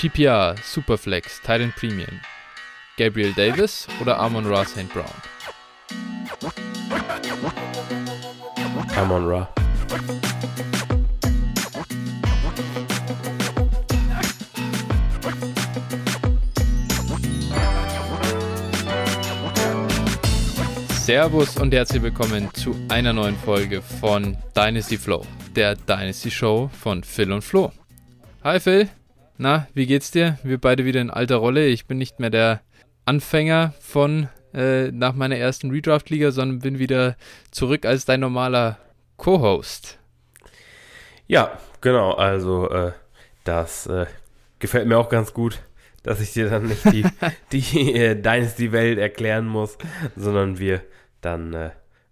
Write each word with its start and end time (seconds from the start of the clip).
PPR, 0.00 0.56
Superflex, 0.64 1.42
Titan 1.42 1.74
Premium. 1.76 2.22
Gabriel 2.96 3.34
Davis 3.34 3.86
oder 4.00 4.18
Amon 4.18 4.46
Ra 4.46 4.64
St. 4.64 4.88
Brown? 4.94 5.04
Amon 8.96 9.28
Ra. 9.28 9.54
Servus 20.94 21.58
und 21.58 21.74
herzlich 21.74 22.02
willkommen 22.02 22.48
zu 22.54 22.74
einer 22.88 23.12
neuen 23.12 23.36
Folge 23.36 23.82
von 23.82 24.38
Dynasty 24.56 24.96
Flow, 24.96 25.26
der 25.54 25.74
Dynasty 25.74 26.30
Show 26.30 26.70
von 26.80 27.04
Phil 27.04 27.30
und 27.30 27.42
Flo. 27.42 27.70
Hi 28.42 28.58
Phil, 28.58 28.88
na, 29.40 29.66
wie 29.74 29.86
geht's 29.86 30.10
dir? 30.10 30.38
Wir 30.42 30.58
beide 30.58 30.84
wieder 30.84 31.00
in 31.00 31.10
alter 31.10 31.36
Rolle. 31.36 31.66
Ich 31.66 31.86
bin 31.86 31.98
nicht 31.98 32.20
mehr 32.20 32.30
der 32.30 32.60
Anfänger 33.06 33.74
von 33.80 34.28
äh, 34.52 34.92
nach 34.92 35.14
meiner 35.14 35.36
ersten 35.36 35.70
Redraft-Liga, 35.70 36.30
sondern 36.30 36.58
bin 36.58 36.78
wieder 36.78 37.16
zurück 37.50 37.86
als 37.86 38.04
dein 38.04 38.20
normaler 38.20 38.78
Co-Host. 39.16 39.98
Ja, 41.26 41.58
genau, 41.80 42.12
also 42.12 42.68
äh, 42.70 42.92
das 43.44 43.86
äh, 43.86 44.06
gefällt 44.58 44.86
mir 44.86 44.98
auch 44.98 45.08
ganz 45.08 45.32
gut 45.32 45.60
dass 46.02 46.20
ich 46.20 46.32
dir 46.32 46.48
dann 46.48 46.66
nicht 46.66 46.84
die, 46.86 47.04
die 47.52 47.94
äh, 47.94 48.14
Dynasty-Welt 48.14 48.98
erklären 48.98 49.46
muss, 49.46 49.76
sondern 50.16 50.58
wir 50.58 50.82
dann 51.20 51.52
äh, 51.52 51.70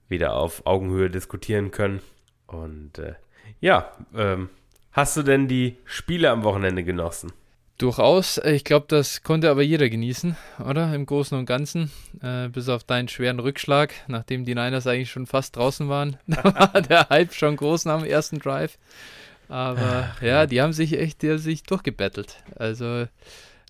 wieder 0.08 0.34
auf 0.34 0.66
Augenhöhe 0.66 1.10
diskutieren 1.10 1.70
können. 1.70 2.00
Und 2.46 2.98
äh, 2.98 3.14
ja, 3.60 3.92
ähm, 4.14 4.50
hast 4.98 5.16
du 5.16 5.22
denn 5.22 5.46
die 5.46 5.76
Spiele 5.84 6.30
am 6.30 6.42
Wochenende 6.42 6.82
genossen? 6.82 7.32
Durchaus. 7.78 8.38
Ich 8.38 8.64
glaube, 8.64 8.86
das 8.88 9.22
konnte 9.22 9.48
aber 9.48 9.62
jeder 9.62 9.88
genießen, 9.88 10.36
oder? 10.68 10.92
Im 10.92 11.06
Großen 11.06 11.38
und 11.38 11.46
Ganzen. 11.46 11.92
Äh, 12.20 12.48
bis 12.48 12.68
auf 12.68 12.82
deinen 12.82 13.06
schweren 13.06 13.38
Rückschlag, 13.38 13.94
nachdem 14.08 14.44
die 14.44 14.56
Niners 14.56 14.88
eigentlich 14.88 15.12
schon 15.12 15.26
fast 15.26 15.56
draußen 15.56 15.88
waren. 15.88 16.16
Da 16.26 16.42
war 16.42 16.82
der 16.82 17.08
Hype 17.10 17.32
schon 17.32 17.54
groß 17.54 17.84
nach 17.84 18.00
dem 18.00 18.10
ersten 18.10 18.40
Drive. 18.40 18.76
Aber 19.48 20.10
Ach, 20.12 20.20
ja, 20.20 20.46
die 20.46 20.60
haben 20.60 20.72
sich 20.72 20.98
echt 20.98 21.22
die 21.22 21.30
haben 21.30 21.38
sich 21.38 21.62
durchgebettelt. 21.62 22.42
Also, 22.56 23.06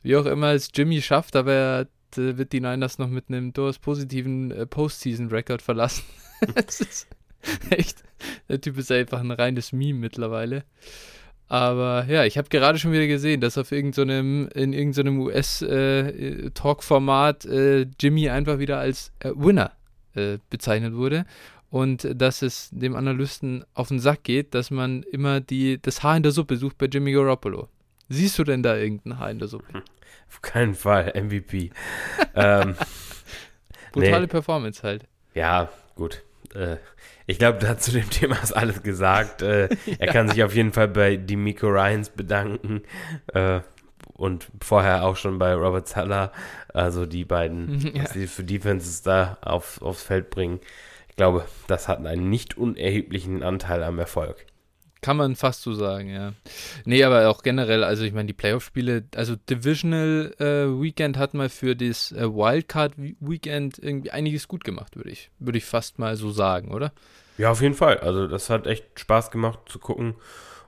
wie 0.02 0.16
auch 0.16 0.24
immer 0.24 0.52
es 0.52 0.70
Jimmy 0.74 1.02
schafft, 1.02 1.36
aber 1.36 1.52
er 1.52 1.80
äh, 2.16 2.38
wird 2.38 2.54
die 2.54 2.62
Niners 2.62 2.98
noch 2.98 3.08
mit 3.08 3.28
einem 3.28 3.52
durchaus 3.52 3.78
positiven 3.78 4.50
äh, 4.50 4.64
Postseason-Record 4.64 5.60
verlassen. 5.60 6.04
das 6.54 6.80
ist 6.80 7.06
echt, 7.68 8.02
der 8.48 8.62
Typ 8.62 8.78
ist 8.78 8.90
einfach 8.90 9.20
ein 9.20 9.30
reines 9.30 9.72
Meme 9.72 9.98
mittlerweile. 9.98 10.64
Aber 11.48 12.04
ja, 12.08 12.24
ich 12.24 12.36
habe 12.36 12.50
gerade 12.50 12.78
schon 12.78 12.92
wieder 12.92 13.06
gesehen, 13.06 13.40
dass 13.40 13.56
auf 13.56 13.72
irgendeinem, 13.72 14.50
in 14.54 14.74
irgendeinem 14.74 15.18
US-Talk-Format 15.20 17.46
äh, 17.46 17.80
äh, 17.80 17.86
Jimmy 17.98 18.28
einfach 18.28 18.58
wieder 18.58 18.78
als 18.78 19.12
äh, 19.20 19.30
Winner 19.34 19.72
äh, 20.14 20.36
bezeichnet 20.50 20.94
wurde 20.94 21.24
und 21.70 22.06
dass 22.14 22.42
es 22.42 22.68
dem 22.70 22.94
Analysten 22.96 23.64
auf 23.74 23.88
den 23.88 23.98
Sack 23.98 24.24
geht, 24.24 24.54
dass 24.54 24.70
man 24.70 25.04
immer 25.04 25.40
die, 25.40 25.80
das 25.80 26.02
Haar 26.02 26.18
in 26.18 26.22
der 26.22 26.32
Suppe 26.32 26.56
sucht 26.56 26.76
bei 26.78 26.86
Jimmy 26.86 27.12
Garoppolo. 27.12 27.68
Siehst 28.10 28.38
du 28.38 28.44
denn 28.44 28.62
da 28.62 28.74
irgendein 28.76 29.18
Haar 29.18 29.30
in 29.30 29.38
der 29.38 29.48
Suppe? 29.48 29.82
Auf 30.28 30.42
keinen 30.42 30.74
Fall, 30.74 31.12
MVP. 31.14 31.70
ähm, 32.34 32.74
Brutale 33.92 34.20
nee. 34.22 34.26
Performance 34.26 34.82
halt. 34.82 35.06
Ja, 35.34 35.70
gut. 35.94 36.22
Äh, 36.54 36.76
ich 37.28 37.38
glaube, 37.38 37.76
zu 37.76 37.92
dem 37.92 38.08
Thema 38.10 38.36
ist 38.42 38.52
alles 38.52 38.82
gesagt. 38.82 39.42
Äh, 39.42 39.68
ja. 39.68 39.96
Er 39.98 40.06
kann 40.08 40.28
sich 40.28 40.42
auf 40.42 40.54
jeden 40.54 40.72
Fall 40.72 40.88
bei 40.88 41.16
Demico 41.16 41.68
Ryans 41.68 42.08
bedanken. 42.08 42.82
Äh, 43.32 43.60
und 44.14 44.48
vorher 44.60 45.04
auch 45.04 45.14
schon 45.14 45.38
bei 45.38 45.54
Robert 45.54 45.86
Zeller. 45.86 46.32
Also 46.72 47.06
die 47.06 47.24
beiden, 47.24 47.94
ja. 47.94 48.02
was 48.02 48.14
sie 48.14 48.26
für 48.26 48.42
Defenses 48.42 49.02
da 49.02 49.38
auf, 49.42 49.80
aufs 49.82 50.02
Feld 50.02 50.30
bringen. 50.30 50.58
Ich 51.08 51.16
glaube, 51.16 51.44
das 51.66 51.86
hat 51.86 52.04
einen 52.04 52.30
nicht 52.30 52.56
unerheblichen 52.56 53.42
Anteil 53.42 53.84
am 53.84 53.98
Erfolg. 53.98 54.46
Kann 55.00 55.16
man 55.16 55.36
fast 55.36 55.62
so 55.62 55.72
sagen, 55.72 56.08
ja. 56.10 56.32
Nee, 56.84 57.04
aber 57.04 57.28
auch 57.28 57.42
generell, 57.42 57.84
also 57.84 58.04
ich 58.04 58.12
meine, 58.12 58.26
die 58.26 58.32
Playoff-Spiele, 58.32 59.04
also 59.14 59.36
Divisional 59.36 60.34
äh, 60.38 60.66
Weekend 60.82 61.16
hat 61.16 61.34
mal 61.34 61.48
für 61.48 61.76
das 61.76 62.12
äh, 62.12 62.24
Wildcard 62.28 62.94
Weekend 62.96 63.78
irgendwie 63.78 64.10
einiges 64.10 64.48
gut 64.48 64.64
gemacht, 64.64 64.96
würde 64.96 65.10
ich, 65.10 65.30
würde 65.38 65.58
ich 65.58 65.64
fast 65.64 65.98
mal 65.98 66.16
so 66.16 66.30
sagen, 66.30 66.72
oder? 66.72 66.92
Ja, 67.36 67.52
auf 67.52 67.62
jeden 67.62 67.74
Fall. 67.74 67.98
Also 67.98 68.26
das 68.26 68.50
hat 68.50 68.66
echt 68.66 68.98
Spaß 68.98 69.30
gemacht 69.30 69.60
zu 69.66 69.78
gucken. 69.78 70.16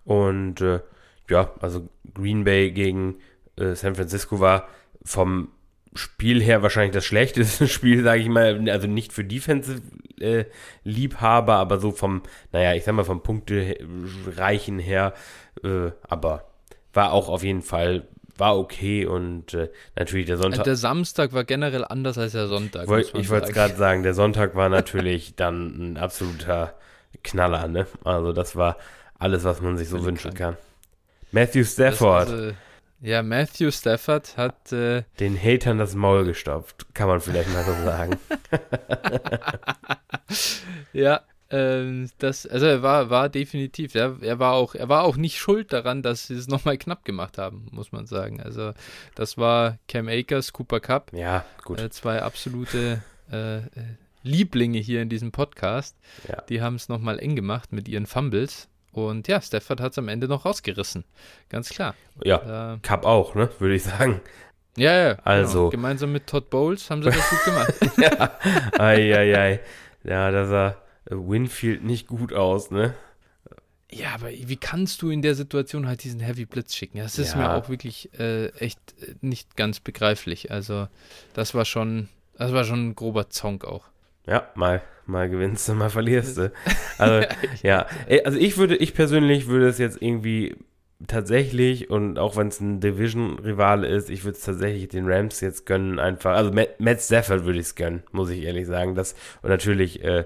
Und 0.05 0.61
äh, 0.61 0.81
ja, 1.29 1.53
also 1.61 1.89
Green 2.15 2.45
Bay 2.45 2.71
gegen 2.71 3.17
äh, 3.57 3.75
San 3.75 3.97
Francisco 3.97 4.41
war 4.41 4.69
vom 5.05 5.49
Spiel 5.95 6.43
her 6.43 6.63
wahrscheinlich 6.63 6.93
das 6.93 7.05
schlechteste 7.05 7.67
Spiel, 7.69 8.05
sage 8.05 8.23
ich 8.23 8.29
mal. 8.29 8.71
Also 8.71 8.87
nicht 8.87 9.13
für 9.13 9.25
Defensive-Liebhaber, 9.25 11.53
äh, 11.53 11.57
aber 11.57 11.81
so 11.81 11.91
vom, 11.91 12.23
naja, 12.53 12.75
ich 12.75 12.85
sag 12.85 12.95
mal 12.95 13.05
vom 13.05 13.23
Punktereichen 13.23 14.79
her. 14.79 15.15
Äh, 15.65 15.91
aber 16.03 16.45
war 16.93 17.13
auch 17.13 17.29
auf 17.29 17.43
jeden 17.43 17.63
Fall, 17.63 18.07
war 18.37 18.59
okay 18.59 19.07
und 19.07 19.55
äh, 19.55 19.71
natürlich 19.97 20.27
der 20.27 20.37
Sonntag. 20.37 20.65
Der 20.65 20.77
Samstag 20.77 21.33
war 21.33 21.45
generell 21.45 21.85
anders 21.85 22.19
als 22.19 22.33
der 22.33 22.49
Sonntag. 22.49 22.89
Wollt, 22.89 23.15
ich 23.15 23.29
wollte 23.29 23.49
es 23.49 23.55
gerade 23.55 23.77
sagen, 23.77 24.03
der 24.03 24.15
Sonntag 24.15 24.55
war 24.55 24.69
natürlich 24.69 25.37
dann 25.37 25.93
ein 25.93 25.97
absoluter 25.97 26.75
Knaller, 27.23 27.69
ne? 27.69 27.87
Also 28.05 28.33
das 28.33 28.57
war 28.57 28.77
alles, 29.19 29.45
was 29.45 29.61
man 29.61 29.77
sich 29.77 29.89
so 29.89 30.05
wünschen 30.05 30.35
kann. 30.35 30.57
Matthew 31.33 31.65
Stafford. 31.65 32.29
Das, 32.29 32.35
also, 32.35 32.53
ja, 33.01 33.23
Matthew 33.23 33.71
Stafford 33.71 34.37
hat 34.37 34.73
äh, 34.73 35.05
den 35.19 35.41
Hatern 35.41 35.79
das 35.79 35.95
Maul 35.95 36.25
gestopft, 36.25 36.87
kann 36.95 37.09
man 37.09 37.21
vielleicht 37.21 37.53
mal 37.53 37.65
so 37.65 37.73
sagen. 37.85 38.19
ja, 40.93 41.23
ähm, 41.51 42.09
das, 42.19 42.47
also 42.47 42.67
er 42.67 42.83
war, 42.83 43.11
war 43.11 43.29
definitiv, 43.29 43.95
ja, 43.95 44.17
er 44.21 44.39
war 44.39 44.53
auch, 44.55 44.75
er 44.75 44.89
war 44.89 45.03
auch 45.03 45.17
nicht 45.17 45.39
schuld 45.39 45.73
daran, 45.73 46.03
dass 46.03 46.29
sie 46.29 46.35
es 46.35 46.47
nochmal 46.47 46.79
knapp 46.79 47.05
gemacht 47.05 47.39
haben, 47.39 47.67
muss 47.73 47.91
man 47.91 48.07
sagen. 48.07 48.41
Also 48.41 48.73
das 49.17 49.37
war 49.37 49.79
Cam 49.89 50.09
Akers, 50.09 50.53
Cooper 50.53 50.81
Cup. 50.81 51.13
Ja, 51.13 51.45
gut. 51.65 51.81
Äh, 51.81 51.91
zwei 51.91 52.23
absolute 52.23 53.03
äh, 53.33 53.61
Lieblinge 54.23 54.79
hier 54.79 55.03
in 55.03 55.09
diesem 55.09 55.33
Podcast. 55.33 55.97
Ja. 56.29 56.43
Die 56.43 56.63
haben 56.63 56.77
es 56.77 56.89
nochmal 56.89 57.19
eng 57.19 57.35
gemacht 57.35 57.73
mit 57.73 57.89
ihren 57.89 58.07
Fumbles. 58.07 58.69
Und 58.93 59.29
ja, 59.29 59.41
Stafford 59.41 59.81
hat 59.81 59.93
es 59.93 59.99
am 59.99 60.09
Ende 60.09 60.27
noch 60.29 60.45
rausgerissen. 60.45 61.05
Ganz 61.49 61.69
klar. 61.71 61.95
Ja, 62.25 62.75
äh, 62.75 62.79
Cup 62.79 63.05
auch, 63.05 63.35
ne, 63.35 63.49
würde 63.59 63.75
ich 63.75 63.85
sagen. 63.85 64.21
Ja, 64.77 64.93
ja. 64.93 65.13
Genau. 65.15 65.23
Also. 65.25 65.59
Genau. 65.59 65.71
Gemeinsam 65.71 66.13
mit 66.13 66.27
Todd 66.27 66.51
Bowles 66.51 66.91
haben 66.91 67.03
sie 67.03 67.11
das 67.11 67.31
gut 67.31 67.45
gemacht. 67.45 67.75
ja. 67.99 68.39
Ei, 68.79 69.15
ei, 69.15 69.39
ei. 69.39 69.61
Ja, 70.05 70.31
da 70.31 70.47
sah 70.47 70.77
Winfield 71.07 71.85
nicht 71.85 72.07
gut 72.07 72.33
aus, 72.33 72.71
ne? 72.71 72.95
Ja, 73.93 74.15
aber 74.15 74.31
wie 74.31 74.57
kannst 74.57 75.03
du 75.03 75.11
in 75.11 75.21
der 75.21 75.35
Situation 75.35 75.89
halt 75.89 76.05
diesen 76.05 76.21
Heavy 76.21 76.47
Blitz 76.47 76.77
schicken? 76.77 76.99
Das 76.99 77.19
ist 77.19 77.33
ja. 77.33 77.39
mir 77.39 77.55
auch 77.55 77.69
wirklich 77.69 78.11
äh, 78.19 78.49
echt 78.51 78.79
äh, 79.03 79.15
nicht 79.21 79.57
ganz 79.57 79.81
begreiflich. 79.81 80.51
Also, 80.53 80.87
das 81.35 81.55
war 81.55 81.65
schon, 81.65 82.09
das 82.37 82.53
war 82.53 82.65
schon 82.65 82.91
ein 82.91 82.95
grober 82.95 83.31
Zonk 83.31 83.65
auch. 83.65 83.85
Ja, 84.27 84.49
mal, 84.55 84.83
mal 85.11 85.29
gewinnst 85.29 85.69
du, 85.69 85.75
mal 85.75 85.91
verlierst 85.91 86.39
du. 86.39 86.53
Also, 86.99 87.27
ja. 87.63 87.87
Also 88.25 88.39
ich 88.39 88.59
würde, 88.59 88.77
ich 88.77 88.95
persönlich 88.95 89.47
würde 89.47 89.69
es 89.69 89.79
jetzt 89.79 90.03
irgendwie 90.03 90.55
tatsächlich, 91.07 91.89
und 91.89 92.19
auch 92.19 92.37
wenn 92.37 92.49
es 92.49 92.61
ein 92.61 92.81
Division-Rivale 92.81 93.87
ist, 93.87 94.11
ich 94.11 94.25
würde 94.25 94.37
es 94.37 94.45
tatsächlich 94.45 94.89
den 94.89 95.11
Rams 95.11 95.41
jetzt 95.41 95.67
gönnen, 95.67 95.99
einfach. 95.99 96.37
Also 96.37 96.53
Matt, 96.53 96.79
Matt 96.79 97.01
Stafford 97.01 97.45
würde 97.45 97.59
ich 97.59 97.67
es 97.67 97.75
gönnen, 97.75 98.03
muss 98.13 98.31
ich 98.31 98.43
ehrlich 98.43 98.67
sagen. 98.67 98.95
Das, 98.95 99.15
und 99.43 99.49
natürlich, 99.49 100.05
äh, 100.05 100.25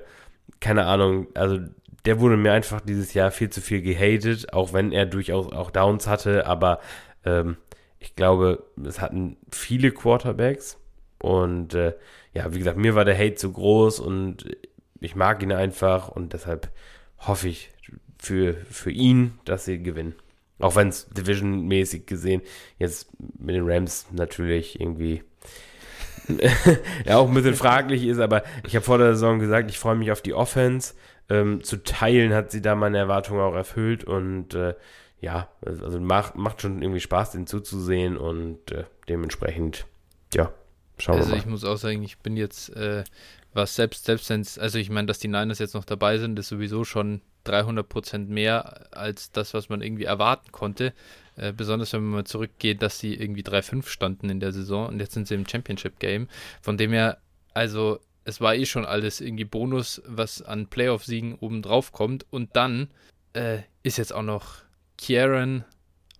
keine 0.61 0.87
Ahnung, 0.87 1.29
also 1.35 1.61
der 2.05 2.21
wurde 2.21 2.37
mir 2.37 2.53
einfach 2.53 2.81
dieses 2.81 3.15
Jahr 3.15 3.31
viel 3.31 3.51
zu 3.51 3.61
viel 3.61 3.83
gehatet, 3.83 4.53
auch 4.53 4.73
wenn 4.73 4.93
er 4.93 5.07
durchaus 5.07 5.51
auch 5.53 5.71
Downs 5.71 6.07
hatte, 6.07 6.47
aber 6.47 6.81
ähm, 7.25 7.57
ich 7.99 8.15
glaube, 8.17 8.65
es 8.85 9.01
hatten 9.01 9.37
viele 9.51 9.91
Quarterbacks 9.91 10.79
und 11.19 11.75
äh, 11.75 11.95
ja, 12.35 12.53
wie 12.53 12.59
gesagt, 12.59 12.77
mir 12.77 12.95
war 12.95 13.05
der 13.05 13.17
Hate 13.17 13.37
zu 13.37 13.53
groß 13.53 14.01
und 14.01 14.45
ich 15.05 15.15
mag 15.15 15.43
ihn 15.43 15.53
einfach 15.53 16.09
und 16.09 16.33
deshalb 16.33 16.71
hoffe 17.19 17.49
ich 17.49 17.71
für, 18.19 18.55
für 18.71 18.91
ihn, 18.91 19.39
dass 19.45 19.65
sie 19.65 19.83
gewinnen. 19.83 20.15
Auch 20.59 20.77
wenn 20.77 20.89
es 20.89 21.09
Division-mäßig 21.11 22.07
gesehen 22.07 22.43
jetzt 22.79 23.09
mit 23.39 23.55
den 23.55 23.69
Rams 23.69 24.07
natürlich 24.13 24.81
irgendwie 24.81 25.23
ja 27.05 27.17
auch 27.17 27.29
ein 27.29 27.35
bisschen 27.35 27.55
fraglich 27.55 28.05
ist, 28.07 28.19
aber 28.19 28.45
ich 28.67 28.75
habe 28.75 28.85
vor 28.85 28.99
der 28.99 29.15
Saison 29.15 29.41
gesagt, 29.41 29.69
ich 29.71 29.79
freue 29.79 29.97
mich 29.97 30.11
auf 30.11 30.23
die 30.23 30.33
Offense. 30.33 30.95
Ähm, 31.29 31.63
zu 31.63 31.83
teilen 31.83 32.33
hat 32.33 32.51
sie 32.51 32.63
da 32.63 32.75
meine 32.75 32.99
Erwartungen 32.99 33.41
auch 33.41 33.55
erfüllt 33.55 34.05
und 34.05 34.55
äh, 34.55 34.75
ja, 35.21 35.49
also 35.65 36.01
macht, 36.01 36.37
macht 36.37 36.61
schon 36.61 36.83
irgendwie 36.83 37.01
Spaß, 37.01 37.33
den 37.33 37.47
zuzusehen 37.47 38.17
und 38.17 38.73
äh, 38.73 38.85
dementsprechend, 39.09 39.87
ja, 40.35 40.53
Schauen 40.99 41.17
also 41.17 41.29
wir 41.29 41.35
mal. 41.37 41.41
ich 41.41 41.47
muss 41.47 41.65
auch 41.65 41.77
sagen, 41.77 42.03
ich 42.03 42.19
bin 42.19 42.37
jetzt, 42.37 42.75
äh, 42.77 43.05
was 43.55 43.75
selbst, 43.77 44.05
selbst 44.05 44.29
wenn 44.31 44.47
also 44.61 44.79
ich 44.79 44.91
meine, 44.91 45.07
dass 45.07 45.19
die 45.19 45.29
Niners 45.29 45.59
jetzt 45.59 45.75
noch 45.75 45.85
dabei 45.85 46.19
sind, 46.19 46.39
ist 46.39 46.49
sowieso 46.49 46.85
schon 46.85 47.23
300 47.45 47.89
Prozent 47.89 48.29
mehr 48.29 48.95
als 48.97 49.31
das, 49.31 49.55
was 49.55 49.69
man 49.69 49.81
irgendwie 49.81 50.05
erwarten 50.05 50.53
konnte. 50.53 50.93
Äh, 51.37 51.53
besonders 51.53 51.93
wenn 51.93 52.03
man 52.03 52.11
mal 52.11 52.25
zurückgeht, 52.25 52.83
dass 52.83 52.99
sie 52.99 53.15
irgendwie 53.15 53.43
3-5 53.43 53.87
standen 53.87 54.31
in 54.31 54.41
der 54.41 54.53
Saison 54.53 54.89
und 54.89 55.01
jetzt 55.01 55.15
sind 55.15 55.29
sie 55.29 55.35
im 55.35 55.47
Championship-Game. 55.47 56.29
Von 56.61 56.77
dem 56.77 56.93
her, 56.93 57.19
also 57.55 58.01
es 58.25 58.41
war 58.41 58.55
eh 58.55 58.67
schon 58.67 58.85
alles 58.85 59.21
irgendwie 59.21 59.45
Bonus, 59.45 60.03
was 60.07 60.43
an 60.43 60.67
Playoff-Siegen 60.67 61.37
obendrauf 61.37 61.93
kommt. 61.93 62.27
Und 62.31 62.57
dann 62.57 62.89
äh, 63.35 63.59
ist 63.83 63.99
jetzt 63.99 64.13
auch 64.13 64.23
noch 64.23 64.57
Kieran 64.97 65.65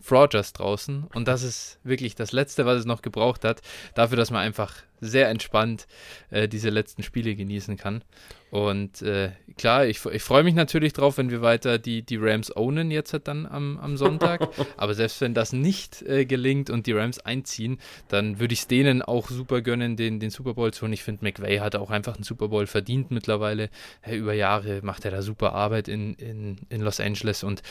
Frogers 0.05 0.53
draußen. 0.53 1.05
Und 1.15 1.29
das 1.29 1.43
ist 1.43 1.79
wirklich 1.83 2.15
das 2.15 2.33
Letzte, 2.33 2.67
was 2.67 2.81
es 2.81 2.85
noch 2.85 3.01
gebraucht 3.01 3.43
hat, 3.43 3.63
dafür, 3.95 4.19
dass 4.19 4.31
man 4.31 4.43
einfach 4.43 4.75
sehr 5.01 5.31
entspannt 5.31 5.87
äh, 6.31 6.47
diese 6.47 6.69
letzten 6.69 7.03
Spiele 7.03 7.35
genießen 7.35 7.79
kann. 7.79 8.05
Und 8.51 9.03
äh, 9.03 9.33
klar, 9.57 9.87
ich, 9.87 10.05
ich 10.05 10.23
freue 10.23 10.45
mich 10.45 10.55
natürlich 10.55 10.93
drauf, 10.93 11.19
wenn 11.19 11.31
wir 11.31 11.43
weiter 11.43 11.79
die, 11.79 12.03
die 12.03 12.19
Rams 12.19 12.55
ownen 12.55 12.91
jetzt 12.91 13.13
halt 13.13 13.27
dann 13.27 13.47
am, 13.47 13.79
am 13.79 13.97
Sonntag. 13.97 14.49
Aber 14.77 14.95
selbst 14.95 15.21
wenn 15.23 15.35
das 15.35 15.53
nicht 15.53 16.03
äh, 16.03 16.25
gelingt 16.25 16.71
und 16.71 16.87
die 16.87 16.93
Rams 16.93 17.19
einziehen, 17.19 17.79
dann 18.09 18.39
würde 18.39 18.55
ich 18.55 18.61
es 18.61 18.67
denen 18.69 19.03
auch 19.03 19.29
super 19.29 19.63
gönnen, 19.63 19.97
den, 19.97 20.21
den 20.21 20.31
Super 20.31 20.55
Bowl 20.55 20.73
zu 20.73 20.83
holen. 20.83 20.93
Ich 20.93 21.03
finde, 21.03 21.25
McVay 21.25 21.59
hat 21.59 21.75
auch 21.77 21.91
einfach 21.91 22.15
einen 22.15 22.25
Super 22.25 22.49
Bowl 22.49 22.67
verdient 22.67 23.11
mittlerweile. 23.11 23.71
Über 24.09 24.35
Jahre 24.35 24.81
macht 24.83 25.05
er 25.05 25.11
da 25.11 25.23
super 25.23 25.55
Arbeit 25.55 25.89
in, 25.89 26.15
in, 26.15 26.59
in 26.69 26.81
Los 26.83 27.01
Angeles 27.01 27.43
und 27.43 27.63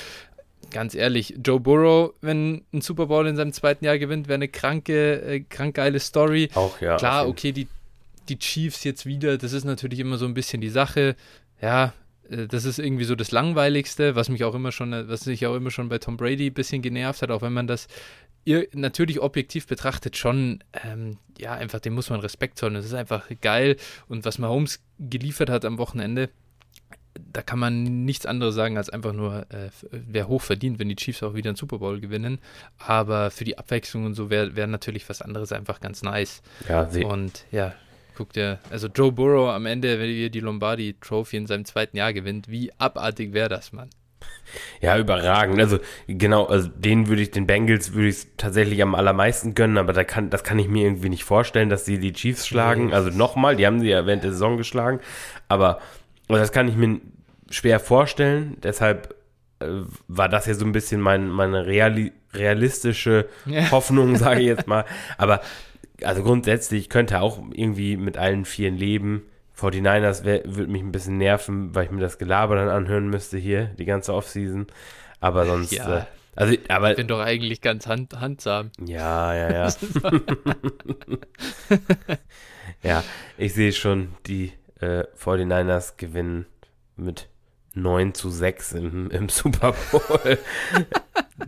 ganz 0.71 0.95
ehrlich, 0.95 1.35
Joe 1.43 1.59
Burrow, 1.59 2.13
wenn 2.21 2.63
ein 2.73 2.81
Super 2.81 3.07
Bowl 3.07 3.27
in 3.27 3.35
seinem 3.35 3.53
zweiten 3.53 3.85
Jahr 3.85 3.97
gewinnt, 3.97 4.27
wäre 4.27 4.35
eine 4.35 4.47
kranke, 4.47 5.21
äh, 5.21 5.39
krank 5.41 5.75
geile 5.75 5.99
Story. 5.99 6.49
Auch 6.55 6.79
ja. 6.81 6.97
Klar, 6.97 7.27
okay, 7.27 7.51
die, 7.51 7.67
die 8.29 8.39
Chiefs 8.39 8.83
jetzt 8.83 9.05
wieder, 9.05 9.37
das 9.37 9.53
ist 9.53 9.63
natürlich 9.63 9.99
immer 9.99 10.17
so 10.17 10.25
ein 10.25 10.33
bisschen 10.33 10.61
die 10.61 10.69
Sache. 10.69 11.15
Ja, 11.61 11.93
äh, 12.29 12.47
das 12.47 12.65
ist 12.65 12.79
irgendwie 12.79 13.05
so 13.05 13.15
das 13.15 13.31
Langweiligste, 13.31 14.15
was 14.15 14.29
mich 14.29 14.43
auch 14.43 14.55
immer 14.55 14.71
schon, 14.71 14.91
was 15.07 15.25
mich 15.25 15.45
auch 15.45 15.55
immer 15.55 15.71
schon 15.71 15.89
bei 15.89 15.97
Tom 15.97 16.17
Brady 16.17 16.47
ein 16.47 16.53
bisschen 16.53 16.81
genervt 16.81 17.21
hat, 17.21 17.31
auch 17.31 17.41
wenn 17.41 17.53
man 17.53 17.67
das 17.67 17.87
natürlich 18.73 19.21
objektiv 19.21 19.67
betrachtet 19.67 20.17
schon, 20.17 20.63
ähm, 20.83 21.17
ja, 21.39 21.53
einfach 21.53 21.79
dem 21.79 21.93
muss 21.93 22.09
man 22.09 22.19
Respekt 22.19 22.57
zollen. 22.57 22.73
Das 22.73 22.85
ist 22.85 22.93
einfach 22.93 23.29
geil. 23.41 23.77
Und 24.07 24.25
was 24.25 24.37
Mahomes 24.37 24.83
geliefert 24.99 25.49
hat 25.49 25.63
am 25.63 25.77
Wochenende, 25.77 26.29
da 27.33 27.41
kann 27.41 27.59
man 27.59 28.05
nichts 28.05 28.25
anderes 28.25 28.55
sagen 28.55 28.77
als 28.77 28.89
einfach 28.89 29.11
nur, 29.11 29.45
äh, 29.49 29.69
wer 29.91 30.27
hoch 30.27 30.41
verdient, 30.41 30.79
wenn 30.79 30.89
die 30.89 30.95
Chiefs 30.95 31.23
auch 31.23 31.33
wieder 31.33 31.49
einen 31.49 31.57
Super 31.57 31.79
Bowl 31.79 31.99
gewinnen. 31.99 32.39
Aber 32.77 33.31
für 33.31 33.43
die 33.43 33.57
Abwechslung 33.57 34.05
und 34.05 34.13
so 34.13 34.29
wäre 34.29 34.55
wär 34.55 34.67
natürlich 34.67 35.09
was 35.09 35.21
anderes 35.21 35.51
einfach 35.51 35.81
ganz 35.81 36.03
nice. 36.03 36.41
Ja, 36.69 36.89
sie 36.89 37.03
und 37.03 37.45
ja, 37.51 37.73
guckt 38.15 38.37
ihr, 38.37 38.59
also 38.69 38.87
Joe 38.87 39.11
Burrow 39.11 39.49
am 39.49 39.65
Ende, 39.65 39.99
wenn 39.99 40.09
ihr 40.09 40.29
die 40.29 40.39
Lombardi 40.39 40.95
Trophy 41.01 41.37
in 41.37 41.47
seinem 41.47 41.65
zweiten 41.65 41.97
Jahr 41.97 42.13
gewinnt, 42.13 42.47
wie 42.47 42.71
abartig 42.77 43.33
wäre 43.33 43.49
das, 43.49 43.73
Mann? 43.73 43.89
Ja, 44.81 44.97
überragend. 44.97 45.59
Also 45.59 45.79
genau, 46.07 46.45
also 46.45 46.67
den 46.69 47.07
würde 47.07 47.21
ich, 47.21 47.31
den 47.31 47.47
Bengals 47.47 47.93
würde 47.93 48.09
ich 48.09 48.27
tatsächlich 48.37 48.81
am 48.81 48.95
allermeisten 48.95 49.55
gönnen, 49.55 49.77
aber 49.77 49.93
da 49.93 50.03
kann, 50.03 50.29
das 50.29 50.43
kann 50.43 50.59
ich 50.59 50.67
mir 50.67 50.85
irgendwie 50.85 51.09
nicht 51.09 51.23
vorstellen, 51.23 51.69
dass 51.69 51.85
sie 51.85 51.97
die 51.97 52.13
Chiefs 52.13 52.45
schlagen. 52.45 52.93
Also 52.93 53.09
nochmal, 53.09 53.55
die 53.55 53.65
haben 53.65 53.79
sie 53.79 53.89
ja 53.89 54.05
während 54.05 54.23
der 54.23 54.31
Saison 54.31 54.57
geschlagen, 54.57 54.99
aber 55.47 55.79
das 56.27 56.51
kann 56.51 56.67
ich 56.67 56.75
mir 56.75 56.99
schwer 57.53 57.79
vorstellen. 57.79 58.57
Deshalb 58.61 59.15
äh, 59.59 59.67
war 60.07 60.29
das 60.29 60.45
ja 60.45 60.53
so 60.53 60.65
ein 60.65 60.71
bisschen 60.71 60.99
mein, 60.99 61.29
meine 61.29 61.65
reali 61.65 62.11
realistische 62.33 63.29
ja. 63.45 63.69
Hoffnung, 63.71 64.15
sage 64.15 64.41
ich 64.41 64.47
jetzt 64.47 64.67
mal. 64.67 64.85
Aber 65.17 65.41
also 66.03 66.23
grundsätzlich 66.23 66.89
könnte 66.89 67.21
auch 67.21 67.39
irgendwie 67.51 67.95
mit 67.95 68.17
allen 68.17 68.45
Vieren 68.45 68.75
leben. 68.75 69.23
49ers 69.57 70.25
würde 70.25 70.71
mich 70.71 70.81
ein 70.81 70.91
bisschen 70.91 71.19
nerven, 71.19 71.75
weil 71.75 71.85
ich 71.85 71.91
mir 71.91 72.01
das 72.01 72.17
Gelaber 72.17 72.55
dann 72.55 72.69
anhören 72.69 73.07
müsste 73.07 73.37
hier, 73.37 73.65
die 73.65 73.85
ganze 73.85 74.13
Offseason. 74.13 74.65
Aber 75.19 75.45
sonst. 75.45 75.71
Ja. 75.71 75.99
Äh, 75.99 76.05
also, 76.35 76.55
aber, 76.67 76.89
ich 76.89 76.97
bin 76.97 77.07
doch 77.07 77.19
eigentlich 77.19 77.61
ganz 77.61 77.85
hand, 77.85 78.19
handsam. 78.19 78.71
Ja, 78.83 79.35
ja, 79.35 79.51
ja. 79.51 79.73
ja, 82.83 83.03
ich 83.37 83.53
sehe 83.53 83.71
schon, 83.71 84.15
die 84.25 84.51
äh, 84.81 85.03
49ers 85.15 85.93
gewinnen 85.97 86.47
mit 86.95 87.27
9 87.73 88.13
zu 88.13 88.29
6 88.29 88.73
im, 88.73 89.11
im 89.11 89.29
Super 89.29 89.75
Bowl. 89.91 90.39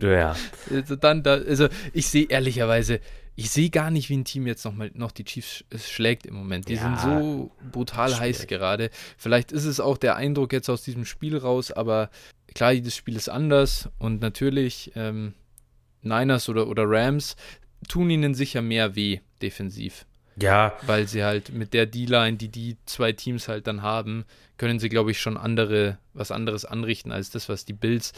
ja. 0.00 0.34
Also 0.70 0.96
dann 0.96 1.22
da, 1.22 1.34
also 1.34 1.68
ich 1.92 2.08
sehe 2.08 2.26
ehrlicherweise, 2.28 3.00
ich 3.36 3.50
sehe 3.50 3.70
gar 3.70 3.90
nicht, 3.90 4.08
wie 4.08 4.16
ein 4.16 4.24
Team 4.24 4.46
jetzt 4.46 4.64
noch 4.64 4.74
mal 4.74 4.90
noch 4.94 5.12
die 5.12 5.24
Chiefs 5.24 5.64
schlägt 5.76 6.26
im 6.26 6.34
Moment. 6.34 6.68
Die 6.68 6.74
ja, 6.74 6.82
sind 6.82 7.00
so 7.00 7.50
brutal 7.70 8.08
schwierig. 8.08 8.38
heiß 8.38 8.46
gerade. 8.46 8.90
Vielleicht 9.18 9.52
ist 9.52 9.66
es 9.66 9.78
auch 9.78 9.98
der 9.98 10.16
Eindruck 10.16 10.52
jetzt 10.52 10.70
aus 10.70 10.82
diesem 10.82 11.04
Spiel 11.04 11.36
raus, 11.36 11.70
aber 11.70 12.10
klar, 12.54 12.72
jedes 12.72 12.96
Spiel 12.96 13.14
ist 13.14 13.28
anders 13.28 13.90
und 13.98 14.20
natürlich 14.20 14.92
ähm, 14.96 15.34
Niners 16.02 16.48
oder, 16.48 16.66
oder 16.66 16.84
Rams 16.86 17.36
tun 17.88 18.10
ihnen 18.10 18.34
sicher 18.34 18.62
mehr 18.62 18.96
weh 18.96 19.20
defensiv. 19.42 20.06
Ja. 20.40 20.76
Weil 20.82 21.08
sie 21.08 21.24
halt 21.24 21.52
mit 21.52 21.72
der 21.74 21.86
D-Line, 21.86 22.36
die 22.36 22.48
die 22.48 22.76
zwei 22.86 23.12
Teams 23.12 23.48
halt 23.48 23.66
dann 23.66 23.82
haben, 23.82 24.24
können 24.58 24.78
sie, 24.78 24.88
glaube 24.88 25.10
ich, 25.10 25.20
schon 25.20 25.36
andere, 25.36 25.98
was 26.12 26.30
anderes 26.30 26.64
anrichten 26.64 27.12
als 27.12 27.30
das, 27.30 27.48
was 27.48 27.64
die 27.64 27.72
Bills. 27.72 28.12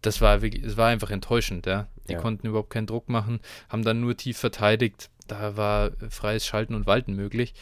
Das 0.00 0.20
war 0.20 0.42
wirklich, 0.42 0.64
es 0.64 0.76
war 0.76 0.88
einfach 0.88 1.10
enttäuschend, 1.10 1.66
ja. 1.66 1.88
Die 2.08 2.12
ja. 2.12 2.20
konnten 2.20 2.46
überhaupt 2.46 2.70
keinen 2.70 2.86
Druck 2.86 3.08
machen, 3.08 3.40
haben 3.68 3.84
dann 3.84 4.00
nur 4.00 4.16
tief 4.16 4.38
verteidigt. 4.38 5.10
Da 5.26 5.56
war 5.56 5.90
freies 6.08 6.46
Schalten 6.46 6.74
und 6.74 6.86
Walten 6.86 7.14
möglich. 7.14 7.52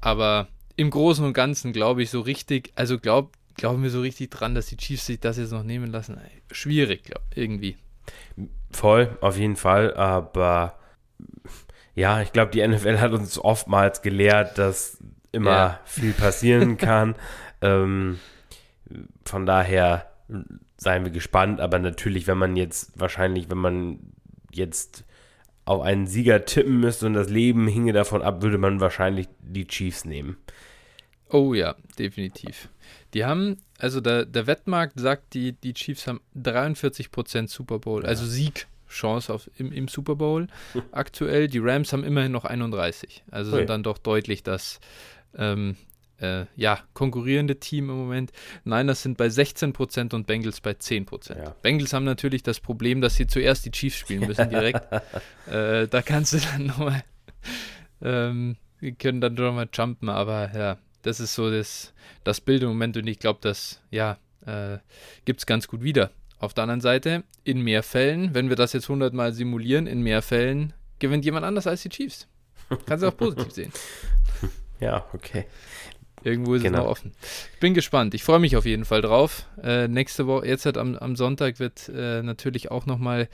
Aber 0.00 0.48
im 0.76 0.90
Großen 0.90 1.24
und 1.24 1.32
Ganzen 1.32 1.72
glaube 1.72 2.02
ich 2.02 2.10
so 2.10 2.20
richtig, 2.20 2.72
also 2.76 2.98
glaub, 2.98 3.32
glauben 3.56 3.82
wir 3.82 3.90
so 3.90 4.00
richtig 4.00 4.30
dran, 4.30 4.54
dass 4.54 4.66
die 4.66 4.76
Chiefs 4.76 5.06
sich 5.06 5.20
das 5.20 5.36
jetzt 5.36 5.52
noch 5.52 5.64
nehmen 5.64 5.90
lassen. 5.90 6.20
Schwierig, 6.50 7.04
glaub, 7.04 7.22
irgendwie. 7.34 7.76
Voll, 8.70 9.16
auf 9.20 9.36
jeden 9.36 9.56
Fall, 9.56 9.94
aber 9.94 10.78
ja, 11.94 12.22
ich 12.22 12.32
glaube, 12.32 12.50
die 12.50 12.66
NFL 12.66 12.98
hat 12.98 13.12
uns 13.12 13.38
oftmals 13.38 14.02
gelehrt, 14.02 14.58
dass 14.58 14.98
immer 15.30 15.50
ja. 15.50 15.80
viel 15.84 16.12
passieren 16.12 16.76
kann. 16.78 17.14
ähm, 17.60 18.18
von 19.24 19.46
daher 19.46 20.10
seien 20.76 21.04
wir 21.04 21.12
gespannt, 21.12 21.60
aber 21.60 21.78
natürlich, 21.78 22.26
wenn 22.26 22.38
man 22.38 22.56
jetzt 22.56 22.92
wahrscheinlich, 22.98 23.50
wenn 23.50 23.58
man 23.58 23.98
jetzt 24.52 25.04
auf 25.64 25.80
einen 25.82 26.06
Sieger 26.06 26.44
tippen 26.44 26.80
müsste 26.80 27.06
und 27.06 27.14
das 27.14 27.28
Leben 27.28 27.68
hinge 27.68 27.92
davon 27.92 28.22
ab, 28.22 28.42
würde 28.42 28.58
man 28.58 28.80
wahrscheinlich 28.80 29.28
die 29.40 29.66
Chiefs 29.66 30.04
nehmen. 30.04 30.36
Oh 31.30 31.54
ja, 31.54 31.76
definitiv. 31.98 32.68
Die 33.14 33.24
haben, 33.24 33.58
also 33.78 34.00
der, 34.00 34.26
der 34.26 34.46
Wettmarkt 34.46 34.98
sagt, 34.98 35.34
die, 35.34 35.52
die 35.52 35.72
Chiefs 35.72 36.06
haben 36.06 36.20
43% 36.36 37.48
Super 37.48 37.78
Bowl, 37.78 38.04
also 38.04 38.26
Sieg 38.26 38.66
Chance 38.92 39.32
auf, 39.32 39.50
im, 39.58 39.72
im 39.72 39.88
Super 39.88 40.16
Bowl 40.16 40.46
aktuell. 40.92 41.48
Die 41.48 41.58
Rams 41.58 41.92
haben 41.92 42.04
immerhin 42.04 42.32
noch 42.32 42.44
31. 42.44 43.24
Also 43.30 43.52
Ui. 43.52 43.58
sind 43.58 43.70
dann 43.70 43.82
doch 43.82 43.98
deutlich 43.98 44.42
das 44.42 44.80
ähm, 45.36 45.76
äh, 46.22 46.46
ja, 46.56 46.78
konkurrierende 46.94 47.58
Team 47.58 47.90
im 47.90 47.96
Moment. 47.96 48.32
Niners 48.64 49.02
sind 49.02 49.18
bei 49.18 49.26
16% 49.26 50.14
und 50.14 50.26
Bengals 50.26 50.60
bei 50.60 50.72
10%. 50.72 51.36
Ja. 51.36 51.54
Bengals 51.62 51.92
haben 51.92 52.04
natürlich 52.04 52.42
das 52.42 52.60
Problem, 52.60 53.00
dass 53.00 53.16
sie 53.16 53.26
zuerst 53.26 53.66
die 53.66 53.70
Chiefs 53.72 53.96
spielen 53.96 54.26
müssen 54.26 54.48
direkt. 54.48 54.86
äh, 55.50 55.88
da 55.88 56.02
kannst 56.02 56.32
du 56.32 56.38
dann 56.38 56.66
nochmal, 56.66 57.04
ähm, 58.00 58.56
wir 58.78 58.92
können 58.92 59.20
dann 59.20 59.34
nochmal 59.34 59.68
jumpen, 59.72 60.08
aber 60.08 60.52
ja, 60.54 60.78
das 61.02 61.18
ist 61.18 61.34
so 61.34 61.50
das, 61.50 61.92
das 62.24 62.40
Bild 62.40 62.62
im 62.62 62.68
Moment 62.68 62.96
und 62.96 63.06
ich 63.06 63.18
glaube, 63.18 63.40
das, 63.42 63.80
ja, 63.90 64.18
äh, 64.46 64.78
gibt 65.24 65.40
es 65.40 65.46
ganz 65.46 65.68
gut 65.68 65.82
wieder. 65.82 66.10
Auf 66.42 66.54
der 66.54 66.64
anderen 66.64 66.80
Seite, 66.80 67.22
in 67.44 67.60
mehr 67.60 67.84
Fällen, 67.84 68.34
wenn 68.34 68.48
wir 68.48 68.56
das 68.56 68.72
jetzt 68.72 68.86
100 68.86 69.14
Mal 69.14 69.32
simulieren, 69.32 69.86
in 69.86 70.02
mehr 70.02 70.22
Fällen 70.22 70.72
gewinnt 70.98 71.24
jemand 71.24 71.46
anders 71.46 71.68
als 71.68 71.82
die 71.82 71.88
Chiefs. 71.88 72.26
Kannst 72.84 73.04
du 73.04 73.08
auch 73.08 73.16
positiv 73.16 73.52
sehen. 73.52 73.72
Ja, 74.80 75.06
okay. 75.12 75.44
Irgendwo 76.24 76.54
ist 76.54 76.64
genau. 76.64 76.78
es 76.78 76.82
noch 76.82 76.90
offen. 76.90 77.12
Ich 77.54 77.60
bin 77.60 77.72
gespannt. 77.72 78.14
Ich 78.14 78.24
freue 78.24 78.40
mich 78.40 78.56
auf 78.56 78.66
jeden 78.66 78.84
Fall 78.84 79.00
drauf. 79.00 79.46
Äh, 79.62 79.86
nächste 79.86 80.26
Woche, 80.26 80.48
jetzt 80.48 80.66
halt 80.66 80.76
am, 80.76 80.96
am 80.96 81.14
Sonntag 81.14 81.60
wird 81.60 81.88
äh, 81.88 82.20
natürlich 82.24 82.72
auch 82.72 82.84
nochmal 82.84 83.28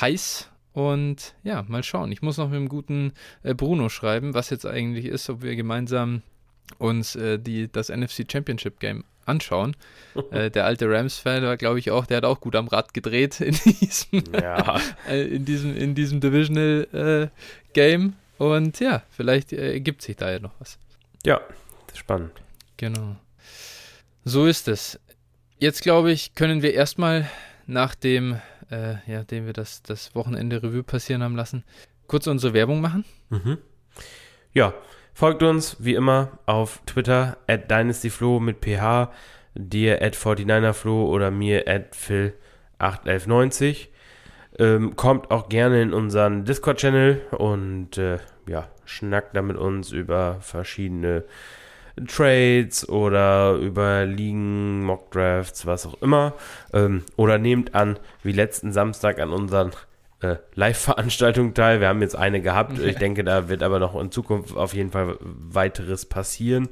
heiß. 0.00 0.50
Und 0.72 1.36
ja, 1.44 1.64
mal 1.68 1.84
schauen. 1.84 2.10
Ich 2.10 2.20
muss 2.20 2.36
noch 2.36 2.48
mit 2.48 2.56
dem 2.56 2.68
guten 2.68 3.12
äh, 3.44 3.54
Bruno 3.54 3.88
schreiben, 3.88 4.34
was 4.34 4.50
jetzt 4.50 4.66
eigentlich 4.66 5.04
ist, 5.04 5.30
ob 5.30 5.42
wir 5.42 5.54
gemeinsam 5.54 6.22
uns 6.78 7.16
äh, 7.16 7.38
die, 7.38 7.70
das 7.70 7.88
NFC 7.88 8.30
Championship 8.30 8.80
Game 8.80 9.04
anschauen. 9.24 9.76
äh, 10.30 10.50
der 10.50 10.64
alte 10.64 10.88
Rams-Fan 10.88 11.42
war, 11.42 11.56
glaube 11.56 11.78
ich, 11.78 11.90
auch, 11.90 12.06
der 12.06 12.18
hat 12.18 12.24
auch 12.24 12.40
gut 12.40 12.56
am 12.56 12.68
Rad 12.68 12.94
gedreht 12.94 13.40
in 13.40 13.54
diesem, 13.64 14.22
ja. 14.32 14.80
äh, 15.08 15.22
in 15.22 15.44
diesem, 15.44 15.76
in 15.76 15.94
diesem 15.94 16.20
Divisional 16.20 17.30
äh, 17.32 17.72
Game. 17.72 18.14
Und 18.38 18.80
ja, 18.80 19.02
vielleicht 19.10 19.52
äh, 19.52 19.72
ergibt 19.72 20.02
sich 20.02 20.16
da 20.16 20.30
ja 20.30 20.38
noch 20.38 20.52
was. 20.58 20.78
Ja, 21.24 21.40
spannend. 21.94 22.32
Genau. 22.76 23.16
So 24.24 24.46
ist 24.46 24.68
es. 24.68 25.00
Jetzt, 25.58 25.82
glaube 25.82 26.12
ich, 26.12 26.34
können 26.34 26.62
wir 26.62 26.72
erstmal, 26.72 27.28
nachdem 27.66 28.38
äh, 28.70 28.96
ja, 29.10 29.24
dem 29.24 29.46
wir 29.46 29.52
das, 29.52 29.82
das 29.82 30.14
Wochenende 30.14 30.62
Revue 30.62 30.82
passieren 30.82 31.22
haben 31.22 31.36
lassen, 31.36 31.64
kurz 32.06 32.26
unsere 32.26 32.54
Werbung 32.54 32.80
machen. 32.80 33.04
Mhm. 33.30 33.58
Ja, 34.52 34.74
Folgt 35.18 35.42
uns 35.42 35.76
wie 35.80 35.96
immer 35.96 36.38
auf 36.46 36.80
Twitter 36.86 37.38
at 37.48 37.68
dynastyflo 37.68 38.38
mit 38.38 38.58
ph, 38.64 39.08
dir 39.56 40.00
at 40.00 40.14
49erflo 40.14 41.06
oder 41.06 41.32
mir 41.32 41.66
at 41.66 41.96
phil81190. 41.96 43.88
Ähm, 44.60 44.94
kommt 44.94 45.32
auch 45.32 45.48
gerne 45.48 45.82
in 45.82 45.92
unseren 45.92 46.44
Discord-Channel 46.44 47.20
und 47.32 47.98
äh, 47.98 48.18
ja, 48.46 48.68
schnackt 48.84 49.34
da 49.34 49.42
mit 49.42 49.56
uns 49.56 49.90
über 49.90 50.36
verschiedene 50.40 51.24
Trades 52.06 52.88
oder 52.88 53.54
über 53.54 54.06
Ligen, 54.06 54.84
Mockdrafts, 54.84 55.66
was 55.66 55.84
auch 55.84 56.00
immer. 56.00 56.34
Ähm, 56.72 57.02
oder 57.16 57.38
nehmt 57.38 57.74
an, 57.74 57.98
wie 58.22 58.30
letzten 58.30 58.70
Samstag 58.70 59.18
an 59.18 59.30
unseren 59.30 59.72
äh, 60.20 60.36
Live-Veranstaltungen 60.54 61.54
teil. 61.54 61.80
Wir 61.80 61.88
haben 61.88 62.02
jetzt 62.02 62.16
eine 62.16 62.40
gehabt. 62.40 62.78
Ich 62.78 62.96
denke, 62.96 63.24
da 63.24 63.48
wird 63.48 63.62
aber 63.62 63.78
noch 63.78 63.98
in 64.00 64.10
Zukunft 64.10 64.56
auf 64.56 64.74
jeden 64.74 64.90
Fall 64.90 65.16
weiteres 65.20 66.06
passieren. 66.06 66.68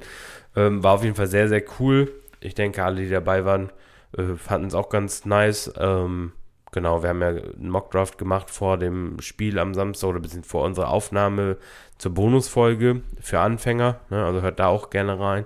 Ähm, 0.55 0.83
war 0.83 0.93
auf 0.93 1.03
jeden 1.03 1.15
Fall 1.15 1.27
sehr, 1.27 1.47
sehr 1.47 1.63
cool. 1.79 2.11
Ich 2.39 2.55
denke, 2.55 2.83
alle, 2.83 3.01
die 3.01 3.09
dabei 3.09 3.45
waren, 3.45 3.71
äh, 4.17 4.35
fanden 4.35 4.67
es 4.67 4.73
auch 4.73 4.89
ganz 4.89 5.25
nice. 5.25 5.71
Ähm, 5.77 6.33
genau, 6.71 7.03
wir 7.03 7.09
haben 7.09 7.21
ja 7.21 7.29
einen 7.29 7.69
Mockdraft 7.69 8.17
gemacht 8.17 8.49
vor 8.49 8.77
dem 8.77 9.19
Spiel 9.21 9.59
am 9.59 9.73
Samstag 9.73 10.09
oder 10.09 10.19
beziehungsweise 10.19 10.49
vor 10.49 10.63
unserer 10.63 10.89
Aufnahme 10.89 11.57
zur 11.97 12.13
Bonusfolge 12.13 13.01
für 13.21 13.39
Anfänger. 13.39 13.99
Ne? 14.09 14.23
Also 14.23 14.41
hört 14.41 14.59
da 14.59 14.67
auch 14.67 14.89
gerne 14.89 15.19
rein. 15.19 15.45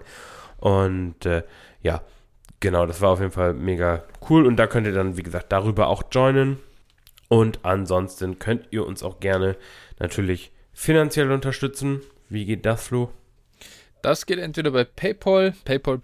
Und 0.58 1.25
äh, 1.25 1.43
ja, 1.81 2.01
genau, 2.60 2.86
das 2.86 3.01
war 3.01 3.10
auf 3.10 3.20
jeden 3.20 3.31
Fall 3.31 3.53
mega 3.53 4.03
cool. 4.29 4.46
Und 4.46 4.58
da 4.58 4.67
könnt 4.67 4.88
ihr 4.88 4.93
dann, 4.93 5.17
wie 5.17 5.24
gesagt, 5.24 5.51
darüber 5.51 5.88
auch 5.88 6.03
joinen. 6.12 6.60
Und 7.32 7.60
ansonsten 7.64 8.40
könnt 8.40 8.68
ihr 8.72 8.86
uns 8.86 9.04
auch 9.04 9.22
gerne 9.22 9.56
natürlich 10.00 10.52
finanziell 10.74 11.32
unterstützen. 11.32 12.02
Wie 12.28 12.44
geht 12.44 12.66
das, 12.66 12.88
Flo? 12.88 13.10
Das 14.02 14.26
geht 14.26 14.38
entweder 14.38 14.72
bei 14.72 14.84
PayPal, 14.84 15.54
PayPal 15.64 16.02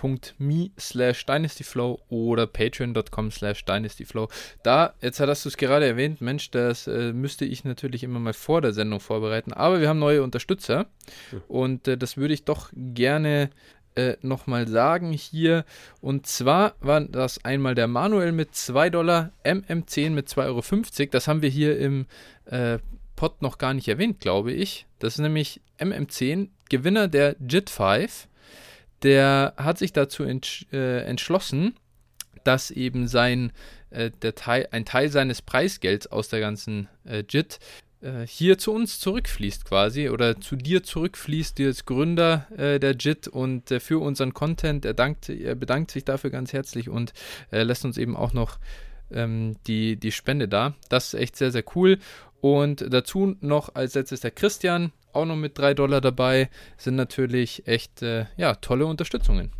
patreon.me 0.00 0.70
slash 0.78 1.26
dynastyflow 1.26 2.00
oder 2.08 2.46
patreon.com 2.46 3.30
slash 3.30 3.64
dynastyflow. 3.64 4.28
Da, 4.62 4.94
jetzt 5.00 5.20
hast 5.20 5.44
du 5.44 5.48
es 5.48 5.56
gerade 5.56 5.86
erwähnt, 5.86 6.20
Mensch, 6.20 6.50
das 6.50 6.86
äh, 6.86 7.12
müsste 7.12 7.44
ich 7.44 7.64
natürlich 7.64 8.02
immer 8.02 8.18
mal 8.18 8.32
vor 8.32 8.60
der 8.60 8.72
Sendung 8.72 9.00
vorbereiten, 9.00 9.52
aber 9.52 9.80
wir 9.80 9.88
haben 9.88 9.98
neue 9.98 10.22
Unterstützer 10.22 10.86
hm. 11.30 11.42
und 11.48 11.88
äh, 11.88 11.96
das 11.96 12.16
würde 12.16 12.34
ich 12.34 12.44
doch 12.44 12.70
gerne 12.72 13.50
äh, 14.00 14.16
nochmal 14.22 14.68
sagen 14.68 15.12
hier. 15.12 15.64
Und 16.00 16.26
zwar 16.26 16.74
war 16.80 17.00
das 17.00 17.44
einmal 17.44 17.74
der 17.74 17.88
Manuel 17.88 18.32
mit 18.32 18.54
2 18.54 18.90
Dollar, 18.90 19.32
MM10 19.44 20.10
mit 20.10 20.28
2,50 20.28 20.40
Euro. 20.46 21.08
Das 21.10 21.28
haben 21.28 21.42
wir 21.42 21.50
hier 21.50 21.78
im 21.78 22.06
äh, 22.46 22.78
Pod 23.16 23.42
noch 23.42 23.58
gar 23.58 23.74
nicht 23.74 23.88
erwähnt, 23.88 24.20
glaube 24.20 24.52
ich. 24.52 24.86
Das 24.98 25.14
ist 25.14 25.20
nämlich 25.20 25.60
MM10, 25.78 26.48
Gewinner 26.68 27.08
der 27.08 27.36
JIT 27.40 27.70
5 27.70 28.28
der 29.02 29.54
hat 29.56 29.78
sich 29.78 29.92
dazu 29.92 30.24
entsch 30.24 30.66
äh, 30.72 31.04
entschlossen, 31.04 31.74
dass 32.44 32.70
eben 32.70 33.08
sein, 33.08 33.52
äh, 33.90 34.10
Teil, 34.10 34.68
ein 34.70 34.84
Teil 34.84 35.10
seines 35.10 35.42
Preisgelds 35.42 36.06
aus 36.06 36.28
der 36.28 36.40
ganzen 36.40 36.88
äh, 37.04 37.24
JIT 37.28 37.58
äh, 38.00 38.26
hier 38.26 38.58
zu 38.58 38.72
uns 38.72 39.00
zurückfließt 39.00 39.64
quasi 39.64 40.08
oder 40.08 40.40
zu 40.40 40.56
dir 40.56 40.82
zurückfließt, 40.82 41.58
dir 41.58 41.68
als 41.68 41.84
Gründer 41.84 42.46
äh, 42.56 42.78
der 42.80 42.92
JIT 42.92 43.28
und 43.28 43.70
äh, 43.70 43.80
für 43.80 44.00
unseren 44.00 44.34
Content. 44.34 44.84
Er, 44.84 44.94
dankt, 44.94 45.28
er 45.28 45.54
bedankt 45.54 45.90
sich 45.90 46.04
dafür 46.04 46.30
ganz 46.30 46.52
herzlich 46.52 46.88
und 46.88 47.12
lässt 47.50 47.84
uns 47.84 47.98
eben 47.98 48.16
auch 48.16 48.32
noch 48.32 48.58
ähm, 49.12 49.56
die, 49.66 49.96
die 49.96 50.12
Spende 50.12 50.48
da. 50.48 50.74
Das 50.88 51.14
ist 51.14 51.20
echt 51.20 51.36
sehr, 51.36 51.50
sehr 51.50 51.64
cool. 51.74 51.98
Und 52.40 52.84
dazu 52.92 53.36
noch 53.40 53.74
als 53.74 53.94
letztes 53.94 54.20
der 54.20 54.30
Christian, 54.30 54.92
auch 55.12 55.26
noch 55.26 55.36
mit 55.36 55.58
3 55.58 55.74
Dollar 55.74 56.00
dabei, 56.00 56.48
sind 56.76 56.96
natürlich 56.96 57.66
echt, 57.66 58.02
äh, 58.02 58.26
ja, 58.36 58.54
tolle 58.54 58.86
Unterstützungen. 58.86 59.52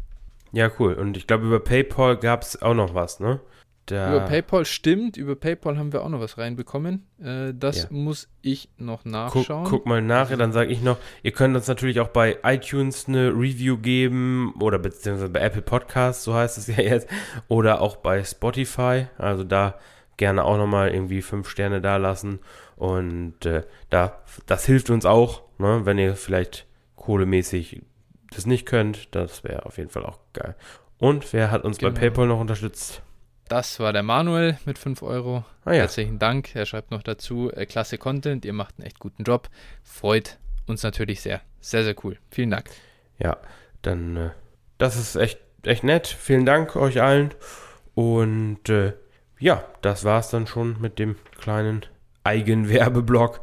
Ja, 0.52 0.70
cool. 0.78 0.94
Und 0.94 1.16
ich 1.16 1.26
glaube, 1.26 1.46
über 1.46 1.60
PayPal 1.60 2.16
gab 2.16 2.42
es 2.42 2.60
auch 2.60 2.74
noch 2.74 2.94
was, 2.94 3.20
ne? 3.20 3.40
Da 3.90 4.08
über 4.08 4.20
PayPal 4.26 4.64
stimmt, 4.64 5.16
über 5.16 5.34
PayPal 5.34 5.76
haben 5.76 5.92
wir 5.92 6.02
auch 6.02 6.08
noch 6.08 6.20
was 6.20 6.38
reinbekommen. 6.38 7.06
Äh, 7.22 7.52
das 7.54 7.82
ja. 7.82 7.88
muss 7.90 8.28
ich 8.40 8.68
noch 8.78 9.04
nachschauen. 9.04 9.64
Guck, 9.64 9.70
guck 9.70 9.86
mal 9.86 10.00
nach, 10.00 10.30
dann 10.36 10.52
sage 10.52 10.72
ich 10.72 10.82
noch, 10.82 10.98
ihr 11.22 11.32
könnt 11.32 11.56
uns 11.56 11.66
natürlich 11.66 12.00
auch 12.00 12.08
bei 12.08 12.38
iTunes 12.44 13.08
eine 13.08 13.30
Review 13.30 13.78
geben 13.78 14.54
oder 14.60 14.78
beziehungsweise 14.78 15.30
bei 15.30 15.40
Apple 15.40 15.62
Podcasts, 15.62 16.22
so 16.24 16.34
heißt 16.34 16.58
es 16.58 16.68
ja 16.68 16.80
jetzt, 16.80 17.08
oder 17.48 17.80
auch 17.80 17.96
bei 17.96 18.22
Spotify. 18.22 19.06
Also 19.18 19.44
da 19.44 19.78
gerne 20.16 20.44
auch 20.44 20.56
nochmal 20.56 20.90
irgendwie 20.90 21.22
fünf 21.22 21.48
Sterne 21.48 21.80
da 21.80 21.96
lassen. 21.96 22.38
Und 22.76 23.44
äh, 23.44 23.64
da, 23.88 24.20
das 24.46 24.66
hilft 24.66 24.90
uns 24.90 25.04
auch, 25.04 25.42
ne, 25.58 25.80
wenn 25.84 25.98
ihr 25.98 26.14
vielleicht 26.14 26.66
kohlemäßig 26.96 27.82
das 28.30 28.46
nicht 28.46 28.66
könnt. 28.66 29.14
Das 29.14 29.42
wäre 29.44 29.66
auf 29.66 29.78
jeden 29.78 29.90
Fall 29.90 30.04
auch 30.04 30.18
geil. 30.32 30.54
Und 30.98 31.32
wer 31.32 31.50
hat 31.50 31.64
uns 31.64 31.78
genau. 31.78 31.92
bei 31.92 32.00
PayPal 32.00 32.26
noch 32.26 32.40
unterstützt? 32.40 33.02
Das 33.50 33.80
war 33.80 33.92
der 33.92 34.04
Manuel 34.04 34.58
mit 34.64 34.78
5 34.78 35.02
Euro. 35.02 35.44
Ah, 35.64 35.72
ja. 35.72 35.80
Herzlichen 35.80 36.20
Dank. 36.20 36.54
Er 36.54 36.66
schreibt 36.66 36.92
noch 36.92 37.02
dazu, 37.02 37.50
äh, 37.50 37.66
klasse 37.66 37.98
Content, 37.98 38.44
ihr 38.44 38.52
macht 38.52 38.76
einen 38.78 38.86
echt 38.86 39.00
guten 39.00 39.24
Job. 39.24 39.48
Freut 39.82 40.38
uns 40.68 40.84
natürlich 40.84 41.20
sehr. 41.20 41.40
Sehr, 41.60 41.82
sehr 41.82 41.96
cool. 42.04 42.16
Vielen 42.30 42.52
Dank. 42.52 42.70
Ja, 43.18 43.38
dann, 43.82 44.16
äh, 44.16 44.30
das 44.78 44.94
ist 44.94 45.16
echt, 45.16 45.40
echt 45.64 45.82
nett. 45.82 46.06
Vielen 46.06 46.46
Dank 46.46 46.76
euch 46.76 47.02
allen. 47.02 47.34
Und 47.96 48.68
äh, 48.68 48.92
ja, 49.40 49.64
das 49.82 50.04
war 50.04 50.20
es 50.20 50.28
dann 50.28 50.46
schon 50.46 50.80
mit 50.80 51.00
dem 51.00 51.16
kleinen 51.40 51.84
Eigenwerbeblock. 52.22 53.40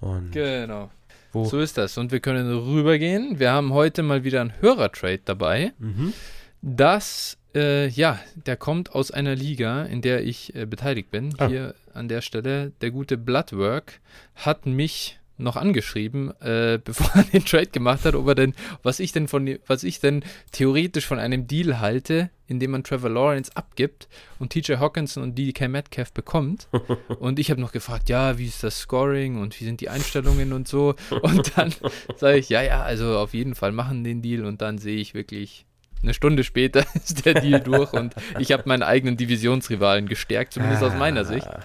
Und 0.00 0.32
genau. 0.32 0.90
Wo? 1.32 1.44
So 1.44 1.60
ist 1.60 1.76
das. 1.76 1.98
Und 1.98 2.12
wir 2.12 2.20
können 2.20 2.50
rübergehen. 2.50 3.38
Wir 3.38 3.52
haben 3.52 3.74
heute 3.74 4.02
mal 4.04 4.24
wieder 4.24 4.40
einen 4.40 4.54
Hörertrade 4.62 5.20
dabei. 5.22 5.74
Mhm. 5.78 6.14
Das, 6.62 7.36
äh, 7.54 7.88
ja, 7.88 8.18
der 8.46 8.56
kommt 8.56 8.94
aus 8.94 9.10
einer 9.10 9.34
Liga, 9.34 9.84
in 9.84 10.02
der 10.02 10.24
ich 10.24 10.54
äh, 10.54 10.66
beteiligt 10.66 11.10
bin. 11.10 11.34
Ah. 11.38 11.48
Hier 11.48 11.74
an 11.94 12.08
der 12.08 12.20
Stelle. 12.20 12.72
Der 12.80 12.90
gute 12.90 13.18
Bloodwork 13.18 14.00
hat 14.34 14.66
mich 14.66 15.20
noch 15.40 15.56
angeschrieben, 15.56 16.32
äh, 16.40 16.78
bevor 16.84 17.10
er 17.14 17.24
den 17.24 17.44
Trade 17.44 17.66
gemacht 17.66 18.04
hat, 18.04 18.14
ob 18.14 18.28
er 18.28 18.34
denn, 18.34 18.54
was 18.82 19.00
ich 19.00 19.12
denn 19.12 19.26
von, 19.26 19.58
was 19.66 19.84
ich 19.84 20.00
denn 20.00 20.22
theoretisch 20.52 21.06
von 21.06 21.18
einem 21.18 21.46
Deal 21.46 21.80
halte, 21.80 22.30
in 22.46 22.60
dem 22.60 22.72
man 22.72 22.84
Trevor 22.84 23.10
Lawrence 23.10 23.50
abgibt 23.54 24.08
und 24.38 24.52
TJ 24.52 24.74
Hawkinson 24.74 25.22
und 25.22 25.38
DK 25.38 25.68
Metcalf 25.68 26.12
bekommt. 26.12 26.68
und 27.20 27.38
ich 27.38 27.50
habe 27.50 27.60
noch 27.60 27.72
gefragt, 27.72 28.08
ja, 28.08 28.38
wie 28.38 28.46
ist 28.46 28.62
das 28.62 28.78
Scoring 28.78 29.40
und 29.40 29.58
wie 29.60 29.64
sind 29.64 29.80
die 29.80 29.88
Einstellungen 29.88 30.52
und 30.52 30.68
so. 30.68 30.94
Und 31.22 31.56
dann 31.56 31.72
sage 32.16 32.38
ich, 32.38 32.48
ja, 32.48 32.62
ja, 32.62 32.82
also 32.82 33.18
auf 33.18 33.34
jeden 33.34 33.54
Fall 33.54 33.72
machen 33.72 34.04
den 34.04 34.22
Deal 34.22 34.44
und 34.44 34.62
dann 34.62 34.78
sehe 34.78 34.98
ich 34.98 35.14
wirklich, 35.14 35.64
eine 36.02 36.14
Stunde 36.14 36.44
später 36.44 36.84
ist 36.94 37.24
der 37.24 37.34
Deal 37.34 37.60
durch 37.60 37.92
und 37.92 38.14
ich 38.38 38.52
habe 38.52 38.64
meinen 38.66 38.82
eigenen 38.82 39.16
Divisionsrivalen 39.16 40.08
gestärkt, 40.08 40.54
zumindest 40.54 40.82
aus 40.82 40.94
meiner 40.94 41.24
Sicht. 41.24 41.46
Ah. 41.46 41.60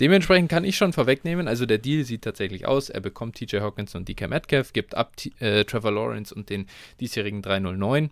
Dementsprechend 0.00 0.50
kann 0.50 0.64
ich 0.64 0.76
schon 0.76 0.92
vorwegnehmen, 0.92 1.48
also 1.48 1.64
der 1.64 1.78
Deal 1.78 2.04
sieht 2.04 2.22
tatsächlich 2.22 2.66
aus, 2.66 2.90
er 2.90 3.00
bekommt 3.00 3.36
TJ 3.36 3.60
Hawkins 3.60 3.94
und 3.94 4.08
DK 4.08 4.28
Metcalf, 4.28 4.74
gibt 4.74 4.94
ab 4.94 5.14
äh, 5.40 5.64
Trevor 5.64 5.92
Lawrence 5.92 6.34
und 6.34 6.50
den 6.50 6.66
diesjährigen 7.00 7.40
309 7.40 8.10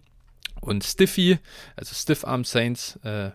und 0.62 0.82
Stiffy, 0.82 1.38
also 1.76 1.94
Stiff 1.94 2.24
Arm 2.24 2.44
Saints, 2.44 2.98
äh, 3.04 3.26
äh, 3.26 3.32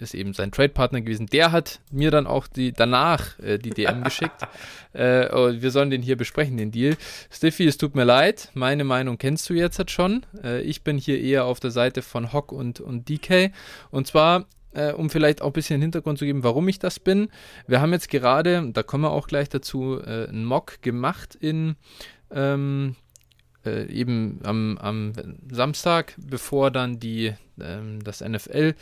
ist 0.00 0.14
eben 0.14 0.32
sein 0.32 0.52
Trade-Partner 0.52 1.00
gewesen. 1.00 1.26
Der 1.26 1.52
hat 1.52 1.80
mir 1.90 2.10
dann 2.10 2.26
auch 2.26 2.46
die, 2.46 2.72
danach 2.72 3.38
äh, 3.38 3.58
die 3.58 3.70
DM 3.70 4.04
geschickt. 4.04 4.42
Äh, 4.92 5.28
wir 5.60 5.70
sollen 5.70 5.90
den 5.90 6.02
hier 6.02 6.16
besprechen, 6.16 6.56
den 6.56 6.70
Deal. 6.70 6.96
Stiffy, 7.30 7.66
es 7.66 7.78
tut 7.78 7.94
mir 7.94 8.04
leid. 8.04 8.50
Meine 8.54 8.84
Meinung 8.84 9.18
kennst 9.18 9.48
du 9.50 9.54
jetzt 9.54 9.90
schon. 9.90 10.26
Äh, 10.42 10.62
ich 10.62 10.82
bin 10.82 10.98
hier 10.98 11.20
eher 11.20 11.44
auf 11.44 11.60
der 11.60 11.70
Seite 11.70 12.02
von 12.02 12.32
Hock 12.32 12.52
und, 12.52 12.80
und 12.80 13.08
DK. 13.08 13.52
Und 13.90 14.06
zwar 14.06 14.46
äh, 14.72 14.92
um 14.92 15.10
vielleicht 15.10 15.42
auch 15.42 15.48
ein 15.48 15.52
bisschen 15.52 15.80
Hintergrund 15.80 16.18
zu 16.18 16.24
geben, 16.24 16.44
warum 16.44 16.68
ich 16.68 16.78
das 16.78 17.00
bin. 17.00 17.28
Wir 17.66 17.80
haben 17.80 17.92
jetzt 17.92 18.08
gerade, 18.08 18.70
da 18.72 18.82
kommen 18.82 19.04
wir 19.04 19.10
auch 19.10 19.26
gleich 19.26 19.48
dazu, 19.48 20.00
äh, 20.00 20.28
einen 20.28 20.44
Mock 20.44 20.82
gemacht 20.82 21.34
in 21.34 21.76
ähm, 22.30 22.94
äh, 23.64 23.86
eben 23.86 24.40
am, 24.44 24.78
am, 24.78 25.12
Samstag, 25.50 26.14
bevor 26.16 26.70
dann 26.70 26.98
die 26.98 27.34
ähm, 27.60 28.02
das 28.02 28.20
NFL, 28.20 28.74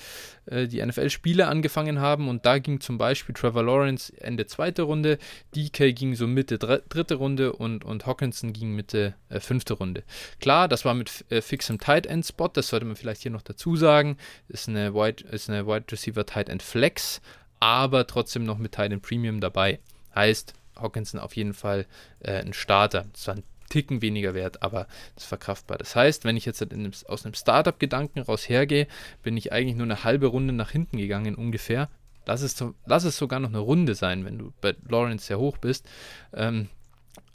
äh, 0.46 0.66
die 0.68 0.84
NFL-Spiele 0.84 1.48
angefangen 1.48 2.00
haben 2.00 2.28
und 2.28 2.46
da 2.46 2.58
ging 2.58 2.80
zum 2.80 2.98
Beispiel 2.98 3.34
Trevor 3.34 3.64
Lawrence 3.64 4.12
Ende 4.20 4.46
zweite 4.46 4.82
Runde, 4.82 5.18
DK 5.54 5.94
ging 5.94 6.14
so 6.14 6.26
Mitte 6.26 6.58
dritte 6.58 7.14
Runde 7.16 7.52
und, 7.52 7.84
und 7.84 8.06
Hawkinson 8.06 8.52
ging 8.52 8.74
Mitte 8.74 9.14
äh, 9.28 9.40
fünfte 9.40 9.74
Runde. 9.74 10.04
Klar, 10.40 10.68
das 10.68 10.84
war 10.84 10.94
mit 10.94 11.24
äh, 11.30 11.42
fixem 11.42 11.78
Tight 11.78 12.06
End 12.06 12.24
Spot, 12.24 12.48
das 12.48 12.68
sollte 12.68 12.86
man 12.86 12.96
vielleicht 12.96 13.22
hier 13.22 13.32
noch 13.32 13.42
dazu 13.42 13.76
sagen, 13.76 14.16
ist 14.48 14.68
eine 14.68 14.94
Wide, 14.94 15.24
ist 15.30 15.50
eine 15.50 15.66
Wide 15.66 15.86
Receiver 15.90 16.24
Tight 16.24 16.48
End 16.48 16.62
Flex, 16.62 17.20
aber 17.60 18.06
trotzdem 18.06 18.44
noch 18.44 18.58
mit 18.58 18.72
Tight 18.72 18.92
End 18.92 19.02
Premium 19.02 19.40
dabei. 19.40 19.80
Heißt, 20.14 20.54
Hawkinson 20.76 21.20
auf 21.20 21.36
jeden 21.36 21.54
Fall 21.54 21.86
äh, 22.20 22.40
ein 22.40 22.52
Starter. 22.52 23.06
Das 23.12 23.26
war 23.26 23.34
ein 23.34 23.42
Ticken 23.68 24.02
weniger 24.02 24.34
wert, 24.34 24.62
aber 24.62 24.86
das 25.14 25.24
ist 25.24 25.28
verkraftbar. 25.28 25.78
Das 25.78 25.94
heißt, 25.96 26.24
wenn 26.24 26.36
ich 26.36 26.44
jetzt 26.44 26.62
einem, 26.62 26.92
aus 27.06 27.24
einem 27.24 27.34
Startup-Gedanken 27.34 28.20
raus 28.20 28.48
hergehe, 28.48 28.86
bin 29.22 29.36
ich 29.36 29.52
eigentlich 29.52 29.76
nur 29.76 29.86
eine 29.86 30.04
halbe 30.04 30.26
Runde 30.26 30.52
nach 30.52 30.70
hinten 30.70 30.98
gegangen 30.98 31.34
ungefähr. 31.34 31.88
Lass 32.26 32.42
es, 32.42 32.62
lass 32.84 33.04
es 33.04 33.16
sogar 33.16 33.40
noch 33.40 33.48
eine 33.48 33.58
Runde 33.58 33.94
sein, 33.94 34.24
wenn 34.24 34.38
du 34.38 34.52
bei 34.60 34.74
Lawrence 34.88 35.26
sehr 35.26 35.38
hoch 35.38 35.56
bist. 35.58 35.88
Ähm, 36.34 36.68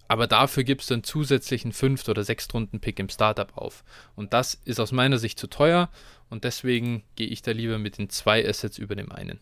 aber 0.08 0.28
dafür 0.28 0.64
gibst 0.64 0.90
du 0.90 0.94
einen 0.94 1.04
zusätzlichen 1.04 1.72
Fünft- 1.72 2.10
oder 2.10 2.24
Sechstrunden-Pick 2.24 3.00
im 3.00 3.10
Startup 3.10 3.58
auf. 3.58 3.84
Und 4.16 4.34
das 4.34 4.54
ist 4.66 4.80
aus 4.80 4.92
meiner 4.92 5.18
Sicht 5.18 5.40
zu 5.40 5.48
teuer 5.48 5.90
und 6.30 6.44
deswegen 6.44 7.04
gehe 7.16 7.28
ich 7.28 7.42
da 7.42 7.52
lieber 7.52 7.80
mit 7.80 7.98
den 7.98 8.10
zwei 8.10 8.48
Assets 8.48 8.78
über 8.78 8.96
dem 8.96 9.12
einen. 9.12 9.40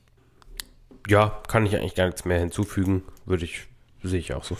ja, 1.07 1.41
kann 1.47 1.65
ich 1.65 1.75
eigentlich 1.75 1.95
gar 1.95 2.05
nichts 2.05 2.25
mehr 2.25 2.39
hinzufügen. 2.39 3.03
Würde 3.25 3.43
ich, 3.45 3.67
sehe 4.03 4.19
ich 4.19 4.33
auch 4.33 4.43
so. 4.43 4.57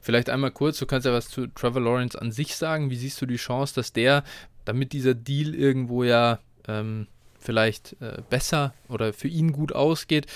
Vielleicht 0.00 0.30
einmal 0.30 0.50
kurz, 0.50 0.78
du 0.78 0.86
kannst 0.86 1.06
ja 1.06 1.12
was 1.12 1.28
zu 1.28 1.46
Trevor 1.46 1.80
Lawrence 1.80 2.20
an 2.20 2.32
sich 2.32 2.56
sagen. 2.56 2.90
Wie 2.90 2.96
siehst 2.96 3.20
du 3.20 3.26
die 3.26 3.36
Chance, 3.36 3.74
dass 3.74 3.92
der, 3.92 4.24
damit 4.64 4.92
dieser 4.92 5.14
Deal 5.14 5.54
irgendwo 5.54 6.04
ja 6.04 6.38
ähm, 6.68 7.06
vielleicht 7.38 7.96
äh, 8.00 8.22
besser 8.28 8.74
oder 8.88 9.12
für 9.12 9.28
ihn 9.28 9.52
gut 9.52 9.72
ausgeht, 9.72 10.26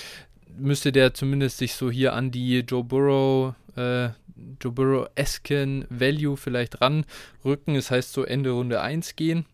müsste 0.58 0.92
der 0.92 1.14
zumindest 1.14 1.58
sich 1.58 1.74
so 1.74 1.90
hier 1.90 2.14
an 2.14 2.30
die 2.30 2.60
Joe 2.60 2.84
Burrow, 2.84 3.54
äh, 3.76 4.08
Joe 4.60 4.72
Burrow-esken 4.72 5.86
Value 5.88 6.36
vielleicht 6.36 6.80
ranrücken. 6.80 7.74
Das 7.74 7.90
heißt, 7.90 8.12
so 8.12 8.24
Ende 8.24 8.50
Runde 8.50 8.80
1 8.80 9.16
gehen. 9.16 9.46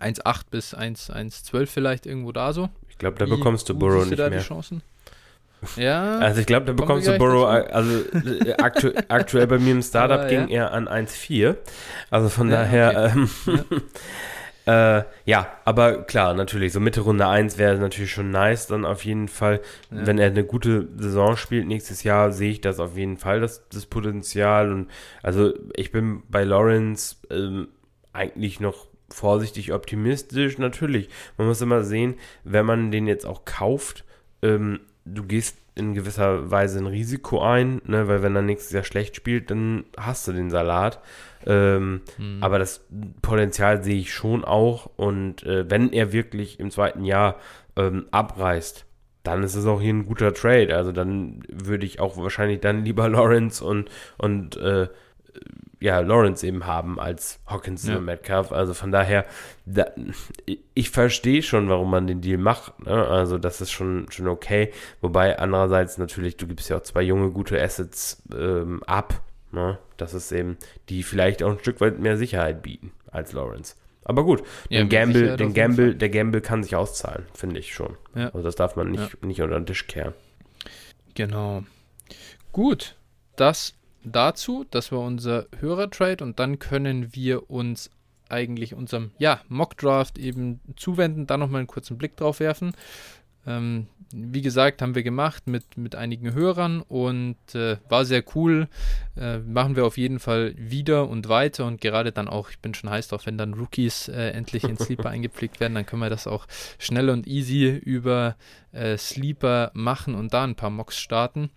1,8 0.00 0.42
bis 0.50 0.74
1,12 0.74 1.66
vielleicht 1.66 2.06
irgendwo 2.06 2.32
da 2.32 2.52
so. 2.52 2.70
Ich 2.88 2.98
glaube, 2.98 3.18
da 3.18 3.26
Wie 3.26 3.30
bekommst 3.30 3.68
du 3.68 3.74
Burrow 3.74 4.04
nicht 4.04 4.18
da 4.18 4.30
mehr. 4.30 4.44
Ja. 5.76 6.18
Also 6.18 6.40
ich 6.40 6.46
glaube, 6.46 6.66
da 6.66 6.72
bekommst 6.72 7.06
du 7.06 7.16
Burrow, 7.18 7.46
also 7.46 8.00
äh, 8.44 8.54
aktu 8.54 8.90
aktuell 9.08 9.46
bei 9.46 9.58
mir 9.58 9.72
im 9.72 9.82
Startup 9.82 10.20
Aber, 10.20 10.28
ging 10.28 10.48
ja. 10.48 10.64
er 10.64 10.72
an 10.72 10.88
1,4. 10.88 11.56
Also 12.10 12.28
von 12.28 12.50
ja, 12.50 12.56
daher, 12.56 12.88
okay. 12.88 13.18
ähm, 13.18 13.30
ja. 13.46 13.76
Äh, 14.64 15.02
ja, 15.24 15.48
aber 15.64 16.04
klar, 16.04 16.34
natürlich, 16.34 16.72
so 16.72 16.78
Mitte 16.78 17.00
Runde 17.00 17.26
1 17.26 17.58
wäre 17.58 17.78
natürlich 17.78 18.12
schon 18.12 18.30
nice, 18.30 18.68
dann 18.68 18.84
auf 18.84 19.04
jeden 19.04 19.26
Fall. 19.26 19.60
Ja. 19.90 20.06
Wenn 20.06 20.18
er 20.18 20.28
eine 20.28 20.44
gute 20.44 20.88
Saison 20.96 21.36
spielt 21.36 21.66
nächstes 21.66 22.04
Jahr, 22.04 22.30
sehe 22.30 22.52
ich 22.52 22.60
das 22.60 22.78
auf 22.78 22.96
jeden 22.96 23.16
Fall, 23.16 23.40
das, 23.40 23.68
das 23.70 23.86
Potenzial. 23.86 24.70
Und 24.70 24.88
also 25.22 25.52
ich 25.74 25.90
bin 25.90 26.22
bei 26.28 26.44
Lawrence 26.44 27.16
ähm, 27.30 27.68
eigentlich 28.12 28.60
noch 28.60 28.86
vorsichtig 29.10 29.72
optimistisch. 29.72 30.58
Natürlich, 30.58 31.08
man 31.36 31.48
muss 31.48 31.60
immer 31.60 31.82
sehen, 31.82 32.14
wenn 32.44 32.64
man 32.64 32.92
den 32.92 33.08
jetzt 33.08 33.26
auch 33.26 33.44
kauft, 33.44 34.04
ähm, 34.42 34.80
du 35.04 35.24
gehst 35.24 35.58
in 35.74 35.94
gewisser 35.94 36.50
Weise 36.50 36.78
ein 36.78 36.86
Risiko 36.86 37.40
ein, 37.40 37.80
ne? 37.86 38.06
weil 38.08 38.22
wenn 38.22 38.36
er 38.36 38.42
nächstes 38.42 38.72
Jahr 38.72 38.84
schlecht 38.84 39.16
spielt, 39.16 39.50
dann 39.50 39.84
hast 39.96 40.28
du 40.28 40.32
den 40.32 40.50
Salat. 40.50 41.00
Ähm, 41.46 42.02
mhm. 42.18 42.38
Aber 42.40 42.58
das 42.58 42.84
Potenzial 43.22 43.82
sehe 43.82 43.98
ich 43.98 44.12
schon 44.12 44.44
auch. 44.44 44.90
Und 44.96 45.44
äh, 45.44 45.68
wenn 45.70 45.92
er 45.92 46.12
wirklich 46.12 46.60
im 46.60 46.70
zweiten 46.70 47.04
Jahr 47.04 47.36
ähm, 47.76 48.06
abreißt, 48.10 48.84
dann 49.22 49.42
ist 49.42 49.54
es 49.54 49.66
auch 49.66 49.80
hier 49.80 49.94
ein 49.94 50.06
guter 50.06 50.34
Trade. 50.34 50.76
Also 50.76 50.92
dann 50.92 51.42
würde 51.48 51.86
ich 51.86 52.00
auch 52.00 52.16
wahrscheinlich 52.16 52.60
dann 52.60 52.84
lieber 52.84 53.08
Lawrence 53.08 53.64
und, 53.64 53.90
und 54.18 54.56
äh, 54.56 54.88
ja, 55.82 56.00
Lawrence 56.00 56.46
eben 56.46 56.66
haben 56.66 57.00
als 57.00 57.40
Hawkins 57.46 57.86
ja. 57.86 57.96
und 57.96 58.04
Metcalf. 58.04 58.52
Also 58.52 58.72
von 58.72 58.92
daher, 58.92 59.26
da, 59.66 59.86
ich 60.74 60.90
verstehe 60.90 61.42
schon, 61.42 61.68
warum 61.68 61.90
man 61.90 62.06
den 62.06 62.20
Deal 62.20 62.38
macht. 62.38 62.86
Ne? 62.86 63.06
Also 63.06 63.36
das 63.38 63.60
ist 63.60 63.72
schon, 63.72 64.06
schon 64.10 64.28
okay. 64.28 64.72
Wobei 65.00 65.38
andererseits 65.38 65.98
natürlich, 65.98 66.36
du 66.36 66.46
gibst 66.46 66.70
ja 66.70 66.76
auch 66.76 66.82
zwei 66.82 67.02
junge, 67.02 67.30
gute 67.30 67.60
Assets 67.60 68.22
ähm, 68.32 68.82
ab. 68.84 69.20
Ne? 69.50 69.78
Das 69.96 70.14
ist 70.14 70.30
eben, 70.30 70.56
die 70.88 71.02
vielleicht 71.02 71.42
auch 71.42 71.50
ein 71.50 71.58
Stück 71.58 71.80
weit 71.80 71.98
mehr 71.98 72.16
Sicherheit 72.16 72.62
bieten 72.62 72.92
als 73.10 73.32
Lawrence. 73.32 73.74
Aber 74.04 74.24
gut, 74.24 74.42
ja, 74.68 74.80
den 74.80 74.88
Gamble, 74.88 75.36
den 75.36 75.54
Gamble, 75.54 75.94
der 75.94 76.08
Gamble 76.08 76.40
kann 76.40 76.62
sich 76.62 76.74
auszahlen, 76.74 77.26
finde 77.34 77.60
ich 77.60 77.72
schon. 77.72 77.96
Ja. 78.14 78.26
Also 78.26 78.42
das 78.42 78.56
darf 78.56 78.74
man 78.74 78.90
nicht, 78.90 79.24
nicht 79.24 79.40
unter 79.42 79.58
den 79.58 79.66
Tisch 79.66 79.86
kehren. 79.86 80.12
Genau. 81.14 81.62
Gut, 82.50 82.96
das 83.36 83.74
dazu. 84.04 84.64
Das 84.70 84.92
war 84.92 85.00
unser 85.00 85.46
Hörertrade 85.58 86.24
und 86.24 86.38
dann 86.38 86.58
können 86.58 87.14
wir 87.14 87.50
uns 87.50 87.90
eigentlich 88.28 88.74
unserem 88.74 89.10
ja, 89.18 89.40
Mock-Draft 89.48 90.18
eben 90.18 90.60
zuwenden, 90.76 91.26
da 91.26 91.36
nochmal 91.36 91.60
einen 91.60 91.68
kurzen 91.68 91.98
Blick 91.98 92.16
drauf 92.16 92.40
werfen. 92.40 92.72
Ähm, 93.46 93.88
wie 94.14 94.42
gesagt, 94.42 94.82
haben 94.82 94.94
wir 94.94 95.02
gemacht 95.02 95.46
mit, 95.46 95.76
mit 95.76 95.94
einigen 95.94 96.34
Hörern 96.34 96.80
und 96.82 97.36
äh, 97.54 97.78
war 97.88 98.04
sehr 98.04 98.22
cool. 98.34 98.68
Äh, 99.16 99.38
machen 99.38 99.74
wir 99.74 99.86
auf 99.86 99.96
jeden 99.96 100.20
Fall 100.20 100.54
wieder 100.56 101.08
und 101.08 101.28
weiter 101.28 101.66
und 101.66 101.80
gerade 101.80 102.12
dann 102.12 102.28
auch, 102.28 102.50
ich 102.50 102.58
bin 102.58 102.74
schon 102.74 102.90
heiß 102.90 103.08
drauf, 103.08 103.26
wenn 103.26 103.38
dann 103.38 103.54
Rookies 103.54 104.08
äh, 104.08 104.30
endlich 104.30 104.64
in 104.64 104.76
Sleeper 104.76 105.08
eingepflegt 105.10 105.60
werden, 105.60 105.74
dann 105.74 105.86
können 105.86 106.02
wir 106.02 106.10
das 106.10 106.26
auch 106.26 106.46
schnell 106.78 107.10
und 107.10 107.26
easy 107.26 107.68
über 107.68 108.36
äh, 108.72 108.96
Sleeper 108.96 109.70
machen 109.74 110.14
und 110.14 110.32
da 110.34 110.44
ein 110.44 110.56
paar 110.56 110.70
Mocks 110.70 110.98
starten. 110.98 111.50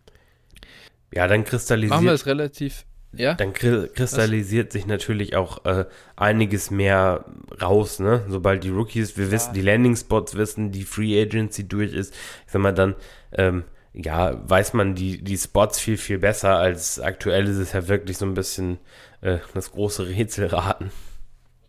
Ja, 1.13 1.27
dann 1.27 1.43
kristallisiert. 1.43 1.91
Machen 1.91 2.05
wir 2.05 2.13
es 2.13 2.25
relativ 2.25 2.85
ja? 3.17 3.33
Dann 3.33 3.53
kristallisiert 3.53 4.67
Was? 4.67 4.73
sich 4.73 4.87
natürlich 4.87 5.35
auch 5.35 5.65
äh, 5.65 5.85
einiges 6.15 6.71
mehr 6.71 7.25
raus, 7.61 7.99
ne? 7.99 8.23
Sobald 8.27 8.63
die 8.63 8.69
Rookies, 8.69 9.17
wir 9.17 9.25
ja. 9.25 9.31
wissen, 9.31 9.53
die 9.53 9.61
Landing 9.61 9.95
Spots 9.95 10.35
wissen, 10.35 10.71
die 10.71 10.83
Free 10.83 11.21
Agency 11.21 11.67
durch 11.67 11.93
ist, 11.93 12.13
ich 12.45 12.51
sag 12.51 12.61
mal, 12.61 12.73
dann, 12.73 12.95
ähm, 13.31 13.63
ja, 13.93 14.41
weiß 14.49 14.73
man 14.73 14.95
die, 14.95 15.23
die 15.23 15.37
Spots 15.37 15.79
viel, 15.79 15.97
viel 15.97 16.19
besser 16.19 16.57
als 16.57 16.99
aktuell 16.99 17.47
ist 17.47 17.57
es 17.57 17.71
ja 17.71 17.87
wirklich 17.87 18.17
so 18.17 18.25
ein 18.25 18.33
bisschen 18.33 18.77
äh, 19.21 19.37
das 19.53 19.71
große 19.71 20.07
Rätselraten 20.07 20.91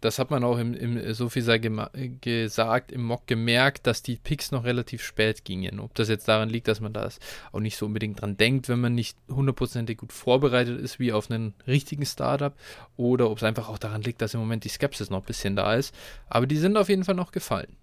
das 0.07 0.21
hat 0.21 0.31
man 0.31 0.45
auch 0.45 0.59
im, 0.59 0.73
im 0.73 1.13
so 1.15 1.29
viel 1.29 1.43
sei 1.43 1.59
gesagt, 1.59 2.93
im 2.93 3.03
Mock 3.03 3.27
gemerkt, 3.27 3.89
dass 3.89 4.03
die 4.03 4.17
Picks 4.17 4.53
noch 4.53 4.65
relativ 4.65 5.03
spät 5.03 5.45
gingen. 5.45 5.81
Ob 5.81 5.95
das 5.95 6.09
jetzt 6.09 6.29
daran 6.29 6.49
liegt, 6.49 6.69
dass 6.69 6.81
man 6.81 6.93
das 6.93 7.19
auch 7.51 7.59
nicht 7.59 7.77
so 7.77 7.87
unbedingt 7.87 8.23
dran 8.23 8.37
denkt, 8.37 8.69
wenn 8.69 8.81
man 8.81 8.95
nicht 8.95 9.19
hundertprozentig 9.29 9.99
gut 9.99 10.13
vorbereitet 10.13 10.81
ist, 10.81 11.01
wie 11.01 11.13
auf 11.13 11.29
einen 11.29 11.55
richtigen 11.67 12.07
Startup, 12.07 12.55
oder 12.97 13.29
ob 13.29 13.39
es 13.39 13.43
einfach 13.43 13.69
auch 13.69 13.79
daran 13.79 14.03
liegt, 14.03 14.23
dass 14.23 14.33
im 14.33 14.41
Moment 14.41 14.63
die 14.63 14.69
Skepsis 14.69 15.11
noch 15.11 15.19
ein 15.19 15.27
bisschen 15.27 15.57
da 15.57 15.75
ist. 15.75 15.93
Aber 16.29 16.47
die 16.47 16.57
sind 16.57 16.77
auf 16.77 16.89
jeden 16.89 17.05
Fall 17.05 17.17
noch 17.17 17.33
gefallen. 17.33 17.77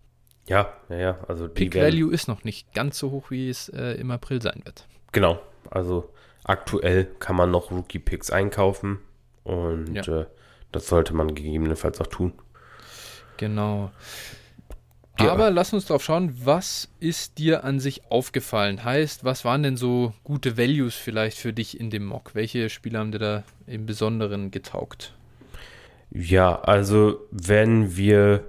Ja, 0.47 0.73
ja, 0.87 0.97
ja. 0.97 1.19
Also 1.27 1.49
Pick 1.49 1.75
Value 1.75 2.13
ist 2.13 2.29
noch 2.29 2.45
nicht 2.45 2.73
ganz 2.73 2.97
so 2.97 3.11
hoch, 3.11 3.31
wie 3.31 3.49
es 3.49 3.67
äh, 3.67 3.99
im 3.99 4.11
April 4.11 4.41
sein 4.41 4.61
wird. 4.63 4.87
Genau. 5.11 5.41
Also 5.69 6.09
aktuell 6.45 7.05
kann 7.19 7.35
man 7.35 7.51
noch 7.51 7.71
Rookie-Picks 7.71 8.31
einkaufen 8.31 8.99
und 9.43 9.93
ja. 9.93 10.21
äh, 10.21 10.25
das 10.73 10.87
sollte 10.87 11.13
man 11.13 11.33
gegebenenfalls 11.33 12.01
auch 12.01 12.07
tun. 12.07 12.33
Genau. 13.37 13.91
Ja. 15.19 15.31
Aber 15.31 15.51
lass 15.51 15.73
uns 15.73 15.85
drauf 15.85 16.03
schauen, 16.03 16.33
was 16.43 16.89
ist 16.99 17.37
dir 17.37 17.63
an 17.63 17.79
sich 17.79 18.11
aufgefallen? 18.11 18.83
Heißt, 18.83 19.23
was 19.23 19.45
waren 19.45 19.61
denn 19.61 19.77
so 19.77 20.13
gute 20.23 20.57
Values 20.57 20.95
vielleicht 20.95 21.37
für 21.37 21.53
dich 21.53 21.79
in 21.79 21.91
dem 21.91 22.05
Mock? 22.05 22.33
Welche 22.33 22.69
Spiele 22.69 22.97
haben 22.97 23.11
dir 23.11 23.19
da 23.19 23.43
im 23.67 23.85
Besonderen 23.85 24.49
getaugt? 24.49 25.13
Ja, 26.09 26.59
also 26.61 27.19
wenn 27.31 27.95
wir 27.95 28.43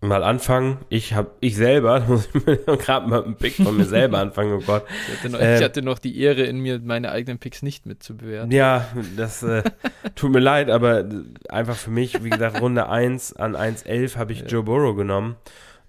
mal 0.00 0.22
anfangen. 0.22 0.78
Ich 0.88 1.14
habe, 1.14 1.30
ich 1.40 1.56
selber, 1.56 2.00
muss 2.08 2.28
ich 2.34 2.78
gerade 2.78 3.08
mal 3.08 3.24
einen 3.24 3.36
Pick 3.36 3.54
von 3.54 3.76
mir 3.76 3.84
selber 3.84 4.18
anfangen, 4.20 4.52
oh 4.52 4.64
Gott. 4.64 4.84
Ich 5.08 5.18
hatte, 5.18 5.30
noch, 5.30 5.40
ähm, 5.40 5.56
ich 5.56 5.62
hatte, 5.62 5.82
noch, 5.82 5.98
die 5.98 6.20
Ehre 6.20 6.44
in 6.44 6.60
mir, 6.60 6.80
meine 6.80 7.10
eigenen 7.10 7.38
Picks 7.38 7.62
nicht 7.62 7.86
mitzubewerten. 7.86 8.50
Ja, 8.50 8.88
das 9.16 9.42
äh, 9.42 9.62
tut 10.14 10.30
mir 10.30 10.40
leid, 10.40 10.70
aber 10.70 11.08
einfach 11.48 11.76
für 11.76 11.90
mich, 11.90 12.22
wie 12.22 12.30
gesagt, 12.30 12.60
Runde 12.60 12.88
1 12.88 13.34
an 13.34 13.56
1.11 13.56 14.16
habe 14.16 14.32
ich 14.32 14.40
ja. 14.40 14.46
Joe 14.46 14.62
Burrow 14.62 14.96
genommen. 14.96 15.36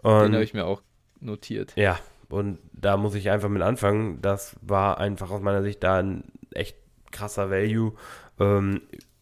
Und, 0.02 0.24
Den 0.24 0.34
habe 0.34 0.44
ich 0.44 0.54
mir 0.54 0.66
auch 0.66 0.82
notiert. 1.20 1.74
Ja, 1.76 2.00
und 2.30 2.60
da 2.74 2.98
muss 2.98 3.16
ich 3.16 3.30
einfach 3.30 3.50
mit 3.50 3.62
anfangen. 3.62 4.22
Das 4.22 4.56
war 4.62 4.98
einfach 5.00 5.32
aus 5.32 5.42
meiner 5.42 5.62
Sicht 5.62 5.84
da 5.84 6.00
ein 6.00 6.24
echt 6.54 6.78
krasser 7.12 7.50
Value. 7.50 7.94
Ähm, 8.40 8.82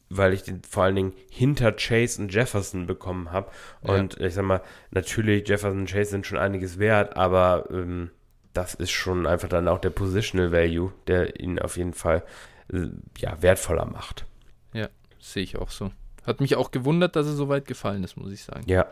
weil 0.09 0.33
ich 0.33 0.43
den 0.43 0.61
vor 0.63 0.83
allen 0.83 0.95
Dingen 0.95 1.13
hinter 1.29 1.71
Chase 1.73 2.21
und 2.21 2.33
Jefferson 2.33 2.87
bekommen 2.87 3.31
habe. 3.31 3.51
Und 3.81 4.17
ja. 4.19 4.27
ich 4.27 4.33
sag 4.33 4.45
mal, 4.45 4.61
natürlich, 4.91 5.47
Jefferson 5.47 5.81
und 5.81 5.89
Chase 5.89 6.11
sind 6.11 6.25
schon 6.25 6.37
einiges 6.37 6.79
wert, 6.79 7.15
aber 7.17 7.67
ähm, 7.71 8.11
das 8.53 8.73
ist 8.73 8.91
schon 8.91 9.27
einfach 9.27 9.49
dann 9.49 9.67
auch 9.67 9.79
der 9.79 9.91
Positional 9.91 10.51
Value, 10.51 10.93
der 11.07 11.39
ihn 11.39 11.59
auf 11.59 11.77
jeden 11.77 11.93
Fall 11.93 12.23
äh, 12.71 12.87
ja, 13.17 13.41
wertvoller 13.41 13.85
macht. 13.85 14.25
Ja, 14.73 14.89
sehe 15.19 15.43
ich 15.43 15.57
auch 15.57 15.69
so. 15.69 15.91
Hat 16.25 16.41
mich 16.41 16.55
auch 16.55 16.71
gewundert, 16.71 17.15
dass 17.15 17.27
er 17.27 17.33
so 17.33 17.49
weit 17.49 17.65
gefallen 17.65 18.03
ist, 18.03 18.17
muss 18.17 18.31
ich 18.31 18.43
sagen. 18.43 18.63
Ja. 18.67 18.87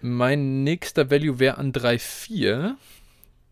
Mein 0.00 0.62
nächster 0.62 1.10
Value 1.10 1.38
wäre 1.38 1.58
an 1.58 1.72
3,4. 1.72 2.74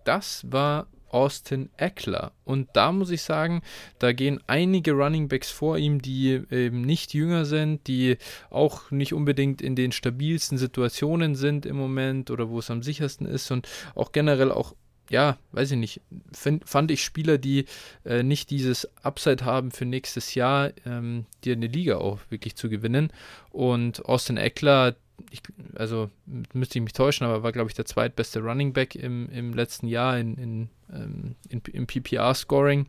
Das 0.05 0.45
war 0.51 0.87
Austin 1.15 1.71
Eckler. 1.77 2.33
Und 2.45 2.71
da 2.73 2.91
muss 2.91 3.11
ich 3.11 3.23
sagen, 3.23 3.63
da 4.01 4.13
gehen 4.13 4.41
einige 4.49 4.93
Running 4.95 5.29
Backs 5.29 5.49
vor 5.49 5.79
ihm, 5.79 6.03
die 6.03 6.43
eben 6.51 6.81
nicht 6.81 7.15
jünger 7.15 7.45
sind, 7.45 7.87
die 7.87 8.19
auch 8.51 8.91
nicht 8.91 9.15
unbedingt 9.15 9.63
in 9.63 9.77
den 9.77 9.93
stabilsten 9.93 10.59
Situationen 10.59 11.37
sind 11.37 11.67
im 11.67 11.77
Moment 11.77 12.33
oder 12.33 12.51
wo 12.51 12.59
es 12.59 12.69
am 12.69 12.83
sichersten 12.83 13.29
ist 13.29 13.53
und 13.53 13.69
auch 13.95 14.11
generell 14.11 14.51
auch 14.51 14.75
ja, 15.11 15.37
weiß 15.53 15.73
ich 15.73 15.77
nicht, 15.77 16.01
find, 16.33 16.67
fand 16.67 16.91
ich 16.91 17.05
Spieler, 17.05 17.37
die 17.37 17.67
äh, 18.07 18.23
nicht 18.23 18.49
dieses 18.49 18.89
Upside 19.03 19.45
haben 19.45 19.71
für 19.71 19.85
nächstes 19.85 20.35
Jahr, 20.35 20.71
ähm, 20.87 21.27
dir 21.45 21.53
eine 21.53 21.67
Liga 21.67 21.99
auch 21.99 22.21
wirklich 22.31 22.57
zu 22.57 22.71
gewinnen. 22.71 23.13
Und 23.51 24.07
Austin 24.07 24.39
Eckler, 24.39 24.97
ich, 25.31 25.43
also 25.75 26.11
müsste 26.53 26.79
ich 26.79 26.83
mich 26.83 26.93
täuschen, 26.93 27.27
aber 27.27 27.43
war, 27.43 27.53
glaube 27.53 27.71
ich, 27.71 27.75
der 27.75 27.85
zweitbeste 27.85 28.41
Running 28.41 28.73
Back 28.73 28.95
im, 28.95 29.29
im 29.31 29.55
letzten 29.55 29.87
Jahr 29.87 30.19
in, 30.19 30.37
in, 30.37 30.69
ähm, 30.93 31.37
in, 31.49 31.63
im 31.73 31.87
PPR-Scoring. 31.87 32.87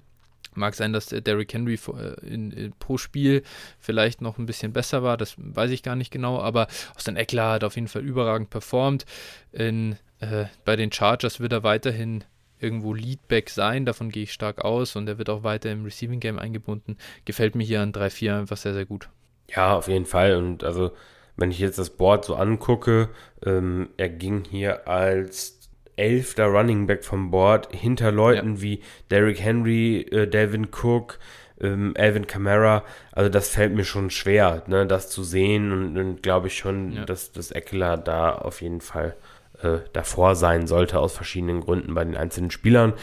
Mag 0.54 0.74
sein, 0.76 0.94
dass 0.94 1.08
der 1.08 1.22
Derrick 1.22 1.54
Henry 1.54 1.78
äh, 1.98 2.26
in, 2.26 2.52
in, 2.52 2.74
pro 2.80 2.98
Spiel 2.98 3.44
vielleicht 3.80 4.22
noch 4.22 4.38
ein 4.38 4.46
bisschen 4.46 4.74
besser 4.74 5.04
war, 5.04 5.18
das 5.18 5.36
weiß 5.38 5.72
ich 5.72 5.84
gar 5.84 5.96
nicht 5.96 6.12
genau, 6.12 6.40
aber 6.40 6.68
Austin 6.96 7.18
Eckler 7.18 7.52
hat 7.52 7.64
auf 7.64 7.76
jeden 7.76 7.90
Fall 7.90 8.04
überragend 8.04 8.50
performt. 8.50 9.06
In, 9.52 9.98
äh, 10.20 10.46
bei 10.64 10.76
den 10.76 10.92
Chargers 10.92 11.40
wird 11.40 11.52
er 11.52 11.64
weiterhin 11.64 12.24
irgendwo 12.60 12.94
Leadback 12.94 13.50
sein, 13.50 13.86
davon 13.86 14.10
gehe 14.10 14.24
ich 14.24 14.34
stark 14.34 14.64
aus 14.64 14.96
und 14.96 15.08
er 15.10 15.18
wird 15.18 15.30
auch 15.30 15.44
weiter 15.44 15.72
im 15.72 15.84
Receiving 15.84 16.22
Game 16.22 16.40
eingebunden. 16.40 16.98
Gefällt 17.26 17.56
mir 17.56 17.66
hier 17.66 17.82
an 17.82 17.92
3-4 17.92 18.40
einfach 18.40 18.58
sehr, 18.58 18.74
sehr 18.74 18.86
gut. 18.86 19.10
Ja, 19.50 19.76
auf 19.76 19.88
jeden 19.88 20.06
Fall. 20.06 20.38
Und 20.38 20.64
also, 20.64 20.92
wenn 21.38 21.52
ich 21.52 21.60
jetzt 21.60 21.78
das 21.78 21.90
Board 21.90 22.26
so 22.26 22.36
angucke, 22.36 23.10
ähm, 23.46 23.90
er 23.98 24.10
ging 24.10 24.44
hier 24.50 24.88
als 24.88 25.60
elfter 25.98 26.48
Running 26.48 26.88
Back 26.88 27.04
vom 27.04 27.32
Board 27.32 27.70
hinter 27.74 28.12
Leuten 28.12 28.56
ja. 28.56 28.62
wie 28.62 28.82
Derrick 29.12 29.40
Henry, 29.42 30.02
äh, 30.02 30.28
Devin 30.28 30.68
Cook, 30.72 31.20
ähm, 31.62 31.94
Alvin 31.98 32.28
Kamara. 32.28 32.84
Also 33.12 33.30
das 33.30 33.50
fällt 33.50 33.74
mir 33.74 33.86
schon 33.86 34.10
schwer, 34.10 34.64
ne, 34.68 34.86
das 34.86 35.10
zu 35.10 35.24
sehen 35.24 35.72
und, 35.72 35.98
und 35.98 36.24
glaube 36.24 36.48
ich 36.48 36.58
schon, 36.58 36.94
ja. 36.94 37.06
dass 37.06 37.32
das 37.32 37.52
Eckler 37.52 37.98
da 37.98 38.34
auf 38.34 38.62
jeden 38.62 38.82
Fall 38.82 39.16
äh, 39.62 39.80
davor 39.94 40.36
sein 40.36 40.68
sollte 40.68 41.00
aus 41.00 41.14
verschiedenen 41.14 41.62
Gründen 41.62 41.94
bei 41.94 42.04
den 42.04 42.18
einzelnen 42.18 42.52
Spielern. 42.52 42.94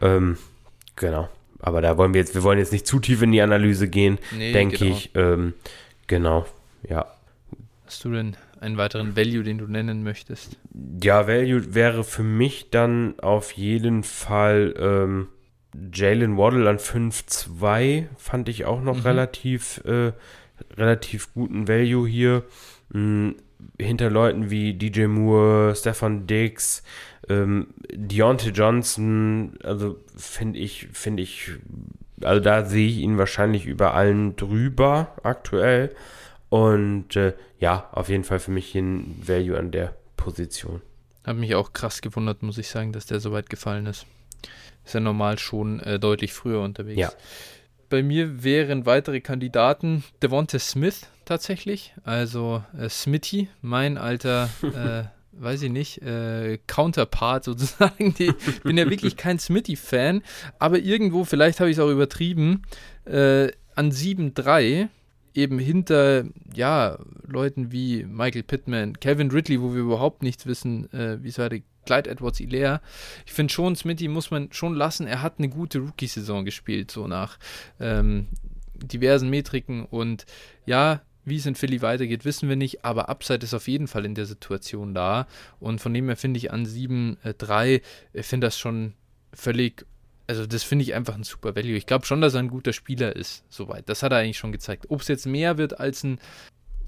Ähm, 0.00 0.38
genau. 0.96 1.28
Aber 1.60 1.82
da 1.82 1.98
wollen 1.98 2.14
wir 2.14 2.20
jetzt, 2.20 2.34
wir 2.34 2.42
wollen 2.42 2.58
jetzt 2.58 2.72
nicht 2.72 2.86
zu 2.86 3.00
tief 3.00 3.22
in 3.22 3.32
die 3.32 3.42
Analyse 3.42 3.88
gehen, 3.88 4.18
nee, 4.32 4.52
denke 4.52 4.78
genau. 4.78 4.96
ich. 4.96 5.10
Ähm, 5.14 5.54
genau, 6.06 6.46
ja. 6.88 7.06
Hast 7.90 8.04
du 8.04 8.12
denn 8.12 8.36
einen 8.60 8.76
weiteren 8.76 9.16
Value, 9.16 9.42
den 9.42 9.58
du 9.58 9.66
nennen 9.66 10.04
möchtest? 10.04 10.56
Ja, 11.02 11.26
Value 11.26 11.74
wäre 11.74 12.04
für 12.04 12.22
mich 12.22 12.70
dann 12.70 13.18
auf 13.18 13.50
jeden 13.50 14.04
Fall 14.04 14.74
ähm, 14.78 15.26
Jalen 15.92 16.36
Waddle 16.36 16.70
an 16.70 16.78
5-2, 16.78 18.06
fand 18.16 18.48
ich 18.48 18.64
auch 18.64 18.80
noch 18.80 18.98
mhm. 18.98 19.02
relativ, 19.02 19.82
äh, 19.86 20.12
relativ 20.76 21.34
guten 21.34 21.66
Value 21.66 22.06
hier. 22.06 22.44
Mhm 22.90 23.34
hinter 23.78 24.08
Leuten 24.08 24.50
wie 24.50 24.72
DJ 24.72 25.06
Moore, 25.06 25.74
Stefan 25.74 26.26
Diggs, 26.26 26.82
ähm, 27.28 27.66
Deontay 27.92 28.50
Johnson, 28.50 29.58
also 29.62 29.98
finde 30.16 30.58
ich, 30.60 30.88
finde 30.92 31.22
ich, 31.22 31.50
also 32.22 32.40
da 32.40 32.64
sehe 32.64 32.88
ich 32.88 32.98
ihn 32.98 33.18
wahrscheinlich 33.18 33.66
über 33.66 33.92
allen 33.94 34.36
drüber 34.36 35.14
aktuell. 35.24 35.94
Und 36.50 37.16
äh, 37.16 37.34
ja, 37.58 37.88
auf 37.92 38.08
jeden 38.08 38.24
Fall 38.24 38.40
für 38.40 38.50
mich 38.50 38.74
ein 38.74 39.22
Value 39.26 39.58
an 39.58 39.70
der 39.70 39.94
Position. 40.16 40.82
Hat 41.24 41.36
mich 41.36 41.54
auch 41.54 41.72
krass 41.72 42.02
gewundert, 42.02 42.42
muss 42.42 42.58
ich 42.58 42.68
sagen, 42.68 42.92
dass 42.92 43.06
der 43.06 43.20
so 43.20 43.32
weit 43.32 43.48
gefallen 43.48 43.86
ist. 43.86 44.04
Ist 44.84 44.94
ja 44.94 45.00
normal 45.00 45.38
schon 45.38 45.80
äh, 45.80 45.98
deutlich 45.98 46.32
früher 46.32 46.60
unterwegs. 46.60 46.98
Ja. 46.98 47.12
Bei 47.88 48.02
mir 48.02 48.42
wären 48.42 48.86
weitere 48.86 49.20
Kandidaten 49.20 50.04
Devonta 50.22 50.58
Smith, 50.58 51.08
tatsächlich. 51.24 51.94
Also 52.04 52.64
äh, 52.76 52.88
Smitty, 52.88 53.48
mein 53.62 53.98
alter, 53.98 54.48
äh, 54.62 55.04
weiß 55.32 55.62
ich 55.62 55.70
nicht, 55.70 56.02
äh, 56.02 56.58
Counterpart 56.66 57.44
sozusagen. 57.44 58.14
Ich 58.18 58.62
bin 58.62 58.76
ja 58.76 58.88
wirklich 58.90 59.16
kein 59.16 59.38
Smitty-Fan, 59.38 60.22
aber 60.58 60.78
irgendwo, 60.78 61.24
vielleicht 61.24 61.60
habe 61.60 61.70
ich 61.70 61.76
es 61.76 61.82
auch 61.82 61.90
übertrieben, 61.90 62.62
äh, 63.04 63.50
an 63.74 63.92
7-3 63.92 64.88
eben 65.34 65.58
hinter, 65.58 66.24
ja, 66.54 66.98
Leuten 67.26 67.72
wie 67.72 68.04
Michael 68.04 68.42
Pittman, 68.42 68.98
Kevin 68.98 69.30
Ridley, 69.30 69.60
wo 69.60 69.72
wir 69.74 69.80
überhaupt 69.80 70.22
nichts 70.22 70.46
wissen, 70.46 70.92
äh, 70.92 71.22
wie 71.22 71.28
es 71.28 71.38
weiter 71.38 71.58
Clyde 71.86 72.10
Edwards 72.10 72.40
Ilea. 72.40 72.80
Ich 73.26 73.32
finde 73.32 73.52
schon, 73.52 73.76
Smitty 73.76 74.08
muss 74.08 74.30
man 74.30 74.52
schon 74.52 74.74
lassen. 74.74 75.06
Er 75.06 75.22
hat 75.22 75.34
eine 75.38 75.48
gute 75.48 75.78
Rookie-Saison 75.78 76.44
gespielt, 76.44 76.90
so 76.90 77.06
nach 77.06 77.38
ähm, 77.78 78.28
diversen 78.74 79.30
Metriken. 79.30 79.84
Und 79.84 80.26
ja, 80.66 81.02
wie 81.24 81.36
es 81.36 81.46
in 81.46 81.54
Philly 81.54 81.82
weitergeht, 81.82 82.24
wissen 82.24 82.48
wir 82.48 82.56
nicht, 82.56 82.84
aber 82.84 83.08
Upside 83.08 83.44
ist 83.44 83.54
auf 83.54 83.68
jeden 83.68 83.88
Fall 83.88 84.04
in 84.04 84.14
der 84.14 84.26
Situation 84.26 84.94
da. 84.94 85.26
Und 85.58 85.80
von 85.80 85.94
dem 85.94 86.06
her 86.06 86.16
finde 86.16 86.38
ich 86.38 86.52
an 86.52 86.66
7-3, 86.66 87.66
äh, 87.66 87.80
ich 88.12 88.26
finde 88.26 88.46
das 88.46 88.58
schon 88.58 88.94
völlig, 89.32 89.86
also 90.30 90.46
das 90.46 90.62
finde 90.62 90.84
ich 90.84 90.94
einfach 90.94 91.16
ein 91.16 91.24
super 91.24 91.56
Value. 91.56 91.74
Ich 91.74 91.86
glaube 91.86 92.06
schon, 92.06 92.20
dass 92.20 92.34
er 92.34 92.40
ein 92.40 92.50
guter 92.50 92.72
Spieler 92.72 93.16
ist, 93.16 93.42
soweit. 93.48 93.88
Das 93.88 94.04
hat 94.04 94.12
er 94.12 94.18
eigentlich 94.18 94.38
schon 94.38 94.52
gezeigt. 94.52 94.86
Ob 94.88 95.00
es 95.00 95.08
jetzt 95.08 95.26
mehr 95.26 95.58
wird 95.58 95.80
als 95.80 96.04
ein 96.04 96.20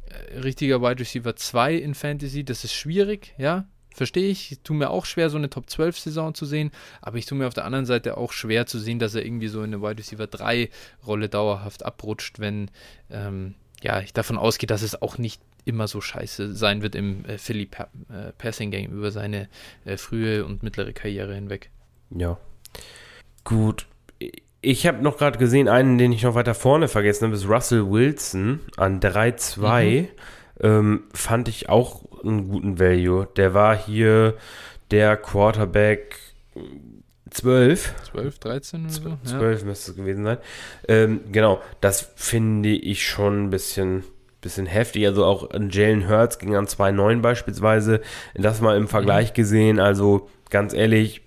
äh, 0.07 0.39
richtiger 0.39 0.81
Wide 0.81 1.01
Receiver 1.01 1.35
2 1.35 1.75
in 1.75 1.95
Fantasy, 1.95 2.45
das 2.45 2.63
ist 2.63 2.73
schwierig, 2.73 3.35
ja. 3.39 3.67
Verstehe 3.95 4.29
ich, 4.29 4.61
tut 4.63 4.77
mir 4.77 4.91
auch 4.91 5.05
schwer, 5.05 5.29
so 5.29 5.37
eine 5.37 5.51
Top 5.51 5.69
12 5.69 5.99
Saison 5.99 6.35
zu 6.35 6.47
sehen, 6.47 6.71
aber 7.03 7.19
ich 7.19 7.27
tue 7.27 7.37
mir 7.37 7.49
auf 7.49 7.53
der 7.53 7.65
anderen 7.65 7.85
Seite 7.85 8.17
auch 8.17 8.33
schwer 8.33 8.65
zu 8.65 8.79
sehen, 8.79 9.01
dass 9.01 9.15
er 9.17 9.25
irgendwie 9.25 9.49
so 9.49 9.59
in 9.59 9.75
eine 9.75 9.83
Wide 9.83 9.99
Receiver 9.99 10.29
3 10.29 10.71
Rolle 11.05 11.29
dauerhaft 11.29 11.85
abrutscht, 11.85 12.39
wenn 12.39 12.71
ähm, 13.11 13.57
ja, 13.83 14.01
ich 14.01 14.13
davon 14.13 14.39
ausgehe, 14.39 14.69
dass 14.69 14.83
es 14.83 15.03
auch 15.03 15.19
nicht 15.19 15.43
immer 15.65 15.89
so 15.89 16.01
scheiße 16.01 16.55
sein 16.55 16.81
wird 16.81 16.95
im 16.95 17.25
äh, 17.25 17.39
Philly 17.39 17.67
pa 17.67 17.89
äh, 18.09 18.33
Passing 18.39 18.71
Game 18.71 18.93
über 18.93 19.11
seine 19.11 19.49
äh, 19.85 19.97
frühe 19.97 20.45
und 20.45 20.63
mittlere 20.63 20.93
Karriere 20.93 21.35
hinweg. 21.35 21.71
Ja. 22.11 22.39
Gut. 23.45 23.87
Ich 24.61 24.87
habe 24.87 25.03
noch 25.03 25.19
gerade 25.19 25.39
gesehen, 25.39 25.69
einen, 25.69 25.99
den 25.99 26.13
ich 26.13 26.23
noch 26.23 26.37
weiter 26.37 26.55
vorne 26.55 26.87
vergessen 26.87 27.25
habe, 27.25 27.35
ist 27.35 27.49
Russell 27.49 27.91
Wilson 27.91 28.61
an 28.77 29.01
3-2. 29.01 30.03
Mhm. 30.03 30.09
Ähm, 30.61 31.03
fand 31.13 31.49
ich 31.49 31.69
auch 31.69 32.05
einen 32.23 32.49
guten 32.49 32.79
Value. 32.79 33.27
Der 33.37 33.55
war 33.55 33.77
hier 33.77 34.35
der 34.93 35.17
Quarterback 35.17 36.17
12. 37.31 37.95
12, 38.13 38.39
13 38.39 38.81
oder 38.83 39.19
so? 39.25 39.39
12 39.39 39.61
ja. 39.61 39.67
müsste 39.67 39.91
es 39.91 39.97
gewesen 39.97 40.25
sein. 40.25 40.39
Ähm, 40.87 41.21
genau, 41.33 41.61
das 41.81 42.13
finde 42.15 42.69
ich 42.69 43.07
schon 43.07 43.45
ein 43.47 43.51
bisschen, 43.51 44.05
bisschen 44.41 44.67
heftig. 44.67 45.07
Also 45.07 45.25
auch 45.25 45.49
Jalen 45.71 46.09
Hurts 46.09 46.39
ging 46.39 46.55
an 46.55 46.67
2,9 46.67 47.21
beispielsweise. 47.21 48.01
Das 48.35 48.61
mal 48.61 48.77
im 48.77 48.87
Vergleich 48.87 49.31
mhm. 49.31 49.35
gesehen. 49.35 49.81
Also 49.81 50.29
ganz 50.51 50.75
ehrlich, 50.75 51.22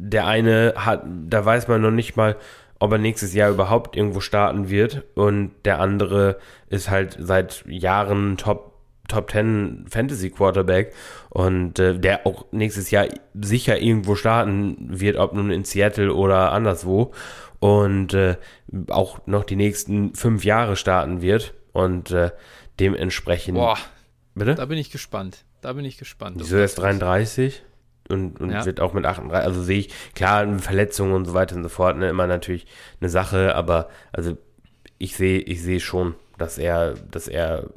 der 0.00 0.26
eine 0.26 0.74
hat, 0.76 1.02
da 1.28 1.44
weiß 1.44 1.68
man 1.68 1.82
noch 1.82 1.90
nicht 1.90 2.16
mal, 2.16 2.36
ob 2.78 2.92
er 2.92 2.98
nächstes 2.98 3.34
Jahr 3.34 3.50
überhaupt 3.50 3.96
irgendwo 3.96 4.20
starten 4.20 4.70
wird. 4.70 5.04
Und 5.14 5.50
der 5.64 5.80
andere 5.80 6.38
ist 6.68 6.88
halt 6.88 7.16
seit 7.20 7.64
Jahren 7.66 8.36
Top 8.36 8.68
Top 9.08 9.30
10 9.30 9.86
Fantasy 9.88 10.28
Quarterback 10.28 10.92
und 11.30 11.78
äh, 11.78 11.98
der 11.98 12.26
auch 12.26 12.44
nächstes 12.52 12.90
Jahr 12.90 13.06
sicher 13.40 13.80
irgendwo 13.80 14.16
starten 14.16 14.76
wird, 15.00 15.16
ob 15.16 15.32
nun 15.32 15.50
in 15.50 15.64
Seattle 15.64 16.12
oder 16.12 16.52
anderswo 16.52 17.12
und 17.58 18.12
äh, 18.12 18.36
auch 18.88 19.26
noch 19.26 19.44
die 19.44 19.56
nächsten 19.56 20.14
fünf 20.14 20.44
Jahre 20.44 20.76
starten 20.76 21.22
wird 21.22 21.54
und 21.72 22.10
äh, 22.10 22.32
dementsprechend. 22.80 23.54
Boah, 23.54 23.78
bitte? 24.34 24.54
Da 24.54 24.66
bin 24.66 24.76
ich 24.76 24.90
gespannt. 24.90 25.46
Da 25.62 25.72
bin 25.72 25.86
ich 25.86 25.96
gespannt. 25.96 26.36
Wieso 26.38 26.58
erst 26.58 26.78
33? 26.78 27.62
Und, 28.08 28.40
und 28.40 28.50
ja. 28.50 28.64
wird 28.64 28.80
auch 28.80 28.94
mit 28.94 29.04
38, 29.04 29.46
also 29.46 29.62
sehe 29.62 29.80
ich, 29.80 29.90
klar, 30.14 30.46
Verletzungen 30.58 31.12
und 31.12 31.26
so 31.26 31.34
weiter 31.34 31.56
und 31.56 31.62
so 31.62 31.68
fort, 31.68 31.98
ne, 31.98 32.08
immer 32.08 32.26
natürlich 32.26 32.66
eine 33.00 33.10
Sache, 33.10 33.54
aber 33.54 33.88
also 34.12 34.36
ich 34.98 35.14
sehe, 35.14 35.40
ich 35.40 35.62
sehe 35.62 35.80
schon, 35.80 36.14
dass 36.38 36.58
er, 36.58 36.94
dass 37.10 37.28
er 37.28 37.68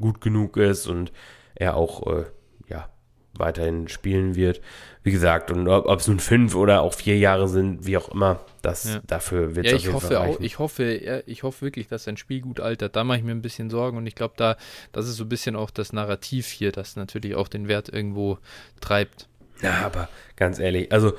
gut 0.00 0.20
genug 0.20 0.56
ist 0.56 0.86
und 0.86 1.12
er 1.54 1.76
auch 1.76 2.06
äh, 2.06 2.24
ja, 2.68 2.88
weiterhin 3.36 3.88
spielen 3.88 4.34
wird. 4.34 4.60
Wie 5.02 5.10
gesagt, 5.10 5.50
und 5.50 5.68
ob 5.68 6.00
es 6.00 6.08
nun 6.08 6.18
fünf 6.18 6.54
oder 6.54 6.80
auch 6.80 6.94
vier 6.94 7.18
Jahre 7.18 7.46
sind, 7.46 7.86
wie 7.86 7.98
auch 7.98 8.08
immer, 8.08 8.40
das 8.62 8.94
ja. 8.94 9.00
dafür 9.06 9.54
wird 9.54 9.66
es 9.66 9.72
ja, 9.72 9.78
ich 9.78 9.92
hoffe 9.92 10.20
auch, 10.20 10.40
ich 10.40 10.58
hoffe, 10.58 11.22
ich 11.26 11.42
hoffe 11.42 11.62
wirklich, 11.62 11.88
dass 11.88 12.04
sein 12.04 12.16
Spiel 12.16 12.40
gut 12.40 12.60
altert. 12.60 12.96
Da 12.96 13.04
mache 13.04 13.18
ich 13.18 13.24
mir 13.24 13.32
ein 13.32 13.42
bisschen 13.42 13.68
Sorgen 13.68 13.98
und 13.98 14.06
ich 14.06 14.14
glaube, 14.14 14.34
da, 14.36 14.56
das 14.92 15.06
ist 15.06 15.16
so 15.16 15.24
ein 15.24 15.28
bisschen 15.28 15.56
auch 15.56 15.70
das 15.70 15.92
Narrativ 15.92 16.46
hier, 16.46 16.72
das 16.72 16.96
natürlich 16.96 17.34
auch 17.34 17.48
den 17.48 17.68
Wert 17.68 17.90
irgendwo 17.90 18.38
treibt. 18.80 19.28
Ja, 19.62 19.84
aber 19.84 20.08
ganz 20.36 20.58
ehrlich, 20.58 20.92
also 20.92 21.12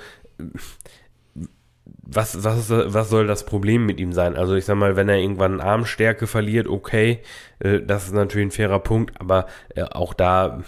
was, 1.85 2.43
was, 2.43 2.69
was 2.69 3.09
soll 3.09 3.27
das 3.27 3.45
Problem 3.45 3.85
mit 3.85 3.99
ihm 3.99 4.13
sein? 4.13 4.35
Also 4.35 4.55
ich 4.55 4.65
sag 4.65 4.75
mal, 4.75 4.95
wenn 4.95 5.09
er 5.09 5.17
irgendwann 5.17 5.59
Armstärke 5.61 6.27
verliert, 6.27 6.67
okay, 6.67 7.21
äh, 7.59 7.81
das 7.81 8.05
ist 8.05 8.13
natürlich 8.13 8.47
ein 8.47 8.51
fairer 8.51 8.79
Punkt, 8.79 9.19
aber 9.19 9.47
äh, 9.75 9.83
auch 9.83 10.13
da, 10.13 10.63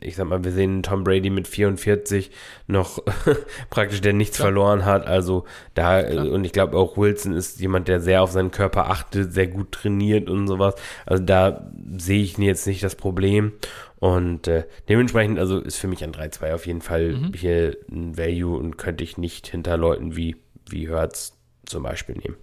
ich 0.00 0.16
sag 0.16 0.26
mal, 0.26 0.44
wir 0.44 0.52
sehen 0.52 0.82
Tom 0.82 1.04
Brady 1.04 1.30
mit 1.30 1.48
44 1.48 2.30
noch 2.66 3.02
praktisch, 3.70 4.00
der 4.00 4.12
nichts 4.12 4.36
Klar. 4.36 4.46
verloren 4.46 4.84
hat. 4.84 5.06
Also 5.06 5.44
da, 5.74 6.02
Klar. 6.02 6.30
und 6.30 6.44
ich 6.44 6.52
glaube 6.52 6.76
auch 6.76 6.96
Wilson 6.96 7.32
ist 7.32 7.60
jemand, 7.60 7.88
der 7.88 8.00
sehr 8.00 8.22
auf 8.22 8.30
seinen 8.30 8.50
Körper 8.50 8.90
achtet, 8.90 9.32
sehr 9.32 9.46
gut 9.46 9.72
trainiert 9.72 10.28
und 10.28 10.46
sowas. 10.46 10.74
Also 11.06 11.22
da 11.22 11.70
sehe 11.96 12.22
ich 12.22 12.38
jetzt 12.38 12.66
nicht 12.66 12.82
das 12.82 12.94
Problem. 12.94 13.52
Und 13.98 14.48
äh, 14.48 14.64
dementsprechend, 14.88 15.38
also 15.38 15.60
ist 15.60 15.76
für 15.76 15.88
mich 15.88 16.04
ein 16.04 16.12
3-2 16.12 16.54
auf 16.54 16.66
jeden 16.66 16.82
Fall 16.82 17.12
mhm. 17.12 17.32
hier 17.34 17.76
ein 17.90 18.18
Value 18.18 18.58
und 18.58 18.76
könnte 18.76 19.02
ich 19.02 19.16
nicht 19.16 19.46
hinter 19.46 19.76
Leuten 19.76 20.16
wie 20.16 20.36
wie 20.68 20.88
Hertz 20.88 21.36
zum 21.66 21.82
Beispiel 21.82 22.16
nehmen. 22.16 22.36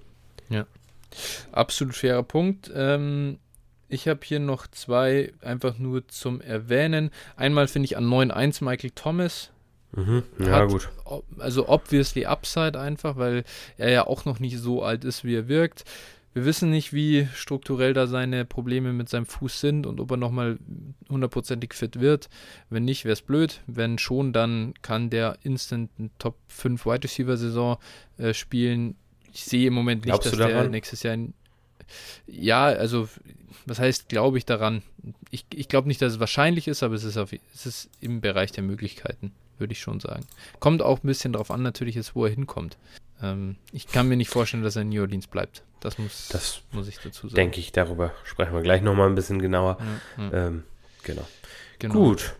Ja, 0.49 0.65
absolut 1.51 1.95
fairer 1.95 2.23
Punkt. 2.23 2.71
Ähm, 2.73 3.39
ich 3.91 4.07
habe 4.07 4.21
hier 4.23 4.39
noch 4.39 4.67
zwei 4.67 5.33
einfach 5.41 5.77
nur 5.77 6.07
zum 6.07 6.41
Erwähnen. 6.41 7.11
Einmal 7.35 7.67
finde 7.67 7.85
ich 7.85 7.97
an 7.97 8.05
9-1 8.05 8.63
Michael 8.63 8.91
Thomas. 8.91 9.51
Mhm. 9.91 10.23
Ja, 10.39 10.51
hat, 10.51 10.69
gut. 10.69 10.89
Also 11.37 11.67
obviously 11.67 12.25
Upside 12.25 12.79
einfach, 12.79 13.17
weil 13.17 13.43
er 13.77 13.91
ja 13.91 14.07
auch 14.07 14.23
noch 14.23 14.39
nicht 14.39 14.57
so 14.57 14.83
alt 14.83 15.03
ist, 15.03 15.25
wie 15.25 15.35
er 15.35 15.47
wirkt. 15.49 15.83
Wir 16.33 16.45
wissen 16.45 16.69
nicht, 16.69 16.93
wie 16.93 17.27
strukturell 17.35 17.93
da 17.93 18.07
seine 18.07 18.45
Probleme 18.45 18.93
mit 18.93 19.09
seinem 19.09 19.25
Fuß 19.25 19.59
sind 19.59 19.85
und 19.85 19.99
ob 19.99 20.11
er 20.11 20.17
nochmal 20.17 20.57
hundertprozentig 21.09 21.73
fit 21.73 21.99
wird. 21.99 22.29
Wenn 22.69 22.85
nicht, 22.85 23.03
wäre 23.03 23.13
es 23.13 23.21
blöd. 23.21 23.59
Wenn 23.67 23.97
schon, 23.97 24.31
dann 24.31 24.73
kann 24.81 25.09
der 25.09 25.37
instant 25.43 25.91
eine 25.99 26.09
Top 26.19 26.37
5 26.47 26.85
Wide 26.85 27.03
Receiver 27.03 27.35
Saison 27.35 27.77
äh, 28.17 28.33
spielen. 28.33 28.95
Ich 29.33 29.43
sehe 29.43 29.67
im 29.67 29.73
Moment 29.73 30.05
nicht, 30.05 30.13
Glaubst 30.13 30.31
dass 30.31 30.37
der 30.37 30.69
nächstes 30.69 31.03
Jahr. 31.03 31.15
In, 31.15 31.33
ja, 32.27 32.63
also, 32.63 33.09
was 33.65 33.79
heißt, 33.79 34.09
glaube 34.09 34.37
ich 34.37 34.45
daran? 34.45 34.81
Ich, 35.29 35.45
ich 35.53 35.67
glaube 35.67 35.87
nicht, 35.87 36.01
dass 36.01 36.13
es 36.13 36.19
wahrscheinlich 36.19 36.67
ist, 36.67 36.83
aber 36.83 36.95
es 36.95 37.03
ist, 37.03 37.17
auf, 37.17 37.31
es 37.53 37.65
ist 37.65 37.89
im 38.01 38.21
Bereich 38.21 38.51
der 38.51 38.63
Möglichkeiten, 38.63 39.31
würde 39.59 39.73
ich 39.73 39.79
schon 39.81 39.99
sagen. 39.99 40.25
Kommt 40.59 40.81
auch 40.81 41.03
ein 41.03 41.07
bisschen 41.07 41.33
darauf 41.33 41.51
an, 41.51 41.61
natürlich, 41.61 41.97
ist, 41.97 42.15
wo 42.15 42.25
er 42.25 42.31
hinkommt. 42.31 42.77
Ähm, 43.21 43.55
ich 43.71 43.87
kann 43.87 44.07
mir 44.07 44.17
nicht 44.17 44.29
vorstellen, 44.29 44.63
dass 44.63 44.75
er 44.75 44.81
in 44.83 44.89
New 44.89 45.01
Orleans 45.01 45.27
bleibt. 45.27 45.63
Das 45.79 45.97
muss, 45.97 46.27
Das 46.29 46.61
muss 46.71 46.87
ich 46.87 46.97
dazu 46.99 47.27
sagen. 47.27 47.35
denke 47.35 47.59
ich, 47.59 47.71
darüber 47.71 48.11
sprechen 48.23 48.53
wir 48.53 48.61
gleich 48.61 48.81
nochmal 48.81 49.07
ein 49.09 49.15
bisschen 49.15 49.39
genauer. 49.41 49.77
Ja, 50.17 50.23
ja, 50.31 50.47
Ähm, 50.47 50.63
genau. 51.03 51.27
genau. 51.79 51.93
Gut. 51.93 52.35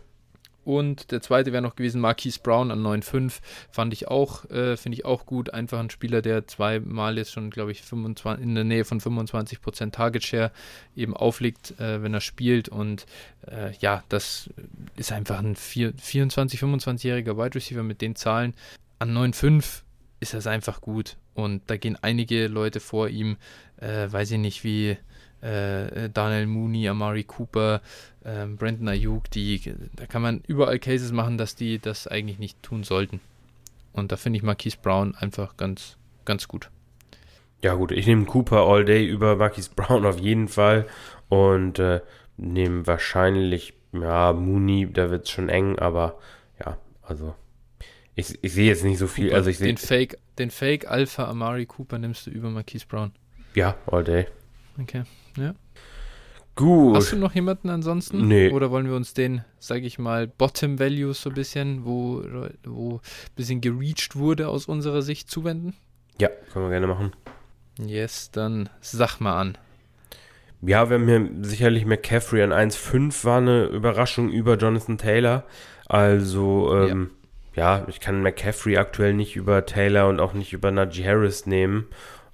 Und 0.64 1.10
der 1.10 1.20
zweite 1.20 1.52
wäre 1.52 1.62
noch 1.62 1.74
gewesen 1.74 2.00
Marquise 2.00 2.40
Brown 2.40 2.70
an 2.70 2.82
9,5. 2.82 3.40
Fand 3.70 3.92
ich 3.92 4.08
auch, 4.08 4.48
äh, 4.50 4.76
finde 4.76 4.96
ich 4.96 5.04
auch 5.04 5.26
gut. 5.26 5.52
Einfach 5.52 5.80
ein 5.80 5.90
Spieler, 5.90 6.22
der 6.22 6.46
zweimal 6.46 7.18
jetzt 7.18 7.32
schon, 7.32 7.50
glaube 7.50 7.72
ich, 7.72 7.82
25, 7.82 8.44
in 8.44 8.54
der 8.54 8.64
Nähe 8.64 8.84
von 8.84 9.00
25% 9.00 9.90
Target 9.90 10.24
Share 10.24 10.52
eben 10.94 11.16
auflegt, 11.16 11.78
äh, 11.80 12.02
wenn 12.02 12.14
er 12.14 12.20
spielt. 12.20 12.68
Und 12.68 13.06
äh, 13.46 13.72
ja, 13.80 14.04
das 14.08 14.50
ist 14.96 15.12
einfach 15.12 15.38
ein 15.38 15.56
vier, 15.56 15.92
24, 15.96 16.60
25-jähriger 16.60 17.36
Wide 17.36 17.54
Receiver 17.54 17.82
mit 17.82 18.00
den 18.00 18.14
Zahlen. 18.14 18.54
An 18.98 19.16
9,5 19.16 19.82
ist 20.20 20.34
das 20.34 20.46
einfach 20.46 20.80
gut. 20.80 21.16
Und 21.34 21.62
da 21.68 21.76
gehen 21.76 21.98
einige 22.00 22.46
Leute 22.46 22.78
vor 22.80 23.08
ihm, 23.08 23.36
äh, 23.78 24.10
weiß 24.10 24.30
ich 24.32 24.38
nicht, 24.38 24.64
wie 24.64 24.96
äh, 25.42 26.08
Daniel 26.08 26.46
Mooney, 26.46 26.88
Amari 26.88 27.24
Cooper, 27.24 27.82
ähm, 28.24 28.56
Brandon 28.56 28.88
Ayuk, 28.88 29.30
die, 29.30 29.74
da 29.96 30.06
kann 30.06 30.22
man 30.22 30.42
überall 30.46 30.78
Cases 30.78 31.12
machen, 31.12 31.36
dass 31.38 31.56
die 31.56 31.78
das 31.78 32.06
eigentlich 32.06 32.38
nicht 32.38 32.62
tun 32.62 32.84
sollten. 32.84 33.20
Und 33.92 34.12
da 34.12 34.16
finde 34.16 34.38
ich 34.38 34.42
Marquise 34.42 34.78
Brown 34.80 35.14
einfach 35.14 35.56
ganz, 35.56 35.96
ganz 36.24 36.48
gut. 36.48 36.70
Ja 37.62 37.74
gut, 37.74 37.92
ich 37.92 38.06
nehme 38.06 38.24
Cooper 38.24 38.66
all 38.66 38.84
day 38.84 39.06
über 39.06 39.36
Marquis 39.36 39.68
Brown 39.68 40.06
auf 40.06 40.18
jeden 40.18 40.48
Fall 40.48 40.86
und 41.28 41.78
äh, 41.78 42.00
nehme 42.36 42.86
wahrscheinlich, 42.86 43.74
ja, 43.92 44.32
Mooney, 44.32 44.88
da 44.92 45.10
wird 45.10 45.24
es 45.24 45.30
schon 45.30 45.48
eng, 45.48 45.78
aber 45.78 46.18
ja, 46.58 46.78
also 47.02 47.34
ich, 48.14 48.38
ich 48.42 48.52
sehe 48.52 48.66
jetzt 48.66 48.84
nicht 48.84 48.98
so 48.98 49.06
viel, 49.06 49.26
Cooper, 49.26 49.36
also 49.36 49.50
ich 49.50 49.58
sehe, 49.58 49.68
den 49.68 49.76
Fake, 49.76 50.18
den 50.38 50.50
Fake 50.50 50.88
Alpha 50.90 51.24
Amari 51.28 51.66
Cooper 51.66 51.98
nimmst 51.98 52.26
du 52.26 52.30
über 52.30 52.50
Marquise 52.50 52.86
Brown. 52.86 53.12
ja, 53.54 53.76
all 53.86 54.02
day. 54.02 54.26
Okay. 54.80 55.04
Gut. 56.54 56.96
Hast 56.96 57.12
du 57.12 57.16
noch 57.16 57.34
jemanden 57.34 57.70
ansonsten? 57.70 58.28
Nee. 58.28 58.50
Oder 58.50 58.70
wollen 58.70 58.86
wir 58.86 58.94
uns 58.94 59.14
den, 59.14 59.42
sage 59.58 59.86
ich 59.86 59.98
mal, 59.98 60.26
Bottom 60.26 60.78
Values 60.78 61.22
so 61.22 61.30
ein 61.30 61.34
bisschen, 61.34 61.86
wo, 61.86 62.22
wo 62.64 62.96
ein 62.96 63.00
bisschen 63.36 63.60
gereached 63.60 64.16
wurde 64.16 64.48
aus 64.48 64.66
unserer 64.66 65.00
Sicht 65.02 65.30
zuwenden? 65.30 65.74
Ja, 66.18 66.28
können 66.52 66.66
wir 66.66 66.70
gerne 66.70 66.86
machen. 66.86 67.12
Yes, 67.78 68.30
dann 68.30 68.68
sag 68.80 69.18
mal 69.20 69.40
an. 69.40 69.58
Ja, 70.60 70.90
wir 70.90 70.98
haben 70.98 71.08
hier 71.08 71.28
sicherlich 71.42 71.86
McCaffrey 71.86 72.42
an 72.42 72.52
1,5 72.52 73.24
war 73.24 73.38
eine 73.38 73.64
Überraschung 73.64 74.30
über 74.30 74.56
Jonathan 74.56 74.98
Taylor. 74.98 75.44
Also, 75.86 76.72
ähm, 76.76 77.10
ja. 77.56 77.84
ich 77.88 77.98
kann 77.98 78.22
McCaffrey 78.22 78.76
aktuell 78.76 79.14
nicht 79.14 79.36
über 79.36 79.64
Taylor 79.64 80.08
und 80.08 80.20
auch 80.20 80.34
nicht 80.34 80.52
über 80.52 80.70
Najee 80.70 81.04
Harris 81.04 81.46
nehmen. 81.46 81.88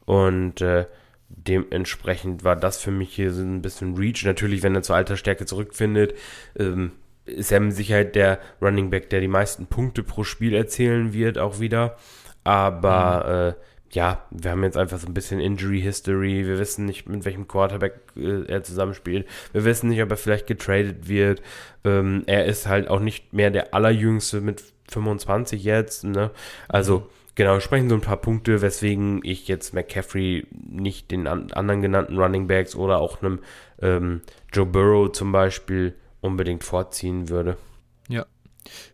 Und 0.04 0.60
äh, 0.60 0.86
dementsprechend 1.28 2.44
war 2.44 2.56
das 2.56 2.80
für 2.80 2.90
mich 2.90 3.14
hier 3.14 3.32
so 3.32 3.42
ein 3.42 3.62
bisschen 3.62 3.96
Reach. 3.96 4.24
Natürlich, 4.24 4.62
wenn 4.62 4.74
er 4.74 4.82
zur 4.82 4.96
Altersstärke 4.96 5.46
zurückfindet, 5.46 6.14
ähm, 6.58 6.92
ist 7.26 7.52
er 7.52 7.60
mit 7.60 7.74
Sicherheit 7.74 8.14
der 8.14 8.40
Running 8.60 8.90
Back, 8.90 9.10
der 9.10 9.20
die 9.20 9.28
meisten 9.28 9.66
Punkte 9.66 10.02
pro 10.02 10.24
Spiel 10.24 10.54
erzielen 10.54 11.12
wird, 11.12 11.38
auch 11.38 11.60
wieder. 11.60 11.96
Aber 12.44 13.56
äh, 13.58 13.62
ja, 13.90 14.22
wir 14.30 14.50
haben 14.50 14.64
jetzt 14.64 14.76
einfach 14.76 14.98
so 14.98 15.06
ein 15.06 15.14
bisschen 15.14 15.40
Injury 15.40 15.80
History. 15.80 16.46
Wir 16.46 16.58
wissen 16.58 16.84
nicht, 16.84 17.08
mit 17.08 17.24
welchem 17.24 17.48
Quarterback 17.48 18.00
äh, 18.16 18.44
er 18.46 18.62
zusammenspielt. 18.62 19.26
Wir 19.52 19.64
wissen 19.64 19.88
nicht, 19.88 20.02
ob 20.02 20.10
er 20.10 20.16
vielleicht 20.16 20.46
getradet 20.46 21.08
wird. 21.08 21.42
Ähm, 21.84 22.22
er 22.26 22.46
ist 22.46 22.66
halt 22.66 22.88
auch 22.88 23.00
nicht 23.00 23.32
mehr 23.32 23.50
der 23.50 23.74
allerjüngste 23.74 24.40
mit 24.40 24.62
25 24.90 25.62
jetzt. 25.62 26.04
Ne? 26.04 26.30
Also, 26.68 27.08
genau, 27.38 27.58
sprechen 27.60 27.88
so 27.88 27.94
ein 27.94 28.02
paar 28.02 28.18
Punkte, 28.18 28.60
weswegen 28.60 29.20
ich 29.22 29.48
jetzt 29.48 29.72
McCaffrey 29.72 30.46
nicht 30.50 31.10
den 31.10 31.26
an 31.26 31.50
anderen 31.52 31.80
genannten 31.80 32.18
Running 32.18 32.46
Backs 32.46 32.76
oder 32.76 32.98
auch 32.98 33.22
einem 33.22 33.38
ähm, 33.80 34.20
Joe 34.52 34.66
Burrow 34.66 35.10
zum 35.10 35.32
Beispiel 35.32 35.94
unbedingt 36.20 36.64
vorziehen 36.64 37.30
würde. 37.30 37.56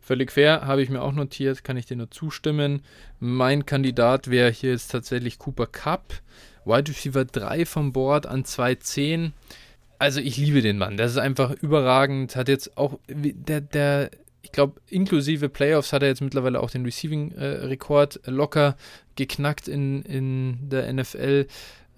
Völlig 0.00 0.32
fair, 0.32 0.66
habe 0.66 0.82
ich 0.82 0.90
mir 0.90 1.02
auch 1.02 1.12
notiert, 1.12 1.64
kann 1.64 1.76
ich 1.76 1.86
dir 1.86 1.96
nur 1.96 2.10
zustimmen. 2.10 2.82
Mein 3.20 3.66
Kandidat 3.66 4.30
wäre 4.30 4.50
hier 4.50 4.70
jetzt 4.72 4.90
tatsächlich 4.90 5.38
Cooper 5.38 5.66
Cup, 5.66 6.14
Wide 6.64 6.90
Receiver 6.90 7.24
3 7.24 7.66
vom 7.66 7.92
Board 7.92 8.26
an 8.26 8.44
210. 8.44 9.32
Also 9.98 10.20
ich 10.20 10.36
liebe 10.36 10.60
den 10.60 10.78
Mann, 10.78 10.96
das 10.96 11.12
ist 11.12 11.18
einfach 11.18 11.50
überragend, 11.50 12.36
hat 12.36 12.48
jetzt 12.48 12.76
auch, 12.76 12.98
der, 13.08 13.60
der 13.60 14.10
ich 14.44 14.52
glaube, 14.52 14.80
inklusive 14.88 15.48
Playoffs 15.48 15.92
hat 15.92 16.02
er 16.02 16.08
jetzt 16.08 16.20
mittlerweile 16.20 16.60
auch 16.60 16.70
den 16.70 16.84
Receiving-Rekord 16.84 18.20
locker 18.26 18.76
geknackt 19.16 19.68
in, 19.68 20.02
in 20.02 20.68
der 20.68 20.92
NFL. 20.92 21.46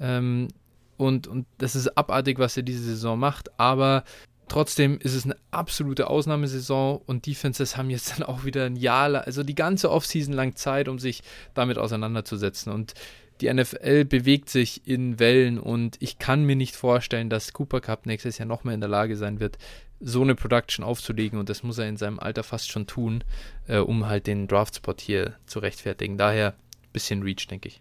Ähm, 0.00 0.48
und, 0.96 1.26
und 1.26 1.46
das 1.58 1.74
ist 1.74 1.98
abartig, 1.98 2.38
was 2.38 2.56
er 2.56 2.62
diese 2.62 2.84
Saison 2.84 3.18
macht, 3.18 3.58
aber 3.58 4.04
Trotzdem 4.48 5.00
ist 5.00 5.14
es 5.14 5.24
eine 5.24 5.36
absolute 5.50 6.08
Ausnahmesaison 6.08 7.00
und 7.04 7.26
Defenses 7.26 7.76
haben 7.76 7.90
jetzt 7.90 8.12
dann 8.12 8.22
auch 8.22 8.44
wieder 8.44 8.64
ein 8.64 8.76
Jahr, 8.76 9.26
also 9.26 9.42
die 9.42 9.56
ganze 9.56 9.90
Offseason 9.90 10.32
lang 10.32 10.54
Zeit, 10.54 10.86
um 10.86 11.00
sich 11.00 11.24
damit 11.54 11.78
auseinanderzusetzen. 11.78 12.72
Und 12.72 12.94
die 13.40 13.52
NFL 13.52 14.04
bewegt 14.04 14.48
sich 14.48 14.86
in 14.86 15.18
Wellen 15.18 15.58
und 15.58 15.96
ich 16.00 16.18
kann 16.18 16.44
mir 16.44 16.56
nicht 16.56 16.76
vorstellen, 16.76 17.30
dass 17.30 17.52
Cooper 17.52 17.80
Cup 17.80 18.06
nächstes 18.06 18.38
Jahr 18.38 18.46
noch 18.46 18.64
mehr 18.64 18.74
in 18.74 18.80
der 18.80 18.88
Lage 18.88 19.16
sein 19.16 19.40
wird, 19.40 19.58
so 20.00 20.22
eine 20.22 20.34
Production 20.34 20.84
aufzulegen 20.84 21.38
und 21.38 21.48
das 21.48 21.62
muss 21.62 21.78
er 21.78 21.88
in 21.88 21.96
seinem 21.96 22.18
Alter 22.18 22.42
fast 22.42 22.70
schon 22.70 22.86
tun, 22.86 23.24
äh, 23.66 23.78
um 23.78 24.06
halt 24.06 24.26
den 24.26 24.46
Draftspot 24.46 25.00
hier 25.00 25.34
zu 25.46 25.58
rechtfertigen. 25.58 26.18
Daher 26.18 26.48
ein 26.48 26.92
bisschen 26.92 27.22
Reach, 27.22 27.46
denke 27.48 27.68
ich. 27.68 27.80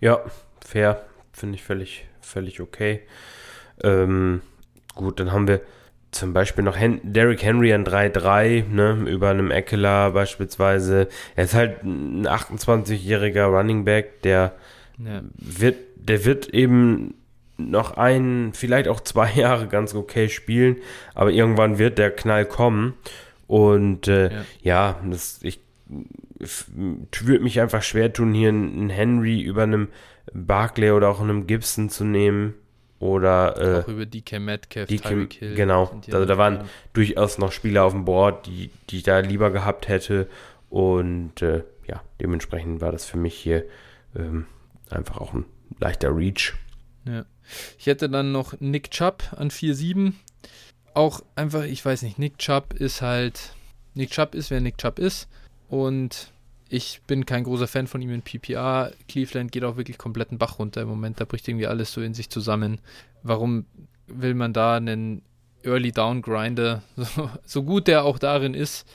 Ja, 0.00 0.20
fair, 0.64 1.04
finde 1.32 1.56
ich 1.56 1.62
völlig, 1.62 2.06
völlig 2.20 2.60
okay. 2.60 3.02
Ähm, 3.82 4.42
gut, 4.94 5.20
dann 5.20 5.32
haben 5.32 5.48
wir 5.48 5.60
zum 6.14 6.32
Beispiel 6.32 6.64
noch 6.64 6.78
Hen 6.78 7.00
Derrick 7.02 7.42
Henry 7.42 7.72
an 7.72 7.84
3-3, 7.84 8.68
ne, 8.68 9.04
über 9.08 9.30
einem 9.30 9.50
Eckler 9.50 10.12
beispielsweise. 10.12 11.08
Er 11.34 11.44
ist 11.44 11.54
halt 11.54 11.82
ein 11.82 12.26
28-jähriger 12.26 13.46
Running 13.46 13.84
Back, 13.84 14.22
der 14.22 14.54
Ja. 14.98 15.22
wird, 15.36 15.76
der 15.96 16.24
wird 16.24 16.48
eben 16.48 17.14
noch 17.56 17.96
ein, 17.96 18.52
vielleicht 18.54 18.88
auch 18.88 19.00
zwei 19.00 19.32
Jahre 19.34 19.66
ganz 19.68 19.94
okay 19.94 20.28
spielen, 20.28 20.76
aber 21.14 21.30
irgendwann 21.30 21.78
wird 21.78 21.98
der 21.98 22.10
Knall 22.10 22.44
kommen. 22.46 22.94
Und 23.46 24.08
äh, 24.08 24.32
Ja. 24.32 24.44
ja, 24.62 25.00
das, 25.08 25.40
ich 25.42 25.60
würde 26.38 27.42
mich 27.42 27.60
einfach 27.60 27.82
schwer 27.82 28.12
tun, 28.12 28.34
hier 28.34 28.48
einen 28.48 28.90
Henry 28.90 29.40
über 29.40 29.62
einem 29.62 29.88
Barclay 30.32 30.90
oder 30.90 31.08
auch 31.08 31.20
einem 31.20 31.46
Gibson 31.46 31.90
zu 31.90 32.04
nehmen. 32.04 32.54
Oder 33.00 33.82
auch 33.84 33.88
über 33.88 34.06
DK 34.06 34.40
Metcalf, 34.40 34.88
DK 34.88 35.02
Tyreek 35.02 35.32
Hill. 35.34 35.54
genau. 35.54 36.00
Also 36.06 36.24
da 36.24 36.38
waren 36.38 36.54
anderen. 36.54 36.70
durchaus 36.94 37.36
noch 37.38 37.52
Spieler 37.52 37.84
auf 37.84 37.92
dem 37.92 38.06
Board, 38.06 38.46
die, 38.46 38.70
die 38.88 38.98
ich 38.98 39.02
da 39.02 39.18
lieber 39.18 39.50
gehabt 39.50 39.88
hätte. 39.88 40.26
Und 40.70 41.42
äh, 41.42 41.64
ja, 41.86 42.02
dementsprechend 42.20 42.80
war 42.80 42.92
das 42.92 43.04
für 43.04 43.18
mich 43.18 43.34
hier 43.34 43.64
ähm, 44.16 44.46
einfach 44.94 45.18
auch 45.18 45.34
ein 45.34 45.44
leichter 45.80 46.14
Reach. 46.14 46.54
Ja. 47.06 47.24
Ich 47.78 47.86
hätte 47.86 48.08
dann 48.08 48.32
noch 48.32 48.58
Nick 48.60 48.90
Chubb 48.90 49.22
an 49.36 49.50
4-7. 49.50 50.12
Auch 50.94 51.20
einfach, 51.36 51.64
ich 51.64 51.84
weiß 51.84 52.02
nicht, 52.02 52.18
Nick 52.18 52.38
Chubb 52.38 52.74
ist 52.74 53.02
halt. 53.02 53.54
Nick 53.94 54.10
Chubb 54.10 54.34
ist, 54.34 54.50
wer 54.50 54.60
Nick 54.60 54.78
Chubb 54.78 54.98
ist. 54.98 55.28
Und 55.68 56.32
ich 56.68 57.02
bin 57.06 57.26
kein 57.26 57.44
großer 57.44 57.68
Fan 57.68 57.86
von 57.86 58.02
ihm 58.02 58.10
in 58.10 58.22
PPR. 58.22 58.92
Cleveland 59.08 59.52
geht 59.52 59.64
auch 59.64 59.76
wirklich 59.76 59.98
komplett 59.98 60.30
einen 60.30 60.38
Bach 60.38 60.58
runter 60.58 60.82
im 60.82 60.88
Moment. 60.88 61.20
Da 61.20 61.24
bricht 61.24 61.46
irgendwie 61.46 61.66
alles 61.66 61.92
so 61.92 62.00
in 62.00 62.14
sich 62.14 62.30
zusammen. 62.30 62.80
Warum 63.22 63.66
will 64.06 64.34
man 64.34 64.52
da 64.52 64.76
einen 64.76 65.22
Early 65.64 65.92
Down 65.92 66.22
Grinder, 66.22 66.82
so, 66.96 67.30
so 67.44 67.62
gut 67.62 67.86
der 67.86 68.04
auch 68.04 68.18
darin 68.18 68.54
ist, 68.54 68.86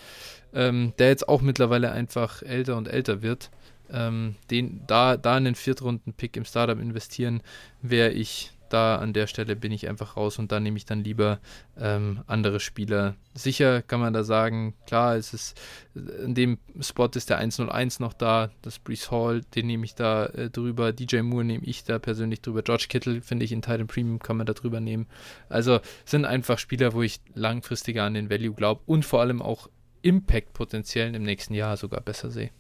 ähm, 0.54 0.94
der 1.00 1.10
jetzt 1.10 1.28
auch 1.28 1.42
mittlerweile 1.42 1.92
einfach 1.92 2.42
älter 2.44 2.78
und 2.78 2.88
älter 2.88 3.22
wird, 3.22 3.50
ähm, 3.92 4.36
den, 4.50 4.82
da, 4.88 5.18
da 5.18 5.36
einen 5.36 5.56
Viertrunden-Pick 5.56 6.38
im 6.38 6.46
Startup 6.46 6.80
investieren, 6.80 7.42
wäre 7.82 8.12
ich 8.12 8.52
da 8.70 8.98
an 8.98 9.14
der 9.14 9.28
Stelle 9.28 9.56
bin 9.56 9.72
ich 9.72 9.90
einfach 9.90 10.16
raus 10.16 10.40
und 10.40 10.52
da 10.52 10.60
nehme 10.60 10.78
ich 10.78 10.86
dann 10.86 11.04
lieber 11.04 11.40
ähm, 11.78 12.22
andere 12.28 12.60
Spieler. 12.60 13.16
Sicher 13.34 13.82
kann 13.82 14.00
man 14.00 14.14
da 14.14 14.24
sagen, 14.24 14.76
klar, 14.86 15.16
es 15.16 15.34
ist 15.34 15.60
in 15.96 16.36
dem 16.36 16.58
Spot 16.80 17.10
ist 17.14 17.30
der 17.30 17.38
101 17.38 18.00
noch 18.00 18.14
da, 18.14 18.52
das 18.62 18.80
Brees 18.80 19.12
Hall, 19.12 19.42
den 19.56 19.68
nehme 19.68 19.86
ich 19.86 19.96
da 19.96 20.28
äh, 20.28 20.50
drüber, 20.50 20.94
DJ 20.94 21.22
Moore 21.22 21.46
nehme 21.46 21.66
ich 21.66 21.84
da 21.84 22.00
persönlich 22.00 22.42
drüber, 22.42 22.62
George 22.62 22.86
Kittle 22.90 23.22
finde 23.22 23.46
ich 23.46 23.52
in 23.52 23.62
Titan 23.62 23.88
Premium 23.88 24.20
kann 24.20 24.38
man 24.38 24.46
da 24.46 24.54
drüber 24.54 24.80
nehmen. 24.80 25.08
Also 25.50 25.80
sind 26.06 26.26
einfach 26.26 26.60
Spieler, 26.60 26.94
wo 26.94 27.02
ich 27.02 27.20
langfristiger 27.34 28.04
an 28.04 28.14
den 28.14 28.30
Value 28.30 28.54
glaube 28.54 28.82
und 28.86 29.06
vor 29.06 29.22
allem 29.22 29.42
auch 29.42 29.70
Impact-Potenziellen 30.02 31.14
im 31.14 31.24
nächsten 31.24 31.54
Jahr 31.54 31.76
sogar 31.76 32.02
besser 32.02 32.30
sehe. 32.30 32.52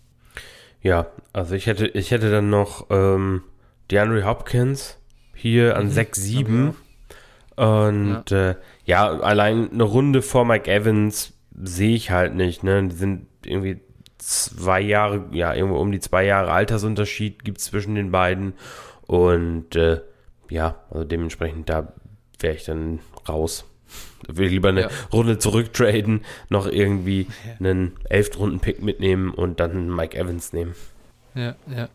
Ja, 0.81 1.07
also 1.33 1.55
ich 1.55 1.67
hätte, 1.67 1.87
ich 1.87 2.11
hätte 2.11 2.31
dann 2.31 2.49
noch 2.49 2.87
ähm, 2.89 3.43
DeAndre 3.91 4.25
Hopkins 4.25 4.97
hier 5.35 5.77
an 5.77 5.87
mhm. 5.87 5.91
6-7. 5.91 6.73
Und 7.55 8.31
ja. 8.31 8.49
Äh, 8.51 8.55
ja, 8.85 9.09
allein 9.19 9.71
eine 9.71 9.83
Runde 9.83 10.21
vor 10.21 10.45
Mike 10.45 10.71
Evans 10.71 11.33
sehe 11.61 11.95
ich 11.95 12.11
halt 12.11 12.35
nicht. 12.35 12.63
Ne? 12.63 12.87
Die 12.87 12.95
sind 12.95 13.27
irgendwie 13.45 13.81
zwei 14.17 14.81
Jahre, 14.81 15.25
ja, 15.31 15.53
irgendwo 15.53 15.79
um 15.79 15.91
die 15.91 15.99
zwei 15.99 16.25
Jahre 16.25 16.51
Altersunterschied 16.51 17.43
gibt 17.43 17.57
es 17.57 17.65
zwischen 17.65 17.95
den 17.95 18.11
beiden. 18.11 18.53
Und 19.07 19.75
äh, 19.75 20.01
ja, 20.49 20.75
also 20.89 21.03
dementsprechend, 21.03 21.69
da 21.69 21.93
wäre 22.39 22.55
ich 22.55 22.65
dann 22.65 22.99
raus. 23.27 23.68
Da 24.25 24.35
würde 24.35 24.45
ich 24.45 24.51
lieber 24.51 24.69
eine 24.69 24.81
ja. 24.81 24.89
Runde 25.11 25.39
zurücktraden, 25.39 26.25
noch 26.49 26.67
irgendwie 26.67 27.27
einen 27.59 27.95
Elftrunden-Pick 28.09 28.81
mitnehmen 28.81 29.33
und 29.33 29.59
dann 29.59 29.93
Mike 29.93 30.17
Evans 30.17 30.53
nehmen. 30.53 30.75
Ja, 31.35 31.55
ja. 31.67 31.89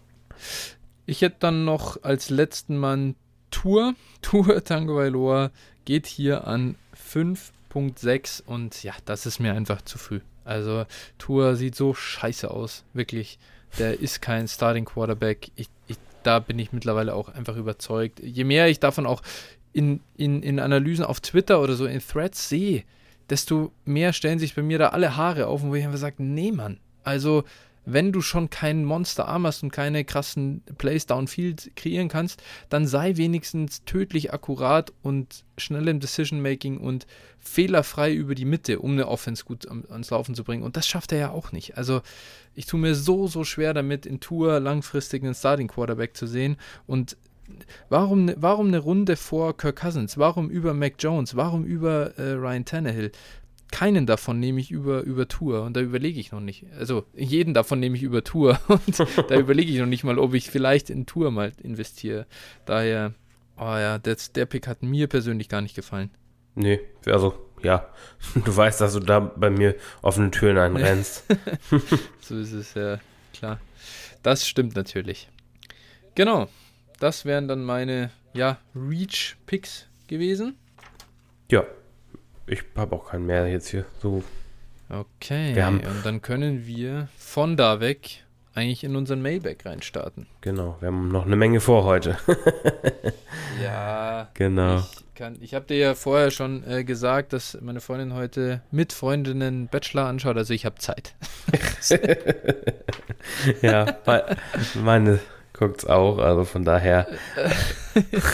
Ich 1.06 1.22
hätte 1.22 1.36
dann 1.40 1.64
noch 1.64 2.02
als 2.02 2.30
letzten 2.30 2.78
Mann 2.78 3.14
Tour. 3.50 3.94
Tour 4.22 4.64
Tango 4.64 4.96
Vailoa 4.96 5.50
geht 5.84 6.06
hier 6.06 6.46
an 6.46 6.76
5.6 7.12 8.42
und 8.44 8.82
ja, 8.82 8.94
das 9.04 9.26
ist 9.26 9.38
mir 9.38 9.52
einfach 9.52 9.82
zu 9.82 9.98
früh. 9.98 10.20
Also 10.44 10.86
Tour 11.18 11.56
sieht 11.56 11.74
so 11.74 11.94
scheiße 11.94 12.50
aus, 12.50 12.84
wirklich. 12.92 13.38
Der 13.78 13.98
ist 13.98 14.22
kein 14.22 14.46
Starting 14.46 14.84
Quarterback. 14.84 15.50
Ich, 15.56 15.68
ich, 15.88 15.96
da 16.22 16.38
bin 16.38 16.58
ich 16.58 16.72
mittlerweile 16.72 17.14
auch 17.14 17.28
einfach 17.28 17.56
überzeugt. 17.56 18.20
Je 18.20 18.44
mehr 18.44 18.68
ich 18.68 18.78
davon 18.78 19.04
auch 19.04 19.20
in, 19.74 20.00
in, 20.16 20.42
in 20.42 20.58
Analysen 20.60 21.04
auf 21.04 21.20
Twitter 21.20 21.60
oder 21.60 21.74
so 21.74 21.84
in 21.84 22.00
Threads 22.00 22.48
sehe, 22.48 22.84
desto 23.28 23.72
mehr 23.84 24.12
stellen 24.12 24.38
sich 24.38 24.54
bei 24.54 24.62
mir 24.62 24.78
da 24.78 24.88
alle 24.88 25.16
Haare 25.16 25.48
auf, 25.48 25.62
wo 25.62 25.74
ich 25.74 25.84
einfach 25.84 25.98
sage, 25.98 26.22
nee, 26.22 26.52
Mann. 26.52 26.78
Also 27.02 27.44
wenn 27.86 28.12
du 28.12 28.22
schon 28.22 28.48
keinen 28.48 28.84
Monster-Arm 28.84 29.46
hast 29.46 29.62
und 29.62 29.70
keine 29.70 30.04
krassen 30.04 30.62
Plays 30.78 31.04
downfield 31.06 31.72
kreieren 31.76 32.08
kannst, 32.08 32.42
dann 32.70 32.86
sei 32.86 33.16
wenigstens 33.16 33.84
tödlich 33.84 34.32
akkurat 34.32 34.92
und 35.02 35.44
schnell 35.58 35.88
im 35.88 36.00
Decision-Making 36.00 36.78
und 36.78 37.06
fehlerfrei 37.40 38.14
über 38.14 38.34
die 38.34 38.46
Mitte, 38.46 38.78
um 38.78 38.92
eine 38.92 39.08
Offense 39.08 39.44
gut 39.44 39.68
ans 39.68 40.10
Laufen 40.10 40.34
zu 40.34 40.44
bringen. 40.44 40.62
Und 40.62 40.76
das 40.78 40.88
schafft 40.88 41.12
er 41.12 41.18
ja 41.18 41.30
auch 41.30 41.52
nicht. 41.52 41.76
Also 41.76 42.00
ich 42.54 42.64
tue 42.64 42.80
mir 42.80 42.94
so, 42.94 43.26
so 43.26 43.44
schwer 43.44 43.74
damit, 43.74 44.06
in 44.06 44.20
Tour 44.20 44.60
langfristig 44.60 45.22
einen 45.22 45.34
Starting-Quarterback 45.34 46.16
zu 46.16 46.26
sehen. 46.26 46.56
Und 46.86 47.18
warum, 47.88 48.32
warum 48.36 48.68
eine 48.68 48.78
Runde 48.78 49.16
vor 49.16 49.56
Kirk 49.56 49.76
Cousins? 49.76 50.18
Warum 50.18 50.50
über 50.50 50.74
Mac 50.74 50.94
Jones? 50.98 51.36
Warum 51.36 51.64
über 51.64 52.18
äh, 52.18 52.32
Ryan 52.32 52.64
Tannehill? 52.64 53.12
keinen 53.74 54.06
davon 54.06 54.38
nehme 54.38 54.60
ich 54.60 54.70
über, 54.70 55.02
über 55.02 55.26
Tour 55.26 55.62
und 55.62 55.74
da 55.76 55.80
überlege 55.80 56.20
ich 56.20 56.30
noch 56.30 56.38
nicht. 56.38 56.64
Also 56.78 57.06
jeden 57.12 57.54
davon 57.54 57.80
nehme 57.80 57.96
ich 57.96 58.04
über 58.04 58.22
Tour 58.22 58.60
und 58.68 59.00
da 59.28 59.36
überlege 59.36 59.72
ich 59.72 59.78
noch 59.78 59.86
nicht 59.86 60.04
mal, 60.04 60.18
ob 60.20 60.32
ich 60.34 60.48
vielleicht 60.48 60.90
in 60.90 61.06
Tour 61.06 61.32
mal 61.32 61.52
investiere. 61.60 62.26
Daher, 62.66 63.14
oh 63.56 63.62
ja, 63.64 63.98
der, 63.98 64.16
der 64.36 64.46
Pick 64.46 64.68
hat 64.68 64.84
mir 64.84 65.08
persönlich 65.08 65.48
gar 65.48 65.60
nicht 65.60 65.74
gefallen. 65.74 66.10
Nee, 66.54 66.80
also 67.06 67.34
ja, 67.64 67.88
du 68.44 68.56
weißt, 68.56 68.80
dass 68.80 68.92
du 68.92 69.00
da 69.00 69.18
bei 69.18 69.50
mir 69.50 69.74
offene 70.02 70.30
Türen 70.30 70.56
einrennst. 70.56 71.24
so 72.20 72.38
ist 72.38 72.52
es 72.52 72.74
ja, 72.74 73.00
klar. 73.32 73.60
Das 74.22 74.46
stimmt 74.46 74.76
natürlich. 74.76 75.28
Genau, 76.14 76.48
das 77.04 77.26
wären 77.26 77.48
dann 77.48 77.62
meine, 77.62 78.08
ja, 78.32 78.56
Reach-Picks 78.74 79.88
gewesen. 80.08 80.56
Ja, 81.50 81.64
ich 82.46 82.64
habe 82.76 82.96
auch 82.96 83.10
keinen 83.10 83.26
mehr 83.26 83.46
jetzt 83.46 83.68
hier. 83.68 83.84
So. 84.00 84.24
Okay. 84.88 85.62
Und 85.62 85.82
dann 86.02 86.22
können 86.22 86.66
wir 86.66 87.08
von 87.18 87.58
da 87.58 87.80
weg 87.80 88.24
eigentlich 88.54 88.84
in 88.84 88.96
unseren 88.96 89.20
Mailback 89.20 89.66
reinstarten. 89.66 90.26
Genau, 90.40 90.78
wir 90.80 90.88
haben 90.88 91.08
noch 91.08 91.26
eine 91.26 91.36
Menge 91.36 91.60
vor 91.60 91.84
heute. 91.84 92.16
ja. 93.62 94.30
Genau. 94.32 94.78
Ich, 94.78 95.42
ich 95.42 95.54
habe 95.54 95.66
dir 95.66 95.76
ja 95.76 95.94
vorher 95.94 96.30
schon 96.30 96.64
äh, 96.66 96.84
gesagt, 96.84 97.34
dass 97.34 97.58
meine 97.60 97.80
Freundin 97.80 98.14
heute 98.14 98.62
mit 98.70 98.94
Freundinnen 98.94 99.68
Bachelor 99.68 100.06
anschaut, 100.06 100.38
also 100.38 100.54
ich 100.54 100.64
habe 100.64 100.76
Zeit. 100.76 101.14
ja, 103.60 103.98
meine 104.82 105.20
guckt 105.54 105.78
es 105.78 105.86
auch, 105.86 106.18
also 106.18 106.44
von 106.44 106.64
daher. 106.64 107.06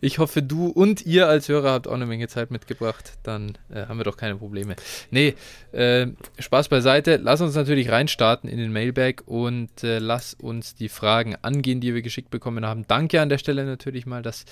ich 0.00 0.18
hoffe, 0.18 0.42
du 0.42 0.66
und 0.66 1.06
ihr 1.06 1.28
als 1.28 1.48
Hörer 1.48 1.72
habt 1.72 1.88
auch 1.88 1.94
eine 1.94 2.06
Menge 2.06 2.28
Zeit 2.28 2.50
mitgebracht. 2.50 3.12
Dann 3.22 3.56
äh, 3.70 3.86
haben 3.86 3.98
wir 3.98 4.04
doch 4.04 4.16
keine 4.16 4.36
Probleme. 4.36 4.76
Nee, 5.10 5.34
äh, 5.72 6.08
Spaß 6.38 6.68
beiseite. 6.68 7.18
Lass 7.22 7.40
uns 7.40 7.54
natürlich 7.54 7.90
reinstarten 7.90 8.48
in 8.50 8.58
den 8.58 8.72
Mailbag 8.72 9.22
und 9.26 9.82
äh, 9.82 9.98
lass 9.98 10.34
uns 10.34 10.74
die 10.74 10.88
Fragen 10.88 11.36
angehen, 11.42 11.80
die 11.80 11.94
wir 11.94 12.02
geschickt 12.02 12.30
bekommen 12.30 12.66
haben. 12.66 12.86
Danke 12.86 13.20
an 13.20 13.28
der 13.28 13.38
Stelle 13.38 13.64
natürlich 13.64 14.06
mal, 14.06 14.22
dass, 14.22 14.44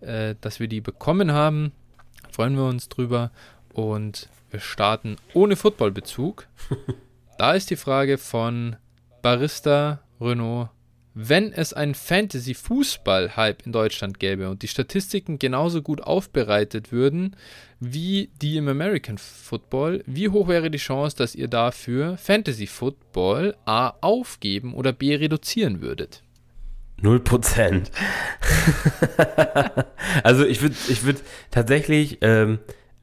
äh, 0.00 0.34
dass 0.40 0.60
wir 0.60 0.68
die 0.68 0.80
bekommen 0.80 1.32
haben. 1.32 1.72
Freuen 2.30 2.56
wir 2.56 2.64
uns 2.64 2.88
drüber. 2.88 3.30
Und 3.72 4.28
wir 4.50 4.60
starten 4.60 5.16
ohne 5.32 5.56
Footballbezug. 5.56 6.46
da 7.38 7.54
ist 7.54 7.70
die 7.70 7.76
Frage 7.76 8.18
von 8.18 8.76
Barista 9.22 10.00
Renault 10.20 10.68
wenn 11.14 11.52
es 11.52 11.72
einen 11.72 11.94
Fantasy-Fußball-Hype 11.94 13.66
in 13.66 13.72
Deutschland 13.72 14.18
gäbe 14.18 14.48
und 14.48 14.62
die 14.62 14.68
Statistiken 14.68 15.38
genauso 15.38 15.82
gut 15.82 16.02
aufbereitet 16.02 16.92
würden 16.92 17.36
wie 17.80 18.30
die 18.40 18.56
im 18.56 18.68
American 18.68 19.18
Football, 19.18 20.02
wie 20.06 20.28
hoch 20.28 20.48
wäre 20.48 20.70
die 20.70 20.78
Chance, 20.78 21.16
dass 21.16 21.34
ihr 21.34 21.48
dafür 21.48 22.16
Fantasy-Football 22.16 23.56
A 23.66 23.94
aufgeben 24.00 24.74
oder 24.74 24.92
B 24.92 25.14
reduzieren 25.14 25.82
würdet? 25.82 26.22
Null 27.00 27.20
Prozent. 27.20 27.90
also 30.22 30.46
ich 30.46 30.62
würde 30.62 30.76
ich 30.88 31.04
würd 31.04 31.20
tatsächlich, 31.50 32.18
ähm, 32.20 32.60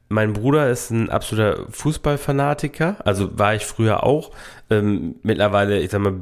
mein 0.08 0.32
Bruder 0.32 0.70
ist 0.70 0.90
ein 0.90 1.10
absoluter 1.10 1.66
Fußballfanatiker, 1.70 2.96
also 3.06 3.38
war 3.38 3.54
ich 3.54 3.66
früher 3.66 4.02
auch. 4.02 4.32
Ähm, 4.70 5.16
mittlerweile, 5.22 5.78
ich 5.80 5.90
sag 5.90 6.00
mal, 6.00 6.18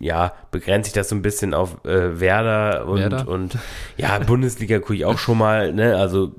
ja, 0.00 0.32
begrenzt 0.50 0.86
sich 0.86 0.94
das 0.94 1.10
so 1.10 1.14
ein 1.14 1.22
bisschen 1.22 1.54
auf 1.54 1.84
äh, 1.84 2.18
Werder 2.18 2.86
und, 2.86 2.98
Werder? 2.98 3.28
und 3.28 3.58
ja, 3.98 4.18
Bundesliga 4.18 4.78
gucke 4.78 4.94
ich 4.94 5.04
auch 5.04 5.18
schon 5.18 5.38
mal, 5.38 5.72
ne? 5.72 5.96
Also 5.96 6.34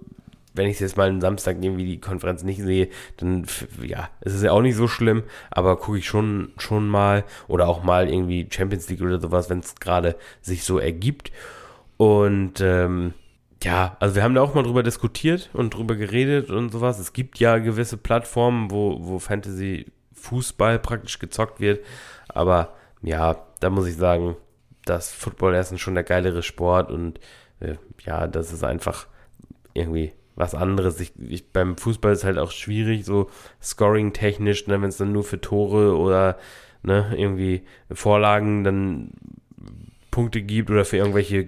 wenn 0.54 0.67
ich 0.67 0.80
jetzt 0.80 0.97
mal 0.97 1.08
einen 1.08 1.21
Samstag 1.21 1.58
irgendwie 1.62 1.86
die 1.86 2.02
Konferenz 2.02 2.43
nicht 2.43 2.62
sehe, 2.62 2.89
dann 3.17 3.45
ja, 3.82 4.10
ist 4.21 4.34
es 4.34 4.41
ja 4.41 4.52
auch 4.52 4.62
nicht 4.62 4.76
so 4.76 4.88
schlimm, 4.88 5.24
aber 5.50 5.78
gucke 5.78 6.00
ich 6.00 6.08
schon, 6.08 6.52
schon 6.58 6.89
mal 6.89 7.24
oder 7.47 7.67
auch 7.67 7.84
mal 7.84 8.10
irgendwie 8.10 8.47
Champions 8.50 8.89
League 8.89 9.02
oder 9.02 9.21
sowas, 9.21 9.50
wenn 9.50 9.60
es 9.60 9.76
gerade 9.76 10.15
sich 10.41 10.63
so 10.63 10.80
ergibt. 10.80 11.32
Und 11.97 12.60
ähm, 12.62 13.13
ja, 13.63 13.95
also 14.00 14.15
wir 14.15 14.24
haben 14.24 14.34
da 14.34 14.41
auch 14.41 14.56
mal 14.56 14.63
drüber 14.63 14.84
diskutiert 14.84 15.52
und 15.54 15.76
drüber 15.76 15.95
geredet 15.95 16.50
und 16.50 16.71
sowas. 16.71 17.00
Es 17.00 17.13
gibt 17.13 17.39
ja 17.39 17.60
gewisse 17.60 17.95
Plattformen, 17.95 18.71
wo, 18.71 18.97
wo 19.02 19.19
Fantasy 19.19 19.86
Fußball 20.13 20.80
praktisch 20.80 21.19
gezockt 21.19 21.60
wird, 21.60 21.86
aber 22.28 22.74
ja, 23.02 23.46
da 23.60 23.70
muss 23.70 23.88
ich 23.88 23.96
sagen, 23.96 24.36
dass 24.86 25.12
Football 25.12 25.56
ist 25.56 25.78
schon 25.80 25.96
der 25.96 26.04
geilere 26.04 26.44
Sport 26.44 26.92
und 26.92 27.20
äh, 27.60 27.76
ja, 28.06 28.28
das 28.28 28.52
ist 28.52 28.64
einfach 28.64 29.08
irgendwie 29.74 30.14
was 30.36 30.56
anderes. 30.56 31.00
Ich, 31.00 31.14
ich, 31.20 31.52
beim 31.52 31.78
Fußball 31.78 32.14
ist 32.14 32.24
halt 32.24 32.38
auch 32.38 32.52
schwierig, 32.52 33.06
so 33.06 33.30
scoring-technisch, 33.62 34.68
ne, 34.68 34.82
wenn 34.82 34.90
es 34.90 34.98
dann 34.98 35.12
nur 35.12 35.24
für 35.24 35.40
Tore 35.40 35.98
oder 35.98 36.38
ne, 36.84 37.14
irgendwie 37.16 37.64
Vorlagen 37.92 38.64
dann 38.64 39.12
Punkte 40.10 40.42
gibt 40.42 40.70
oder 40.70 40.84
für 40.84 40.98
irgendwelche 40.98 41.48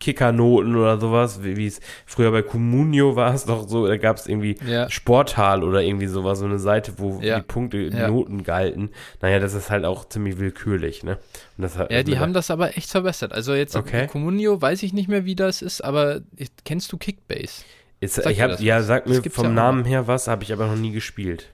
Kickernoten 0.00 0.76
oder 0.76 1.00
sowas, 1.00 1.42
wie 1.42 1.66
es 1.66 1.80
früher 2.06 2.30
bei 2.30 2.42
Comunio 2.42 3.16
war 3.16 3.34
es 3.34 3.44
doch 3.44 3.68
so, 3.68 3.86
da 3.86 3.96
gab 3.96 4.16
es 4.16 4.26
irgendwie 4.26 4.56
ja. 4.66 4.88
Sporthal 4.90 5.64
oder 5.64 5.82
irgendwie 5.82 6.06
sowas, 6.06 6.38
so 6.38 6.44
eine 6.44 6.58
Seite, 6.58 6.94
wo 6.98 7.20
ja. 7.20 7.36
die 7.36 7.42
Punkte 7.42 7.78
ja. 7.78 8.08
Noten 8.08 8.44
galten. 8.44 8.90
Naja, 9.20 9.38
das 9.38 9.54
ist 9.54 9.70
halt 9.70 9.84
auch 9.84 10.08
ziemlich 10.08 10.38
willkürlich, 10.38 11.02
ne? 11.02 11.18
Hat, 11.60 11.90
ja, 11.90 12.02
die 12.04 12.18
haben 12.18 12.32
das 12.32 12.50
aber 12.50 12.76
echt 12.76 12.90
verbessert. 12.90 13.32
Also 13.32 13.54
jetzt 13.54 13.74
okay. 13.74 14.06
Comunio 14.06 14.62
weiß 14.62 14.82
ich 14.84 14.92
nicht 14.92 15.08
mehr, 15.08 15.24
wie 15.24 15.34
das 15.34 15.62
ist, 15.62 15.82
aber 15.82 16.20
kennst 16.64 16.92
du 16.92 16.96
Kickbase? 16.96 17.64
Ist, 18.00 18.18
ich 18.18 18.40
hab, 18.40 18.60
ja, 18.60 18.80
sag 18.82 19.08
mir 19.08 19.22
vom 19.24 19.54
Namen 19.54 19.84
her 19.84 20.06
was, 20.06 20.28
habe 20.28 20.44
ich 20.44 20.52
aber 20.52 20.68
noch 20.68 20.76
nie 20.76 20.92
gespielt. 20.92 21.48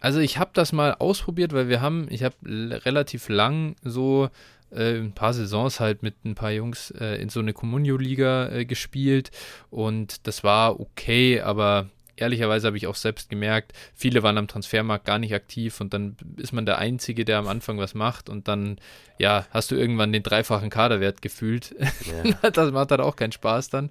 Also 0.00 0.20
ich 0.20 0.38
habe 0.38 0.50
das 0.54 0.72
mal 0.72 0.94
ausprobiert, 0.98 1.52
weil 1.52 1.68
wir 1.68 1.80
haben, 1.80 2.06
ich 2.10 2.22
habe 2.22 2.34
relativ 2.44 3.28
lang 3.28 3.74
so 3.82 4.30
äh, 4.70 4.98
ein 4.98 5.12
paar 5.12 5.32
Saisons 5.32 5.80
halt 5.80 6.02
mit 6.02 6.24
ein 6.24 6.34
paar 6.34 6.52
Jungs 6.52 6.90
äh, 6.92 7.20
in 7.20 7.28
so 7.28 7.40
eine 7.40 7.52
Comunio-Liga 7.52 8.48
äh, 8.50 8.64
gespielt 8.64 9.30
und 9.70 10.26
das 10.26 10.44
war 10.44 10.80
okay, 10.80 11.40
aber 11.40 11.88
ehrlicherweise 12.20 12.66
habe 12.66 12.76
ich 12.76 12.86
auch 12.86 12.94
selbst 12.94 13.30
gemerkt, 13.30 13.72
viele 13.94 14.22
waren 14.22 14.38
am 14.38 14.46
Transfermarkt 14.46 15.04
gar 15.04 15.18
nicht 15.18 15.34
aktiv 15.34 15.80
und 15.80 15.94
dann 15.94 16.16
ist 16.36 16.52
man 16.52 16.66
der 16.66 16.78
Einzige, 16.78 17.24
der 17.24 17.38
am 17.38 17.48
Anfang 17.48 17.78
was 17.78 17.94
macht 17.94 18.28
und 18.28 18.46
dann, 18.46 18.78
ja, 19.18 19.46
hast 19.50 19.70
du 19.70 19.74
irgendwann 19.74 20.12
den 20.12 20.22
dreifachen 20.22 20.70
Kaderwert 20.70 21.22
gefühlt. 21.22 21.74
Ja. 21.80 22.50
das 22.50 22.72
macht 22.72 22.90
halt 22.90 23.00
auch 23.00 23.16
keinen 23.16 23.32
Spaß 23.32 23.70
dann. 23.70 23.90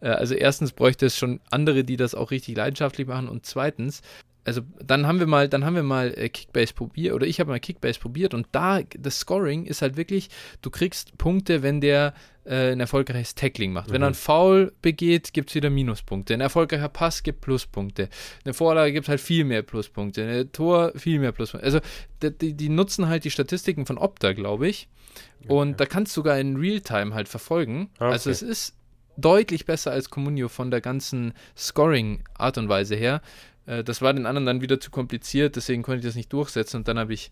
Äh, 0.00 0.08
also 0.08 0.34
erstens 0.34 0.72
bräuchte 0.72 1.06
es 1.06 1.16
schon 1.16 1.40
andere, 1.50 1.84
die 1.84 1.96
das 1.96 2.14
auch 2.14 2.30
richtig 2.30 2.56
leidenschaftlich 2.56 3.06
machen 3.06 3.28
und 3.28 3.46
zweitens, 3.46 4.02
also 4.44 4.62
dann 4.82 5.06
haben 5.06 5.20
wir 5.20 5.26
mal, 5.26 5.48
dann 5.48 5.64
haben 5.64 5.74
wir 5.74 5.82
mal 5.82 6.12
äh, 6.16 6.28
Kickbase 6.28 6.72
probiert 6.72 7.14
oder 7.14 7.26
ich 7.26 7.40
habe 7.40 7.50
mal 7.50 7.60
Kickbase 7.60 8.00
probiert 8.00 8.34
und 8.34 8.46
da 8.52 8.80
das 8.98 9.18
Scoring 9.18 9.66
ist 9.66 9.82
halt 9.82 9.96
wirklich, 9.96 10.30
du 10.62 10.70
kriegst 10.70 11.16
Punkte, 11.18 11.62
wenn 11.62 11.80
der 11.80 12.14
äh, 12.44 12.72
ein 12.72 12.80
erfolgreiches 12.80 13.34
Tackling 13.34 13.72
macht. 13.72 13.88
Mhm. 13.88 13.92
Wenn 13.92 14.02
er 14.02 14.06
einen 14.06 14.14
Foul 14.14 14.72
begeht, 14.82 15.32
gibt 15.32 15.50
es 15.50 15.54
wieder 15.54 15.70
Minuspunkte. 15.70 16.34
Ein 16.34 16.40
erfolgreicher 16.40 16.88
Pass 16.88 17.22
gibt 17.22 17.42
Pluspunkte. 17.42 18.08
Eine 18.44 18.54
Vorlage 18.54 18.92
gibt 18.92 19.08
halt 19.08 19.20
viel 19.20 19.44
mehr 19.44 19.62
Pluspunkte. 19.62 20.26
Ein 20.26 20.52
Tor 20.52 20.92
viel 20.96 21.18
mehr 21.18 21.32
Pluspunkte. 21.32 21.64
Also 21.64 21.80
die, 22.22 22.54
die 22.54 22.68
nutzen 22.68 23.08
halt 23.08 23.24
die 23.24 23.30
Statistiken 23.30 23.84
von 23.86 23.98
Opta, 23.98 24.32
glaube 24.32 24.68
ich. 24.68 24.88
Und 25.48 25.70
okay. 25.70 25.76
da 25.78 25.86
kannst 25.86 26.16
du 26.16 26.20
sogar 26.20 26.38
in 26.38 26.56
Realtime 26.56 27.14
halt 27.14 27.28
verfolgen. 27.28 27.90
Okay. 27.96 28.12
Also 28.12 28.30
es 28.30 28.42
ist 28.42 28.74
deutlich 29.16 29.66
besser 29.66 29.92
als 29.92 30.10
Comunio 30.10 30.48
von 30.48 30.70
der 30.70 30.80
ganzen 30.80 31.34
Scoring-Art 31.56 32.58
und 32.58 32.68
Weise 32.68 32.96
her. 32.96 33.20
Äh, 33.70 33.84
das 33.84 34.02
war 34.02 34.12
den 34.12 34.26
anderen 34.26 34.46
dann 34.46 34.60
wieder 34.60 34.80
zu 34.80 34.90
kompliziert, 34.90 35.56
deswegen 35.56 35.82
konnte 35.82 36.00
ich 36.00 36.04
das 36.04 36.16
nicht 36.16 36.32
durchsetzen 36.32 36.78
und 36.78 36.88
dann 36.88 36.98
habe 36.98 37.14
ich, 37.14 37.30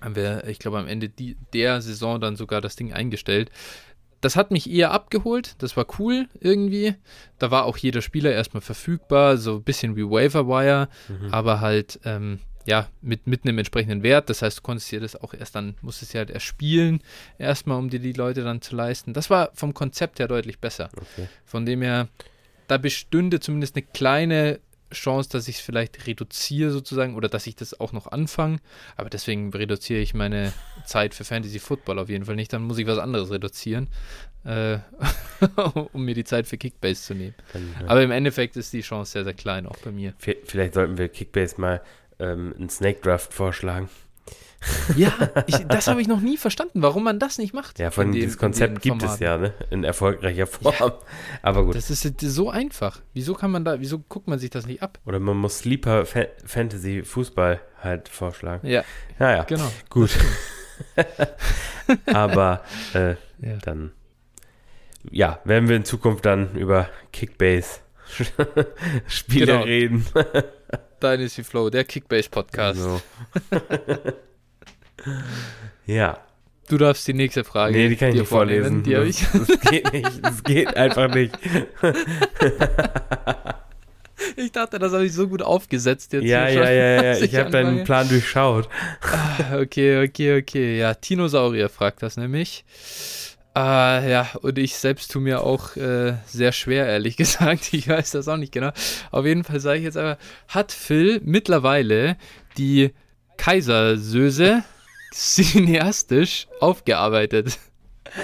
haben 0.00 0.16
wir, 0.16 0.46
ich 0.46 0.58
glaube, 0.58 0.78
am 0.78 0.88
Ende 0.88 1.08
die, 1.08 1.36
der 1.52 1.80
Saison 1.80 2.20
dann 2.20 2.36
sogar 2.36 2.60
das 2.60 2.76
Ding 2.76 2.92
eingestellt. 2.92 3.50
Das 4.20 4.34
hat 4.34 4.50
mich 4.50 4.68
eher 4.68 4.90
abgeholt, 4.90 5.54
das 5.58 5.76
war 5.76 5.86
cool 5.98 6.26
irgendwie. 6.40 6.94
Da 7.38 7.50
war 7.50 7.64
auch 7.64 7.76
jeder 7.76 8.02
Spieler 8.02 8.32
erstmal 8.32 8.62
verfügbar, 8.62 9.36
so 9.36 9.56
ein 9.56 9.62
bisschen 9.62 9.94
wie 9.94 10.04
Waiver 10.04 10.44
mhm. 10.44 11.28
aber 11.30 11.60
halt, 11.60 12.00
ähm, 12.04 12.40
ja, 12.64 12.88
mit, 13.00 13.28
mit 13.28 13.44
einem 13.44 13.58
entsprechenden 13.58 14.02
Wert. 14.02 14.28
Das 14.28 14.42
heißt, 14.42 14.58
du 14.58 14.62
konntest 14.62 14.90
dir 14.90 15.00
das 15.00 15.14
auch 15.14 15.34
erst 15.34 15.54
dann, 15.54 15.76
musstest 15.82 16.14
ja 16.14 16.20
halt 16.20 16.30
erst 16.30 16.46
spielen, 16.46 17.00
erstmal, 17.38 17.78
um 17.78 17.90
dir 17.90 18.00
die 18.00 18.14
Leute 18.14 18.42
dann 18.42 18.60
zu 18.62 18.74
leisten. 18.74 19.12
Das 19.12 19.30
war 19.30 19.50
vom 19.54 19.72
Konzept 19.74 20.18
her 20.18 20.26
deutlich 20.26 20.58
besser. 20.58 20.88
Okay. 20.96 21.28
Von 21.44 21.64
dem 21.64 21.82
her, 21.82 22.08
da 22.66 22.78
bestünde 22.78 23.38
zumindest 23.38 23.76
eine 23.76 23.84
kleine 23.84 24.58
Chance, 24.96 25.28
dass 25.30 25.48
ich 25.48 25.56
es 25.56 25.60
vielleicht 25.62 26.06
reduziere 26.06 26.70
sozusagen 26.70 27.14
oder 27.14 27.28
dass 27.28 27.46
ich 27.46 27.56
das 27.56 27.78
auch 27.78 27.92
noch 27.92 28.06
anfange. 28.06 28.58
Aber 28.96 29.10
deswegen 29.10 29.52
reduziere 29.52 30.00
ich 30.00 30.14
meine 30.14 30.52
Zeit 30.84 31.14
für 31.14 31.24
Fantasy 31.24 31.58
Football 31.58 31.98
auf 31.98 32.08
jeden 32.08 32.24
Fall 32.24 32.36
nicht. 32.36 32.52
Dann 32.52 32.62
muss 32.62 32.78
ich 32.78 32.86
was 32.86 32.98
anderes 32.98 33.30
reduzieren, 33.30 33.88
äh, 34.44 34.78
um 35.92 36.04
mir 36.04 36.14
die 36.14 36.24
Zeit 36.24 36.46
für 36.46 36.58
Kickbase 36.58 37.02
zu 37.02 37.14
nehmen. 37.14 37.34
Ja. 37.54 37.88
Aber 37.88 38.02
im 38.02 38.10
Endeffekt 38.10 38.56
ist 38.56 38.72
die 38.72 38.82
Chance 38.82 39.12
sehr, 39.12 39.24
sehr 39.24 39.34
klein, 39.34 39.66
auch 39.66 39.78
bei 39.78 39.90
mir. 39.92 40.14
Vielleicht 40.18 40.74
sollten 40.74 40.98
wir 40.98 41.08
Kickbase 41.08 41.60
mal 41.60 41.82
ähm, 42.18 42.54
einen 42.58 42.70
Snake 42.70 43.00
Draft 43.00 43.32
vorschlagen. 43.32 43.88
Ja, 44.96 45.12
ich, 45.46 45.58
das 45.68 45.86
habe 45.86 46.00
ich 46.00 46.08
noch 46.08 46.20
nie 46.20 46.36
verstanden, 46.36 46.82
warum 46.82 47.04
man 47.04 47.18
das 47.18 47.38
nicht 47.38 47.54
macht. 47.54 47.78
Ja, 47.78 47.90
von 47.90 48.08
dem, 48.08 48.14
dieses 48.14 48.38
Konzept 48.38 48.82
gibt 48.82 49.02
es 49.02 49.18
ja, 49.18 49.38
ne? 49.38 49.52
In 49.70 49.84
erfolgreicher 49.84 50.46
Form. 50.46 50.74
Ja, 50.78 50.98
Aber 51.42 51.64
gut. 51.64 51.74
Das 51.74 51.90
ist 51.90 52.20
so 52.20 52.50
einfach. 52.50 53.00
Wieso 53.12 53.34
kann 53.34 53.50
man 53.50 53.64
da, 53.64 53.80
wieso 53.80 53.98
guckt 53.98 54.28
man 54.28 54.38
sich 54.38 54.50
das 54.50 54.66
nicht 54.66 54.82
ab? 54.82 54.98
Oder 55.04 55.18
man 55.20 55.36
muss 55.36 55.58
Sleeper 55.58 56.06
Fa 56.06 56.24
Fantasy 56.44 57.02
Fußball 57.02 57.60
halt 57.82 58.08
vorschlagen. 58.08 58.66
Ja. 58.66 58.84
Ja, 59.18 59.36
ja. 59.36 59.44
Genau. 59.44 59.70
Gut. 59.90 60.10
Aber 62.06 62.62
äh, 62.94 63.10
ja. 63.10 63.56
dann, 63.62 63.92
ja, 65.10 65.40
werden 65.44 65.68
wir 65.68 65.76
in 65.76 65.84
Zukunft 65.84 66.26
dann 66.26 66.54
über 66.54 66.88
Kickbase 67.12 67.80
Spiele 69.06 69.46
genau. 69.46 69.62
reden. 69.62 70.06
Dynasty 71.02 71.44
Flow, 71.44 71.70
der 71.70 71.84
Kickbase 71.84 72.28
Podcast. 72.28 72.80
So. 72.80 73.00
ja. 75.86 76.18
Du 76.68 76.78
darfst 76.78 77.06
die 77.06 77.14
nächste 77.14 77.44
Frage. 77.44 77.76
Nee, 77.76 77.88
die 77.88 77.96
kann 77.96 78.08
ich 78.08 78.16
nicht 78.16 78.28
vorlesen. 78.28 78.82
Die 78.82 78.92
das, 78.92 79.06
ich. 79.06 79.24
das 79.32 79.60
geht 79.60 79.92
nicht. 79.92 80.24
Das 80.24 80.42
geht 80.42 80.76
einfach 80.76 81.14
nicht. 81.14 81.32
Ich 84.36 84.52
dachte, 84.52 84.78
das 84.78 84.92
habe 84.92 85.04
ich 85.04 85.12
so 85.12 85.28
gut 85.28 85.42
aufgesetzt 85.42 86.12
jetzt. 86.12 86.24
Ja, 86.24 86.48
ja, 86.48 86.70
ja, 86.70 87.02
ja. 87.02 87.16
Ich, 87.16 87.24
ich 87.24 87.36
habe 87.36 87.50
deinen 87.50 87.84
Plan 87.84 88.08
durchschaut. 88.08 88.68
Ah, 89.00 89.58
okay, 89.60 90.04
okay, 90.04 90.40
okay. 90.40 90.78
Ja, 90.78 90.94
Tinosaurier 90.94 91.68
fragt 91.68 92.02
das 92.02 92.16
nämlich. 92.16 92.64
Ah, 93.56 94.02
ja, 94.06 94.28
und 94.42 94.58
ich 94.58 94.74
selbst 94.74 95.10
tue 95.10 95.22
mir 95.22 95.42
auch 95.42 95.76
äh, 95.76 96.18
sehr 96.26 96.52
schwer, 96.52 96.88
ehrlich 96.88 97.16
gesagt. 97.16 97.72
Ich 97.72 97.88
weiß 97.88 98.10
das 98.10 98.28
auch 98.28 98.36
nicht 98.36 98.52
genau. 98.52 98.70
Auf 99.10 99.24
jeden 99.24 99.44
Fall 99.44 99.60
sage 99.60 99.78
ich 99.78 99.84
jetzt 99.84 99.96
aber, 99.96 100.18
hat 100.48 100.72
Phil 100.72 101.22
mittlerweile 101.24 102.18
die 102.58 102.92
Kaisersöse 103.38 104.62
cineastisch 105.10 106.48
aufgearbeitet. 106.60 107.58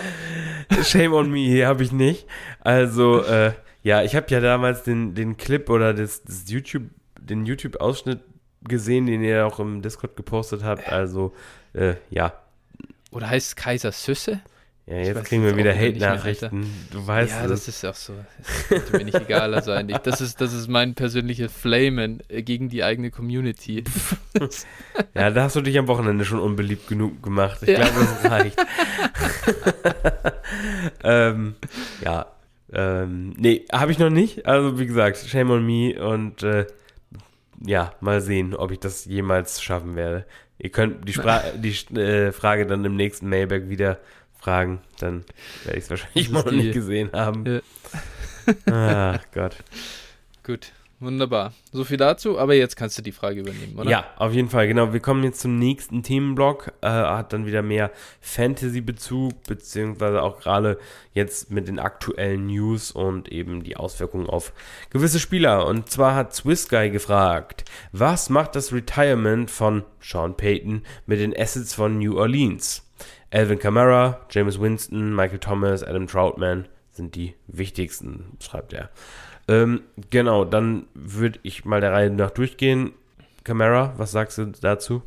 Shame 0.85 1.15
on 1.15 1.31
me, 1.31 1.65
habe 1.65 1.83
ich 1.83 1.93
nicht. 1.93 2.27
Also, 2.61 3.25
äh, 3.25 3.53
ja, 3.83 4.03
ich 4.03 4.15
habe 4.15 4.27
ja 4.29 4.41
damals 4.41 4.83
den, 4.83 5.15
den 5.15 5.39
Clip 5.39 5.71
oder 5.71 5.95
das, 5.95 6.23
das 6.25 6.51
YouTube, 6.51 6.91
den 7.19 7.47
YouTube-Ausschnitt 7.47 8.21
gesehen, 8.65 9.07
den 9.07 9.23
ihr 9.23 9.47
auch 9.47 9.61
im 9.61 9.81
Discord 9.81 10.15
gepostet 10.15 10.63
habt. 10.63 10.93
Also, 10.93 11.33
äh, 11.73 11.95
ja. 12.11 12.35
Oder 13.11 13.31
heißt 13.31 13.47
es 13.47 13.57
Kaisersüsse? 13.57 14.43
Ja, 14.87 14.97
jetzt 14.97 15.17
weiß, 15.17 15.25
kriegen 15.25 15.45
wir 15.45 15.57
wieder 15.57 15.75
Hate-Nachrichten. 15.75 16.67
Du 16.91 17.07
weißt 17.07 17.31
Ja, 17.31 17.47
das 17.47 17.69
ist 17.69 17.85
auch 17.85 17.95
so. 17.95 18.15
Das 18.39 18.69
sollte 18.69 18.99
mir 18.99 19.05
nicht 19.05 19.21
egaler 19.21 19.63
sein. 19.63 19.89
Ich, 19.89 19.99
das, 19.99 20.21
ist, 20.21 20.41
das 20.41 20.53
ist 20.53 20.69
mein 20.69 20.95
persönliches 20.95 21.53
Flamen 21.53 22.21
äh, 22.29 22.43
gegen 22.43 22.69
die 22.69 22.83
eigene 22.83 23.13
Community. 23.13 23.85
ja, 25.15 25.31
da 25.31 25.45
hast 25.45 25.55
du 25.55 25.61
dich 25.61 25.79
am 25.79 25.87
Wochenende 25.87 26.25
schon 26.25 26.41
unbeliebt 26.41 26.89
genug 26.89 27.23
gemacht. 27.23 27.63
Ich 27.63 27.69
ja. 27.69 27.77
glaube, 27.77 28.01
das 28.01 28.31
reicht. 28.31 28.59
ähm, 31.05 31.55
ja. 32.05 32.27
Ähm, 32.73 33.35
nee, 33.37 33.67
habe 33.71 33.93
ich 33.93 34.01
noch 34.01 34.11
nicht. 34.11 34.47
Also, 34.47 34.81
wie 34.81 34.87
gesagt, 34.87 35.19
shame 35.19 35.51
on 35.51 35.65
me 35.65 36.03
und 36.03 36.43
äh, 36.43 36.67
ja, 37.65 37.95
mal 38.01 38.21
sehen, 38.21 38.55
ob 38.55 38.73
ich 38.73 38.81
das 38.81 39.05
jemals 39.05 39.63
schaffen 39.63 39.95
werde. 39.95 40.27
Ihr 40.59 40.71
könnt 40.71 41.09
die, 41.09 41.13
Spra 41.13 41.43
die 41.57 41.71
äh, 41.99 42.33
Frage 42.33 42.67
dann 42.67 42.85
im 42.85 42.97
nächsten 42.97 43.29
Mailback 43.29 43.69
wieder 43.69 43.99
fragen, 44.43 44.81
dann 44.99 45.25
werde 45.65 45.79
ich 45.79 45.85
es 45.85 45.91
wahrscheinlich 45.91 46.31
mal 46.31 46.43
noch 46.43 46.53
nicht 46.53 46.73
gesehen 46.73 47.11
haben. 47.13 47.45
Ja. 47.47 47.61
Ach 48.67 49.25
Gott. 49.33 49.57
Gut, 50.43 50.73
wunderbar. 50.99 51.53
So 51.71 51.85
viel 51.85 51.97
dazu, 51.97 52.39
aber 52.41 52.55
jetzt 52.55 52.77
kannst 52.77 52.99
du 52.99 53.03
die 53.03 53.13
Frage 53.13 53.41
übernehmen, 53.41 53.79
oder? 53.79 53.89
Ja, 53.89 54.05
auf 54.17 54.33
jeden 54.33 54.49
Fall, 54.49 54.67
genau. 54.67 54.93
Wir 54.93 54.99
kommen 54.99 55.23
jetzt 55.23 55.41
zum 55.41 55.61
nächsten 55.61 56.03
Themenblock. 56.03 56.73
Äh, 56.81 56.89
hat 56.89 57.33
dann 57.33 57.47
wieder 57.47 57.63
mehr 57.63 57.93
Fantasy-Bezug, 58.21 59.45
beziehungsweise 59.45 60.21
auch 60.23 60.41
gerade 60.41 60.79
jetzt 61.15 61.53
mit 61.53 61.69
den 61.69 61.79
aktuellen 61.79 62.49
News 62.49 62.91
und 62.91 63.31
eben 63.31 63.63
die 63.63 63.77
Auswirkungen 63.77 64.27
auf 64.29 64.53
gewisse 64.91 65.21
Spieler. 65.21 65.67
Und 65.67 65.89
zwar 65.89 66.17
hat 66.17 66.35
Swiss 66.35 66.69
Guy 66.69 66.91
gefragt, 66.91 67.65
was 67.93 68.29
macht 68.29 68.57
das 68.57 68.73
Retirement 68.73 69.53
von 69.53 69.85
Sean 70.01 70.37
Payton 70.37 70.83
mit 71.07 71.21
den 71.21 71.37
Assets 71.39 71.75
von 71.75 71.99
New 71.99 72.19
Orleans? 72.19 72.83
Alvin 73.33 73.59
Kamara, 73.59 74.21
James 74.29 74.61
Winston, 74.61 75.15
Michael 75.15 75.39
Thomas, 75.39 75.83
Adam 75.83 76.07
Troutman 76.07 76.69
sind 76.91 77.15
die 77.15 77.35
wichtigsten, 77.47 78.37
schreibt 78.41 78.75
er. 78.75 78.91
Ähm, 79.49 79.81
genau, 80.11 80.45
dann 80.45 80.85
würde 80.93 81.39
ich 81.43 81.65
mal 81.65 81.81
der 81.81 81.93
Reihe 81.93 82.11
nach 82.11 82.31
durchgehen. 82.31 82.93
Kamara, 83.43 83.95
was 83.97 84.13
sagst 84.13 84.37
du 84.37 84.53
dazu? 84.61 85.03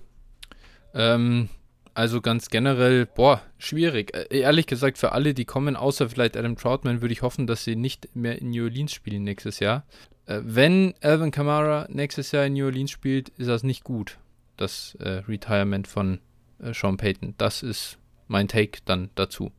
Ähm, 0.95 1.49
also 1.93 2.19
ganz 2.19 2.49
generell, 2.49 3.05
boah, 3.05 3.43
schwierig. 3.59 4.15
Äh, 4.15 4.39
ehrlich 4.39 4.65
gesagt, 4.65 4.97
für 4.97 5.11
alle, 5.11 5.35
die 5.35 5.45
kommen, 5.45 5.75
außer 5.75 6.09
vielleicht 6.09 6.35
Adam 6.35 6.57
Troutman, 6.57 7.01
würde 7.01 7.13
ich 7.13 7.21
hoffen, 7.21 7.45
dass 7.45 7.63
sie 7.63 7.75
nicht 7.75 8.15
mehr 8.15 8.41
in 8.41 8.49
New 8.49 8.63
Orleans 8.63 8.91
spielen 8.91 9.23
nächstes 9.23 9.59
Jahr. 9.59 9.85
Äh, 10.25 10.41
wenn 10.43 10.95
Alvin 10.99 11.29
Kamara 11.29 11.85
nächstes 11.89 12.31
Jahr 12.31 12.47
in 12.47 12.53
New 12.53 12.65
Orleans 12.65 12.89
spielt, 12.89 13.29
ist 13.37 13.49
das 13.49 13.61
nicht 13.61 13.83
gut, 13.83 14.17
das 14.57 14.97
äh, 14.99 15.21
Retirement 15.27 15.87
von 15.87 16.19
äh, 16.59 16.73
Sean 16.73 16.97
Payton. 16.97 17.35
Das 17.37 17.61
ist 17.61 17.99
mein 18.27 18.47
Take 18.47 18.79
dann 18.85 19.09
dazu. 19.15 19.51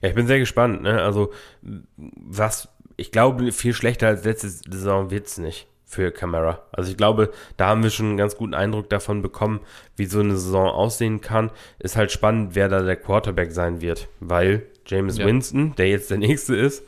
Ja, 0.00 0.08
ich 0.08 0.14
bin 0.14 0.26
sehr 0.26 0.38
gespannt. 0.38 0.82
Ne? 0.82 1.00
Also, 1.00 1.32
was, 1.62 2.68
ich 2.96 3.12
glaube, 3.12 3.52
viel 3.52 3.74
schlechter 3.74 4.08
als 4.08 4.24
letzte 4.24 4.48
Saison 4.48 5.10
wird 5.10 5.26
es 5.26 5.38
nicht 5.38 5.66
für 5.90 6.12
Camara. 6.12 6.62
Also 6.70 6.90
ich 6.90 6.96
glaube, 6.96 7.32
da 7.56 7.66
haben 7.66 7.82
wir 7.82 7.90
schon 7.90 8.06
einen 8.06 8.16
ganz 8.16 8.36
guten 8.36 8.54
Eindruck 8.54 8.88
davon 8.90 9.22
bekommen, 9.22 9.60
wie 9.96 10.04
so 10.04 10.20
eine 10.20 10.36
Saison 10.36 10.68
aussehen 10.68 11.20
kann. 11.20 11.50
Ist 11.80 11.96
halt 11.96 12.12
spannend, 12.12 12.54
wer 12.54 12.68
da 12.68 12.82
der 12.82 12.94
Quarterback 12.94 13.50
sein 13.50 13.80
wird, 13.80 14.06
weil 14.20 14.66
James 14.86 15.18
ja. 15.18 15.26
Winston, 15.26 15.74
der 15.76 15.88
jetzt 15.88 16.10
der 16.10 16.18
nächste 16.18 16.54
ist, 16.54 16.84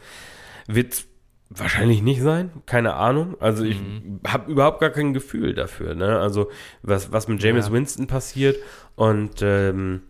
wird 0.69 1.05
wahrscheinlich 1.51 2.01
nicht 2.01 2.23
sein, 2.23 2.51
keine 2.65 2.95
Ahnung. 2.95 3.37
Also 3.41 3.65
ich 3.65 3.81
mhm. 3.81 4.21
habe 4.27 4.51
überhaupt 4.53 4.81
gar 4.81 4.91
kein 4.91 5.13
Gefühl 5.13 5.53
dafür. 5.53 5.95
Ne? 5.95 6.21
Also 6.21 6.49
was, 6.83 7.11
was 7.11 7.27
mit 7.27 7.43
James 7.43 7.67
ja. 7.67 7.73
Winston 7.73 8.07
passiert 8.07 8.57
und 8.95 9.43
ähm, 9.43 10.03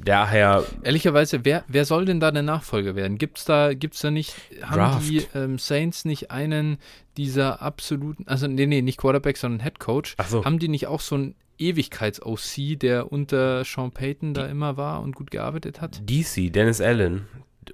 daher. 0.00 0.64
Ehrlicherweise, 0.82 1.44
wer, 1.44 1.64
wer 1.68 1.84
soll 1.84 2.04
denn 2.04 2.20
da 2.20 2.30
der 2.30 2.42
Nachfolger 2.42 2.94
werden? 2.96 3.18
Gibt's 3.18 3.44
da, 3.44 3.74
gibt's 3.74 4.00
da 4.00 4.10
nicht, 4.10 4.34
haben 4.62 4.76
Draft. 4.76 5.08
die 5.08 5.26
ähm, 5.34 5.58
Saints 5.58 6.04
nicht 6.04 6.30
einen 6.30 6.78
dieser 7.16 7.62
absoluten, 7.62 8.26
also 8.26 8.46
nee, 8.46 8.66
nee, 8.66 8.82
nicht 8.82 8.98
Quarterback, 8.98 9.36
sondern 9.36 9.60
Head 9.62 9.78
Coach, 9.78 10.14
Ach 10.18 10.28
so. 10.28 10.44
haben 10.44 10.58
die 10.58 10.68
nicht 10.68 10.86
auch 10.86 11.00
so 11.00 11.14
einen 11.16 11.34
Ewigkeits-OC, 11.58 12.78
der 12.78 13.12
unter 13.12 13.64
Sean 13.64 13.92
Payton 13.92 14.34
da 14.34 14.46
immer 14.46 14.76
war 14.76 15.02
und 15.02 15.14
gut 15.14 15.30
gearbeitet 15.30 15.80
hat? 15.80 16.00
DC, 16.08 16.52
Dennis 16.52 16.80
Allen. 16.80 17.26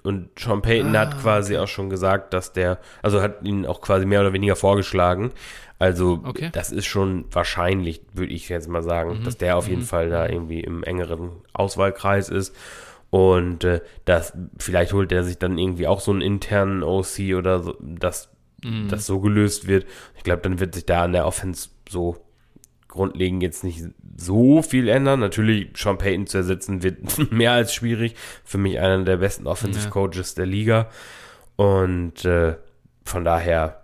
Und 0.07 0.31
Sean 0.39 0.63
Payton 0.63 0.95
Ah, 0.97 1.01
hat 1.01 1.19
quasi 1.21 1.57
auch 1.59 1.69
schon 1.69 1.91
gesagt, 1.91 2.33
dass 2.33 2.53
der, 2.53 2.79
also 3.03 3.21
hat 3.21 3.43
ihn 3.43 3.67
auch 3.67 3.81
quasi 3.81 4.07
mehr 4.07 4.21
oder 4.21 4.33
weniger 4.33 4.57
vorgeschlagen. 4.57 5.33
Also 5.79 6.21
Okay. 6.25 6.49
das 6.53 6.71
ist 6.73 6.87
schon 6.87 7.27
wahrscheinlich, 7.31 8.01
würde 8.15 8.33
ich 8.33 8.49
jetzt 8.49 8.69
mal 8.69 8.83
sagen, 8.83 9.19
Mhm. 9.19 9.25
dass 9.25 9.37
der 9.37 9.57
auf 9.57 9.69
jeden 9.69 9.83
Mhm. 9.83 9.87
Fall 9.87 10.09
da 10.09 10.27
irgendwie 10.29 10.61
im 10.61 10.83
engeren 10.85 11.33
Auswahlkreis 11.53 12.29
ist. 12.29 12.55
Und 13.11 13.65
äh, 13.65 13.81
das, 14.05 14.33
vielleicht 14.59 14.93
holt 14.93 15.13
er 15.13 15.23
sich 15.25 15.39
dann 15.39 15.59
irgendwie 15.59 15.87
auch 15.87 16.01
so 16.01 16.11
einen 16.13 16.23
internen 16.23 16.83
OC 16.83 17.35
oder 17.37 17.61
so, 17.63 17.75
dass 17.81 18.31
Mhm. 18.65 18.89
das 18.89 19.07
so 19.07 19.21
gelöst 19.21 19.67
wird. 19.69 19.85
Ich 20.17 20.23
glaube, 20.25 20.41
dann 20.43 20.59
wird 20.61 20.75
sich 20.75 20.87
da 20.87 21.05
an 21.05 21.13
der 21.13 21.27
Offense 21.27 21.69
so 21.89 22.17
grundlegend 22.97 23.43
jetzt 23.43 23.63
nicht 23.63 23.85
so 24.17 24.63
viel 24.63 24.89
ändern. 24.89 25.21
Natürlich, 25.21 25.69
Sean 25.77 25.99
Payton 25.99 26.27
zu 26.27 26.39
ersetzen 26.39 26.83
wird 26.83 27.31
mehr 27.33 27.53
als 27.53 27.73
schwierig. 27.75 28.15
Für 28.45 28.59
mich 28.59 28.79
einer 28.81 29.05
der 29.05 29.19
besten 29.19 29.47
Offensive 29.47 29.85
Ja. 29.85 29.91
Coaches 29.91 30.35
der 30.35 30.47
Liga. 30.47 30.89
Und 31.57 32.25
äh, 32.25 32.57
von 33.05 33.25
daher, 33.25 33.83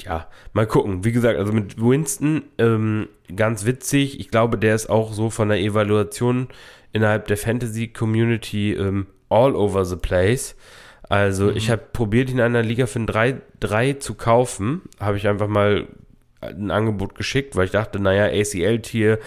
ja, 0.00 0.28
mal 0.52 0.66
gucken. 0.66 1.04
Wie 1.04 1.12
gesagt, 1.12 1.38
also 1.38 1.52
mit 1.52 1.80
Winston 1.80 2.42
ähm, 2.58 3.08
ganz 3.34 3.64
witzig. 3.64 4.18
Ich 4.20 4.30
glaube, 4.30 4.58
der 4.58 4.74
ist 4.74 4.88
auch 4.90 5.12
so 5.12 5.30
von 5.30 5.48
der 5.48 5.60
Evaluation 5.60 6.48
innerhalb 6.92 7.26
der 7.28 7.36
Fantasy-Community 7.36 8.72
ähm, 8.74 9.06
all 9.28 9.54
over 9.54 9.84
the 9.84 9.96
place. 9.96 10.56
Also 11.08 11.46
Mhm. 11.46 11.56
ich 11.56 11.70
habe 11.70 11.82
probiert, 11.92 12.28
ihn 12.30 12.36
in 12.38 12.42
einer 12.44 12.62
Liga 12.62 12.86
für 12.86 13.00
ein 13.00 13.06
3, 13.06 13.40
3 13.60 13.94
zu 13.94 14.14
kaufen. 14.14 14.82
Habe 15.00 15.16
ich 15.16 15.26
einfach 15.28 15.48
mal 15.48 15.86
ein 16.40 16.70
Angebot 16.70 17.14
geschickt, 17.14 17.56
weil 17.56 17.64
ich 17.66 17.70
dachte, 17.72 17.98
naja, 18.00 18.24
ACL-Tier, 18.26 19.18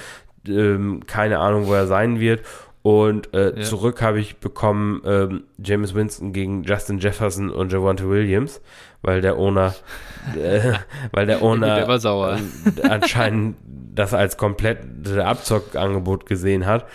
ähm, 0.48 1.06
keine 1.06 1.40
Ahnung, 1.40 1.68
wo 1.68 1.74
er 1.74 1.88
sein 1.88 2.20
wird. 2.20 2.42
Und 2.84 3.32
äh, 3.36 3.60
Ja. 3.60 3.64
zurück 3.64 4.02
habe 4.02 4.20
ich 4.20 4.38
bekommen 4.38 5.02
ähm, 5.06 5.44
James 5.64 5.94
Winston 5.94 6.34
gegen 6.34 6.64
Justin 6.64 6.98
Jefferson 7.00 7.52
und 7.52 7.72
Javante 7.72 8.10
Williams, 8.10 8.60
weil 9.04 9.22
der 9.22 9.38
Owner, 9.38 9.76
äh, 10.36 10.74
weil 11.12 11.28
der 11.28 11.44
Owner 11.44 11.76
Der 11.76 11.88
war 11.88 12.00
sauer. 12.00 12.40
äh, 12.78 12.88
anscheinend 12.88 13.58
das 13.94 14.14
als 14.16 14.38
komplette 14.38 15.24
Abzockangebot 15.24 16.26
gesehen 16.26 16.66
hat. 16.66 16.88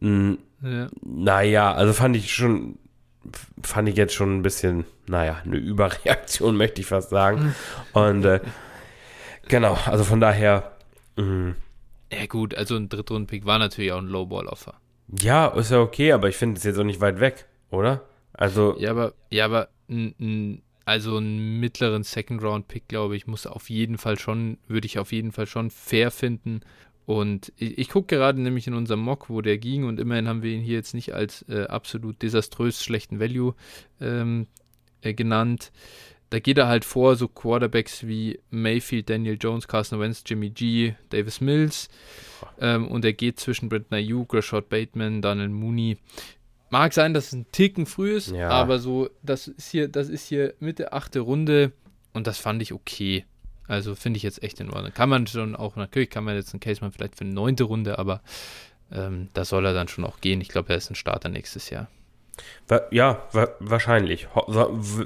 Mm, 0.00 0.34
Ja. 0.62 0.86
naja, 1.04 1.72
also 1.74 1.92
fand 1.92 2.16
ich 2.16 2.32
schon, 2.32 2.78
fand 3.62 3.88
ich 3.90 3.96
jetzt 3.96 4.14
schon 4.14 4.38
ein 4.38 4.42
bisschen, 4.42 4.84
naja, 5.08 5.36
eine 5.44 5.56
Überreaktion, 5.56 6.56
möchte 6.62 6.80
ich 6.80 6.86
fast 6.86 7.10
sagen. 7.10 7.54
Und 7.92 8.24
äh, 8.24 8.40
genau, 9.48 9.76
also 9.86 10.04
von 10.04 10.20
daher, 10.20 10.72
mm, 11.16 11.50
ja, 12.12 12.26
gut, 12.26 12.54
also 12.54 12.76
ein 12.76 12.88
Drittrunden-Pick 12.88 13.44
war 13.44 13.58
natürlich 13.58 13.92
auch 13.92 13.98
ein 13.98 14.08
Lowball-Offer. 14.08 14.74
ja, 15.20 15.48
ist 15.48 15.70
ja 15.70 15.80
okay, 15.80 16.12
aber 16.12 16.28
ich 16.28 16.36
finde 16.36 16.58
es 16.58 16.64
jetzt 16.64 16.78
auch 16.78 16.84
nicht 16.84 17.00
weit 17.00 17.20
weg, 17.20 17.46
oder? 17.70 18.02
Also, 18.32 18.76
Ja, 18.78 18.90
aber, 18.90 19.14
ja, 19.30 19.44
aber 19.44 19.68
n, 19.88 20.14
n, 20.18 20.62
also 20.84 21.16
einen 21.16 21.60
mittleren 21.60 22.02
Second-Round-Pick, 22.02 22.88
glaube 22.88 23.16
ich, 23.16 23.26
muss 23.26 23.46
auf 23.46 23.70
jeden 23.70 23.98
Fall 23.98 24.18
schon, 24.18 24.58
würde 24.68 24.86
ich 24.86 24.98
auf 24.98 25.12
jeden 25.12 25.32
Fall 25.32 25.46
schon 25.46 25.70
fair 25.70 26.10
finden. 26.10 26.60
Und 27.06 27.52
ich, 27.56 27.78
ich 27.78 27.88
gucke 27.90 28.16
gerade 28.16 28.40
nämlich 28.40 28.66
in 28.66 28.74
unserem 28.74 29.00
Mock, 29.00 29.28
wo 29.28 29.40
der 29.40 29.58
ging, 29.58 29.84
und 29.84 30.00
immerhin 30.00 30.28
haben 30.28 30.42
wir 30.42 30.52
ihn 30.52 30.62
hier 30.62 30.76
jetzt 30.76 30.94
nicht 30.94 31.14
als 31.14 31.42
äh, 31.48 31.64
absolut 31.64 32.22
desaströs 32.22 32.82
schlechten 32.82 33.20
Value 33.20 33.54
ähm, 34.00 34.46
äh, 35.02 35.14
genannt. 35.14 35.70
Da 36.34 36.40
geht 36.40 36.58
er 36.58 36.66
halt 36.66 36.84
vor, 36.84 37.14
so 37.14 37.28
Quarterbacks 37.28 38.08
wie 38.08 38.40
Mayfield, 38.50 39.08
Daniel 39.08 39.38
Jones, 39.40 39.68
Carson 39.68 40.00
Wentz, 40.00 40.24
Jimmy 40.26 40.50
G, 40.50 40.94
Davis 41.10 41.40
Mills. 41.40 41.88
Ähm, 42.58 42.88
und 42.88 43.04
er 43.04 43.12
geht 43.12 43.38
zwischen 43.38 43.68
Brent 43.68 43.92
Ayuk, 43.92 44.34
Rashad 44.34 44.68
Bateman, 44.68 45.22
Daniel 45.22 45.48
Mooney. 45.48 45.96
Mag 46.70 46.92
sein, 46.92 47.14
dass 47.14 47.28
es 47.28 47.34
ein 47.34 47.46
Ticken 47.52 47.86
früh 47.86 48.16
ist, 48.16 48.32
Ja. 48.32 48.48
aber 48.48 48.80
so, 48.80 49.08
das 49.22 49.46
ist 49.46 49.70
hier, 49.70 49.86
das 49.86 50.08
ist 50.08 50.26
hier 50.26 50.54
Mitte 50.58 50.92
achte 50.92 51.20
Runde 51.20 51.70
und 52.14 52.26
das 52.26 52.38
fand 52.38 52.60
ich 52.62 52.72
okay. 52.72 53.24
Also 53.68 53.94
finde 53.94 54.16
ich 54.16 54.24
jetzt 54.24 54.42
echt 54.42 54.58
in 54.58 54.70
Ordnung. 54.72 54.92
Kann 54.92 55.08
man 55.08 55.28
schon 55.28 55.54
auch, 55.54 55.76
natürlich 55.76 56.10
kann 56.10 56.24
man 56.24 56.34
jetzt 56.34 56.52
einen 56.52 56.58
Case 56.58 56.80
machen, 56.80 56.90
vielleicht 56.90 57.14
für 57.14 57.22
eine 57.24 57.32
neunte 57.32 57.62
Runde, 57.62 57.96
aber 58.00 58.22
ähm, 58.90 59.28
da 59.34 59.44
soll 59.44 59.64
er 59.66 59.72
dann 59.72 59.86
schon 59.86 60.04
auch 60.04 60.20
gehen. 60.20 60.40
Ich 60.40 60.48
glaube, 60.48 60.70
er 60.70 60.78
ist 60.78 60.90
ein 60.90 60.96
Starter 60.96 61.28
nächstes 61.28 61.70
Jahr. 61.70 61.86
Ja, 62.90 63.22
wa 63.32 63.48
wahrscheinlich. 63.60 64.28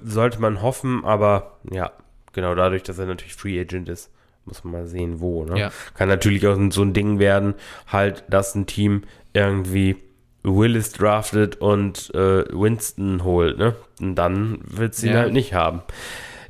Sollte 0.05 0.41
man 0.41 0.63
hoffen, 0.63 1.05
aber 1.05 1.59
ja, 1.71 1.93
genau 2.33 2.55
dadurch, 2.55 2.83
dass 2.83 2.99
er 2.99 3.07
natürlich 3.07 3.35
Free 3.35 3.61
Agent 3.61 3.89
ist, 3.89 4.11
muss 4.45 4.65
man 4.65 4.73
mal 4.73 4.87
sehen, 4.87 5.21
wo. 5.21 5.45
Ne? 5.45 5.59
Ja. 5.59 5.73
Kann 5.95 6.09
natürlich 6.09 6.47
auch 6.47 6.57
so 6.71 6.83
ein 6.83 6.93
Ding 6.95 7.19
werden, 7.19 7.55
halt, 7.87 8.25
dass 8.29 8.55
ein 8.55 8.67
Team 8.67 9.03
irgendwie 9.35 9.97
Willis 10.43 10.93
draftet 10.93 11.57
und 11.61 12.15
äh, 12.15 12.45
Winston 12.51 13.25
holt, 13.25 13.59
ne? 13.59 13.75
Und 14.01 14.15
dann 14.15 14.61
wird 14.65 14.95
es 14.95 15.03
ihn 15.03 15.13
Ja. 15.13 15.19
halt 15.21 15.33
nicht 15.33 15.53
haben. 15.53 15.83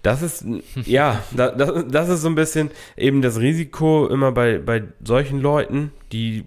Das 0.03 0.23
ist, 0.23 0.45
ja, 0.85 1.23
da, 1.33 1.51
das, 1.51 1.85
das 1.89 2.09
ist 2.09 2.23
so 2.23 2.29
ein 2.29 2.35
bisschen 2.37 2.71
eben 2.97 3.21
das 3.23 3.41
Risiko 3.41 4.07
immer 4.07 4.31
bei, 4.31 4.59
bei 4.59 4.85
solchen 5.03 5.41
Leuten, 5.41 5.91
die 6.13 6.45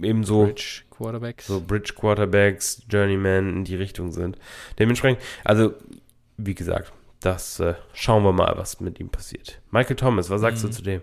eben 0.00 0.24
so 0.24 0.44
Bridge 0.46 0.82
Quarterbacks. 0.96 1.46
so 1.46 1.60
Bridge 1.60 1.92
Quarterbacks, 1.94 2.82
Journeyman 2.90 3.48
in 3.50 3.64
die 3.64 3.76
Richtung 3.76 4.12
sind. 4.12 4.38
Dementsprechend, 4.78 5.20
also 5.44 5.74
wie 6.36 6.54
gesagt, 6.54 6.92
das 7.20 7.60
äh, 7.60 7.74
schauen 7.94 8.22
wir 8.24 8.32
mal, 8.32 8.52
was 8.56 8.80
mit 8.80 9.00
ihm 9.00 9.08
passiert. 9.08 9.60
Michael 9.70 9.96
Thomas, 9.96 10.30
was 10.30 10.40
sagst 10.40 10.62
Mhm. 10.64 10.68
du 10.68 10.74
zu 10.74 10.82
dem? 10.82 11.00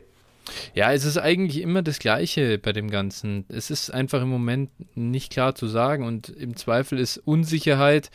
Ja, 0.74 0.92
es 0.92 1.06
ist 1.06 1.18
eigentlich 1.18 1.62
immer 1.62 1.82
das 1.82 2.00
Gleiche 2.00 2.58
bei 2.58 2.74
dem 2.74 2.90
Ganzen. 2.90 3.46
Es 3.48 3.70
ist 3.72 3.90
einfach 3.92 4.22
im 4.22 4.28
Moment 4.28 4.70
nicht 4.96 5.32
klar 5.32 5.56
zu 5.56 5.68
sagen 5.68 6.06
und 6.06 6.28
im 6.30 6.58
Zweifel 6.58 7.00
ist 7.00 7.18
Unsicherheit 7.18 8.12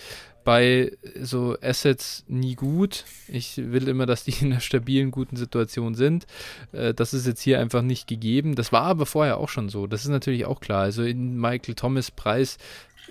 bei 0.48 0.96
so 1.20 1.58
Assets 1.60 2.24
nie 2.26 2.54
gut. 2.54 3.04
Ich 3.26 3.58
will 3.58 3.86
immer, 3.86 4.06
dass 4.06 4.24
die 4.24 4.30
in 4.40 4.50
einer 4.50 4.62
stabilen, 4.62 5.10
guten 5.10 5.36
Situation 5.36 5.94
sind. 5.94 6.26
Äh, 6.72 6.94
Das 6.94 7.12
ist 7.12 7.26
jetzt 7.26 7.42
hier 7.42 7.60
einfach 7.60 7.82
nicht 7.82 8.06
gegeben. 8.06 8.54
Das 8.54 8.72
war 8.72 8.84
aber 8.84 9.04
vorher 9.04 9.36
auch 9.36 9.50
schon 9.50 9.68
so. 9.68 9.86
Das 9.86 10.04
ist 10.04 10.08
natürlich 10.08 10.46
auch 10.46 10.60
klar. 10.60 10.84
Also 10.84 11.02
in 11.02 11.38
Michael 11.38 11.74
Thomas 11.74 12.10
Preis 12.10 12.56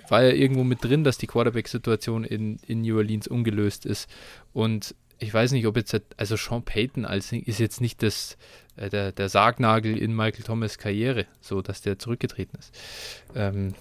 war 0.09 0.23
ja 0.23 0.31
irgendwo 0.31 0.63
mit 0.63 0.83
drin, 0.83 1.03
dass 1.03 1.19
die 1.19 1.27
Quarterback-Situation 1.27 2.23
in, 2.23 2.57
in 2.65 2.81
New 2.81 2.97
Orleans 2.97 3.27
ungelöst 3.27 3.85
ist. 3.85 4.09
Und 4.51 4.95
ich 5.19 5.31
weiß 5.31 5.51
nicht, 5.51 5.67
ob 5.67 5.77
jetzt, 5.77 5.95
also 6.17 6.38
Sean 6.38 6.63
Payton 6.63 7.05
als 7.05 7.31
ist 7.31 7.59
jetzt 7.59 7.81
nicht 7.81 8.01
das, 8.01 8.35
äh, 8.77 8.89
der, 8.89 9.11
der 9.11 9.29
Sargnagel 9.29 9.95
in 9.95 10.15
Michael 10.15 10.43
Thomas 10.43 10.79
Karriere, 10.79 11.27
so 11.41 11.61
dass 11.61 11.83
der 11.83 11.99
zurückgetreten 11.99 12.57
ist. 12.57 12.73
Ähm, 13.35 13.75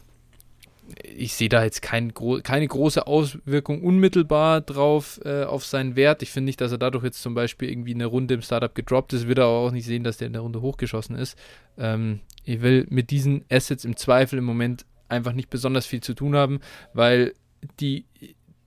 ich 1.03 1.35
sehe 1.35 1.49
da 1.49 1.65
jetzt 1.65 1.83
kein, 1.83 2.13
keine 2.15 2.69
große 2.69 3.07
Auswirkung 3.07 3.83
unmittelbar 3.83 4.61
drauf 4.61 5.21
äh, 5.25 5.45
auf 5.45 5.65
seinen 5.65 5.97
Wert. 5.97 6.23
Ich 6.23 6.31
finde 6.31 6.47
nicht, 6.47 6.61
dass 6.61 6.73
er 6.73 6.79
dadurch 6.79 7.05
jetzt 7.05 7.23
zum 7.23 7.35
Beispiel 7.35 7.71
irgendwie 7.71 7.95
eine 7.95 8.07
Runde 8.07 8.35
im 8.35 8.43
Startup 8.43 8.75
gedroppt 8.75 9.13
ist. 9.13 9.27
Wird 9.27 9.39
aber 9.39 9.51
auch 9.51 9.73
nicht 9.73 9.87
sehen, 9.87 10.05
dass 10.05 10.19
der 10.19 10.29
in 10.29 10.33
der 10.33 10.43
Runde 10.43 10.63
hochgeschossen 10.63 11.17
ist. 11.17 11.37
Ähm, 11.77 12.21
ich 12.45 12.63
will 12.63 12.87
mit 12.89 13.11
diesen 13.11 13.45
Assets 13.51 13.85
im 13.85 13.97
Zweifel 13.97 14.39
im 14.39 14.45
Moment 14.45 14.87
einfach 15.09 15.33
nicht 15.33 15.51
besonders 15.51 15.87
viel 15.87 16.03
zu 16.03 16.15
tun 16.15 16.37
haben, 16.37 16.61
weil 16.93 17.35
die 17.81 18.07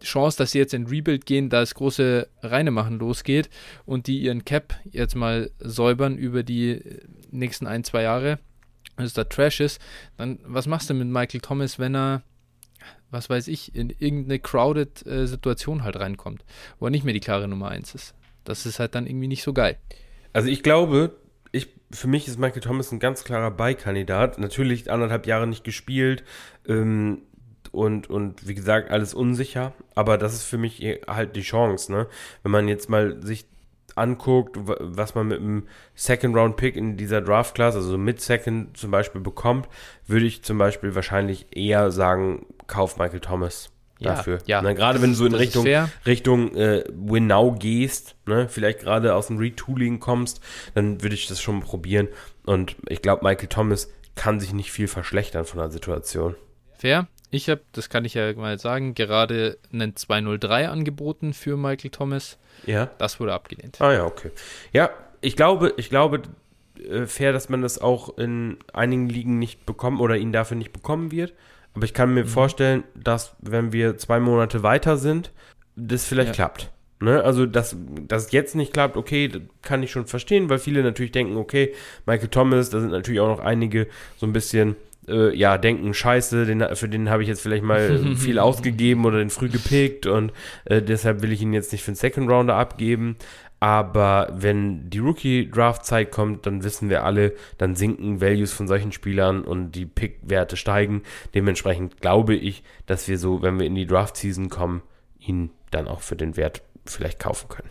Chance, 0.02 0.38
dass 0.38 0.52
sie 0.52 0.60
jetzt 0.60 0.74
in 0.74 0.88
Rebuild 0.88 1.26
gehen, 1.26 1.50
da 1.50 1.60
das 1.60 1.76
große 1.76 2.28
Reinemachen 2.42 3.00
losgeht 3.00 3.50
und 3.86 4.08
die 4.08 4.20
ihren 4.20 4.46
Cap 4.46 4.80
jetzt 4.90 5.16
mal 5.16 5.52
säubern 5.60 6.18
über 6.18 6.44
die 6.44 6.82
nächsten 7.32 7.68
ein, 7.68 7.84
zwei 7.84 8.04
Jahre, 8.04 8.40
dass 9.06 9.14
da 9.14 9.24
Trash 9.24 9.60
ist, 9.60 9.82
dann 10.18 10.40
was 10.44 10.68
machst 10.68 10.90
du 10.90 10.94
mit 10.94 11.08
Michael 11.08 11.42
Thomas, 11.42 11.80
wenn 11.80 11.96
er, 11.96 12.24
was 13.12 13.30
weiß 13.30 13.48
ich, 13.48 13.76
in 13.76 13.90
irgendeine 13.90 14.40
crowded 14.40 15.06
äh, 15.06 15.28
Situation 15.28 15.84
halt 15.84 15.98
reinkommt, 15.98 16.46
wo 16.80 16.88
er 16.88 16.92
nicht 16.92 17.04
mehr 17.04 17.14
die 17.14 17.20
klare 17.20 17.48
Nummer 17.48 17.70
eins 17.70 17.96
ist. 17.96 18.14
Das 18.44 18.66
ist 18.66 18.80
halt 18.80 18.96
dann 18.96 19.08
irgendwie 19.08 19.28
nicht 19.28 19.44
so 19.44 19.54
geil. 19.54 19.78
Also 20.34 20.50
ich 20.50 20.64
glaube, 20.64 21.16
ich, 21.52 21.70
für 21.92 22.08
mich 22.08 22.28
ist 22.28 22.40
Michael 22.40 22.62
Thomas 22.62 22.92
ein 22.92 23.00
ganz 23.00 23.24
klarer 23.24 23.52
Beikandidat. 23.52 24.40
Natürlich 24.40 24.92
anderthalb 24.92 25.26
Jahre 25.26 25.48
nicht 25.48 25.64
gespielt 25.64 26.24
ähm, 26.68 27.24
und, 27.72 28.10
und 28.10 28.48
wie 28.48 28.56
gesagt, 28.56 28.92
alles 28.92 29.14
unsicher. 29.14 29.74
Aber 29.96 30.18
das 30.18 30.34
ist 30.34 30.44
für 30.44 30.58
mich 30.58 30.82
halt 31.08 31.36
die 31.36 31.42
Chance, 31.42 31.92
ne? 31.92 32.08
Wenn 32.44 32.52
man 32.52 32.68
jetzt 32.68 32.90
mal 32.90 33.22
sich 33.24 33.46
anguckt, 34.00 34.56
wa- 34.68 34.78
was 34.80 35.14
man 35.16 35.28
mit 35.28 35.40
einem 35.40 35.68
Second-Round-Pick 35.96 36.76
in 36.76 36.98
dieser 36.98 37.22
Draft-Class, 37.22 37.76
also 37.76 37.98
mit 37.98 38.22
Second 38.22 38.76
zum 38.78 38.92
Beispiel 38.92 39.22
bekommt, 39.22 39.68
würde 40.08 40.26
ich 40.26 40.44
zum 40.44 40.58
Beispiel 40.58 40.96
wahrscheinlich 40.96 41.48
eher 41.56 41.92
sagen, 41.92 42.46
kauf 42.68 42.98
Michael 42.98 43.20
Thomas 43.20 43.70
Ja, 44.00 44.16
dafür. 44.16 44.40
ja. 44.46 44.62
Ne? 44.62 44.74
Gerade 44.76 45.02
wenn 45.02 45.10
du 45.12 45.16
so 45.16 45.26
in 45.26 45.34
Das 45.34 45.42
Richtung. 45.42 45.68
Richtung 46.06 46.56
äh, 46.56 46.84
Win 46.94 47.28
Now 47.28 47.52
gehst, 47.58 48.16
ne, 48.26 48.48
vielleicht 48.50 48.80
gerade 48.80 49.14
aus 49.14 49.28
dem 49.28 49.38
Retooling 49.38 50.00
kommst, 50.00 50.42
dann 50.74 51.02
würde 51.04 51.16
ich 51.16 51.28
das 51.28 51.42
schon 51.42 51.60
probieren. 51.62 52.08
Und 52.46 52.76
ich 52.88 53.02
glaube, 53.02 53.24
Michael 53.26 53.48
Thomas 53.50 53.92
kann 54.16 54.40
sich 54.40 54.54
nicht 54.54 54.72
viel 54.72 54.88
verschlechtern 54.88 55.46
von 55.46 55.60
der 55.60 55.70
Situation. 55.70 56.36
Fair. 56.78 57.08
Ich 57.32 57.50
habe, 57.50 57.62
das 57.74 57.90
kann 57.90 58.06
ich 58.06 58.16
ja 58.16 58.34
mal 58.34 58.58
sagen, 58.58 58.96
gerade 58.96 59.58
einen 59.72 59.96
203 59.96 60.70
angeboten 60.70 61.34
für 61.34 61.58
Michael 61.58 61.92
Thomas. 61.92 62.38
Ja. 62.66 62.90
Das 62.98 63.20
wurde 63.20 63.34
abgelehnt. 63.34 63.80
Ah 63.80 63.94
ja, 63.94 64.06
okay. 64.06 64.32
Ja, 64.74 64.90
ich 65.22 65.36
glaube, 65.36 65.74
ich 65.78 65.90
glaube, 65.90 66.24
äh, 66.80 67.06
fair, 67.06 67.32
dass 67.32 67.50
man 67.50 67.62
das 67.62 67.80
auch 67.80 68.18
in 68.18 68.58
einigen 68.74 69.10
Ligen 69.10 69.38
nicht 69.38 69.66
bekommen 69.66 70.00
oder 70.00 70.18
ihn 70.18 70.32
dafür 70.32 70.58
nicht 70.58 70.74
bekommen 70.74 71.12
wird. 71.12 71.34
Aber 71.76 71.86
ich 71.86 71.94
kann 71.94 72.14
mir 72.14 72.24
mhm. 72.24 72.30
vorstellen, 72.30 72.84
dass 72.96 73.36
wenn 73.40 73.72
wir 73.72 73.98
zwei 73.98 74.20
Monate 74.20 74.64
weiter 74.64 74.98
sind, 74.98 75.32
das 75.76 76.06
vielleicht 76.06 76.30
ja. 76.30 76.34
klappt. 76.34 76.72
Ne? 77.02 77.24
Also, 77.24 77.46
dass 77.46 77.78
das 78.08 78.32
jetzt 78.32 78.56
nicht 78.56 78.74
klappt, 78.74 78.98
okay, 78.98 79.32
kann 79.62 79.84
ich 79.84 79.92
schon 79.92 80.06
verstehen, 80.06 80.50
weil 80.50 80.60
viele 80.60 80.84
natürlich 80.84 81.12
denken, 81.12 81.38
okay, 81.38 81.74
Michael 82.06 82.28
Thomas, 82.28 82.70
da 82.70 82.82
sind 82.82 82.92
natürlich 82.92 83.22
auch 83.22 83.30
noch 83.30 83.40
einige 83.40 83.88
so 84.18 84.26
ein 84.26 84.34
bisschen, 84.34 84.76
äh, 85.10 85.36
ja, 85.36 85.58
denken, 85.58 85.94
scheiße, 85.94 86.46
den, 86.46 86.64
für 86.76 86.90
den 86.90 87.10
habe 87.10 87.24
ich 87.24 87.30
jetzt 87.30 87.42
vielleicht 87.42 87.64
mal 87.64 88.16
viel 88.16 88.40
ausgegeben 88.40 89.06
oder 89.06 89.18
den 89.18 89.30
früh 89.30 89.50
gepickt 89.50 90.06
und 90.06 90.32
äh, 90.66 90.82
deshalb 90.82 91.22
will 91.22 91.32
ich 91.32 91.42
ihn 91.42 91.54
jetzt 91.54 91.72
nicht 91.72 91.84
für 91.84 91.92
den 91.92 91.96
Second 91.96 92.30
Rounder 92.30 92.56
abgeben. 92.56 93.18
Aber 93.62 94.30
wenn 94.34 94.90
die 94.90 95.00
Rookie-Draft-Zeit 95.00 96.12
kommt, 96.12 96.46
dann 96.46 96.64
wissen 96.64 96.90
wir 96.90 97.04
alle, 97.04 97.34
dann 97.58 97.76
sinken 97.76 98.22
Values 98.22 98.54
von 98.54 98.70
solchen 98.70 98.94
Spielern 98.94 99.44
und 99.44 99.74
die 99.74 99.86
Pick-Werte 99.86 100.56
steigen. 100.56 101.04
Dementsprechend 101.34 102.00
glaube 102.00 102.36
ich, 102.36 102.64
dass 102.86 103.10
wir 103.10 103.18
so, 103.18 103.42
wenn 103.42 103.60
wir 103.60 103.66
in 103.66 103.76
die 103.76 103.86
Draft-Season 103.86 104.48
kommen, 104.48 104.82
ihn 105.20 105.50
dann 105.72 105.90
auch 105.90 106.02
für 106.02 106.16
den 106.16 106.38
Wert 106.38 106.62
vielleicht 106.86 107.20
kaufen 107.20 107.50
können. 107.50 107.70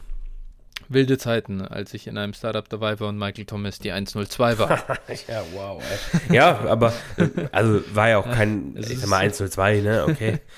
Wilde 0.88 1.18
Zeiten, 1.18 1.62
als 1.62 1.94
ich 1.94 2.06
in 2.06 2.16
einem 2.16 2.32
Startup 2.32 2.68
dabei 2.68 2.98
war 3.00 3.08
und 3.08 3.18
Michael 3.18 3.44
Thomas 3.44 3.78
die 3.78 3.92
102 3.92 4.58
war. 4.58 4.70
ja, 5.28 5.42
wow. 5.52 5.82
Ey. 5.82 6.34
Ja, 6.34 6.58
aber 6.60 6.92
äh, 7.16 7.28
also 7.52 7.82
war 7.94 8.08
ja 8.08 8.18
auch 8.18 8.30
kein, 8.30 8.76
ich 8.76 8.98
sag 8.98 9.08
mal 9.08 9.18
102, 9.18 9.80
ne? 9.80 10.06
Okay. 10.08 10.38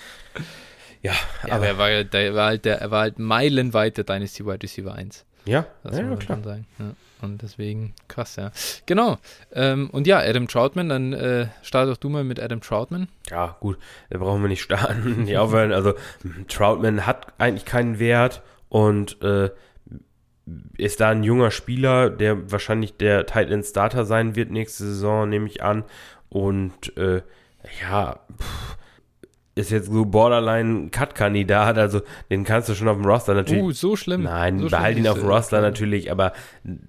Ja, 1.02 1.14
ja 1.46 1.54
aber 1.54 1.66
er 1.66 1.78
war, 1.78 2.04
der, 2.04 2.34
war 2.34 2.46
halt 2.48 2.66
der, 2.66 2.78
er 2.82 2.90
war 2.90 3.00
halt 3.00 3.18
meilenweit 3.18 3.96
der 3.96 4.04
Dynasty 4.04 4.44
Wide 4.44 4.62
Receiver 4.62 4.94
1. 4.94 5.24
Ja, 5.46 5.64
das 5.82 5.96
ja, 5.96 6.02
muss 6.02 6.28
man 6.28 6.44
sagen. 6.44 6.66
Ja. 6.78 6.92
Und 7.22 7.42
deswegen 7.42 7.94
krass, 8.08 8.36
ja. 8.36 8.50
Genau. 8.86 9.18
Ähm, 9.52 9.90
und 9.90 10.06
ja, 10.06 10.18
Adam 10.18 10.48
Troutman, 10.48 10.88
dann 10.88 11.12
äh, 11.12 11.48
starte 11.62 11.90
doch 11.90 11.96
du 11.96 12.08
mal 12.08 12.24
mit 12.24 12.40
Adam 12.40 12.60
Troutman. 12.60 13.08
Ja, 13.30 13.56
gut, 13.60 13.78
da 14.10 14.18
brauchen 14.18 14.42
wir 14.42 14.48
nicht 14.48 14.62
starten, 14.62 15.24
nicht 15.24 15.36
aufhören. 15.36 15.72
Also 15.72 15.94
Troutman 16.48 17.06
hat 17.06 17.32
eigentlich 17.38 17.64
keinen 17.64 17.98
Wert 17.98 18.42
und 18.68 19.20
äh, 19.22 19.50
ist 20.76 21.01
da 21.01 21.11
ein 21.11 21.22
junger 21.22 21.51
Spieler, 21.51 22.11
der 22.11 22.51
wahrscheinlich 22.51 22.97
der 22.97 23.26
Tight 23.26 23.51
End 23.51 23.64
Starter 23.64 24.05
sein 24.05 24.36
wird 24.36 24.51
nächste 24.51 24.84
Saison, 24.84 25.28
nehme 25.28 25.47
ich 25.47 25.62
an. 25.62 25.84
Und 26.28 26.97
äh, 26.97 27.22
ja, 27.82 28.20
pff, 28.41 28.76
ist 29.55 29.70
jetzt 29.70 29.91
so 29.91 30.05
Borderline-Cut-Kandidat, 30.05 31.78
also 31.78 32.01
den 32.30 32.45
kannst 32.45 32.68
du 32.68 32.74
schon 32.74 32.88
auf 32.88 32.97
dem 32.97 33.07
Roster 33.07 33.34
natürlich. 33.34 33.62
Uh, 33.62 33.72
so 33.72 33.97
schlimm. 33.97 34.22
Nein, 34.22 34.59
so 34.59 34.68
behalt 34.68 34.97
ihn 34.97 35.09
auf 35.09 35.18
dem 35.18 35.28
Roster 35.28 35.61
natürlich, 35.61 36.11
aber 36.11 36.32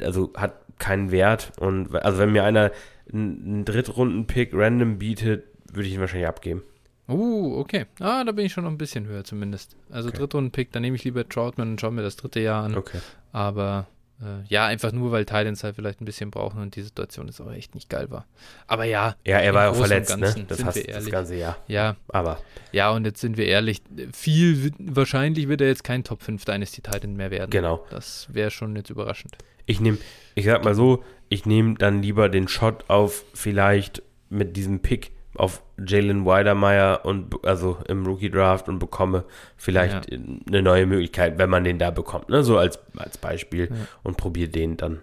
also 0.02 0.32
hat 0.36 0.56
keinen 0.80 1.12
Wert. 1.12 1.52
Und 1.60 1.96
also 1.96 2.20
wenn 2.20 2.32
mir 2.32 2.44
einer 2.44 2.72
einen 3.12 3.66
Drittrunden-Pick 3.66 4.52
random 4.54 4.98
bietet, 4.98 5.46
würde 5.72 5.88
ich 5.88 5.94
ihn 5.94 6.00
wahrscheinlich 6.00 6.28
abgeben. 6.28 6.64
Uh, 7.10 7.58
okay. 7.58 7.88
Ah, 8.00 8.24
da 8.24 8.32
bin 8.32 8.46
ich 8.46 8.54
schon 8.54 8.64
noch 8.64 8.72
ein 8.72 8.78
bisschen 8.78 9.06
höher 9.06 9.24
zumindest. 9.24 9.76
Also 9.90 10.10
okay. 10.10 10.20
Drittrunden-Pick, 10.20 10.72
dann 10.72 10.82
nehme 10.82 10.96
ich 10.96 11.04
lieber 11.04 11.28
Troutman 11.28 11.72
und 11.72 11.82
schaue 11.82 11.92
mir 11.92 12.04
das 12.04 12.16
dritte 12.16 12.40
Jahr 12.40 12.64
an. 12.64 12.78
Okay. 12.78 13.00
Aber 13.32 13.88
äh, 14.22 14.46
ja, 14.48 14.66
einfach 14.66 14.92
nur, 14.92 15.12
weil 15.12 15.26
Titans 15.26 15.64
halt 15.64 15.76
vielleicht 15.76 16.02
ein 16.02 16.06
bisschen 16.06 16.32
brauchen 16.32 16.62
und 16.62 16.76
die 16.76 16.82
Situation 16.82 17.28
ist 17.28 17.42
auch 17.42 17.52
echt 17.52 17.74
nicht 17.74 17.90
geil 17.90 18.12
war. 18.12 18.26
Aber 18.68 18.84
ja. 18.84 19.16
Ja, 19.26 19.40
er 19.40 19.54
war 19.54 19.72
auch 19.72 19.76
verletzt, 19.76 20.18
ne? 20.18 20.34
Das 20.48 20.64
hast 20.64 20.88
das 20.88 21.10
ganze 21.10 21.36
Jahr. 21.36 21.58
Ja. 21.68 21.96
Aber. 22.10 22.40
Ja, 22.72 22.92
und 22.92 23.06
jetzt 23.06 23.22
sind 23.22 23.38
wir 23.38 23.46
ehrlich, 23.46 23.82
viel, 24.14 24.72
wahrscheinlich 24.78 25.48
wird 25.48 25.62
er 25.62 25.68
jetzt 25.68 25.84
kein 25.84 26.04
Top 26.04 26.22
5 26.22 26.46
Dynasty 26.46 26.82
Titan 26.82 27.16
mehr 27.16 27.32
werden. 27.32 27.50
Genau. 27.50 27.86
Das 27.90 28.28
wäre 28.32 28.52
schon 28.52 28.76
jetzt 28.76 28.90
überraschend. 28.90 29.38
Ich 29.66 29.80
nehme, 29.80 29.98
ich 30.36 30.46
sag 30.46 30.64
mal 30.64 30.76
so, 30.76 31.04
ich 31.30 31.46
nehme 31.46 31.76
dann 31.76 32.02
lieber 32.02 32.30
den 32.30 32.48
Shot 32.48 32.90
auf 32.90 33.24
vielleicht 33.34 34.04
mit 34.30 34.56
diesem 34.56 34.82
Pick 34.82 35.12
auf 35.36 35.64
Jalen 35.86 36.26
Weidermeyer 36.26 37.06
und 37.06 37.46
also 37.46 37.78
im 37.88 38.06
Rookie 38.06 38.30
Draft 38.30 38.68
und 38.68 38.80
bekomme 38.80 39.24
vielleicht 39.56 40.12
ja. 40.12 40.20
eine 40.48 40.62
neue 40.62 40.86
Möglichkeit, 40.86 41.38
wenn 41.38 41.50
man 41.50 41.64
den 41.64 41.80
da 41.80 41.92
bekommt, 41.92 42.30
ne? 42.30 42.44
So 42.44 42.58
als, 42.58 42.80
als 42.98 43.18
Beispiel 43.18 43.70
ja. 43.72 43.88
und 44.04 44.18
probiere 44.18 44.50
den 44.50 44.78
dann 44.78 45.02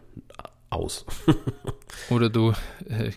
aus. 0.70 1.06
Oder 2.10 2.28
du 2.28 2.52
äh, 2.88 3.12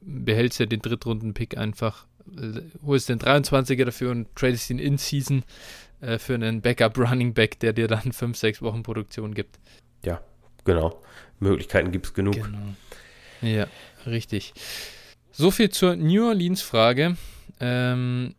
behältst 0.00 0.58
ja 0.58 0.66
den 0.66 0.80
Drittrunden-Pick 0.80 1.58
einfach, 1.58 2.06
äh, 2.36 2.60
holst 2.84 3.08
den 3.08 3.18
23er 3.18 3.84
dafür 3.84 4.10
und 4.10 4.34
tradest 4.34 4.70
ihn 4.70 4.78
in 4.78 4.96
Season 4.96 5.44
äh, 6.00 6.18
für 6.18 6.34
einen 6.34 6.62
Backup 6.62 6.98
Running 6.98 7.34
Back, 7.34 7.60
der 7.60 7.72
dir 7.72 7.88
dann 7.88 8.12
5, 8.12 8.36
6 8.36 8.62
Wochen 8.62 8.82
Produktion 8.82 9.34
gibt. 9.34 9.58
Ja, 10.04 10.20
genau. 10.64 11.00
Möglichkeiten 11.40 11.92
gibt 11.92 12.06
es 12.06 12.14
genug. 12.14 12.34
Genau. 12.34 12.58
Ja, 13.42 13.66
richtig. 14.06 14.54
So 15.40 15.52
viel 15.52 15.70
zur 15.70 15.94
New 15.94 16.26
Orleans-Frage. 16.26 17.16
Ähm, 17.60 18.34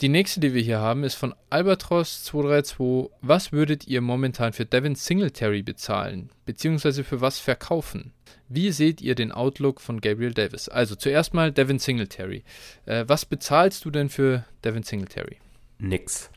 die 0.00 0.08
nächste, 0.08 0.38
die 0.38 0.54
wir 0.54 0.62
hier 0.62 0.78
haben, 0.78 1.02
ist 1.02 1.16
von 1.16 1.34
Albatros232. 1.50 3.10
Was 3.22 3.50
würdet 3.50 3.88
ihr 3.88 4.00
momentan 4.02 4.52
für 4.52 4.64
Devin 4.64 4.94
Singletary 4.94 5.64
bezahlen? 5.64 6.30
Beziehungsweise 6.46 7.02
für 7.02 7.20
was 7.20 7.40
verkaufen? 7.40 8.12
Wie 8.48 8.70
seht 8.70 9.00
ihr 9.00 9.16
den 9.16 9.32
Outlook 9.32 9.80
von 9.80 10.00
Gabriel 10.00 10.32
Davis? 10.32 10.68
Also 10.68 10.94
zuerst 10.94 11.34
mal 11.34 11.50
Devin 11.50 11.80
Singletary. 11.80 12.44
Äh, 12.86 13.04
was 13.08 13.24
bezahlst 13.24 13.84
du 13.84 13.90
denn 13.90 14.08
für 14.08 14.44
Devin 14.64 14.84
Singletary? 14.84 15.38
Nix. 15.80 16.30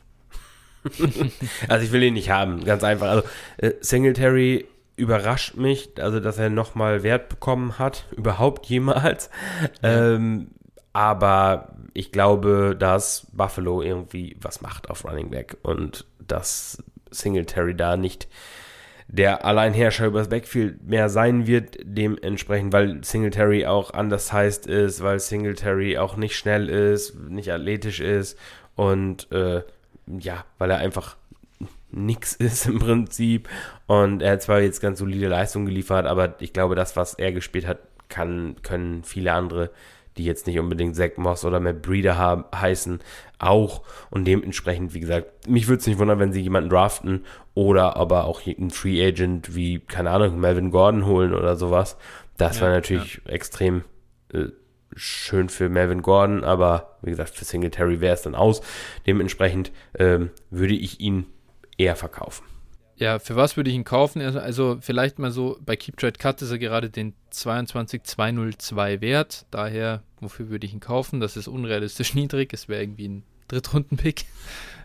also 1.68 1.86
ich 1.86 1.92
will 1.92 2.02
ihn 2.02 2.14
nicht 2.14 2.30
haben, 2.30 2.64
ganz 2.64 2.82
einfach. 2.82 3.06
Also 3.06 3.28
äh, 3.58 3.74
Singletary 3.82 4.66
überrascht 4.96 5.56
mich, 5.56 5.90
also 6.00 6.20
dass 6.20 6.38
er 6.38 6.50
nochmal 6.50 7.02
Wert 7.02 7.28
bekommen 7.28 7.78
hat, 7.78 8.06
überhaupt 8.16 8.66
jemals. 8.66 9.30
Ja. 9.82 10.14
Ähm, 10.14 10.48
aber 10.92 11.76
ich 11.92 12.10
glaube, 12.10 12.74
dass 12.78 13.26
Buffalo 13.32 13.82
irgendwie 13.82 14.36
was 14.40 14.62
macht 14.62 14.88
auf 14.88 15.04
Running 15.04 15.30
Back 15.30 15.58
und 15.62 16.06
dass 16.26 16.82
Singletary 17.10 17.74
da 17.74 17.96
nicht 17.96 18.28
der 19.08 19.44
Alleinherrscher 19.44 20.06
übers 20.06 20.28
Backfield 20.28 20.82
mehr 20.88 21.08
sein 21.08 21.46
wird, 21.46 21.78
dementsprechend, 21.82 22.72
weil 22.72 23.04
Singletary 23.04 23.66
auch 23.66 23.92
undersized 23.94 24.66
ist, 24.66 25.02
weil 25.02 25.20
Singletary 25.20 25.98
auch 25.98 26.16
nicht 26.16 26.36
schnell 26.36 26.68
ist, 26.68 27.14
nicht 27.28 27.52
athletisch 27.52 28.00
ist 28.00 28.38
und 28.74 29.30
äh, 29.30 29.62
ja, 30.06 30.44
weil 30.58 30.70
er 30.70 30.78
einfach 30.78 31.16
nix 31.96 32.32
ist 32.36 32.66
im 32.66 32.78
Prinzip. 32.78 33.48
Und 33.86 34.22
er 34.22 34.32
hat 34.32 34.42
zwar 34.42 34.60
jetzt 34.60 34.80
ganz 34.80 34.98
solide 34.98 35.28
Leistung 35.28 35.66
geliefert, 35.66 36.06
aber 36.06 36.40
ich 36.40 36.52
glaube, 36.52 36.74
das, 36.74 36.96
was 36.96 37.14
er 37.14 37.32
gespielt 37.32 37.66
hat, 37.66 37.78
kann, 38.08 38.56
können 38.62 39.02
viele 39.02 39.32
andere, 39.32 39.70
die 40.16 40.24
jetzt 40.24 40.46
nicht 40.46 40.58
unbedingt 40.58 40.96
Zach 40.96 41.16
Moss 41.16 41.44
oder 41.44 41.60
Matt 41.60 41.82
Breeder 41.82 42.16
haben, 42.16 42.44
heißen, 42.54 43.00
auch. 43.38 43.82
Und 44.10 44.26
dementsprechend, 44.26 44.94
wie 44.94 45.00
gesagt, 45.00 45.48
mich 45.48 45.68
würde 45.68 45.80
es 45.80 45.86
nicht 45.86 45.98
wundern, 45.98 46.18
wenn 46.18 46.32
sie 46.32 46.40
jemanden 46.40 46.70
draften 46.70 47.24
oder 47.54 47.96
aber 47.96 48.24
auch 48.24 48.42
einen 48.46 48.70
Free 48.70 49.04
Agent 49.04 49.54
wie, 49.54 49.80
keine 49.80 50.10
Ahnung, 50.10 50.38
Melvin 50.40 50.70
Gordon 50.70 51.06
holen 51.06 51.34
oder 51.34 51.56
sowas. 51.56 51.96
Das 52.38 52.56
ja, 52.56 52.62
wäre 52.62 52.74
natürlich 52.74 53.20
ja. 53.24 53.32
extrem 53.32 53.84
äh, 54.32 54.46
schön 54.94 55.48
für 55.48 55.68
Melvin 55.68 56.02
Gordon, 56.02 56.44
aber 56.44 56.96
wie 57.02 57.10
gesagt, 57.10 57.30
für 57.30 57.44
Singletary 57.44 58.00
wäre 58.00 58.14
es 58.14 58.22
dann 58.22 58.34
aus. 58.34 58.62
Dementsprechend 59.06 59.72
ähm, 59.98 60.30
würde 60.50 60.74
ich 60.74 61.00
ihn 61.00 61.26
eher 61.78 61.96
verkaufen. 61.96 62.44
Ja, 62.98 63.18
für 63.18 63.36
was 63.36 63.56
würde 63.58 63.68
ich 63.68 63.76
ihn 63.76 63.84
kaufen? 63.84 64.22
Also, 64.22 64.40
also 64.40 64.78
vielleicht 64.80 65.18
mal 65.18 65.30
so, 65.30 65.58
bei 65.64 65.76
Keep 65.76 65.98
Trade 65.98 66.18
Cut 66.18 66.40
ist 66.40 66.50
er 66.50 66.58
gerade 66.58 66.88
den 66.88 67.12
22,202 67.30 69.02
wert. 69.02 69.44
Daher, 69.50 70.02
wofür 70.20 70.48
würde 70.48 70.66
ich 70.66 70.72
ihn 70.72 70.80
kaufen? 70.80 71.20
Das 71.20 71.36
ist 71.36 71.46
unrealistisch 71.46 72.14
niedrig. 72.14 72.54
Es 72.54 72.68
wäre 72.68 72.82
irgendwie 72.82 73.08
ein 73.08 73.22
Drittrunden-Pick. 73.48 74.24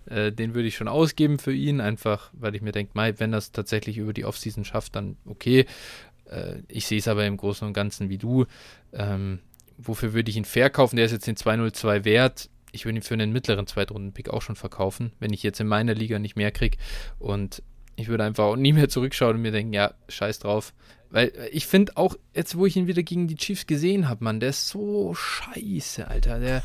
Äh, 0.08 0.32
den 0.32 0.56
würde 0.56 0.68
ich 0.68 0.76
schon 0.76 0.88
ausgeben 0.88 1.38
für 1.38 1.54
ihn, 1.54 1.80
einfach 1.80 2.32
weil 2.34 2.56
ich 2.56 2.64
mir 2.64 2.72
denke, 2.72 2.94
wenn 2.96 3.32
das 3.32 3.52
tatsächlich 3.52 4.00
über 4.00 4.14
die 4.14 4.26
Offseason 4.26 4.66
schafft, 4.66 4.96
dann 4.96 5.16
okay. 5.26 5.68
Äh, 6.26 6.64
ich 6.68 6.88
sehe 6.88 6.98
es 6.98 7.08
aber 7.08 7.24
im 7.28 7.38
Großen 7.38 7.68
und 7.68 7.74
Ganzen 7.74 8.10
wie 8.10 8.18
du. 8.18 8.48
Ähm, 8.94 9.42
wofür 9.78 10.14
würde 10.14 10.32
ich 10.32 10.38
ihn 10.38 10.46
verkaufen? 10.46 10.96
Der 10.96 11.06
ist 11.06 11.12
jetzt 11.12 11.28
den 11.28 11.38
202 11.38 12.04
wert 12.04 12.50
ich 12.72 12.86
würde 12.86 13.00
ihn 13.00 13.04
für 13.04 13.14
einen 13.14 13.32
mittleren 13.32 13.68
Zweitrunden-Pick 13.68 14.30
auch 14.30 14.42
schon 14.42 14.56
verkaufen, 14.56 15.12
wenn 15.20 15.34
ich 15.34 15.44
jetzt 15.44 15.60
in 15.60 15.68
meiner 15.68 15.94
Liga 15.94 16.20
nicht 16.20 16.36
mehr 16.36 16.52
kriege. 16.52 16.78
Und 17.20 17.64
ich 17.96 18.08
würde 18.08 18.24
einfach 18.24 18.46
auch 18.46 18.56
nie 18.56 18.74
mehr 18.74 18.90
zurückschauen 18.90 19.36
und 19.36 19.42
mir 19.42 19.52
denken, 19.52 19.74
ja, 19.74 19.94
scheiß 20.08 20.40
drauf. 20.40 20.74
Weil 21.10 21.28
äh, 21.30 21.50
ich 21.50 21.68
finde 21.68 21.98
auch, 21.98 22.16
jetzt 22.34 22.58
wo 22.58 22.66
ich 22.66 22.76
ihn 22.76 22.88
wieder 22.88 23.04
gegen 23.04 23.28
die 23.28 23.36
Chiefs 23.36 23.68
gesehen 23.68 24.10
habe, 24.10 24.24
Mann, 24.24 24.40
der 24.40 24.50
ist 24.50 24.70
so 24.70 25.14
scheiße, 25.14 26.08
Alter. 26.08 26.40
Der, 26.40 26.64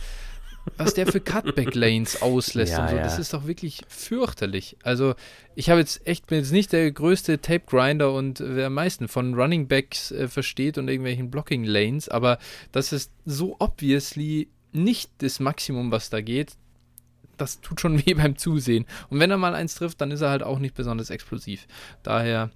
was 0.76 0.94
der 0.94 1.06
für 1.06 1.20
Cutback-Lanes 1.20 2.22
auslässt 2.22 2.72
ja, 2.72 2.82
und 2.82 2.90
so, 2.90 2.96
ja. 2.96 3.02
das 3.02 3.18
ist 3.18 3.34
doch 3.34 3.46
wirklich 3.46 3.82
fürchterlich. 3.88 4.76
Also, 4.82 5.14
ich 5.54 5.70
habe 5.70 5.80
jetzt 5.80 6.06
echt, 6.06 6.26
bin 6.26 6.38
jetzt 6.38 6.52
nicht 6.52 6.72
der 6.72 6.90
größte 6.90 7.40
Tape-Grinder 7.40 8.12
und 8.12 8.40
wer 8.40 8.66
am 8.66 8.74
meisten 8.74 9.08
von 9.08 9.34
Running 9.34 9.68
Backs 9.68 10.10
äh, 10.10 10.28
versteht 10.28 10.78
und 10.78 10.88
irgendwelchen 10.88 11.30
Blocking-Lanes, 11.30 12.08
aber 12.08 12.38
das 12.72 12.92
ist 12.92 13.12
so 13.24 13.56
obviously 13.58 14.48
nicht 14.76 15.10
das 15.18 15.40
Maximum, 15.40 15.90
was 15.90 16.10
da 16.10 16.20
geht. 16.20 16.52
Das 17.36 17.60
tut 17.60 17.80
schon 17.80 17.98
weh 18.06 18.14
beim 18.14 18.36
Zusehen. 18.36 18.86
Und 19.10 19.20
wenn 19.20 19.30
er 19.30 19.36
mal 19.36 19.54
eins 19.54 19.74
trifft, 19.74 20.00
dann 20.00 20.10
ist 20.10 20.20
er 20.20 20.30
halt 20.30 20.42
auch 20.42 20.58
nicht 20.58 20.74
besonders 20.74 21.10
explosiv. 21.10 21.66
Daher, 22.02 22.50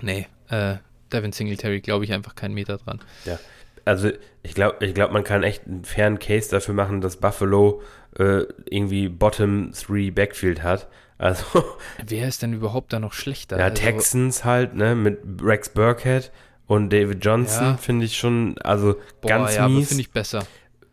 nee, 0.00 0.26
äh, 0.48 0.76
Devin 1.12 1.32
Singletary 1.32 1.80
glaube 1.80 2.04
ich 2.04 2.12
einfach 2.12 2.34
keinen 2.34 2.54
Meter 2.54 2.78
dran. 2.78 3.00
Ja, 3.24 3.38
also 3.84 4.10
ich 4.42 4.54
glaube, 4.54 4.84
ich 4.84 4.94
glaub, 4.94 5.12
man 5.12 5.24
kann 5.24 5.42
echt 5.42 5.66
einen 5.66 5.84
fairen 5.84 6.18
Case 6.18 6.50
dafür 6.50 6.74
machen, 6.74 7.00
dass 7.00 7.16
Buffalo 7.16 7.82
äh, 8.18 8.44
irgendwie 8.70 9.08
Bottom 9.08 9.72
3 9.72 10.10
Backfield 10.10 10.62
hat. 10.62 10.88
Also. 11.18 11.44
Wer 12.06 12.28
ist 12.28 12.42
denn 12.42 12.52
überhaupt 12.52 12.92
da 12.92 12.98
noch 12.98 13.12
schlechter? 13.12 13.58
Ja, 13.58 13.66
also, 13.66 13.82
Texans 13.82 14.44
halt, 14.44 14.74
ne, 14.74 14.94
mit 14.94 15.20
Rex 15.42 15.68
Burkhead 15.68 16.32
und 16.66 16.92
David 16.92 17.24
Johnson 17.24 17.64
Ja. 17.64 17.76
finde 17.76 18.06
ich 18.06 18.16
schon, 18.16 18.56
also 18.58 18.96
boah, 19.20 19.28
ganz 19.28 19.54
ja, 19.54 19.68
mies. 19.68 19.88
finde 19.88 20.00
ich 20.02 20.10
besser. 20.10 20.46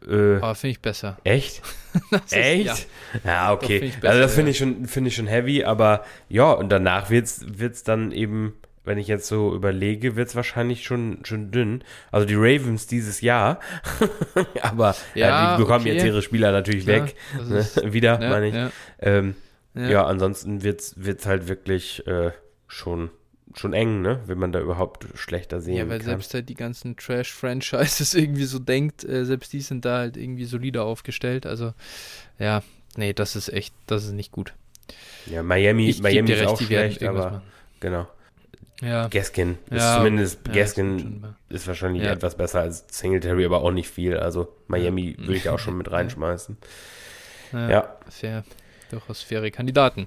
Äh, 0.07 0.37
Aber 0.37 0.55
finde 0.55 0.71
ich 0.71 0.81
besser. 0.81 1.17
echt? 1.23 1.61
Das 2.11 2.21
ist- 2.25 2.33
Echt? 2.33 2.87
Ja. 3.23 3.31
Ja, 3.31 3.53
okay. 3.53 3.79
find 3.79 3.93
ich 3.95 3.99
besser, 3.99 4.09
also 4.11 4.21
das 4.21 4.33
finde 4.35 4.49
ja. 4.49 4.51
ich 4.51 4.57
schon, 4.59 4.85
finde 4.85 5.07
ich 5.07 5.15
schon 5.15 5.25
heavy, 5.27 5.63
aber 5.63 6.03
ja, 6.29 6.51
und 6.51 6.69
danach 6.69 7.09
wird's, 7.09 7.41
wird's 7.47 7.83
dann 7.83 8.11
eben, 8.11 8.53
wenn 8.85 8.99
ich 8.99 9.07
jetzt 9.07 9.27
so 9.27 9.55
überlege, 9.55 10.15
wird's 10.15 10.35
wahrscheinlich 10.35 10.83
schon, 10.83 11.19
schon 11.25 11.49
dünn. 11.49 11.83
Also 12.11 12.27
die 12.27 12.35
Ravens 12.35 12.85
dieses 12.85 13.21
Jahr, 13.21 13.59
aber 14.61 14.95
ja, 15.15 15.27
Ja, 15.27 15.55
die 15.57 15.63
bekommen 15.63 15.81
okay. 15.85 15.93
jetzt 15.93 16.05
ihre 16.05 16.21
Spieler 16.21 16.51
natürlich 16.51 16.85
Klar, 16.85 17.05
weg. 17.07 17.15
das 17.37 17.47
Ne? 17.49 17.57
ist- 17.57 17.83
Wieder, 17.93 18.21
ja, 18.21 18.29
meine 18.29 18.47
ich. 18.47 18.53
ja, 18.55 18.71
Ähm, 18.99 19.35
ja. 19.73 19.89
ja. 19.89 20.05
ansonsten 20.05 20.61
wird's, 20.63 20.93
wird's 20.97 21.25
halt 21.25 21.47
wirklich 21.47 22.05
äh, 22.07 22.31
schon, 22.67 23.09
schon 23.55 23.73
eng, 23.73 24.01
ne? 24.01 24.21
Wenn 24.27 24.37
man 24.37 24.51
da 24.51 24.59
überhaupt 24.59 25.05
schlechter 25.15 25.61
sehen 25.61 25.75
Ja, 25.75 25.89
weil 25.89 25.99
kann. 25.99 26.05
selbst 26.05 26.33
halt 26.33 26.49
die 26.49 26.55
ganzen 26.55 26.95
Trash-Franchises 26.97 28.13
irgendwie 28.15 28.45
so 28.45 28.59
denkt, 28.59 29.03
äh, 29.03 29.25
selbst 29.25 29.53
die 29.53 29.61
sind 29.61 29.85
da 29.85 29.97
halt 29.99 30.17
irgendwie 30.17 30.45
solider 30.45 30.83
aufgestellt. 30.83 31.45
Also, 31.45 31.73
ja, 32.37 32.63
nee, 32.95 33.13
das 33.13 33.35
ist 33.35 33.49
echt, 33.49 33.73
das 33.87 34.05
ist 34.05 34.11
nicht 34.13 34.31
gut. 34.31 34.53
ja, 35.25 35.43
Miami, 35.43 35.89
Ich 35.89 36.01
Miami 36.01 36.31
ist 36.31 36.39
recht, 36.39 36.49
auch 36.49 36.61
schlecht, 36.61 37.03
aber 37.03 37.31
machen. 37.31 37.41
genau. 37.79 38.07
Ja, 38.81 39.07
Gaskin 39.09 39.57
ist 39.69 39.75
Ja, 39.75 39.95
zumindest, 39.95 40.39
ja, 40.47 40.53
Gaskin 40.53 41.23
ist 41.49 41.67
wahrscheinlich 41.67 42.03
Ja. 42.03 42.13
etwas 42.13 42.35
besser 42.37 42.61
als 42.61 42.85
Singletary, 42.91 43.43
aber 43.45 43.61
auch 43.61 43.71
nicht 43.71 43.89
viel. 43.89 44.15
Also 44.17 44.47
Miami 44.67 45.17
würde 45.17 45.35
ich 45.35 45.49
auch 45.49 45.59
schon 45.59 45.77
mit 45.77 45.91
reinschmeißen. 45.91 46.57
ja, 47.51 47.69
Ja. 47.69 47.95
fair, 48.09 48.43
durchaus 48.89 49.21
faire 49.21 49.51
Kandidaten. 49.51 50.05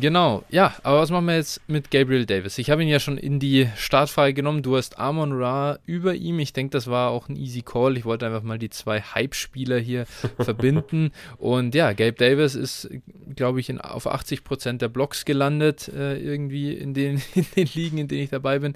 Genau, 0.00 0.42
ja, 0.48 0.74
aber 0.84 1.00
was 1.00 1.10
machen 1.10 1.26
wir 1.26 1.36
jetzt 1.36 1.60
mit 1.68 1.90
Gabriel 1.90 2.24
Davis? 2.24 2.56
Ich 2.56 2.70
habe 2.70 2.82
ihn 2.82 2.88
ja 2.88 2.98
schon 2.98 3.18
in 3.18 3.38
die 3.38 3.68
Startfrage 3.76 4.32
genommen. 4.32 4.62
Du 4.62 4.74
hast 4.74 4.98
Amon 4.98 5.32
Ra 5.32 5.78
über 5.84 6.14
ihm. 6.14 6.38
Ich 6.38 6.54
denke, 6.54 6.70
das 6.70 6.86
war 6.86 7.10
auch 7.10 7.28
ein 7.28 7.36
easy 7.36 7.60
Call. 7.60 7.98
Ich 7.98 8.06
wollte 8.06 8.24
einfach 8.24 8.42
mal 8.42 8.58
die 8.58 8.70
zwei 8.70 9.02
Hype-Spieler 9.02 9.78
hier 9.78 10.06
verbinden. 10.38 11.10
Und 11.36 11.74
ja, 11.74 11.92
Gabe 11.92 12.14
Davis 12.14 12.54
ist, 12.54 12.88
glaube 13.36 13.60
ich, 13.60 13.68
in, 13.68 13.82
auf 13.82 14.06
80% 14.06 14.78
der 14.78 14.88
Blocks 14.88 15.26
gelandet, 15.26 15.88
äh, 15.88 16.16
irgendwie 16.16 16.72
in 16.72 16.94
den, 16.94 17.20
in 17.34 17.46
den 17.54 17.68
Ligen, 17.74 17.98
in 17.98 18.08
denen 18.08 18.22
ich 18.22 18.30
dabei 18.30 18.60
bin. 18.60 18.74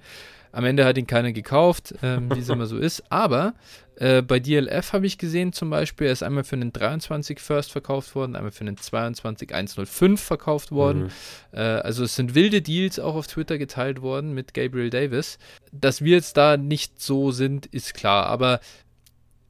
Am 0.56 0.64
Ende 0.64 0.86
hat 0.86 0.96
ihn 0.96 1.06
keiner 1.06 1.32
gekauft, 1.32 1.94
ähm, 2.02 2.34
wie 2.34 2.38
es 2.38 2.48
immer 2.48 2.64
so 2.64 2.78
ist. 2.78 3.04
Aber 3.12 3.52
äh, 3.96 4.22
bei 4.22 4.40
DLF 4.40 4.94
habe 4.94 5.04
ich 5.04 5.18
gesehen 5.18 5.52
zum 5.52 5.68
Beispiel, 5.68 6.06
er 6.06 6.14
ist 6.14 6.22
einmal 6.22 6.44
für 6.44 6.56
einen 6.56 6.72
23 6.72 7.40
First 7.40 7.72
verkauft 7.72 8.14
worden, 8.14 8.34
einmal 8.34 8.52
für 8.52 8.62
einen 8.62 8.78
22 8.78 9.54
105 9.54 10.18
verkauft 10.18 10.72
worden. 10.72 11.02
Mhm. 11.02 11.10
Äh, 11.52 11.60
also 11.60 12.04
es 12.04 12.16
sind 12.16 12.34
wilde 12.34 12.62
Deals 12.62 12.98
auch 12.98 13.16
auf 13.16 13.26
Twitter 13.26 13.58
geteilt 13.58 14.00
worden 14.00 14.32
mit 14.32 14.54
Gabriel 14.54 14.88
Davis. 14.88 15.38
Dass 15.72 16.00
wir 16.00 16.16
jetzt 16.16 16.38
da 16.38 16.56
nicht 16.56 17.02
so 17.02 17.32
sind, 17.32 17.66
ist 17.66 17.92
klar. 17.92 18.24
Aber 18.24 18.60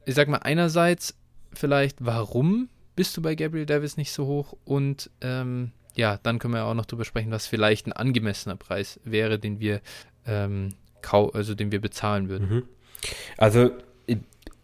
ich 0.07 0.17
sag 0.17 0.27
mal, 0.27 0.39
einerseits 0.39 1.15
vielleicht, 1.53 2.05
warum 2.05 2.69
bist 2.97 3.17
du 3.17 3.23
bei 3.23 3.37
Gabriel 3.37 3.67
Davis 3.67 3.97
nicht 3.97 4.11
so 4.11 4.27
hoch? 4.27 4.57
Und 4.65 5.09
ähm, 5.21 5.71
ja, 5.95 6.19
dann 6.25 6.41
können 6.41 6.55
wir 6.55 6.65
auch 6.65 6.75
noch 6.75 6.87
drüber 6.87 7.05
sprechen, 7.05 7.31
was 7.31 7.47
vielleicht 7.47 7.87
ein 7.87 7.93
angemessener 7.93 8.57
Preis 8.57 8.99
wäre, 9.05 9.39
den 9.39 9.61
wir 9.61 9.81
ähm, 10.27 10.71
also 11.35 11.55
den 11.55 11.73
wir 11.73 11.81
bezahlen 11.81 12.29
würden. 12.29 12.49
Mhm. 12.49 12.63
Also 13.37 13.71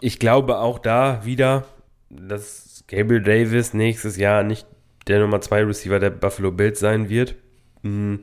ich, 0.00 0.18
glaube 0.18 0.58
auch 0.58 0.78
da 0.78 1.24
wieder, 1.24 1.64
dass 2.10 2.84
Gabriel 2.88 3.22
Davis 3.22 3.74
nächstes 3.74 4.16
Jahr 4.16 4.42
nicht 4.42 4.66
der 5.06 5.20
Nummer 5.20 5.40
2 5.40 5.64
Receiver 5.64 5.98
der 5.98 6.10
Buffalo 6.10 6.52
Bills 6.52 6.80
sein 6.80 7.08
wird. 7.08 7.34
Mm, 7.82 8.16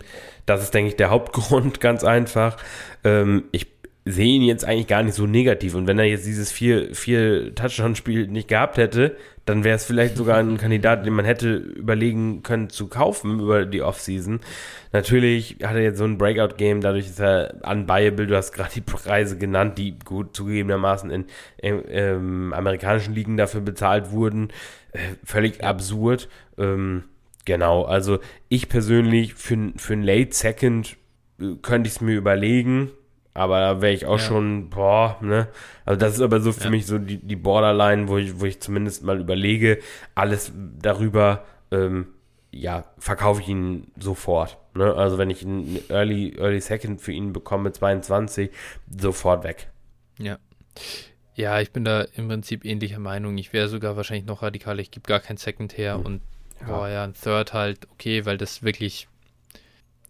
Das 0.45 0.63
ist, 0.63 0.73
denke 0.73 0.89
ich, 0.89 0.95
der 0.95 1.09
Hauptgrund, 1.09 1.79
ganz 1.81 2.03
einfach. 2.03 2.57
Ähm, 3.03 3.45
Ich 3.51 3.67
sehe 4.05 4.33
ihn 4.33 4.41
jetzt 4.41 4.65
eigentlich 4.65 4.87
gar 4.87 5.03
nicht 5.03 5.15
so 5.15 5.27
negativ. 5.27 5.75
Und 5.75 5.87
wenn 5.87 5.99
er 5.99 6.05
jetzt 6.05 6.25
dieses 6.25 6.51
vier, 6.51 6.95
vier 6.95 7.53
Touchdown-Spiel 7.53 8.27
nicht 8.27 8.47
gehabt 8.47 8.77
hätte, 8.77 9.15
dann 9.45 9.63
wäre 9.63 9.75
es 9.75 9.85
vielleicht 9.85 10.15
sogar 10.15 10.37
ein 10.37 10.57
Kandidat, 10.59 11.05
den 11.05 11.13
man 11.13 11.25
hätte 11.25 11.55
überlegen 11.55 12.41
können 12.41 12.69
zu 12.69 12.87
kaufen 12.87 13.39
über 13.39 13.65
die 13.65 13.81
Offseason. 13.81 14.39
Natürlich 14.93 15.57
hat 15.63 15.75
er 15.75 15.81
jetzt 15.81 15.97
so 15.97 16.05
ein 16.05 16.17
Breakout-Game, 16.17 16.81
dadurch 16.81 17.07
ist 17.07 17.19
er 17.19 17.55
unbuyable. 17.63 18.27
Du 18.27 18.35
hast 18.35 18.53
gerade 18.53 18.71
die 18.73 18.81
Preise 18.81 19.37
genannt, 19.37 19.77
die 19.77 19.99
gut 19.99 20.35
zugegebenermaßen 20.35 21.11
in, 21.11 21.25
in 21.57 21.83
ähm, 21.89 22.53
amerikanischen 22.53 23.13
Ligen 23.13 23.37
dafür 23.37 23.61
bezahlt 23.61 24.11
wurden. 24.11 24.49
Äh, 24.91 24.99
völlig 25.23 25.63
absurd. 25.63 26.29
Ähm, 26.57 27.03
genau, 27.45 27.83
also 27.83 28.19
ich 28.47 28.69
persönlich 28.69 29.35
für, 29.35 29.73
für 29.75 29.93
ein 29.93 30.03
Late 30.03 30.33
Second 30.33 30.97
äh, 31.39 31.55
könnte 31.61 31.87
ich 31.87 31.95
es 31.95 32.01
mir 32.01 32.15
überlegen. 32.15 32.91
Aber 33.39 33.59
da 33.61 33.81
wäre 33.81 33.93
ich 33.93 34.05
auch 34.05 34.17
Ja. 34.19 34.25
schon, 34.25 34.69
boah, 34.69 35.17
ne? 35.21 35.47
Also 35.85 35.97
das 35.97 36.15
ist 36.15 36.21
aber 36.21 36.41
so 36.41 36.51
für 36.51 36.65
Ja. 36.65 36.69
mich 36.71 36.85
so 36.85 36.97
die, 36.97 37.17
die 37.17 37.35
Borderline, 37.37 38.09
wo 38.09 38.17
ich, 38.17 38.39
wo 38.41 38.45
ich 38.45 38.59
zumindest 38.59 39.03
mal 39.03 39.19
überlege, 39.19 39.79
alles 40.13 40.51
darüber, 40.81 41.45
ähm, 41.71 42.07
ja, 42.51 42.83
verkaufe 42.97 43.41
ich 43.41 43.47
ihn 43.47 43.91
sofort. 43.97 44.57
Ne? 44.73 44.93
Also 44.93 45.17
wenn 45.17 45.29
ich 45.29 45.43
einen 45.45 45.79
Early, 45.89 46.35
Early 46.37 46.59
Second 46.59 46.99
für 47.01 47.11
ihn 47.13 47.31
bekomme, 47.31 47.71
22, 47.71 48.49
sofort 48.97 49.43
weg. 49.43 49.69
Ja. 50.17 50.37
Ja, 51.35 51.61
ich 51.61 51.71
bin 51.71 51.85
da 51.85 52.01
im 52.15 52.27
Prinzip 52.27 52.65
ähnlicher 52.65 52.99
Meinung. 52.99 53.37
Ich 53.37 53.53
wäre 53.53 53.69
sogar 53.69 53.95
wahrscheinlich 53.95 54.25
noch 54.25 54.41
radikaler. 54.43 54.79
Ich 54.79 54.91
gebe 54.91 55.07
gar 55.07 55.19
kein 55.21 55.37
Second 55.37 55.77
her 55.77 55.95
Hm. 55.95 56.05
und 56.05 56.21
Ja. 56.61 56.67
boah, 56.67 56.89
ja, 56.89 57.03
ein 57.05 57.13
Third 57.13 57.53
halt 57.53 57.87
okay, 57.91 58.25
weil 58.25 58.37
das 58.37 58.63
wirklich. 58.63 59.07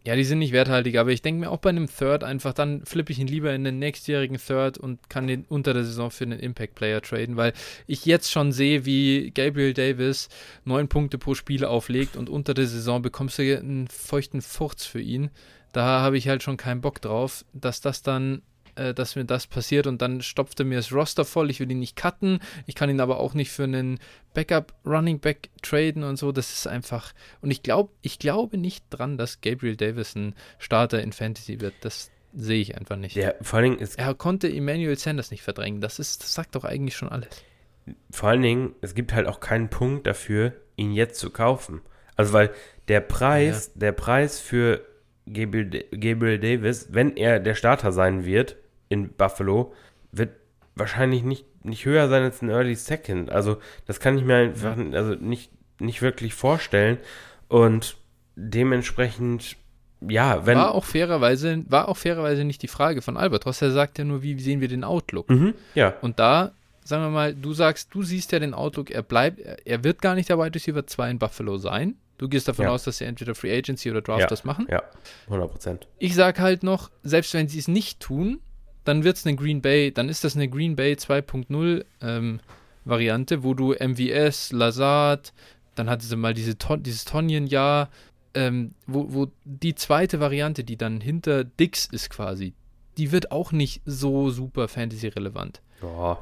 Ja, 0.06 0.16
die 0.16 0.24
sind 0.24 0.40
nicht 0.40 0.54
werthaltig, 0.54 0.98
aber 0.98 1.12
ich 1.12 1.22
denke 1.22 1.42
mir 1.42 1.52
auch 1.52 1.58
bei 1.58 1.70
einem 1.70 1.88
Third 1.88 2.24
einfach, 2.24 2.54
dann 2.54 2.86
flippe 2.86 3.12
ich 3.12 3.20
ihn 3.20 3.28
lieber 3.28 3.54
in 3.54 3.66
den 3.66 3.80
nächstjährigen 3.80 4.38
Third 4.38 4.78
und 4.78 5.10
kann 5.10 5.28
den 5.28 5.44
unter 5.50 5.74
der 5.74 5.84
Saison 5.84 6.10
für 6.10 6.24
einen 6.24 6.40
Impact-Player 6.40 7.02
traden, 7.02 7.36
weil 7.36 7.52
ich 7.86 8.06
jetzt 8.06 8.32
schon 8.32 8.54
sehe, 8.54 8.86
wie 8.86 9.32
Gabriel 9.32 9.74
Davis 9.74 10.30
neun 10.64 10.88
Punkte 10.88 11.18
pro 11.18 11.36
Spiel 11.36 11.66
auflegt 11.66 12.16
und 12.16 12.30
unter 12.30 12.54
der 12.54 12.68
Saison 12.68 13.02
bekommst 13.02 13.40
du 13.40 13.58
einen 13.58 13.90
feuchten 13.90 14.42
Furz 14.42 14.86
für 14.86 15.02
ihn. 15.02 15.32
Da 15.74 16.00
habe 16.02 16.18
ich 16.18 16.30
halt 16.30 16.44
schon 16.44 16.58
keinen 16.58 16.82
Bock 16.82 17.02
drauf, 17.02 17.44
dass 17.54 17.82
das 17.82 18.02
dann 18.02 18.42
äh, 18.80 18.94
dass 18.94 19.16
mir 19.16 19.26
das 19.26 19.46
passiert 19.48 19.88
und 19.88 20.02
dann 20.02 20.22
stopft 20.22 20.60
er 20.60 20.66
mir 20.66 20.78
das 20.78 20.94
Roster 20.94 21.26
voll. 21.26 21.50
Ich 21.50 21.60
will 21.60 21.70
ihn 21.70 21.80
nicht 21.80 21.96
cutten. 21.96 22.40
Ich 22.66 22.76
kann 22.76 22.90
ihn 22.90 23.02
aber 23.02 23.20
auch 23.20 23.34
nicht 23.34 23.52
für 23.52 23.64
einen 23.64 24.00
Backup 24.34 24.74
Running 24.86 25.20
Back 25.20 25.50
traden 25.62 26.04
und 26.04 26.18
so. 26.18 26.32
Das 26.32 26.54
ist 26.54 26.68
einfach. 26.68 27.14
Und 27.42 27.52
ich 27.52 27.62
glaube, 27.62 27.92
ich 28.02 28.20
glaube 28.20 28.58
nicht 28.58 28.86
dran, 28.90 29.18
dass 29.18 29.42
Gabriel 29.42 29.76
Davis 29.76 30.16
ein 30.16 30.34
Starter 30.60 31.02
in 31.02 31.12
Fantasy 31.12 31.60
wird. 31.60 31.74
Das 31.82 32.10
sehe 32.34 32.62
ich 32.62 32.78
einfach 32.78 32.96
nicht. 32.96 33.16
Der, 33.16 33.36
vor 33.42 33.58
allen 33.58 33.72
Dingen, 33.72 33.80
ist, 33.80 34.00
Er 34.00 34.14
konnte 34.16 34.48
Emmanuel 34.48 34.98
Sanders 34.98 35.32
nicht 35.32 35.44
verdrängen. 35.44 35.82
Das 35.82 36.00
ist, 36.00 36.24
das 36.24 36.34
sagt 36.34 36.56
doch 36.56 36.64
eigentlich 36.64 36.96
schon 36.96 37.10
alles. 37.10 37.44
vor 38.12 38.30
allen 38.30 38.42
Dingen, 38.42 38.76
es 38.82 38.96
gibt 38.96 39.14
halt 39.14 39.28
auch 39.28 39.40
keinen 39.40 39.70
Punkt 39.70 40.08
dafür, 40.08 40.54
ihn 40.78 40.94
jetzt 40.94 41.20
zu 41.20 41.32
kaufen. 41.32 41.82
Also 42.16 42.34
weil 42.34 42.52
der 42.88 43.02
Preis, 43.02 43.74
der 43.76 43.92
Preis 43.92 44.40
für 44.40 44.86
Gabriel, 45.26 45.86
Gabriel 45.92 46.40
Davis, 46.40 46.88
wenn 46.92 47.18
er 47.18 47.40
der 47.40 47.56
Starter 47.56 47.92
sein 47.92 48.26
wird 48.26 48.58
in 48.90 49.14
Buffalo, 49.14 49.74
wird 50.12 50.32
wahrscheinlich 50.76 51.24
nicht, 51.24 51.46
nicht 51.64 51.86
höher 51.86 52.10
sein 52.10 52.24
als 52.24 52.42
ein 52.42 52.50
Early 52.50 52.76
Second. 52.76 53.30
Also 53.32 53.58
das 53.86 54.00
kann 54.00 54.18
ich 54.18 54.24
mir 54.24 54.36
einfach 54.36 54.78
also 54.94 55.16
nicht, 55.16 55.52
nicht 55.80 56.02
wirklich 56.02 56.34
vorstellen. 56.34 56.98
Und 57.48 57.96
dementsprechend, 58.36 59.56
ja, 60.08 60.46
wenn. 60.46 60.58
war 60.58 60.74
auch 60.74 60.86
fairerweise, 60.86 61.64
war 61.68 61.88
auch 61.88 61.98
fairerweise 61.98 62.44
nicht 62.44 62.62
die 62.62 62.68
Frage 62.68 63.02
von 63.02 63.18
Albatros. 63.18 63.62
Er 63.62 63.72
sagt 63.72 63.98
ja 63.98 64.04
nur, 64.06 64.22
wie 64.24 64.40
sehen 64.40 64.62
wir 64.62 64.68
den 64.68 64.84
Outlook? 64.84 65.30
Mhm, 65.30 65.54
ja, 65.76 65.94
Und 66.02 66.20
da, 66.20 66.52
sagen 66.84 67.04
wir 67.04 67.10
mal, 67.10 67.34
du 67.34 67.54
sagst, 67.54 67.90
du 67.94 68.04
siehst 68.04 68.32
ja 68.32 68.40
den 68.40 68.54
Outlook, 68.54 68.92
er 68.92 69.04
bleibt, 69.04 69.40
er, 69.66 69.84
wird 69.84 70.02
gar 70.02 70.16
nicht 70.16 70.30
der 70.30 70.38
Wide 70.40 70.56
Receiver 70.56 70.86
2 70.86 71.12
in 71.12 71.20
Buffalo 71.20 71.58
sein. 71.58 71.96
Du 72.18 72.28
gehst 72.28 72.48
davon 72.50 72.66
Ja. 72.66 72.72
aus, 72.72 72.84
dass 72.84 72.98
sie 72.98 73.06
entweder 73.06 73.34
Free 73.34 73.56
Agency 73.58 73.90
oder 73.92 74.02
Draft 74.02 74.22
Ja. 74.22 74.28
das 74.28 74.44
machen. 74.44 74.68
ja, 74.70 74.84
100 75.28 75.50
Prozent. 75.52 75.88
Ich 76.00 76.16
sag 76.16 76.40
halt 76.40 76.64
noch, 76.64 76.90
selbst 77.04 77.34
wenn 77.34 77.48
sie 77.48 77.60
es 77.60 77.68
nicht 77.68 78.00
tun, 78.02 78.40
dann 78.90 79.04
wird 79.04 79.18
es 79.18 79.26
eine 79.26 79.36
Green 79.36 79.62
Bay, 79.62 79.92
dann 79.92 80.10
ist 80.10 80.24
das 80.24 80.36
eine 80.36 80.50
Green 80.50 80.76
Bay 80.76 80.94
2.0 80.94 81.86
ähm, 82.02 82.40
Variante, 82.86 83.44
wo 83.44 83.54
du 83.54 83.74
MVS, 83.74 84.52
Lazard, 84.52 85.32
dann 85.76 85.90
hatte 85.90 86.06
sie 86.06 86.16
mal 86.16 86.34
diese 86.34 86.58
Ton 86.58 86.82
dieses 86.82 87.06
Tonjen-Jahr, 87.06 87.90
ähm, 88.34 88.74
wo, 88.88 89.14
wo 89.14 89.28
die 89.46 89.76
zweite 89.76 90.20
Variante, 90.20 90.64
die 90.64 90.76
dann 90.76 91.02
hinter 91.02 91.44
Dix 91.44 91.86
ist 91.86 92.10
quasi, 92.10 92.54
die 92.98 93.12
wird 93.12 93.32
auch 93.32 93.52
nicht 93.52 93.82
so 93.86 94.32
super 94.32 94.68
Fantasy-relevant. 94.68 95.62
Ja, 95.82 96.18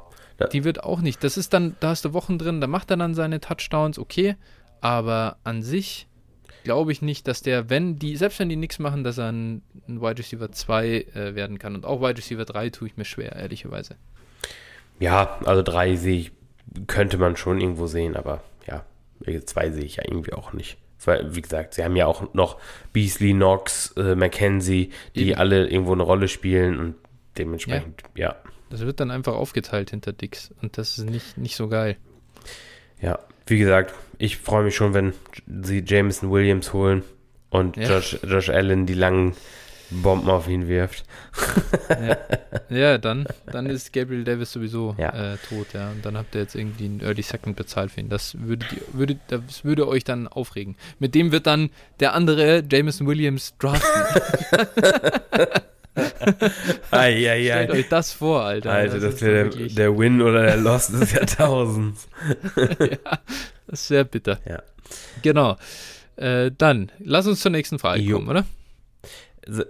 die 0.52 0.64
wird 0.64 0.84
auch 0.84 1.00
nicht. 1.00 1.24
Das 1.24 1.38
ist 1.38 1.54
dann, 1.54 1.76
da 1.80 1.90
hast 1.90 2.06
du 2.06 2.14
Wochen 2.14 2.38
drin, 2.38 2.62
da 2.62 2.68
macht 2.68 2.92
er 2.92 2.98
dann 2.98 3.16
seine 3.16 3.40
Touchdowns, 3.40 3.98
okay. 3.98 4.36
Aber 4.82 5.38
an 5.44 5.64
sich 5.64 6.07
glaube 6.68 6.92
ich 6.92 7.02
nicht, 7.02 7.30
dass 7.30 7.42
der, 7.42 7.70
wenn 7.70 7.98
die, 7.98 8.18
selbst 8.18 8.40
wenn 8.40 8.50
die 8.50 8.58
nichts 8.58 8.78
machen, 8.78 9.06
dass 9.06 9.18
er 9.18 9.32
ein, 9.32 9.62
ein 9.88 10.02
Wide 10.02 10.18
Receiver 10.18 10.52
2 10.52 10.86
äh, 10.86 11.34
werden 11.34 11.60
kann. 11.60 11.76
Und 11.76 11.86
auch 11.86 12.02
Wide 12.02 12.18
Receiver 12.18 12.44
3 12.44 12.72
tue 12.72 12.90
ich 12.90 12.98
mir 12.98 13.06
schwer, 13.06 13.38
ehrlicherweise. 13.38 13.96
Ja, 15.00 15.40
also 15.46 15.62
3 15.62 15.96
sehe 15.96 16.20
ich, 16.20 16.32
könnte 16.88 17.18
man 17.18 17.38
schon 17.38 17.62
irgendwo 17.62 17.88
sehen, 17.88 18.18
aber 18.18 18.44
ja, 18.68 18.84
2 19.24 19.72
sehe 19.72 19.86
ich 19.86 19.96
ja 19.96 20.04
irgendwie 20.06 20.34
auch 20.34 20.52
nicht. 20.52 20.78
Weil, 21.06 21.34
wie 21.34 21.42
gesagt, 21.42 21.74
sie 21.76 21.86
haben 21.86 21.96
ja 21.96 22.06
auch 22.06 22.34
noch 22.34 22.60
Beasley, 22.92 23.32
Knox, 23.32 23.94
äh, 23.96 24.16
McKenzie, 24.16 24.92
die 25.16 25.30
Eben. 25.30 25.40
alle 25.40 25.70
irgendwo 25.70 25.94
eine 25.94 26.04
Rolle 26.04 26.28
spielen 26.28 26.78
und 26.80 26.96
dementsprechend, 27.38 28.04
ja. 28.14 28.32
ja. 28.32 28.36
Das 28.70 28.82
wird 28.82 29.00
dann 29.00 29.10
einfach 29.10 29.36
aufgeteilt 29.36 29.92
hinter 29.92 30.12
Dix 30.12 30.54
und 30.62 30.78
das 30.78 30.98
ist 30.98 31.10
nicht, 31.10 31.38
nicht 31.38 31.56
so 31.56 31.70
geil. 31.70 31.96
Ja, 33.00 33.20
wie 33.46 33.58
gesagt, 33.58 33.94
ich 34.18 34.38
freue 34.38 34.64
mich 34.64 34.76
schon, 34.76 34.94
wenn 34.94 35.14
sie 35.64 35.84
Jameson 35.86 36.32
Williams 36.32 36.74
holen 36.74 37.04
und 37.50 37.78
ja. 37.78 37.90
Josh, 37.90 38.18
Josh 38.24 38.50
Allen 38.50 38.86
die 38.86 38.94
langen 38.94 39.36
Bomben 39.90 40.30
auf 40.30 40.50
ihn 40.50 40.68
wirft. 40.68 41.06
ja. 41.90 42.18
ja, 42.70 42.98
dann, 42.98 43.26
dann 43.52 43.68
ist 43.68 43.94
Gabriel 43.94 44.26
Davis 44.26 44.52
sowieso 44.52 44.96
ja. 44.98 45.34
äh, 45.34 45.38
tot, 45.48 45.68
ja. 45.74 45.92
Und 45.92 46.06
dann 46.06 46.18
habt 46.18 46.36
ihr 46.36 46.42
jetzt 46.42 46.56
irgendwie 46.56 46.86
einen 46.86 47.00
Early 47.00 47.22
Second 47.22 47.56
bezahlt 47.56 47.92
für 47.92 48.02
ihn. 48.02 48.10
Das 48.10 48.38
würde, 48.40 48.66
würde, 48.92 49.18
das 49.28 49.64
würde 49.64 49.88
euch 49.88 50.04
dann 50.04 50.28
aufregen. 50.28 50.76
Mit 51.00 51.16
dem 51.16 51.32
wird 51.32 51.48
dann 51.48 51.70
der 52.02 52.14
andere 52.14 52.64
Jameson 52.70 53.08
Williams 53.08 53.56
draften. 53.60 54.22
ai, 56.92 57.30
ai, 57.30 57.44
Stellt 57.46 57.72
euch 57.72 57.90
das 57.90 58.14
vor, 58.14 58.44
Alter. 58.44 58.72
Alter, 58.72 59.00
das, 59.00 59.14
das 59.14 59.22
wäre 59.22 59.50
der, 59.50 59.68
der, 59.68 59.98
Win 59.98 60.22
oder 60.22 60.44
der 60.44 60.58
Loss 60.58 60.88
des 60.88 61.12
Jahrtausends. 61.14 62.08
ja, 62.56 63.20
das 63.68 63.82
ist 63.82 63.88
sehr 63.88 64.04
bitter. 64.04 64.40
Ja. 64.48 64.62
Genau. 65.22 65.58
Äh, 66.16 66.52
dann, 66.58 66.92
lass 67.00 67.28
uns 67.28 67.42
zur 67.42 67.52
nächsten 67.52 67.80
Frage 67.80 68.02
jo. 68.02 68.18
kommen, 68.18 68.30
oder? 68.30 68.46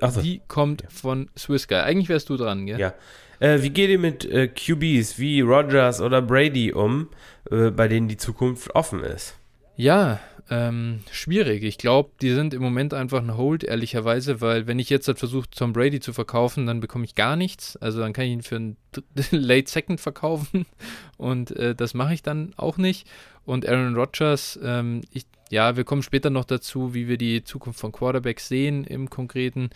Achso. 0.01 0.21
Die 0.21 0.41
kommt 0.47 0.83
von 0.89 1.29
Swiss 1.37 1.67
Guy. 1.67 1.77
Eigentlich 1.77 2.09
wärst 2.09 2.29
du 2.29 2.37
dran, 2.37 2.65
gell? 2.65 2.79
Ja. 2.79 2.93
Äh, 3.39 3.61
wie 3.61 3.69
geht 3.69 3.89
ihr 3.89 3.99
mit 3.99 4.25
äh, 4.25 4.47
QBs 4.47 5.19
wie 5.19 5.41
Rogers 5.41 6.01
oder 6.01 6.21
Brady 6.21 6.73
um, 6.73 7.09
äh, 7.51 7.69
bei 7.69 7.87
denen 7.87 8.07
die 8.07 8.17
Zukunft 8.17 8.73
offen 8.75 9.03
ist? 9.03 9.35
Ja, 9.75 10.19
ähm, 10.49 11.01
schwierig. 11.11 11.63
Ich 11.63 11.77
glaube, 11.77 12.11
die 12.21 12.33
sind 12.33 12.53
im 12.53 12.61
Moment 12.61 12.93
einfach 12.93 13.21
ein 13.21 13.35
Hold, 13.35 13.63
ehrlicherweise, 13.63 14.39
weil 14.39 14.65
wenn 14.65 14.79
ich 14.79 14.89
jetzt 14.89 15.07
halt 15.07 15.19
versuche, 15.19 15.49
Tom 15.49 15.73
Brady 15.73 15.99
zu 15.99 16.13
verkaufen, 16.13 16.65
dann 16.65 16.79
bekomme 16.79 17.05
ich 17.05 17.15
gar 17.15 17.35
nichts. 17.35 17.75
Also 17.77 17.99
dann 17.99 18.13
kann 18.13 18.25
ich 18.25 18.31
ihn 18.31 18.43
für 18.43 18.55
einen 18.55 18.77
Late 19.31 19.69
Second 19.69 19.99
verkaufen 19.99 20.65
und 21.17 21.51
äh, 21.51 21.75
das 21.75 21.93
mache 21.93 22.13
ich 22.13 22.23
dann 22.23 22.53
auch 22.55 22.77
nicht. 22.77 23.07
Und 23.45 23.67
Aaron 23.67 23.95
Rodgers, 23.95 24.59
ähm, 24.63 25.01
ich, 25.11 25.25
ja, 25.49 25.75
wir 25.75 25.83
kommen 25.83 26.03
später 26.03 26.29
noch 26.29 26.45
dazu, 26.45 26.93
wie 26.93 27.07
wir 27.07 27.17
die 27.17 27.43
Zukunft 27.43 27.79
von 27.79 27.91
Quarterbacks 27.91 28.47
sehen 28.47 28.83
im 28.83 29.09
Konkreten, 29.09 29.69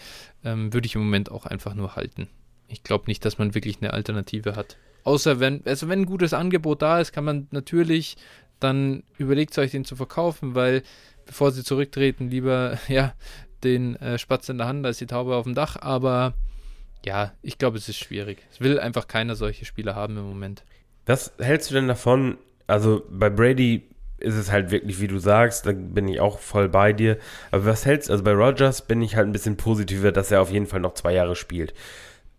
ähm, 0.44 0.74
würde 0.74 0.86
ich 0.86 0.96
im 0.96 1.02
Moment 1.02 1.32
auch 1.32 1.46
einfach 1.46 1.74
nur 1.74 1.96
halten. 1.96 2.28
Ich 2.68 2.84
glaube 2.84 3.06
nicht, 3.08 3.26
dass 3.26 3.38
man 3.38 3.56
wirklich 3.56 3.78
eine 3.82 3.94
Alternative 3.94 4.56
hat. 4.56 4.78
Außer 5.04 5.40
wenn, 5.40 5.62
also 5.66 5.90
wenn 5.90 6.02
ein 6.02 6.06
gutes 6.06 6.34
Angebot 6.34 6.82
da 6.82 7.00
ist, 7.00 7.12
kann 7.12 7.26
man 7.26 7.48
natürlich 7.52 8.18
dann 8.64 9.04
überlegt 9.18 9.58
euch 9.58 9.72
den 9.72 9.86
zu 9.86 9.96
verkaufen, 9.96 10.56
weil 10.56 10.84
bevor 11.26 11.52
sie 11.52 11.64
zurücktreten, 11.64 12.30
lieber 12.30 12.78
ja 12.88 13.14
den 13.64 13.96
äh, 13.98 14.18
Spatz 14.18 14.50
in 14.50 14.58
der 14.58 14.68
Hand 14.68 14.86
als 14.86 14.98
die 14.98 15.06
Taube 15.06 15.36
auf 15.36 15.44
dem 15.44 15.56
Dach. 15.56 15.78
Aber 15.80 16.34
ja, 17.06 17.34
ich 17.42 17.58
glaube, 17.58 17.78
es 17.78 17.90
ist 17.90 17.98
schwierig. 17.98 18.40
Es 18.52 18.60
will 18.60 18.80
einfach 18.80 19.08
keiner 19.08 19.36
solche 19.36 19.66
Spieler 19.66 19.96
haben 19.96 20.18
im 20.18 20.28
Moment. 20.28 20.64
Was 21.06 21.34
hältst 21.40 21.70
du 21.70 21.76
denn 21.76 21.88
davon? 21.88 22.38
Also 22.68 23.04
bei 23.10 23.30
Brady 23.30 23.88
ist 24.20 24.36
es 24.36 24.52
halt 24.52 24.72
wirklich, 24.72 25.02
wie 25.02 25.08
du 25.08 25.18
sagst, 25.18 25.66
da 25.66 25.72
bin 25.72 26.08
ich 26.08 26.20
auch 26.20 26.40
voll 26.40 26.70
bei 26.70 26.94
dir. 26.94 27.18
Aber 27.50 27.66
was 27.66 27.86
hältst 27.86 28.10
du, 28.10 28.14
also 28.14 28.24
bei 28.24 28.34
Rogers 28.34 28.88
bin 28.88 29.02
ich 29.02 29.16
halt 29.16 29.28
ein 29.28 29.32
bisschen 29.32 29.58
positiver, 29.58 30.12
dass 30.12 30.32
er 30.32 30.42
auf 30.42 30.52
jeden 30.52 30.68
Fall 30.68 30.80
noch 30.80 30.94
zwei 30.94 31.14
Jahre 31.14 31.36
spielt. 31.36 31.74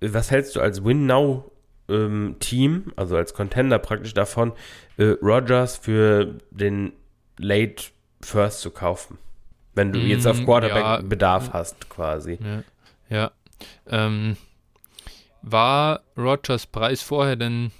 Was 0.01 0.31
hältst 0.31 0.57
du 0.57 0.61
als 0.61 0.85
Win-Now 0.85 1.52
ähm, 1.93 2.37
Team, 2.41 2.93
also 2.97 3.17
als 3.17 3.35
Contender 3.35 3.79
praktisch 3.79 4.15
davon, 4.15 4.53
äh, 4.97 5.15
Rogers 5.23 5.77
für 5.77 6.39
den 6.51 6.93
Late 7.39 7.85
First 8.21 8.61
zu 8.61 8.71
kaufen. 8.71 9.19
Wenn 9.75 9.93
du 9.93 9.99
mm, 9.99 10.07
jetzt 10.07 10.27
auf 10.27 10.41
mm, 10.41 10.45
Quarterback 10.45 10.85
ja, 10.85 11.01
Bedarf 11.01 11.53
hast, 11.53 11.89
quasi. 11.89 12.39
Ja. 12.43 12.63
ja. 13.17 13.31
Ähm, 13.89 14.37
war 15.43 16.03
Rogers 16.17 16.67
Preis 16.67 17.03
vorher 17.03 17.37
denn 17.37 17.73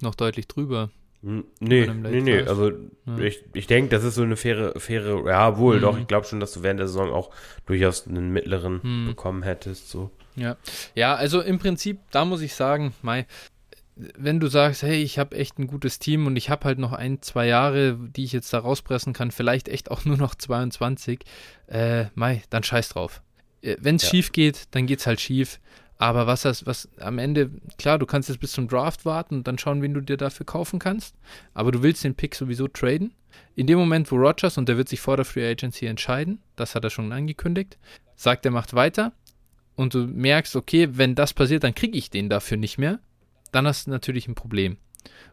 noch 0.00 0.14
deutlich 0.14 0.46
drüber? 0.46 0.90
Nee, 1.20 1.50
nee, 1.60 2.20
nee. 2.20 2.42
Also 2.42 2.70
ja. 2.70 3.18
ich, 3.18 3.42
ich 3.52 3.66
denke, 3.66 3.90
das 3.90 4.04
ist 4.04 4.14
so 4.14 4.22
eine 4.22 4.36
faire, 4.36 4.78
faire, 4.78 5.24
ja 5.26 5.58
wohl, 5.58 5.78
mhm. 5.78 5.80
doch, 5.80 5.98
ich 5.98 6.06
glaube 6.06 6.26
schon, 6.26 6.38
dass 6.38 6.52
du 6.52 6.62
während 6.62 6.78
der 6.78 6.86
Saison 6.86 7.10
auch 7.10 7.30
durchaus 7.66 8.06
einen 8.06 8.30
mittleren 8.30 8.80
mhm. 8.82 9.06
bekommen 9.08 9.42
hättest. 9.42 9.90
So. 9.90 10.12
Ja. 10.36 10.56
Ja, 10.94 11.16
also 11.16 11.40
im 11.40 11.58
Prinzip, 11.58 11.98
da 12.12 12.24
muss 12.24 12.40
ich 12.40 12.54
sagen, 12.54 12.94
Mai, 13.02 13.26
wenn 14.16 14.38
du 14.38 14.46
sagst, 14.46 14.82
hey, 14.82 15.02
ich 15.02 15.18
habe 15.18 15.36
echt 15.36 15.58
ein 15.58 15.66
gutes 15.66 15.98
Team 15.98 16.26
und 16.26 16.36
ich 16.36 16.50
habe 16.50 16.64
halt 16.64 16.78
noch 16.78 16.92
ein, 16.92 17.20
zwei 17.20 17.46
Jahre, 17.46 17.98
die 17.98 18.24
ich 18.24 18.32
jetzt 18.32 18.52
da 18.52 18.60
rauspressen 18.60 19.12
kann, 19.12 19.30
vielleicht 19.30 19.68
echt 19.68 19.90
auch 19.90 20.04
nur 20.04 20.16
noch 20.16 20.34
22, 20.34 21.20
äh, 21.66 22.06
Mai, 22.14 22.42
dann 22.50 22.62
scheiß 22.62 22.90
drauf. 22.90 23.22
Äh, 23.60 23.76
wenn 23.80 23.96
es 23.96 24.04
ja. 24.04 24.10
schief 24.10 24.32
geht, 24.32 24.68
dann 24.70 24.86
geht 24.86 25.00
es 25.00 25.06
halt 25.06 25.20
schief. 25.20 25.60
Aber 26.00 26.28
was 26.28 26.42
das, 26.42 26.64
was 26.64 26.88
am 26.98 27.18
Ende, 27.18 27.50
klar, 27.76 27.98
du 27.98 28.06
kannst 28.06 28.28
jetzt 28.28 28.38
bis 28.38 28.52
zum 28.52 28.68
Draft 28.68 29.04
warten 29.04 29.38
und 29.38 29.48
dann 29.48 29.58
schauen, 29.58 29.82
wen 29.82 29.94
du 29.94 30.00
dir 30.00 30.16
dafür 30.16 30.46
kaufen 30.46 30.78
kannst. 30.78 31.16
Aber 31.54 31.72
du 31.72 31.82
willst 31.82 32.04
den 32.04 32.14
Pick 32.14 32.36
sowieso 32.36 32.68
traden. 32.68 33.14
In 33.56 33.66
dem 33.66 33.78
Moment, 33.78 34.10
wo 34.12 34.16
Rogers, 34.16 34.58
und 34.58 34.68
der 34.68 34.76
wird 34.76 34.88
sich 34.88 35.00
vor 35.00 35.16
der 35.16 35.24
Free 35.24 35.50
Agency 35.50 35.86
entscheiden, 35.86 36.40
das 36.54 36.76
hat 36.76 36.84
er 36.84 36.90
schon 36.90 37.10
angekündigt, 37.10 37.78
sagt, 38.14 38.44
er 38.44 38.52
macht 38.52 38.74
weiter. 38.74 39.12
Und 39.74 39.94
du 39.94 40.06
merkst, 40.06 40.54
okay, 40.54 40.88
wenn 40.92 41.16
das 41.16 41.34
passiert, 41.34 41.64
dann 41.64 41.74
kriege 41.74 41.98
ich 41.98 42.10
den 42.10 42.28
dafür 42.28 42.56
nicht 42.56 42.78
mehr 42.78 43.00
dann 43.52 43.66
hast 43.66 43.86
du 43.86 43.90
natürlich 43.90 44.28
ein 44.28 44.34
Problem. 44.34 44.78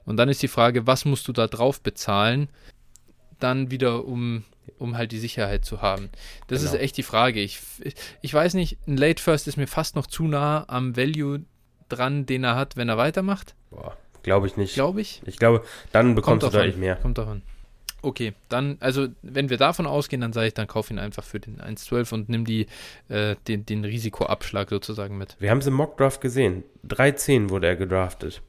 Und 0.05 0.17
dann 0.17 0.29
ist 0.29 0.41
die 0.41 0.47
Frage, 0.47 0.87
was 0.87 1.05
musst 1.05 1.27
du 1.27 1.33
da 1.33 1.47
drauf 1.47 1.81
bezahlen, 1.81 2.49
dann 3.39 3.71
wieder, 3.71 4.05
um, 4.05 4.43
um 4.77 4.97
halt 4.97 5.11
die 5.11 5.19
Sicherheit 5.19 5.65
zu 5.65 5.81
haben. 5.81 6.09
Das 6.47 6.61
genau. 6.61 6.73
ist 6.73 6.79
echt 6.79 6.97
die 6.97 7.03
Frage. 7.03 7.41
Ich, 7.41 7.59
ich 8.21 8.33
weiß 8.33 8.53
nicht, 8.53 8.77
ein 8.87 8.97
Late 8.97 9.21
First 9.21 9.47
ist 9.47 9.57
mir 9.57 9.67
fast 9.67 9.95
noch 9.95 10.07
zu 10.07 10.23
nah 10.23 10.65
am 10.67 10.95
Value 10.95 11.45
dran, 11.89 12.25
den 12.25 12.43
er 12.43 12.55
hat, 12.55 12.77
wenn 12.77 12.89
er 12.89 12.97
weitermacht. 12.97 13.55
Boah, 13.71 13.97
glaube 14.23 14.47
ich 14.47 14.57
nicht. 14.57 14.75
Glaube 14.75 15.01
ich? 15.01 15.21
Ich 15.25 15.37
glaube, 15.37 15.63
dann 15.91 16.15
bekommst 16.15 16.41
Kommt 16.41 16.53
du 16.53 16.57
deutlich 16.57 16.77
mehr. 16.77 16.95
Kommt 16.95 17.17
davon. 17.17 17.41
Okay, 18.05 18.33
dann, 18.49 18.77
also 18.81 19.07
wenn 19.23 19.49
wir 19.49 19.57
davon 19.57 19.87
ausgehen, 19.87 20.21
dann 20.21 20.31
sage 20.31 20.47
ich, 20.47 20.53
dann 20.53 20.67
kauf 20.67 20.91
ihn 20.91 20.99
einfach 20.99 21.23
für 21.23 21.39
den 21.39 21.59
1,12 21.59 22.13
und 22.13 22.29
nimm 22.29 22.45
die, 22.45 22.67
äh, 23.09 23.35
den, 23.47 23.65
den 23.65 23.83
Risikoabschlag 23.83 24.69
sozusagen 24.69 25.17
mit. 25.17 25.35
Wir 25.39 25.49
haben 25.49 25.57
es 25.57 25.65
im 25.65 25.73
Mockdraft 25.73 26.21
gesehen. 26.21 26.63
3,10 26.87 27.49
wurde 27.49 27.65
er 27.65 27.75
gedraftet. 27.75 28.43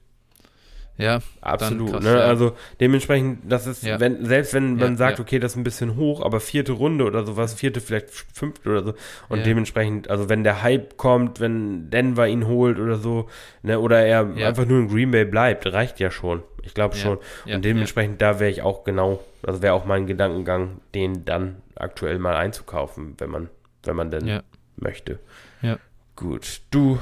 Ja, 0.98 1.20
absolut. 1.40 1.90
Krass, 1.90 2.04
ne? 2.04 2.10
ja. 2.10 2.20
Also 2.20 2.52
dementsprechend, 2.80 3.50
das 3.50 3.66
ist, 3.66 3.82
ja. 3.82 3.98
wenn, 3.98 4.24
selbst 4.26 4.52
wenn 4.52 4.76
man 4.76 4.96
sagt, 4.98 5.20
okay, 5.20 5.38
das 5.38 5.52
ist 5.52 5.56
ein 5.56 5.64
bisschen 5.64 5.96
hoch, 5.96 6.22
aber 6.22 6.40
vierte 6.40 6.72
Runde 6.72 7.04
oder 7.04 7.24
sowas, 7.24 7.54
vierte, 7.54 7.80
vielleicht 7.80 8.10
fünfte 8.10 8.68
oder 8.68 8.82
so. 8.82 8.94
Und 9.28 9.44
dementsprechend, 9.44 10.10
also 10.10 10.28
wenn 10.28 10.44
der 10.44 10.62
Hype 10.62 10.96
kommt, 10.96 11.40
wenn 11.40 11.90
Denver 11.90 12.26
ihn 12.28 12.46
holt 12.46 12.78
oder 12.78 12.96
so, 12.96 13.28
ne, 13.62 13.78
oder 13.78 14.04
er 14.04 14.34
einfach 14.46 14.66
nur 14.66 14.80
in 14.80 14.88
Green 14.88 15.10
Bay 15.10 15.24
bleibt, 15.24 15.66
reicht 15.66 15.98
ja 16.00 16.10
schon. 16.10 16.42
Ich 16.66 16.74
glaube 16.74 16.96
schon. 16.96 17.18
Und 17.46 17.64
dementsprechend, 17.64 18.20
da 18.20 18.40
wäre 18.40 18.50
ich 18.50 18.62
auch 18.62 18.84
genau, 18.84 19.22
also 19.42 19.62
wäre 19.62 19.74
auch 19.74 19.84
mein 19.84 20.06
Gedankengang, 20.06 20.80
den 20.94 21.24
dann 21.24 21.62
aktuell 21.74 22.18
mal 22.18 22.36
einzukaufen, 22.36 23.14
wenn 23.18 23.30
man, 23.30 23.48
wenn 23.84 23.96
man 23.96 24.10
denn 24.10 24.42
möchte. 24.76 25.18
Ja. 25.62 25.78
Gut, 26.16 26.62
du 26.70 26.98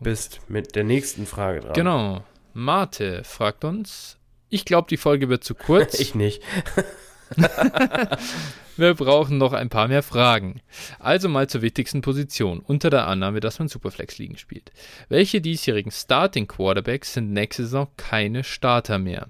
bist 0.00 0.40
mit 0.48 0.74
der 0.74 0.84
nächsten 0.84 1.26
Frage 1.26 1.60
dran. 1.60 1.72
Genau. 1.74 2.24
Mate 2.52 3.22
fragt 3.24 3.64
uns, 3.64 4.16
ich 4.48 4.64
glaube, 4.64 4.88
die 4.88 4.96
Folge 4.96 5.28
wird 5.28 5.44
zu 5.44 5.54
kurz. 5.54 5.94
ich 6.00 6.14
nicht. 6.14 6.42
Wir 8.76 8.94
brauchen 8.94 9.38
noch 9.38 9.54
ein 9.54 9.70
paar 9.70 9.88
mehr 9.88 10.02
Fragen. 10.02 10.60
Also 10.98 11.28
mal 11.28 11.48
zur 11.48 11.62
wichtigsten 11.62 12.02
Position, 12.02 12.60
unter 12.60 12.90
der 12.90 13.06
Annahme, 13.06 13.40
dass 13.40 13.58
man 13.58 13.68
Superflex-Ligen 13.68 14.36
spielt. 14.36 14.70
Welche 15.08 15.40
diesjährigen 15.40 15.90
Starting 15.90 16.46
Quarterbacks 16.46 17.14
sind 17.14 17.32
nächste 17.32 17.62
Saison 17.62 17.88
keine 17.96 18.44
Starter 18.44 18.98
mehr? 18.98 19.28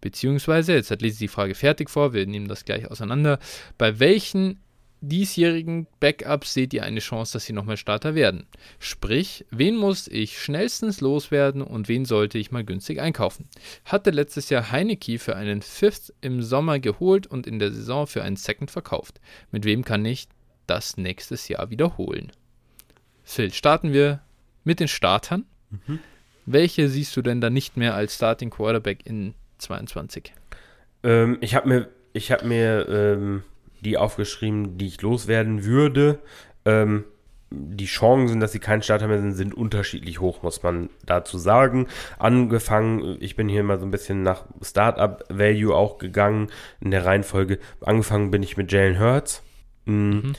Beziehungsweise, 0.00 0.74
jetzt 0.74 0.90
lese 0.90 1.14
ich 1.14 1.18
die 1.18 1.28
Frage 1.28 1.54
fertig 1.54 1.90
vor, 1.90 2.12
wir 2.12 2.26
nehmen 2.26 2.48
das 2.48 2.64
gleich 2.64 2.90
auseinander. 2.90 3.38
Bei 3.76 3.98
welchen 3.98 4.60
diesjährigen 5.00 5.86
Backups 6.00 6.54
seht 6.54 6.74
ihr 6.74 6.82
eine 6.82 7.00
Chance, 7.00 7.34
dass 7.34 7.44
sie 7.44 7.52
nochmal 7.52 7.76
Starter 7.76 8.14
werden. 8.14 8.46
Sprich, 8.78 9.44
wen 9.50 9.76
muss 9.76 10.08
ich 10.08 10.40
schnellstens 10.40 11.00
loswerden 11.00 11.62
und 11.62 11.88
wen 11.88 12.04
sollte 12.04 12.38
ich 12.38 12.50
mal 12.50 12.64
günstig 12.64 13.00
einkaufen? 13.00 13.48
Hatte 13.84 14.10
letztes 14.10 14.50
Jahr 14.50 14.72
Heineke 14.72 15.18
für 15.18 15.36
einen 15.36 15.62
Fifth 15.62 16.12
im 16.20 16.42
Sommer 16.42 16.78
geholt 16.78 17.26
und 17.26 17.46
in 17.46 17.58
der 17.58 17.72
Saison 17.72 18.06
für 18.06 18.22
einen 18.22 18.36
Second 18.36 18.70
verkauft. 18.70 19.20
Mit 19.50 19.64
wem 19.64 19.84
kann 19.84 20.04
ich 20.04 20.28
das 20.66 20.96
nächstes 20.96 21.48
Jahr 21.48 21.70
wiederholen? 21.70 22.32
Phil, 23.24 23.52
starten 23.52 23.92
wir 23.92 24.20
mit 24.64 24.80
den 24.80 24.88
Startern. 24.88 25.44
Mhm. 25.70 26.00
Welche 26.46 26.88
siehst 26.88 27.14
du 27.16 27.22
denn 27.22 27.40
da 27.40 27.50
nicht 27.50 27.76
mehr 27.76 27.94
als 27.94 28.14
Starting 28.14 28.50
Quarterback 28.50 29.04
in 29.04 29.34
22? 29.58 30.32
Ähm, 31.02 31.36
ich 31.40 31.54
habe 31.54 31.68
mir, 31.68 31.88
ich 32.14 32.32
hab 32.32 32.44
mir 32.44 32.88
ähm, 32.88 33.42
die 33.84 33.96
aufgeschrieben, 33.96 34.78
die 34.78 34.86
ich 34.86 35.02
loswerden 35.02 35.64
würde. 35.64 36.18
Ähm, 36.64 37.04
die 37.50 37.86
Chancen, 37.86 38.40
dass 38.40 38.52
sie 38.52 38.58
kein 38.58 38.82
Starter 38.82 39.08
mehr 39.08 39.20
sind, 39.20 39.32
sind 39.32 39.54
unterschiedlich 39.54 40.20
hoch, 40.20 40.42
muss 40.42 40.62
man 40.62 40.90
dazu 41.06 41.38
sagen. 41.38 41.86
Angefangen, 42.18 43.16
ich 43.20 43.36
bin 43.36 43.48
hier 43.48 43.62
mal 43.62 43.78
so 43.78 43.86
ein 43.86 43.90
bisschen 43.90 44.22
nach 44.22 44.44
Startup 44.60 45.24
Value 45.30 45.74
auch 45.74 45.98
gegangen 45.98 46.48
in 46.80 46.90
der 46.90 47.06
Reihenfolge. 47.06 47.58
Angefangen 47.80 48.30
bin 48.30 48.42
ich 48.42 48.56
mit 48.56 48.70
Jalen 48.70 49.00
Hurts. 49.00 49.42
Mm, 49.86 50.10
mhm. 50.10 50.32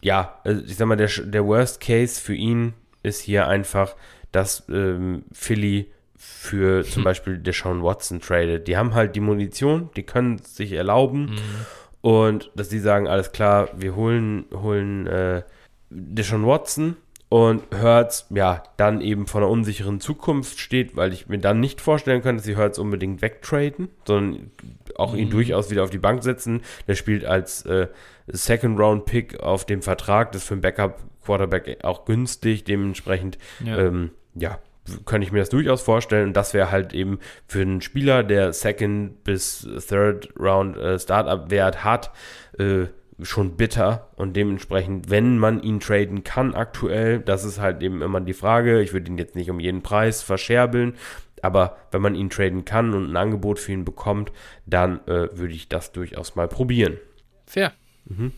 Ja, 0.00 0.40
also 0.44 0.62
ich 0.64 0.76
sag 0.76 0.86
mal, 0.86 0.96
der, 0.96 1.08
der 1.08 1.46
Worst 1.46 1.80
Case 1.80 2.20
für 2.20 2.34
ihn 2.34 2.74
ist 3.02 3.20
hier 3.20 3.46
einfach, 3.46 3.94
dass 4.32 4.64
ähm, 4.68 5.24
Philly 5.32 5.92
für 6.16 6.84
zum 6.84 7.04
Beispiel 7.04 7.38
Deshaun 7.38 7.82
Watson 7.84 8.20
tradet. 8.20 8.66
Die 8.66 8.76
haben 8.76 8.94
halt 8.94 9.14
die 9.14 9.20
Munition, 9.20 9.90
die 9.96 10.02
können 10.02 10.40
es 10.42 10.56
sich 10.56 10.72
erlauben. 10.72 11.26
Mhm. 11.26 11.38
Und 12.06 12.52
dass 12.54 12.68
die 12.68 12.78
sagen, 12.78 13.08
alles 13.08 13.32
klar, 13.32 13.68
wir 13.76 13.96
holen, 13.96 14.44
holen 14.54 15.08
äh, 15.08 15.42
Deshaun 15.90 16.46
Watson. 16.46 16.96
Und 17.28 17.64
Hurts, 17.82 18.26
ja, 18.30 18.62
dann 18.76 19.00
eben 19.00 19.26
von 19.26 19.42
einer 19.42 19.50
unsicheren 19.50 19.98
Zukunft 19.98 20.60
steht, 20.60 20.94
weil 20.94 21.12
ich 21.12 21.26
mir 21.26 21.38
dann 21.38 21.58
nicht 21.58 21.80
vorstellen 21.80 22.22
kann, 22.22 22.36
dass 22.36 22.44
sie 22.44 22.56
Hurts 22.56 22.78
unbedingt 22.78 23.22
wegtraden, 23.22 23.88
sondern 24.06 24.52
auch 24.94 25.14
mhm. 25.14 25.18
ihn 25.18 25.30
durchaus 25.30 25.68
wieder 25.72 25.82
auf 25.82 25.90
die 25.90 25.98
Bank 25.98 26.22
setzen. 26.22 26.60
Der 26.86 26.94
spielt 26.94 27.24
als 27.24 27.66
äh, 27.66 27.88
Second-Round-Pick 28.28 29.40
auf 29.40 29.64
dem 29.64 29.82
Vertrag, 29.82 30.30
das 30.30 30.42
ist 30.42 30.48
für 30.48 30.54
einen 30.54 30.60
Backup-Quarterback 30.60 31.82
auch 31.82 32.04
günstig, 32.04 32.62
dementsprechend, 32.62 33.36
ja, 33.64 33.78
ähm, 33.78 34.12
ja 34.36 34.60
kann 35.04 35.22
ich 35.22 35.32
mir 35.32 35.40
das 35.40 35.48
durchaus 35.48 35.82
vorstellen. 35.82 36.28
Und 36.28 36.36
das 36.36 36.54
wäre 36.54 36.70
halt 36.70 36.94
eben 36.94 37.18
für 37.46 37.60
einen 37.60 37.80
Spieler, 37.80 38.22
der 38.22 38.52
Second 38.52 39.24
bis 39.24 39.66
Third 39.88 40.28
Round 40.38 40.76
äh, 40.76 40.98
Startup-Wert 40.98 41.84
hat, 41.84 42.10
äh, 42.58 42.86
schon 43.22 43.56
bitter 43.56 44.08
und 44.16 44.36
dementsprechend, 44.36 45.10
wenn 45.10 45.38
man 45.38 45.62
ihn 45.62 45.80
traden 45.80 46.22
kann 46.22 46.54
aktuell, 46.54 47.20
das 47.20 47.44
ist 47.44 47.58
halt 47.58 47.82
eben 47.82 48.02
immer 48.02 48.20
die 48.20 48.34
Frage. 48.34 48.82
Ich 48.82 48.92
würde 48.92 49.10
ihn 49.10 49.18
jetzt 49.18 49.36
nicht 49.36 49.50
um 49.50 49.58
jeden 49.58 49.82
Preis 49.82 50.22
verscherbeln, 50.22 50.94
aber 51.40 51.76
wenn 51.92 52.02
man 52.02 52.14
ihn 52.14 52.28
traden 52.28 52.64
kann 52.64 52.92
und 52.92 53.10
ein 53.10 53.16
Angebot 53.16 53.58
für 53.58 53.72
ihn 53.72 53.84
bekommt, 53.84 54.32
dann 54.66 55.00
äh, 55.06 55.28
würde 55.36 55.54
ich 55.54 55.68
das 55.68 55.92
durchaus 55.92 56.34
mal 56.34 56.48
probieren. 56.48 56.98
Fair. 57.46 57.72
Mhm. 58.04 58.32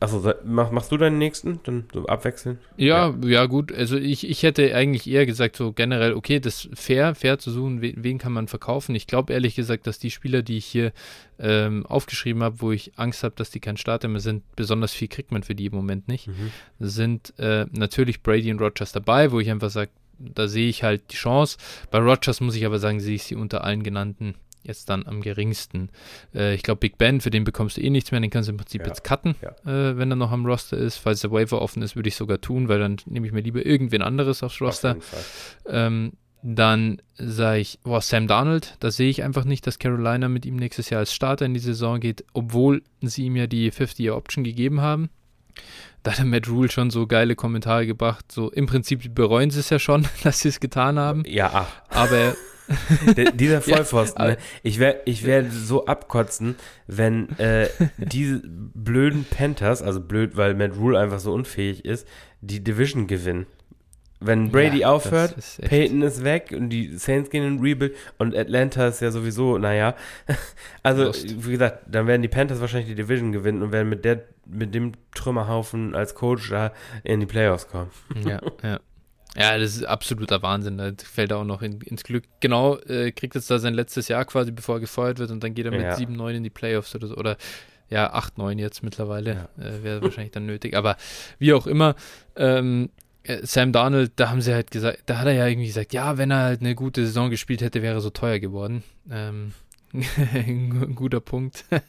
Achso, 0.00 0.32
mach, 0.44 0.70
machst 0.70 0.92
du 0.92 0.96
deinen 0.96 1.18
nächsten? 1.18 1.60
Dann 1.64 1.84
so 1.92 2.06
abwechseln? 2.06 2.58
Ja, 2.76 3.08
ja, 3.08 3.28
ja, 3.28 3.46
gut. 3.46 3.72
Also 3.72 3.96
ich, 3.96 4.28
ich 4.28 4.42
hätte 4.42 4.74
eigentlich 4.74 5.08
eher 5.08 5.26
gesagt, 5.26 5.56
so 5.56 5.72
generell, 5.72 6.14
okay, 6.14 6.38
das 6.38 6.68
fair, 6.74 7.14
fair 7.14 7.38
zu 7.38 7.50
suchen, 7.50 7.80
wen, 7.80 7.94
wen 7.98 8.18
kann 8.18 8.32
man 8.32 8.46
verkaufen. 8.46 8.94
Ich 8.94 9.06
glaube 9.06 9.32
ehrlich 9.32 9.56
gesagt, 9.56 9.86
dass 9.86 9.98
die 9.98 10.10
Spieler, 10.10 10.42
die 10.42 10.58
ich 10.58 10.66
hier 10.66 10.92
ähm, 11.40 11.84
aufgeschrieben 11.86 12.42
habe, 12.42 12.60
wo 12.60 12.70
ich 12.70 12.92
Angst 12.96 13.24
habe, 13.24 13.34
dass 13.36 13.50
die 13.50 13.60
kein 13.60 13.76
Starter 13.76 14.08
mehr 14.08 14.20
sind, 14.20 14.44
besonders 14.54 14.92
viel 14.92 15.08
kriegt 15.08 15.32
man 15.32 15.42
für 15.42 15.54
die 15.54 15.66
im 15.66 15.74
Moment 15.74 16.06
nicht. 16.06 16.28
Mhm. 16.28 16.52
Sind 16.78 17.34
äh, 17.38 17.66
natürlich 17.72 18.22
Brady 18.22 18.52
und 18.52 18.60
Rogers 18.60 18.92
dabei, 18.92 19.32
wo 19.32 19.40
ich 19.40 19.50
einfach 19.50 19.70
sage, 19.70 19.90
da 20.18 20.48
sehe 20.48 20.68
ich 20.68 20.82
halt 20.82 21.12
die 21.12 21.16
Chance. 21.16 21.58
Bei 21.90 21.98
Rogers 21.98 22.40
muss 22.40 22.54
ich 22.54 22.66
aber 22.66 22.78
sagen, 22.78 23.00
sehe 23.00 23.16
ich 23.16 23.24
sie 23.24 23.34
unter 23.34 23.64
allen 23.64 23.82
genannten 23.82 24.34
jetzt 24.62 24.88
dann 24.88 25.06
am 25.06 25.20
geringsten. 25.20 25.90
Äh, 26.34 26.54
ich 26.54 26.62
glaube, 26.62 26.80
Big 26.80 26.98
Ben, 26.98 27.20
für 27.20 27.30
den 27.30 27.44
bekommst 27.44 27.76
du 27.76 27.80
eh 27.80 27.90
nichts 27.90 28.10
mehr, 28.10 28.20
den 28.20 28.30
kannst 28.30 28.48
du 28.48 28.52
im 28.52 28.58
Prinzip 28.58 28.82
ja, 28.82 28.88
jetzt 28.88 29.04
cutten, 29.04 29.34
ja. 29.42 29.50
äh, 29.70 29.96
wenn 29.96 30.10
er 30.10 30.16
noch 30.16 30.32
am 30.32 30.46
Roster 30.46 30.76
ist. 30.76 30.96
Falls 30.96 31.20
der 31.20 31.30
Waiver 31.30 31.62
offen 31.62 31.82
ist, 31.82 31.96
würde 31.96 32.08
ich 32.08 32.16
sogar 32.16 32.40
tun, 32.40 32.68
weil 32.68 32.78
dann 32.78 32.96
nehme 33.06 33.26
ich 33.26 33.32
mir 33.32 33.40
lieber 33.40 33.64
irgendwen 33.64 34.02
anderes 34.02 34.42
aufs 34.42 34.60
Roster. 34.60 34.96
Auf 34.96 35.64
ähm, 35.68 36.12
dann 36.42 37.02
sage 37.16 37.60
ich, 37.60 37.80
boah, 37.82 38.00
Sam 38.00 38.28
Darnold, 38.28 38.76
da 38.80 38.90
sehe 38.90 39.10
ich 39.10 39.24
einfach 39.24 39.44
nicht, 39.44 39.66
dass 39.66 39.78
Carolina 39.78 40.28
mit 40.28 40.46
ihm 40.46 40.56
nächstes 40.56 40.90
Jahr 40.90 41.00
als 41.00 41.12
Starter 41.12 41.46
in 41.46 41.54
die 41.54 41.60
Saison 41.60 41.98
geht, 41.98 42.24
obwohl 42.32 42.82
sie 43.00 43.24
ihm 43.24 43.36
ja 43.36 43.46
die 43.46 43.72
50-Year-Option 43.72 44.44
gegeben 44.44 44.80
haben. 44.80 45.10
Da 46.04 46.12
hat 46.12 46.18
der 46.18 46.26
Matt 46.26 46.48
Rule 46.48 46.70
schon 46.70 46.90
so 46.90 47.08
geile 47.08 47.34
Kommentare 47.34 47.86
gebracht, 47.86 48.30
so 48.30 48.50
im 48.52 48.66
Prinzip 48.66 49.14
bereuen 49.14 49.50
sie 49.50 49.60
es 49.60 49.70
ja 49.70 49.78
schon, 49.78 50.06
dass 50.22 50.40
sie 50.40 50.48
es 50.48 50.60
getan 50.60 50.98
haben. 50.98 51.24
Ja, 51.26 51.50
ach. 51.52 51.82
Dieser 53.34 53.60
Vollpfosten, 53.60 54.22
ja, 54.22 54.30
ne? 54.32 54.36
ich 54.62 54.78
werde 54.78 55.00
ich 55.04 55.24
werd 55.24 55.52
so 55.52 55.86
abkotzen, 55.86 56.56
wenn 56.86 57.30
äh, 57.38 57.68
diese 57.96 58.42
blöden 58.44 59.24
Panthers, 59.24 59.82
also 59.82 60.00
blöd, 60.00 60.36
weil 60.36 60.54
Matt 60.54 60.76
Rule 60.76 60.98
einfach 60.98 61.20
so 61.20 61.32
unfähig 61.32 61.84
ist, 61.84 62.06
die 62.40 62.62
Division 62.62 63.06
gewinnen. 63.06 63.46
Wenn 64.20 64.50
Brady 64.50 64.80
ja, 64.80 64.90
aufhört, 64.90 65.36
ist 65.36 65.60
Peyton 65.62 66.02
ist 66.02 66.24
weg 66.24 66.52
und 66.52 66.70
die 66.70 66.96
Saints 66.96 67.30
gehen 67.30 67.44
in 67.44 67.60
Rebuild 67.60 67.94
und 68.18 68.36
Atlanta 68.36 68.88
ist 68.88 69.00
ja 69.00 69.12
sowieso, 69.12 69.58
naja. 69.58 69.94
Also, 70.82 71.04
Lust. 71.04 71.46
wie 71.46 71.52
gesagt, 71.52 71.84
dann 71.86 72.06
werden 72.06 72.22
die 72.22 72.28
Panthers 72.28 72.60
wahrscheinlich 72.60 72.88
die 72.88 72.96
Division 72.96 73.30
gewinnen 73.30 73.62
und 73.62 73.70
werden 73.70 73.88
mit 73.88 74.04
der, 74.04 74.24
mit 74.46 74.74
dem 74.74 74.92
Trümmerhaufen 75.14 75.94
als 75.94 76.14
Coach 76.14 76.50
da 76.50 76.72
in 77.04 77.20
die 77.20 77.26
Playoffs 77.26 77.68
kommen. 77.68 77.90
Ja, 78.24 78.40
ja. 78.62 78.80
Ja, 79.38 79.56
das 79.56 79.76
ist 79.76 79.84
absoluter 79.84 80.42
Wahnsinn. 80.42 80.78
Da 80.78 80.90
fällt 80.96 81.30
er 81.30 81.38
auch 81.38 81.44
noch 81.44 81.62
in, 81.62 81.80
ins 81.82 82.02
Glück. 82.02 82.24
Genau, 82.40 82.76
äh, 82.78 83.12
kriegt 83.12 83.34
jetzt 83.34 83.50
da 83.50 83.58
sein 83.58 83.74
letztes 83.74 84.08
Jahr 84.08 84.24
quasi, 84.24 84.50
bevor 84.50 84.76
er 84.76 84.80
gefeuert 84.80 85.18
wird 85.18 85.30
und 85.30 85.44
dann 85.44 85.54
geht 85.54 85.64
er 85.64 85.70
mit 85.70 85.82
ja. 85.82 85.94
7-9 85.94 86.36
in 86.36 86.42
die 86.42 86.50
Playoffs 86.50 86.94
oder 86.94 87.06
so. 87.06 87.16
Oder 87.16 87.36
ja, 87.88 88.12
8-9 88.14 88.58
jetzt 88.58 88.82
mittlerweile. 88.82 89.48
Ja. 89.58 89.64
Äh, 89.64 89.82
Wäre 89.82 90.02
wahrscheinlich 90.02 90.32
dann 90.32 90.46
nötig. 90.46 90.76
Aber 90.76 90.96
wie 91.38 91.52
auch 91.52 91.66
immer, 91.66 91.94
ähm, 92.36 92.90
äh, 93.22 93.46
Sam 93.46 93.72
Darnold, 93.72 94.12
da 94.16 94.30
haben 94.30 94.40
sie 94.40 94.52
halt 94.52 94.70
gesagt, 94.70 95.04
da 95.06 95.18
hat 95.18 95.26
er 95.26 95.34
ja 95.34 95.46
irgendwie 95.46 95.68
gesagt, 95.68 95.92
ja, 95.92 96.18
wenn 96.18 96.30
er 96.30 96.42
halt 96.42 96.60
eine 96.60 96.74
gute 96.74 97.06
Saison 97.06 97.30
gespielt 97.30 97.60
hätte, 97.60 97.82
wäre 97.82 97.94
er 97.94 98.00
so 98.00 98.10
teuer 98.10 98.40
geworden. 98.40 98.82
Ähm, 99.10 99.52
ein 100.34 100.94
guter 100.94 101.20
Punkt. 101.20 101.64
ja. 101.70 101.80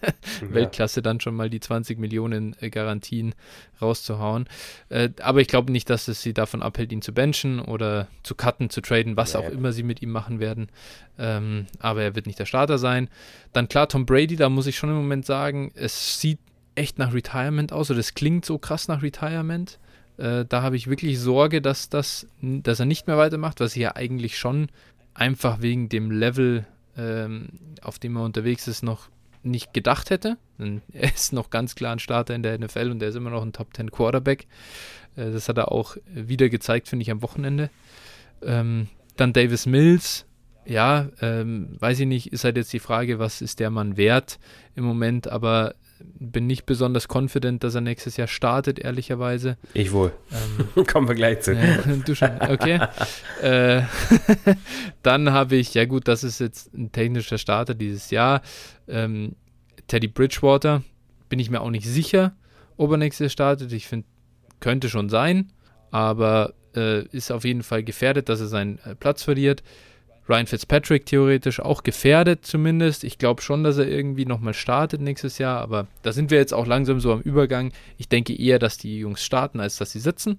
Weltklasse 0.41 1.01
dann 1.01 1.19
schon 1.19 1.35
mal 1.35 1.49
die 1.49 1.59
20 1.59 1.99
Millionen 1.99 2.55
äh, 2.61 2.69
Garantien 2.69 3.35
rauszuhauen. 3.81 4.47
Äh, 4.89 5.09
aber 5.21 5.41
ich 5.41 5.47
glaube 5.47 5.71
nicht, 5.71 5.89
dass 5.89 6.07
es 6.07 6.21
sie 6.21 6.33
davon 6.33 6.61
abhält, 6.61 6.91
ihn 6.91 7.01
zu 7.01 7.13
benchen 7.13 7.59
oder 7.59 8.07
zu 8.23 8.35
cutten, 8.35 8.69
zu 8.69 8.81
traden, 8.81 9.17
was 9.17 9.33
ja, 9.33 9.39
auch 9.39 9.45
ja. 9.45 9.49
immer 9.49 9.71
sie 9.73 9.83
mit 9.83 10.01
ihm 10.01 10.11
machen 10.11 10.39
werden. 10.39 10.69
Ähm, 11.17 11.67
aber 11.79 12.03
er 12.03 12.15
wird 12.15 12.25
nicht 12.25 12.39
der 12.39 12.45
Starter 12.45 12.77
sein. 12.77 13.09
Dann 13.53 13.67
klar, 13.67 13.89
Tom 13.89 14.05
Brady, 14.05 14.35
da 14.35 14.49
muss 14.49 14.67
ich 14.67 14.77
schon 14.77 14.89
im 14.89 14.95
Moment 14.95 15.25
sagen, 15.25 15.71
es 15.75 16.21
sieht 16.21 16.39
echt 16.75 16.97
nach 16.97 17.13
Retirement 17.13 17.73
aus 17.73 17.91
oder 17.91 17.99
es 17.99 18.13
klingt 18.13 18.45
so 18.45 18.57
krass 18.57 18.87
nach 18.87 19.01
Retirement. 19.01 19.79
Äh, 20.17 20.45
da 20.45 20.61
habe 20.61 20.77
ich 20.77 20.87
wirklich 20.87 21.19
Sorge, 21.19 21.61
dass, 21.61 21.89
das, 21.89 22.27
dass 22.41 22.79
er 22.79 22.85
nicht 22.85 23.07
mehr 23.07 23.17
weitermacht, 23.17 23.59
was 23.59 23.75
ich 23.75 23.81
ja 23.81 23.95
eigentlich 23.95 24.37
schon 24.37 24.67
einfach 25.13 25.61
wegen 25.61 25.89
dem 25.89 26.11
Level 26.11 26.65
ähm, 26.99 27.49
auf 27.81 27.99
dem 27.99 28.17
er 28.17 28.23
unterwegs 28.23 28.67
ist, 28.67 28.83
noch 28.83 29.09
nicht 29.41 29.73
gedacht 29.73 30.09
hätte. 30.09 30.37
Er 30.93 31.13
ist 31.13 31.31
noch 31.31 31.49
ganz 31.49 31.75
klar 31.75 31.93
ein 31.93 31.99
Starter 31.99 32.35
in 32.35 32.43
der 32.43 32.59
NFL 32.59 32.91
und 32.91 33.01
er 33.01 33.09
ist 33.09 33.15
immer 33.15 33.29
noch 33.29 33.41
ein 33.41 33.53
Top 33.53 33.73
10 33.73 33.91
Quarterback. 33.91 34.47
Äh, 35.15 35.31
das 35.31 35.47
hat 35.47 35.57
er 35.57 35.71
auch 35.71 35.95
wieder 36.13 36.49
gezeigt, 36.49 36.87
finde 36.89 37.03
ich, 37.03 37.11
am 37.11 37.21
Wochenende. 37.21 37.69
Ähm, 38.41 38.87
dann 39.15 39.33
Davis 39.33 39.65
Mills. 39.65 40.25
Ja, 40.65 41.09
ähm, 41.21 41.77
weiß 41.79 42.01
ich 42.01 42.05
nicht, 42.05 42.31
ist 42.31 42.43
halt 42.43 42.57
jetzt 42.57 42.73
die 42.73 42.79
Frage, 42.79 43.17
was 43.17 43.41
ist 43.41 43.59
der 43.59 43.71
Mann 43.71 43.97
wert 43.97 44.39
im 44.75 44.83
Moment, 44.83 45.27
aber 45.27 45.73
bin 46.01 46.47
nicht 46.47 46.65
besonders 46.65 47.07
confident, 47.11 47.63
dass 47.63 47.75
er 47.75 47.81
nächstes 47.81 48.17
Jahr 48.17 48.27
startet, 48.27 48.79
ehrlicherweise. 48.79 49.57
Ich 49.73 49.91
wohl. 49.91 50.11
Ähm, 50.75 50.85
Kommen 50.87 51.07
wir 51.07 51.15
gleich 51.15 51.41
zu. 51.41 51.53
Ja, 51.53 51.77
du 52.05 52.15
schon, 52.15 52.29
okay. 52.41 52.79
äh, 53.41 53.83
dann 55.03 55.31
habe 55.31 55.55
ich, 55.55 55.73
ja 55.73 55.85
gut, 55.85 56.07
das 56.07 56.23
ist 56.23 56.39
jetzt 56.39 56.73
ein 56.73 56.91
technischer 56.91 57.37
Starter 57.37 57.73
dieses 57.73 58.11
Jahr. 58.11 58.41
Ähm, 58.87 59.35
Teddy 59.87 60.07
Bridgewater, 60.07 60.83
bin 61.29 61.39
ich 61.39 61.49
mir 61.49 61.61
auch 61.61 61.71
nicht 61.71 61.85
sicher, 61.85 62.33
ob 62.77 62.91
er 62.91 62.97
nächstes 62.97 63.25
Jahr 63.25 63.29
startet. 63.29 63.71
Ich 63.71 63.87
finde, 63.87 64.07
könnte 64.59 64.89
schon 64.89 65.09
sein, 65.09 65.51
aber 65.91 66.53
äh, 66.75 67.05
ist 67.07 67.31
auf 67.31 67.45
jeden 67.45 67.63
Fall 67.63 67.83
gefährdet, 67.83 68.29
dass 68.29 68.39
er 68.39 68.47
seinen 68.47 68.79
äh, 68.79 68.95
Platz 68.95 69.23
verliert. 69.23 69.63
Ryan 70.29 70.45
Fitzpatrick 70.45 71.07
theoretisch 71.07 71.59
auch 71.59 71.81
gefährdet 71.81 72.45
zumindest. 72.45 73.03
Ich 73.03 73.17
glaube 73.17 73.41
schon, 73.41 73.63
dass 73.63 73.77
er 73.77 73.87
irgendwie 73.87 74.25
nochmal 74.25 74.53
startet 74.53 75.01
nächstes 75.01 75.39
Jahr, 75.39 75.59
aber 75.59 75.87
da 76.03 76.11
sind 76.11 76.29
wir 76.29 76.37
jetzt 76.37 76.53
auch 76.53 76.67
langsam 76.67 76.99
so 76.99 77.11
am 77.11 77.21
Übergang. 77.21 77.71
Ich 77.97 78.09
denke 78.09 78.37
eher, 78.39 78.59
dass 78.59 78.77
die 78.77 78.99
Jungs 78.99 79.23
starten, 79.23 79.59
als 79.59 79.77
dass 79.77 79.91
sie 79.91 79.99
sitzen. 79.99 80.37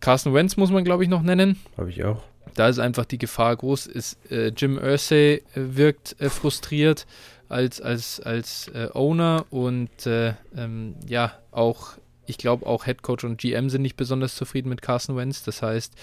Carson 0.00 0.34
Wentz 0.34 0.58
muss 0.58 0.70
man, 0.70 0.84
glaube 0.84 1.02
ich, 1.02 1.08
noch 1.08 1.22
nennen. 1.22 1.58
Habe 1.78 1.88
ich 1.88 2.04
auch. 2.04 2.22
Da 2.54 2.68
ist 2.68 2.78
einfach 2.78 3.06
die 3.06 3.18
Gefahr 3.18 3.56
groß. 3.56 3.86
Ist, 3.86 4.18
äh, 4.30 4.48
Jim 4.48 4.78
Irsay 4.78 5.36
äh, 5.36 5.42
wirkt 5.54 6.16
äh, 6.20 6.28
frustriert 6.28 7.06
als, 7.48 7.80
als, 7.80 8.20
als 8.20 8.68
äh, 8.68 8.88
Owner 8.92 9.46
und 9.50 10.06
äh, 10.06 10.34
ähm, 10.56 10.94
ja, 11.06 11.32
auch 11.52 11.92
ich 12.26 12.38
glaube 12.38 12.66
auch 12.66 12.84
Head 12.84 13.02
Coach 13.02 13.24
und 13.24 13.38
GM 13.38 13.70
sind 13.70 13.82
nicht 13.82 13.96
besonders 13.96 14.34
zufrieden 14.34 14.68
mit 14.68 14.82
Carson 14.82 15.16
Wentz. 15.16 15.42
Das 15.42 15.62
heißt, 15.62 15.94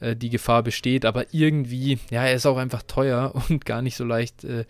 äh, 0.00 0.16
die 0.16 0.30
Gefahr 0.30 0.62
besteht, 0.62 1.04
aber 1.04 1.32
irgendwie, 1.32 1.98
ja, 2.10 2.24
er 2.24 2.34
ist 2.34 2.46
auch 2.46 2.56
einfach 2.56 2.82
teuer 2.82 3.32
und 3.48 3.64
gar 3.64 3.82
nicht 3.82 3.96
so 3.96 4.04
leicht, 4.04 4.44
äh, 4.44 4.64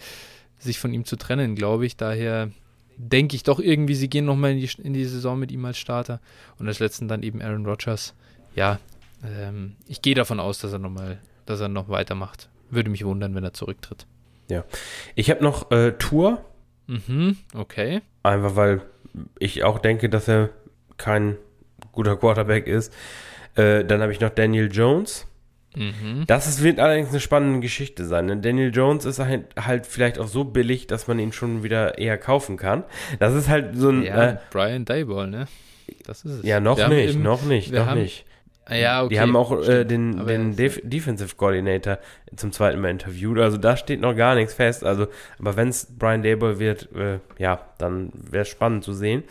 sich 0.59 0.79
von 0.79 0.93
ihm 0.93 1.05
zu 1.05 1.17
trennen, 1.17 1.55
glaube 1.55 1.87
ich. 1.87 1.97
Daher 1.97 2.51
denke 2.97 3.37
ich 3.37 3.43
doch 3.43 3.59
irgendwie, 3.59 3.95
sie 3.95 4.09
gehen 4.09 4.25
nochmal 4.25 4.53
in 4.53 4.59
die, 4.59 4.71
in 4.83 4.93
die 4.93 5.05
Saison 5.05 5.39
mit 5.39 5.51
ihm 5.51 5.65
als 5.65 5.79
Starter. 5.79 6.21
Und 6.59 6.69
als 6.69 6.79
letzten 6.79 7.09
dann 7.09 7.23
eben 7.23 7.43
Aaron 7.43 7.67
Rodgers. 7.67 8.15
Ja, 8.55 8.79
ähm, 9.25 9.77
ich 9.89 10.03
gehe 10.03 10.15
davon 10.15 10.41
aus, 10.41 10.59
dass 10.59 10.73
er 10.73 10.79
nochmal 10.79 11.19
dass 11.47 11.61
er 11.61 11.69
noch 11.69 11.89
weitermacht. 11.89 12.49
Würde 12.71 12.91
mich 12.91 13.05
wundern, 13.05 13.35
wenn 13.35 13.45
er 13.45 13.53
zurücktritt. 13.53 14.07
Ja. 14.49 14.65
Ich 15.15 15.31
habe 15.31 15.43
noch 15.43 15.71
äh, 15.71 15.93
Tour. 15.93 16.45
Mhm, 16.87 17.37
okay. 17.55 18.03
Einfach 18.23 18.57
weil 18.57 18.83
ich 19.39 19.63
auch 19.63 19.79
denke, 19.79 20.09
dass 20.09 20.29
er 20.29 20.51
kein 21.03 21.37
guter 21.93 22.17
Quarterback 22.17 22.67
ist. 22.67 22.93
Äh, 23.57 23.85
dann 23.85 24.01
habe 24.01 24.13
ich 24.13 24.21
noch 24.21 24.31
Daniel 24.31 24.71
Jones. 24.73 25.27
Mhm. 25.75 26.25
Das 26.27 26.47
ist, 26.47 26.63
wird 26.63 26.79
allerdings 26.79 27.11
eine 27.11 27.21
spannende 27.21 27.61
Geschichte 27.61 28.05
sein. 28.05 28.29
Denn 28.29 28.43
Daniel 28.43 28.71
Jones 28.75 29.05
ist 29.05 29.19
halt, 29.19 29.47
halt 29.59 29.87
vielleicht 29.87 30.19
auch 30.19 30.29
so 30.29 30.45
billig, 30.45 30.87
dass 30.87 31.09
man 31.09 31.19
ihn 31.19 31.33
schon 31.33 31.63
wieder 31.63 31.99
eher 31.99 32.19
kaufen 32.19 32.57
kann. 32.57 32.85
Das 33.19 33.35
ist 33.35 33.49
halt 33.49 33.77
so 33.77 33.89
ein. 33.91 34.03
Ja, 34.03 34.25
äh, 34.33 34.37
Brian 34.51 34.85
Dayball, 34.85 35.29
ne? 35.29 35.47
Das 36.07 36.25
ist 36.25 36.33
es. 36.41 36.45
ja, 36.45 36.61
noch 36.61 36.79
Wir 36.79 36.89
nicht, 36.89 37.15
im- 37.17 37.23
noch 37.23 37.43
nicht, 37.43 37.73
noch 37.73 37.87
haben- 37.87 38.01
nicht. 38.03 38.25
Ah, 38.65 38.75
Ja, 38.77 39.03
okay. 39.03 39.15
Die 39.15 39.21
haben 39.21 39.35
auch 39.35 39.67
äh, 39.67 39.85
den, 39.85 40.21
Aber 40.21 40.29
den 40.31 40.55
Def 40.57 40.81
Defensive 40.85 41.35
Coordinator 41.37 41.99
zum 42.37 42.53
zweiten 42.53 42.81
Mal 42.81 42.91
interviewt. 42.91 43.39
Also 43.41 43.57
da 43.59 43.77
steht 43.77 44.01
noch 44.01 44.15
gar 44.15 44.35
nichts 44.37 44.55
fest. 44.55 44.85
Also, 44.85 45.09
aber 45.39 45.57
wenn 45.57 45.69
es 45.69 45.87
Brian 45.99 46.23
Dable 46.23 46.59
wird, 46.61 46.89
äh, 46.95 47.19
ja, 47.39 47.61
dann 47.79 48.13
wäre 48.15 48.43
es 48.43 48.49
spannend 48.49 48.85
zu 48.85 48.93
sehen. 48.93 49.25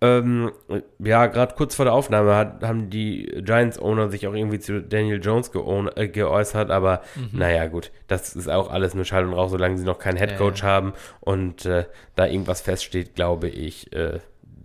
Ähm, 0.00 0.52
ja, 0.98 1.26
gerade 1.26 1.54
kurz 1.54 1.74
vor 1.76 1.84
der 1.86 1.94
Aufnahme 1.94 2.34
hat, 2.34 2.62
haben 2.62 2.90
die 2.90 3.24
Giants-Owner 3.42 4.10
sich 4.10 4.26
auch 4.26 4.34
irgendwie 4.34 4.58
zu 4.58 4.82
Daniel 4.82 5.20
Jones 5.22 5.50
äh, 5.94 6.08
geäußert, 6.08 6.70
aber 6.70 7.00
Mhm. 7.16 7.38
naja, 7.38 7.66
gut, 7.68 7.90
das 8.06 8.36
ist 8.36 8.48
auch 8.48 8.70
alles 8.70 8.94
nur 8.94 9.04
Schall 9.06 9.24
und 9.26 9.32
Rauch, 9.32 9.48
solange 9.48 9.78
sie 9.78 9.84
noch 9.84 9.98
keinen 9.98 10.16
Headcoach 10.18 10.58
Ja, 10.58 10.64
haben 10.64 10.92
und 11.20 11.64
äh, 11.64 11.86
da 12.16 12.26
irgendwas 12.26 12.60
feststeht, 12.60 13.14
glaube 13.14 13.48
ich, 13.48 13.92
äh, 13.94 14.20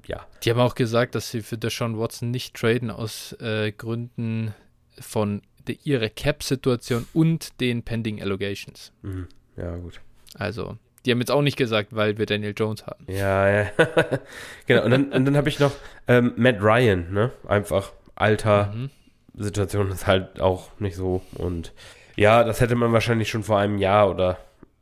ja. 0.07 0.25
Die 0.43 0.49
haben 0.49 0.59
auch 0.59 0.75
gesagt, 0.75 1.15
dass 1.15 1.29
sie 1.31 1.41
für 1.41 1.57
Deshaun 1.57 1.97
Watson 1.99 2.31
nicht 2.31 2.55
traden 2.55 2.89
aus 2.91 3.33
äh, 3.39 3.71
Gründen 3.71 4.53
von 4.99 5.41
ihrer 5.83 6.09
Cap-Situation 6.09 7.05
und 7.13 7.61
den 7.61 7.83
Pending 7.83 8.21
Allegations. 8.21 8.91
Mhm. 9.03 9.27
Ja, 9.55 9.75
gut. 9.77 10.01
Also, 10.33 10.77
die 11.05 11.11
haben 11.11 11.19
jetzt 11.19 11.31
auch 11.31 11.41
nicht 11.41 11.57
gesagt, 11.57 11.95
weil 11.95 12.17
wir 12.17 12.25
Daniel 12.25 12.53
Jones 12.55 12.85
haben. 12.85 13.05
Ja, 13.07 13.49
ja. 13.49 13.69
genau. 14.67 14.83
Und 14.85 14.91
dann, 14.91 15.11
und 15.11 15.25
dann 15.25 15.37
habe 15.37 15.49
ich 15.49 15.59
noch 15.59 15.71
ähm, 16.07 16.33
Matt 16.35 16.61
Ryan, 16.61 17.11
ne? 17.13 17.31
Einfach 17.47 17.91
Alter, 18.15 18.73
Mhm. 18.75 18.89
Situation 19.35 19.89
ist 19.91 20.05
halt 20.07 20.41
auch 20.41 20.69
nicht 20.79 20.95
so. 20.97 21.21
Und 21.35 21.73
ja, 22.17 22.43
das 22.43 22.59
hätte 22.59 22.75
man 22.75 22.91
wahrscheinlich 22.91 23.29
schon 23.29 23.43
vor 23.43 23.57
einem 23.59 23.77
Jahr 23.77 24.09
oder 24.09 24.37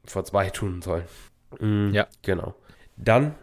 vor 0.06 0.24
zwei 0.26 0.50
tun 0.50 0.82
sollen. 0.82 1.04
Mhm, 1.60 1.94
Ja. 1.94 2.08
Genau. 2.24 2.56
Dann 2.96 3.36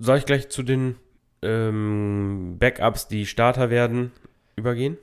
soll 0.00 0.18
ich 0.18 0.26
gleich 0.26 0.48
zu 0.48 0.64
den 0.64 0.96
ähm, 1.42 2.56
Backups, 2.58 3.06
die 3.06 3.26
Starter 3.26 3.70
werden, 3.70 4.10
übergehen? 4.56 4.98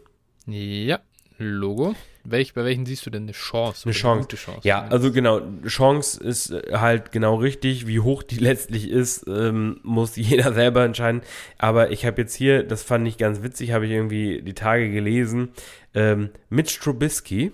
Ja, 0.45 0.99
Logo. 1.37 1.95
Welch, 2.31 2.53
bei 2.53 2.63
welchen 2.65 2.85
siehst 2.85 3.05
du 3.05 3.09
denn 3.09 3.23
eine 3.23 3.31
Chance? 3.31 3.83
Eine 3.85 3.93
Chance. 3.93 4.21
gute 4.21 4.35
Chance. 4.37 4.61
Ja, 4.67 4.85
also 4.89 5.11
genau, 5.11 5.41
Chance 5.67 6.23
ist 6.23 6.51
äh, 6.51 6.61
halt 6.73 7.11
genau 7.11 7.35
richtig. 7.35 7.87
Wie 7.87 7.99
hoch 7.99 8.23
die 8.23 8.37
letztlich 8.39 8.89
ist, 8.89 9.25
ähm, 9.27 9.79
muss 9.83 10.15
jeder 10.17 10.53
selber 10.53 10.83
entscheiden. 10.85 11.21
Aber 11.57 11.91
ich 11.91 12.05
habe 12.05 12.21
jetzt 12.21 12.35
hier, 12.35 12.63
das 12.63 12.83
fand 12.83 13.07
ich 13.07 13.17
ganz 13.17 13.41
witzig, 13.43 13.71
habe 13.71 13.85
ich 13.85 13.91
irgendwie 13.91 14.41
die 14.41 14.53
Tage 14.53 14.91
gelesen, 14.91 15.49
ähm, 15.93 16.29
Mitch 16.49 16.79
Trubisky 16.79 17.51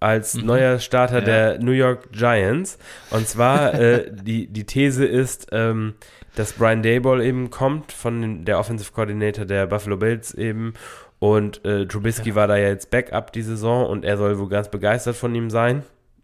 als 0.00 0.34
Mhm. 0.34 0.46
neuer 0.46 0.78
Starter 0.78 1.20
Ja. 1.20 1.24
der 1.24 1.58
New 1.58 1.72
York 1.72 2.12
Giants. 2.12 2.78
Und 3.10 3.26
zwar, 3.26 3.74
äh, 3.80 4.10
die, 4.12 4.46
die 4.46 4.64
These 4.64 5.04
ist, 5.06 5.48
ähm, 5.52 5.94
dass 6.34 6.52
Brian 6.52 6.82
Dayball 6.82 7.22
eben 7.22 7.48
kommt, 7.48 7.92
von 7.92 8.44
der 8.44 8.58
Offensive 8.58 8.92
Coordinator 8.92 9.46
der 9.46 9.66
Buffalo 9.66 9.96
Bills 9.96 10.34
eben. 10.34 10.74
Und 11.18 11.64
äh, 11.64 11.86
Trubisky 11.86 12.34
war 12.34 12.46
da 12.46 12.56
ja 12.56 12.68
jetzt 12.68 12.90
Backup 12.90 13.32
die 13.32 13.42
Saison 13.42 13.86
und 13.86 14.04
er 14.04 14.18
soll 14.18 14.38
wohl 14.38 14.48
ganz 14.48 14.70
begeistert 14.70 15.16
von 15.16 15.34
ihm 15.34 15.48
sein. 15.48 15.82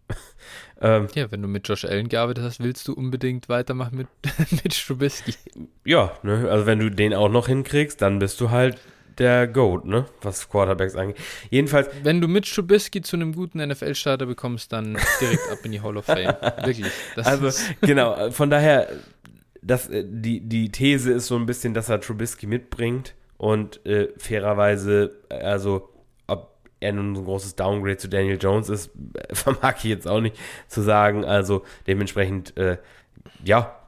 ähm, 0.81 1.07
Ja, 1.15 1.31
wenn 1.31 1.41
du 1.41 1.47
mit 1.47 1.67
Josh 1.67 1.85
Allen 1.85 2.09
gearbeitet 2.09 2.43
hast, 2.43 2.63
willst 2.63 2.87
du 2.87 2.93
unbedingt 2.93 3.49
weitermachen 3.49 3.97
mit, 3.97 4.07
mit 4.63 4.73
Strubisky. 4.73 5.33
ja, 5.83 6.11
ne, 6.21 6.47
also 6.49 6.65
wenn 6.65 6.79
du 6.79 6.91
den 6.91 7.13
auch 7.13 7.29
noch 7.29 7.47
hinkriegst, 7.47 8.01
dann 8.01 8.19
bist 8.19 8.39
du 8.39 8.51
halt 8.51 8.77
der 9.17 9.47
Goat, 9.47 9.85
ne, 9.85 10.05
was 10.21 10.49
Quarterbacks 10.49 10.95
angeht. 10.95 11.17
Jedenfalls, 11.49 11.89
Wenn 12.03 12.21
du 12.21 12.27
mit 12.27 12.45
Strubisky 12.45 13.01
zu 13.01 13.15
einem 13.15 13.33
guten 13.33 13.65
NFL-Starter 13.65 14.25
bekommst, 14.25 14.71
dann 14.73 14.97
direkt 15.19 15.49
ab 15.51 15.59
in 15.63 15.71
die 15.71 15.81
Hall 15.81 15.97
of 15.97 16.05
Fame. 16.05 16.35
Wirklich. 16.65 16.91
Also 17.15 17.49
genau, 17.81 18.15
äh, 18.15 18.31
von 18.31 18.49
daher, 18.49 18.89
das, 19.61 19.89
äh, 19.89 20.03
die, 20.05 20.41
die 20.41 20.71
These 20.71 21.13
ist 21.13 21.27
so 21.27 21.35
ein 21.35 21.45
bisschen, 21.45 21.73
dass 21.73 21.89
er 21.89 21.99
Trubisky 21.99 22.45
mitbringt 22.47 23.15
und 23.43 23.85
äh, 23.85 24.07
fairerweise, 24.15 25.19
also 25.27 25.89
ob 26.27 26.55
er 26.79 26.93
nun 26.93 27.13
so 27.13 27.21
ein 27.23 27.25
großes 27.25 27.55
Downgrade 27.57 27.97
zu 27.97 28.07
Daniel 28.07 28.37
Jones 28.39 28.69
ist, 28.69 28.91
vermag 29.33 29.75
ich 29.79 29.83
jetzt 29.83 30.07
auch 30.07 30.21
nicht 30.21 30.37
zu 30.69 30.81
sagen. 30.81 31.25
Also 31.25 31.65
dementsprechend, 31.85 32.55
äh, 32.55 32.77
ja, 33.43 33.81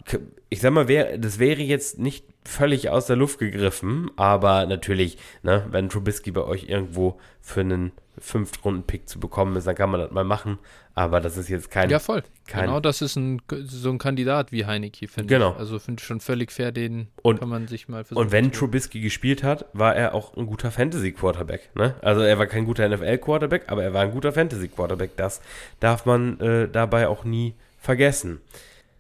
ich 0.50 0.60
sag 0.60 0.74
mal, 0.74 0.90
wär, 0.90 1.18
das 1.18 1.40
wäre 1.40 1.62
jetzt 1.62 2.00
nicht 2.00 2.26
völlig 2.44 2.90
aus 2.90 3.06
der 3.06 3.16
Luft 3.16 3.40
gegriffen, 3.40 4.12
aber 4.18 4.66
natürlich, 4.66 5.18
ne, 5.42 5.66
wenn 5.70 5.88
Trubisky 5.88 6.32
bei 6.32 6.44
euch 6.44 6.68
irgendwo 6.68 7.18
für 7.40 7.62
einen 7.62 7.94
Fünftrunden-Pick 8.20 9.08
zu 9.10 9.20
bekommen 9.20 9.56
ist, 9.56 9.68
dann 9.68 9.76
kann 9.76 9.90
man 9.90 10.00
das 10.02 10.12
mal 10.12 10.24
machen. 10.24 10.58
Aber 10.94 11.20
das 11.20 11.36
ist 11.36 11.50
jetzt 11.50 11.70
kein 11.72 11.90
ja, 11.90 12.00
voll. 12.00 12.24
kein- 12.48 12.66
genau, 12.68 12.80
das 12.80 13.02
ist 13.02 13.16
ein, 13.18 13.42
so 13.66 13.90
ein 13.90 13.98
Kandidat 13.98 14.52
wie 14.52 14.66
Heineke, 14.66 15.08
finde 15.08 15.34
Genau. 15.34 15.52
ich. 15.52 15.58
Also 15.58 15.78
finde 15.80 16.00
ich 16.02 16.06
schon 16.08 16.22
völlig 16.22 16.52
fair, 16.52 16.72
den 16.72 17.10
Und- 17.22 17.40
kann 17.40 17.50
man 17.50 17.68
sich 17.68 17.88
mal 17.90 18.04
versuchen. 18.06 18.26
Und 18.26 18.32
wenn 18.32 18.52
Trubisky 18.52 19.02
gespielt 19.02 19.44
hat, 19.44 19.66
war 19.74 19.96
er 19.96 20.14
auch 20.14 20.38
ein 20.38 20.46
guter 20.46 20.72
Fantasy-Quarterback. 20.72 21.76
Ne? 21.76 21.96
Also 22.02 22.22
er 22.22 22.40
war 22.40 22.48
kein 22.48 22.66
guter 22.66 22.86
NFL-Quarterback, 22.88 23.64
aber 23.68 23.84
er 23.84 23.94
war 23.94 24.02
ein 24.04 24.12
guter 24.12 24.32
Fantasy-Quarterback. 24.32 25.18
Das 25.18 25.42
darf 25.82 26.06
man 26.06 26.40
äh, 26.40 26.70
dabei 26.70 27.08
auch 27.10 27.24
nie 27.26 27.56
vergessen. 27.78 28.40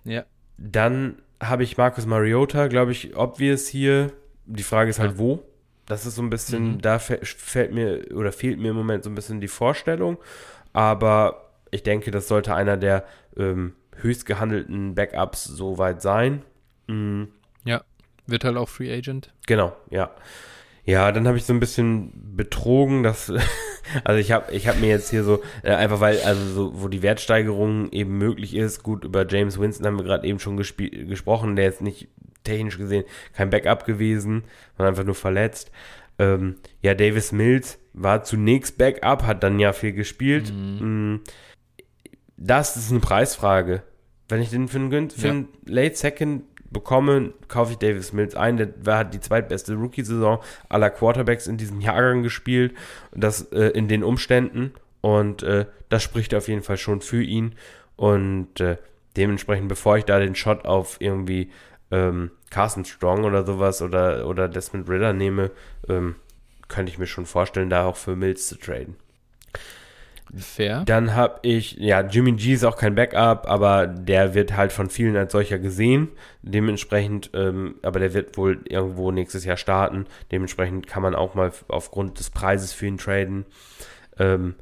Ja, 0.03 0.25
Dann 0.57 1.21
habe 1.41 1.63
ich 1.63 1.77
Marcus 1.77 2.05
Mariota, 2.05 2.67
glaube 2.67 2.91
ich, 2.91 3.15
obvious 3.17 3.67
hier. 3.67 4.11
Die 4.45 4.63
Frage 4.63 4.89
ist 4.89 4.99
halt, 4.99 5.13
Ja. 5.13 5.17
wo? 5.17 5.43
Das 5.85 6.05
ist 6.05 6.15
so 6.15 6.21
ein 6.23 6.29
bisschen, 6.29 6.73
Mhm. 6.73 6.81
da 6.81 6.97
fä- 6.97 7.23
fällt 7.23 7.71
mir 7.73 8.05
oder 8.15 8.31
fehlt 8.31 8.59
mir 8.59 8.69
im 8.71 8.75
Moment 8.75 9.03
so 9.03 9.09
ein 9.09 9.15
bisschen 9.15 9.39
die 9.41 9.47
Vorstellung. 9.47 10.17
Aber 10.73 11.51
ich 11.71 11.83
denke, 11.83 12.11
das 12.11 12.27
sollte 12.27 12.53
einer 12.55 12.77
der 12.77 13.05
ähm, 13.37 13.73
höchst 13.97 14.25
gehandelten 14.25 14.95
Backups 14.95 15.43
soweit 15.45 16.01
sein. 16.01 16.41
Mhm. 16.87 17.29
wird 18.27 18.43
halt 18.43 18.57
auch 18.57 18.67
Free 18.69 18.91
Agent. 18.91 19.31
Genau, 19.45 19.75
ja. 19.91 20.09
Ja, 20.83 21.11
dann 21.11 21.27
habe 21.27 21.37
ich 21.37 21.45
so 21.45 21.53
ein 21.53 21.59
bisschen 21.59 22.11
betrogen, 22.35 23.03
dass, 23.03 23.31
also 24.03 24.19
ich 24.19 24.31
habe 24.31 24.51
ich 24.51 24.67
hab 24.67 24.79
mir 24.79 24.87
jetzt 24.89 25.09
hier 25.11 25.23
so, 25.23 25.43
äh, 25.63 25.71
einfach 25.71 25.99
weil, 25.99 26.19
also 26.21 26.43
so, 26.45 26.81
wo 26.81 26.87
die 26.87 27.03
Wertsteigerung 27.03 27.91
eben 27.91 28.17
möglich 28.17 28.55
ist, 28.55 28.81
gut, 28.83 29.03
über 29.05 29.27
James 29.27 29.59
Winston 29.59 29.85
haben 29.85 29.97
wir 29.97 30.03
gerade 30.05 30.27
eben 30.27 30.39
schon 30.39 30.57
gesprochen, 30.57 31.55
der 31.55 31.69
ist 31.69 31.81
nicht 31.81 32.07
technisch 32.45 32.77
gesehen 32.77 33.03
kein 33.33 33.49
Backup 33.49 33.85
gewesen, 33.85 34.43
sondern 34.77 34.93
einfach 34.93 35.03
nur 35.05 35.15
verletzt. 35.15 35.71
Ähm, 36.17 36.55
ja, 36.81 36.93
Davis 36.93 37.33
Mills 37.33 37.77
war 37.93 38.23
zunächst 38.23 38.77
Backup, 38.77 39.23
hat 39.23 39.43
dann 39.43 39.59
ja 39.59 39.73
viel 39.73 39.91
gespielt. 39.91 40.53
Mm, 40.53 41.17
Das 42.37 42.75
ist 42.75 42.91
eine 42.91 42.99
Preisfrage. 42.99 43.83
Wenn 44.27 44.41
ich 44.41 44.49
den 44.49 44.67
für 44.67 44.77
einen, 44.77 45.09
für 45.09 45.27
Ja. 45.27 45.31
einen 45.33 45.47
Late 45.65 45.95
Second 45.95 46.43
bekomme, 46.71 47.33
kaufe 47.47 47.73
ich 47.73 47.77
Davis 47.77 48.11
Mills 48.11 48.35
ein. 48.35 48.57
Der 48.57 48.69
war, 48.83 48.99
hat 48.99 49.13
die 49.13 49.19
zweitbeste 49.19 49.75
Rookie-Saison 49.75 50.39
aller 50.67 50.89
Quarterbacks 50.89 51.47
in 51.47 51.57
diesem 51.57 51.79
Jahrgang 51.79 52.23
gespielt. 52.23 52.73
Das 53.13 53.43
äh, 53.53 53.67
in 53.69 53.87
den 53.87 54.03
Umständen. 54.03 54.73
Und 55.01 55.43
äh, 55.43 55.65
das 55.89 56.03
spricht 56.03 56.33
auf 56.33 56.47
jeden 56.47 56.63
Fall 56.63 56.77
schon 56.77 57.01
für 57.01 57.21
ihn. 57.23 57.55
Und 57.95 58.59
äh, 58.59 58.77
dementsprechend, 59.15 59.69
bevor 59.69 59.97
ich 59.97 60.03
da 60.05 60.19
den 60.19 60.35
Shot 60.35 60.65
auf 60.65 60.97
irgendwie 60.99 61.51
ähm, 61.95 62.31
Carson 62.49 62.83
Strong 62.83 63.23
oder 63.23 63.45
sowas 63.45 63.81
oder, 63.81 64.27
oder 64.27 64.49
Desmond 64.49 64.89
Ritter 64.89 65.13
nehme, 65.13 65.51
ähm, 65.87 66.15
könnte 66.67 66.91
ich 66.91 66.97
mir 66.97 67.07
schon 67.07 67.25
vorstellen, 67.25 67.69
da 67.69 67.85
auch 67.85 67.95
für 67.95 68.15
Mills 68.15 68.47
zu 68.47 68.57
traden. 68.57 68.95
Fair. 70.35 70.83
Dann 70.85 71.15
habe 71.15 71.39
ich, 71.43 71.77
ja, 71.77 72.01
Jimmy 72.01 72.33
G 72.33 72.53
ist 72.53 72.65
auch 72.65 72.75
kein 72.77 72.95
Backup, 72.95 73.47
aber 73.47 73.87
der 73.87 74.33
wird 74.33 74.57
halt 74.57 74.73
von 74.73 74.89
vielen 74.89 75.15
als 75.15 75.31
solcher 75.31 75.59
gesehen. 75.59 76.09
Dementsprechend, 76.41 77.29
ähm, 77.33 77.75
aber 77.83 77.99
der 77.99 78.13
wird 78.13 78.35
wohl 78.35 78.59
irgendwo 78.67 79.11
nächstes 79.11 79.45
Jahr 79.45 79.55
starten. 79.55 80.07
Dementsprechend 80.31 80.87
kann 80.87 81.03
man 81.03 81.15
auch 81.15 81.35
mal 81.35 81.53
aufgrund 81.67 82.19
des 82.19 82.31
Preises 82.31 82.73
für 82.73 82.87
ihn 82.87 82.97
traden. 82.97 83.45
Ähm, 84.17 84.55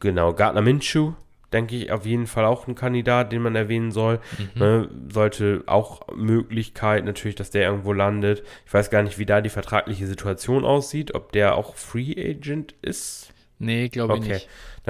genau, 0.00 0.32
Gardner 0.32 0.62
Minshew, 0.62 1.12
denke 1.54 1.76
ich, 1.76 1.90
auf 1.90 2.04
jeden 2.04 2.26
Fall 2.26 2.44
auch 2.44 2.68
ein 2.68 2.74
Kandidat, 2.74 3.32
den 3.32 3.40
man 3.40 3.56
erwähnen 3.56 3.90
soll. 3.92 4.20
Mhm. 4.38 4.60
Ne, 4.60 4.88
sollte 5.10 5.62
auch 5.66 6.06
Möglichkeit 6.14 7.04
natürlich, 7.06 7.36
dass 7.36 7.48
der 7.50 7.62
irgendwo 7.62 7.92
landet. 7.94 8.42
Ich 8.66 8.74
weiß 8.74 8.90
gar 8.90 9.02
nicht, 9.02 9.18
wie 9.18 9.24
da 9.26 9.40
die 9.40 9.48
vertragliche 9.48 10.06
Situation 10.06 10.64
aussieht, 10.66 11.14
ob 11.14 11.32
der 11.32 11.56
auch 11.56 11.76
Free 11.76 12.12
Agent 12.18 12.74
ist. 12.82 13.32
Nee, 13.58 13.88
glaube 13.88 14.14
ich 14.18 14.20
Okay. 14.20 14.40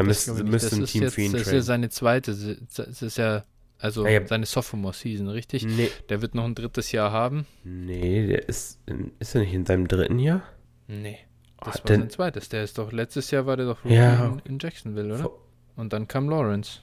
müsste, 0.02 0.32
ich 0.32 0.38
nicht. 0.38 0.50
müsste 0.50 0.70
Das 0.70 0.78
ein 0.80 0.86
Team 0.86 1.02
jetzt, 1.02 1.14
für 1.14 1.20
ihn 1.20 1.32
Das 1.32 1.42
ist 1.42 1.52
ja 1.52 1.60
seine 1.60 1.90
zweite, 1.90 2.32
das 2.76 3.02
ist 3.02 3.18
ja, 3.18 3.44
also 3.78 4.04
Ah, 4.04 4.08
ja. 4.08 4.26
seine 4.26 4.46
Sophomore-Season, 4.46 5.28
richtig? 5.28 5.64
Nee, 5.66 5.90
Der 6.08 6.22
wird 6.22 6.34
noch 6.34 6.44
ein 6.44 6.54
drittes 6.54 6.90
Jahr 6.90 7.12
haben. 7.12 7.46
nee, 7.62 8.26
der 8.26 8.48
ist, 8.48 8.80
ist 9.20 9.34
er 9.34 9.42
nicht 9.42 9.52
in 9.54 9.66
seinem 9.66 9.86
dritten 9.86 10.18
Jahr? 10.18 10.42
Nee. 10.88 11.18
Das 11.62 11.76
Ah, 11.76 11.78
war 11.78 11.84
denn- 11.86 12.00
sein 12.00 12.10
zweites. 12.10 12.48
Der 12.48 12.64
ist 12.64 12.76
doch, 12.78 12.92
letztes 12.92 13.30
Jahr 13.30 13.46
war 13.46 13.56
der 13.56 13.66
doch 13.66 13.84
Ja. 13.84 14.26
in, 14.44 14.52
in 14.54 14.58
Jacksonville, 14.58 15.14
oder? 15.14 15.22
Vor- 15.22 15.38
Und 15.76 15.92
dann 15.92 16.08
kam 16.08 16.28
Lawrence. 16.28 16.80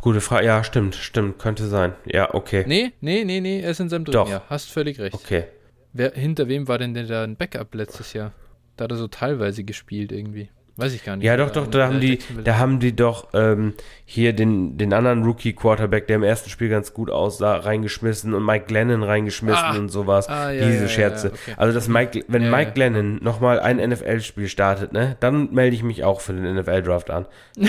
Gute 0.00 0.20
Frage. 0.20 0.46
Ja, 0.46 0.64
stimmt, 0.64 0.94
stimmt. 0.94 1.38
Könnte 1.38 1.66
sein. 1.66 1.94
Ja, 2.04 2.34
okay. 2.34 2.64
Nee, 2.66 2.92
nee, 3.00 3.24
nee, 3.24 3.40
nee, 3.40 3.60
er 3.60 3.70
ist 3.70 3.80
in 3.80 3.88
seinem 3.88 4.04
dritten 4.04 4.18
Doch. 4.18 4.28
Jahr. 4.28 4.42
Hast 4.48 4.70
völlig 4.70 4.98
recht. 4.98 5.14
Okay. 5.14 5.44
Wer, 5.92 6.12
hinter 6.12 6.48
wem 6.48 6.68
war 6.68 6.78
denn 6.78 6.94
der 6.94 7.04
da 7.04 7.22
ein 7.22 7.36
Backup 7.36 7.74
letztes 7.74 8.12
Jahr? 8.12 8.32
Da 8.76 8.84
hat 8.84 8.90
er 8.90 8.96
so 8.96 9.08
teilweise 9.08 9.64
gespielt 9.64 10.10
irgendwie. 10.10 10.50
Weiß 10.76 10.92
ich 10.92 11.04
gar 11.04 11.14
nicht. 11.14 11.24
Ja, 11.24 11.36
doch, 11.36 11.50
doch, 11.52 11.68
da 11.68 11.78
äh, 11.78 11.82
haben 11.84 12.00
die, 12.00 12.18
da 12.42 12.58
haben 12.58 12.80
die 12.80 12.96
doch 12.96 13.28
ähm, 13.32 13.74
hier 14.04 14.32
den, 14.32 14.76
den 14.76 14.92
anderen 14.92 15.22
Rookie-Quarterback, 15.22 16.08
der 16.08 16.16
im 16.16 16.24
ersten 16.24 16.50
Spiel 16.50 16.68
ganz 16.68 16.92
gut 16.92 17.10
aussah, 17.10 17.56
reingeschmissen 17.58 18.34
und 18.34 18.44
Mike 18.44 18.64
Glennon 18.66 19.04
reingeschmissen 19.04 19.64
Ah. 19.64 19.76
und 19.78 19.88
sowas. 19.90 20.28
Ah, 20.28 20.50
ja, 20.50 20.66
Diese 20.66 20.82
ja, 20.82 20.88
Scherze. 20.88 21.28
ja, 21.28 21.32
okay. 21.34 21.54
Also, 21.58 21.72
das 21.74 21.86
Mike, 21.86 22.24
wenn 22.26 22.50
Mike. 22.50 22.72
Glennon 22.72 23.22
nochmal 23.22 23.60
ein 23.60 23.76
NFL-Spiel 23.76 24.48
startet, 24.48 24.92
ne, 24.92 25.16
dann 25.20 25.52
melde 25.54 25.76
ich 25.76 25.84
mich 25.84 26.02
auch 26.02 26.20
für 26.20 26.32
den 26.32 26.52
NFL-Draft 26.56 27.08
an. 27.10 27.26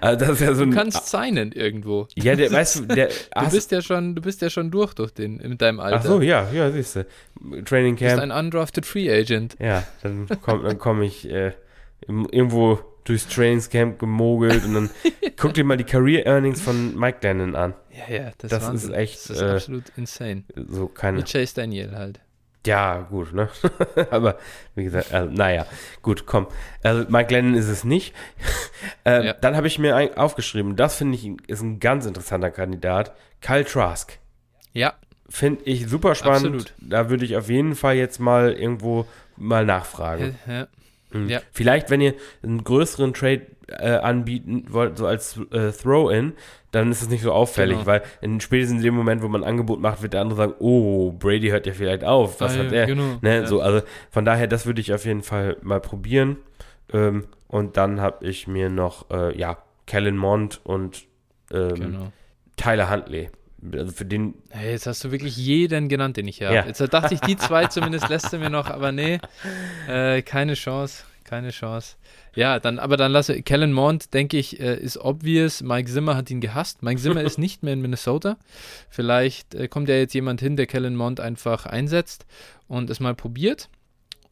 also, 0.00 0.18
das 0.24 0.30
ist 0.30 0.40
ja 0.40 0.54
so 0.54 0.62
ein. 0.62 0.70
Du 0.70 0.76
kannst 0.76 1.06
signen 1.08 1.52
irgendwo. 1.52 2.08
ja, 2.14 2.34
der, 2.34 2.50
weißt 2.52 2.76
du, 2.80 2.86
der. 2.86 3.08
Du 3.38 3.50
bist 3.50 3.70
ja 3.70 3.82
schon, 3.82 4.14
du 4.14 4.22
bist 4.22 4.40
ja 4.42 4.50
schon 4.50 4.70
durch 4.70 4.94
durch 4.94 5.12
den 5.12 5.36
mit 5.36 5.60
deinem 5.60 5.80
Alter. 5.80 5.96
ach 5.98 6.04
so, 6.04 6.20
ja, 6.20 6.48
ja, 6.52 6.70
siehst 6.70 6.96
du. 6.96 7.06
Training 7.64 7.96
Du 7.96 8.04
bist 8.04 8.16
Camp. 8.16 8.22
ein 8.22 8.30
undrafted 8.30 8.86
Free 8.86 9.10
Agent. 9.10 9.56
Ja, 9.60 9.82
dann 10.02 10.26
komme 10.42 10.68
dann 10.68 10.78
komm 10.78 11.02
ich 11.02 11.28
äh, 11.30 11.52
irgendwo 12.06 12.78
durchs 13.04 13.28
Trainingscamp 13.28 13.98
gemogelt 13.98 14.64
und 14.64 14.74
dann 14.74 14.90
guck 15.36 15.54
dir 15.54 15.64
mal 15.64 15.76
die 15.76 15.84
Career 15.84 16.26
Earnings 16.26 16.60
von 16.60 16.98
Mike 16.98 17.18
Glennon 17.20 17.54
an. 17.54 17.74
Ja, 18.08 18.14
ja, 18.14 18.30
das, 18.38 18.50
Das 18.50 18.68
ist 18.74 18.90
echt, 18.90 19.14
Das 19.30 19.36
ist 19.36 19.42
äh, 19.42 19.50
absolut 19.50 19.84
insane. 19.96 20.42
So 20.68 20.88
keine. 20.88 21.18
Mit 21.18 21.30
Chase 21.30 21.54
Daniel 21.54 21.92
halt. 21.96 22.20
Ja, 22.66 23.06
gut, 23.10 23.32
ne? 23.32 23.48
Aber 24.10 24.38
wie 24.74 24.84
gesagt, 24.84 25.14
also, 25.14 25.30
naja, 25.30 25.66
gut, 26.02 26.26
komm. 26.26 26.46
Also 26.82 27.04
Mike 27.08 27.28
Glennon 27.28 27.54
ist 27.54 27.68
es 27.68 27.84
nicht. 27.84 28.14
ähm, 29.04 29.24
Ja. 29.24 29.32
Dann 29.34 29.56
habe 29.56 29.66
ich 29.66 29.78
mir 29.78 29.96
ein, 29.96 30.16
aufgeschrieben, 30.16 30.76
das 30.76 30.96
finde 30.96 31.16
ich 31.16 31.30
ist 31.48 31.62
ein 31.62 31.80
ganz 31.80 32.06
interessanter 32.06 32.50
Kandidat. 32.50 33.14
Kyle 33.40 33.64
Trask. 33.64 34.18
Ja, 34.72 34.94
Finde 35.28 35.64
ich 35.64 35.88
super 35.88 36.14
spannend. 36.14 36.46
Absolut. 36.46 36.74
Da 36.78 37.10
würde 37.10 37.24
ich 37.24 37.36
auf 37.36 37.48
jeden 37.48 37.74
Fall 37.74 37.96
jetzt 37.96 38.20
mal 38.20 38.52
irgendwo 38.52 39.06
mal 39.36 39.64
nachfragen. 39.64 40.38
ja. 40.46 40.68
Mhm. 41.10 41.28
Ja. 41.28 41.40
Vielleicht, 41.52 41.90
wenn 41.90 42.00
ihr 42.00 42.14
einen 42.42 42.62
größeren 42.64 43.14
Trade 43.14 43.46
äh, 43.68 43.90
anbieten 43.96 44.66
wollt, 44.68 44.98
so 44.98 45.06
als 45.06 45.38
äh, 45.52 45.72
Throw-In, 45.72 46.34
dann 46.76 46.90
ist 46.92 47.02
es 47.02 47.08
nicht 47.08 47.22
so 47.22 47.32
auffällig, 47.32 47.76
Genau. 47.78 47.86
weil 47.86 48.02
in 48.20 48.40
spätestens 48.40 48.78
in 48.78 48.84
dem 48.84 48.94
Moment, 48.94 49.22
wo 49.22 49.28
man 49.28 49.42
ein 49.42 49.48
Angebot 49.50 49.80
macht, 49.80 50.02
wird 50.02 50.12
der 50.12 50.20
andere 50.20 50.36
sagen, 50.36 50.54
oh, 50.58 51.12
Brady 51.12 51.48
hört 51.48 51.66
ja 51.66 51.72
vielleicht 51.72 52.04
auf, 52.04 52.40
was 52.40 52.54
Ah, 52.54 52.58
hat 52.58 52.72
ja, 52.72 52.78
er? 52.80 52.86
genau. 52.86 53.18
Ne, 53.22 53.36
Ja. 53.40 53.46
so, 53.46 53.60
also 53.60 53.82
von 54.10 54.24
daher, 54.24 54.46
das 54.46 54.66
würde 54.66 54.80
ich 54.80 54.92
auf 54.92 55.04
jeden 55.04 55.22
Fall 55.22 55.56
mal 55.62 55.80
probieren. 55.80 56.36
Ähm, 56.92 57.24
und 57.48 57.76
dann 57.76 58.00
habe 58.00 58.26
ich 58.26 58.46
mir 58.46 58.68
noch, 58.70 59.10
äh, 59.10 59.36
ja, 59.38 59.58
Kellen 59.86 60.16
Mond 60.16 60.60
und 60.64 61.04
ähm, 61.52 61.74
Genau. 61.74 62.12
Tyler 62.56 62.90
Huntley. 62.90 63.30
Also 63.72 63.92
für 63.92 64.04
den, 64.04 64.34
Hey, 64.50 64.72
jetzt 64.72 64.86
hast 64.86 65.02
du 65.04 65.10
wirklich 65.12 65.36
jeden 65.36 65.88
genannt, 65.88 66.16
den 66.16 66.28
ich 66.28 66.38
hier 66.38 66.50
Ja. 66.52 66.58
habe. 66.58 66.68
Jetzt 66.68 66.80
dachte 66.92 67.14
ich, 67.14 67.20
die 67.20 67.36
zwei 67.36 67.66
zumindest 67.66 68.08
lässt 68.08 68.32
du 68.32 68.38
mir 68.38 68.50
noch, 68.50 68.68
aber 68.70 68.92
nee, 68.92 69.18
äh, 69.88 70.22
keine 70.22 70.54
Chance, 70.54 71.04
keine 71.26 71.50
Chance. 71.50 71.96
Ja, 72.34 72.58
dann, 72.58 72.78
aber 72.78 72.96
dann 72.96 73.12
lasse 73.12 73.42
Kellen 73.42 73.72
Mond, 73.72 74.14
denke 74.14 74.38
ich, 74.38 74.58
äh, 74.60 74.76
ist 74.76 74.96
obvious. 74.96 75.62
Mike 75.62 75.90
Zimmer 75.90 76.16
hat 76.16 76.30
ihn 76.30 76.40
gehasst. 76.40 76.82
Mike 76.82 77.00
Zimmer 77.00 77.20
ist 77.22 77.38
nicht 77.38 77.62
mehr 77.62 77.74
in 77.74 77.82
Minnesota. 77.82 78.38
Vielleicht 78.88 79.54
äh, 79.54 79.68
kommt 79.68 79.88
ja 79.88 79.96
jetzt 79.96 80.14
jemand 80.14 80.40
hin, 80.40 80.56
der 80.56 80.66
Kellen 80.66 80.96
Mond 80.96 81.20
einfach 81.20 81.66
einsetzt 81.66 82.24
und 82.68 82.88
es 82.88 83.00
mal 83.00 83.14
probiert. 83.14 83.68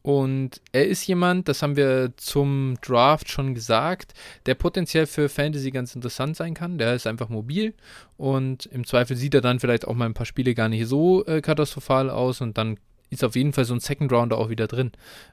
Und 0.05 0.61
er 0.71 0.85
ist 0.85 1.07
jemand, 1.07 1.47
das 1.47 1.63
haben 1.63 1.75
wir 1.75 2.13
zum 2.15 2.75
Draft 2.81 3.31
schon 3.31 3.55
gesagt, 3.55 4.13
der 4.45 4.53
potenziell 4.53 5.07
für 5.07 5.29
Fantasy 5.29 5.71
ganz 5.71 5.95
interessant 5.95 6.35
sein 6.35 6.53
kann. 6.53 6.77
Der 6.77 6.93
ist 6.93 7.07
einfach 7.07 7.29
mobil 7.29 7.73
und 8.15 8.67
im 8.67 8.85
Zweifel 8.85 9.17
sieht 9.17 9.33
er 9.33 9.41
dann 9.41 9.59
vielleicht 9.59 9.87
auch 9.87 9.95
mal 9.95 10.05
ein 10.05 10.13
paar 10.13 10.27
Spiele 10.27 10.53
gar 10.53 10.69
nicht 10.69 10.85
so 10.85 11.25
äh, 11.25 11.41
katastrophal 11.41 12.11
aus 12.11 12.39
und 12.41 12.55
dann 12.55 12.77
ist 13.09 13.23
auf 13.23 13.35
jeden 13.35 13.53
Fall 13.53 13.65
so 13.65 13.73
ein 13.73 13.79
Second 13.79 14.11
Rounder 14.11 14.37
auch 14.37 14.49
wieder 14.49 14.67
drin. 14.67 14.91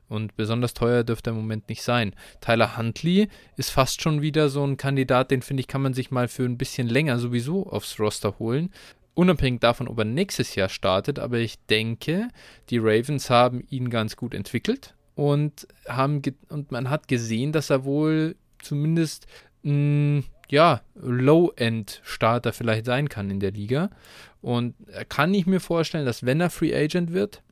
Und 0.08 0.36
besonders 0.36 0.74
teuer 0.74 1.04
dürfte 1.04 1.30
er 1.30 1.32
im 1.32 1.40
Moment 1.40 1.68
nicht 1.68 1.82
sein. 1.82 2.14
Tyler 2.40 2.76
Huntley 2.76 3.28
ist 3.56 3.70
fast 3.70 4.02
schon 4.02 4.22
wieder 4.22 4.48
so 4.48 4.64
ein 4.64 4.76
Kandidat, 4.76 5.30
den 5.30 5.42
finde 5.42 5.60
ich, 5.60 5.68
kann 5.68 5.82
man 5.82 5.94
sich 5.94 6.10
mal 6.10 6.28
für 6.28 6.44
ein 6.44 6.58
bisschen 6.58 6.88
länger 6.88 7.18
sowieso 7.18 7.66
aufs 7.68 7.98
Roster 7.98 8.38
holen. 8.38 8.70
Unabhängig 9.14 9.60
davon, 9.60 9.88
ob 9.88 9.98
er 9.98 10.04
nächstes 10.04 10.54
Jahr 10.54 10.68
startet, 10.68 11.18
aber 11.18 11.38
ich 11.38 11.58
denke, 11.66 12.28
die 12.70 12.78
Ravens 12.78 13.28
haben 13.28 13.62
ihn 13.68 13.90
ganz 13.90 14.16
gut 14.16 14.32
entwickelt 14.32 14.94
und 15.14 15.66
haben 15.86 16.22
und 16.48 16.72
man 16.72 16.88
hat 16.88 17.08
gesehen, 17.08 17.52
dass 17.52 17.68
er 17.68 17.84
wohl 17.84 18.36
zumindest 18.62 19.26
mh, 19.62 20.22
ja, 20.52 20.82
Low-End-Starter 20.94 22.52
vielleicht 22.52 22.84
sein 22.84 23.08
kann 23.08 23.30
in 23.30 23.40
der 23.40 23.52
Liga. 23.52 23.90
Und 24.42 24.74
äh, 24.88 25.04
kann 25.06 25.32
ich 25.32 25.46
mir 25.46 25.60
vorstellen, 25.60 26.04
dass 26.04 26.26
wenn 26.26 26.40
er 26.40 26.50
Free 26.50 26.74
Agent 26.74 27.12
wird, 27.12 27.42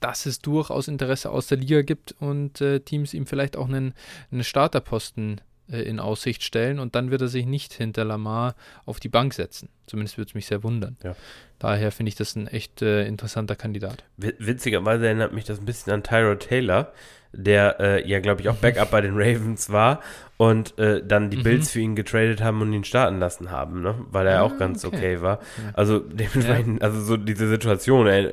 dass 0.00 0.26
es 0.26 0.40
durchaus 0.40 0.88
Interesse 0.88 1.30
aus 1.30 1.46
der 1.46 1.58
Liga 1.58 1.82
gibt 1.82 2.14
und 2.20 2.60
äh, 2.60 2.80
Teams 2.80 3.14
ihm 3.14 3.26
vielleicht 3.26 3.56
auch 3.56 3.68
einen, 3.68 3.94
einen 4.32 4.44
Starterposten 4.44 5.40
äh, 5.70 5.82
in 5.82 6.00
Aussicht 6.00 6.42
stellen 6.42 6.78
und 6.78 6.94
dann 6.94 7.10
wird 7.10 7.20
er 7.22 7.28
sich 7.28 7.46
nicht 7.46 7.72
hinter 7.74 8.04
Lamar 8.04 8.54
auf 8.86 8.98
die 9.00 9.08
Bank 9.08 9.34
setzen. 9.34 9.68
Zumindest 9.86 10.16
würde 10.18 10.28
es 10.30 10.34
mich 10.34 10.46
sehr 10.46 10.62
wundern. 10.62 10.96
Ja. 11.02 11.14
Daher 11.58 11.92
finde 11.92 12.08
ich 12.08 12.14
das 12.14 12.34
ein 12.36 12.46
echt 12.46 12.80
äh, 12.82 13.06
interessanter 13.06 13.56
Kandidat. 13.56 14.04
wi- 14.16 14.34
witzigerweise 14.38 15.06
erinnert 15.06 15.32
mich 15.34 15.44
das 15.44 15.58
ein 15.58 15.66
bisschen 15.66 15.92
an 15.92 16.02
Tyrod 16.02 16.40
Taylor, 16.40 16.92
der 17.32 17.78
äh, 17.78 18.08
ja, 18.08 18.18
glaube 18.20 18.40
ich, 18.40 18.48
auch 18.48 18.56
Backup 18.56 18.90
bei 18.90 19.02
den 19.02 19.12
Ravens 19.14 19.70
war 19.70 20.00
und 20.36 20.76
äh, 20.78 21.04
dann 21.06 21.30
die 21.30 21.36
Mhm. 21.36 21.42
Bills 21.44 21.70
für 21.70 21.80
ihn 21.80 21.94
getradet 21.94 22.42
haben 22.42 22.60
und 22.62 22.72
ihn 22.72 22.82
starten 22.84 23.18
lassen 23.20 23.50
haben, 23.50 23.82
ne? 23.82 23.94
weil 24.10 24.26
er 24.26 24.40
Ah, 24.40 24.42
auch 24.42 24.56
ganz 24.56 24.84
okay, 24.84 24.96
okay. 25.16 25.22
war. 25.22 25.38
Ja. 25.64 25.70
Also 25.74 25.98
dementsprechend, 26.00 26.82
also 26.82 27.00
so 27.02 27.16
diese 27.16 27.48
Situation, 27.48 28.06
äh, 28.08 28.32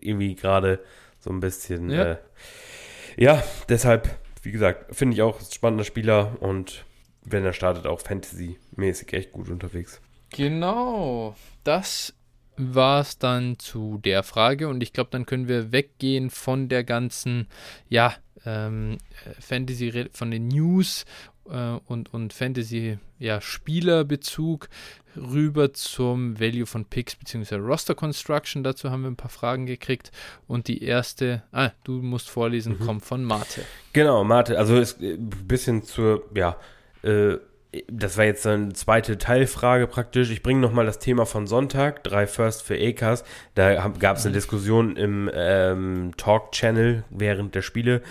irgendwie 0.00 0.34
gerade 0.34 0.80
so 1.24 1.30
ein 1.30 1.40
bisschen, 1.40 1.88
Ja. 1.90 2.04
äh, 2.12 2.16
ja, 3.16 3.42
deshalb, 3.70 4.08
wie 4.42 4.52
gesagt, 4.52 4.94
finde 4.94 5.14
ich 5.14 5.22
auch 5.22 5.40
spannender 5.40 5.84
Spieler 5.84 6.36
und 6.40 6.84
wenn 7.22 7.44
er 7.44 7.54
startet, 7.54 7.86
auch 7.86 8.00
Fantasy-mäßig 8.00 9.10
echt 9.14 9.32
gut 9.32 9.48
unterwegs. 9.48 10.02
Genau, 10.30 11.34
das 11.62 12.12
war 12.56 13.00
es 13.00 13.18
dann 13.18 13.58
zu 13.58 13.98
der 14.04 14.22
Frage 14.22 14.68
und 14.68 14.82
ich 14.82 14.92
glaube, 14.92 15.08
dann 15.10 15.24
können 15.24 15.48
wir 15.48 15.72
weggehen 15.72 16.28
von 16.28 16.68
der 16.68 16.84
ganzen, 16.84 17.48
ja, 17.88 18.14
ähm, 18.44 18.98
äh, 19.24 19.40
Fantasy, 19.40 20.10
von 20.12 20.30
den 20.30 20.48
News 20.48 21.06
äh, 21.50 21.78
und, 21.86 22.12
und 22.12 22.32
Fantasy, 22.32 22.98
ja, 23.18 23.40
Spielerbezug 23.40 24.68
rüber 25.16 25.72
zum 25.72 26.40
Value 26.40 26.66
von 26.66 26.84
Picks 26.84 27.16
bzw. 27.16 27.56
Roster 27.56 27.94
Construction. 27.94 28.64
Dazu 28.64 28.90
haben 28.90 29.02
wir 29.02 29.10
ein 29.10 29.16
paar 29.16 29.30
Fragen 29.30 29.66
gekriegt 29.66 30.10
und 30.46 30.68
die 30.68 30.82
erste, 30.82 31.42
ah, 31.52 31.70
du 31.84 31.92
musst 32.02 32.30
vorlesen, 32.30 32.76
Mhm. 32.78 32.86
kommt 32.86 33.04
von 33.04 33.24
Mate. 33.24 33.62
Genau, 33.92 34.24
Mate, 34.24 34.58
also 34.58 34.76
ist 34.76 35.00
äh, 35.00 35.14
ein 35.14 35.28
bisschen 35.46 35.82
zur, 35.82 36.24
ja, 36.34 36.56
äh, 37.02 37.36
das 37.88 38.16
war 38.16 38.24
jetzt 38.24 38.46
eine 38.46 38.72
zweite 38.72 39.18
Teilfrage 39.18 39.88
praktisch. 39.88 40.30
Ich 40.30 40.44
bringe 40.44 40.60
nochmal 40.60 40.86
das 40.86 41.00
Thema 41.00 41.26
von 41.26 41.48
Sonntag, 41.48 42.04
drei 42.04 42.28
First 42.28 42.62
für 42.62 42.76
Acres. 42.76 43.24
Da 43.56 43.88
gab 43.88 44.16
es 44.16 44.24
eine 44.24 44.32
Diskussion 44.32 44.96
im 44.96 45.28
ähm, 45.34 46.12
Talk-Channel 46.16 47.02
während 47.10 47.56
der 47.56 47.62
Spiele. 47.62 48.02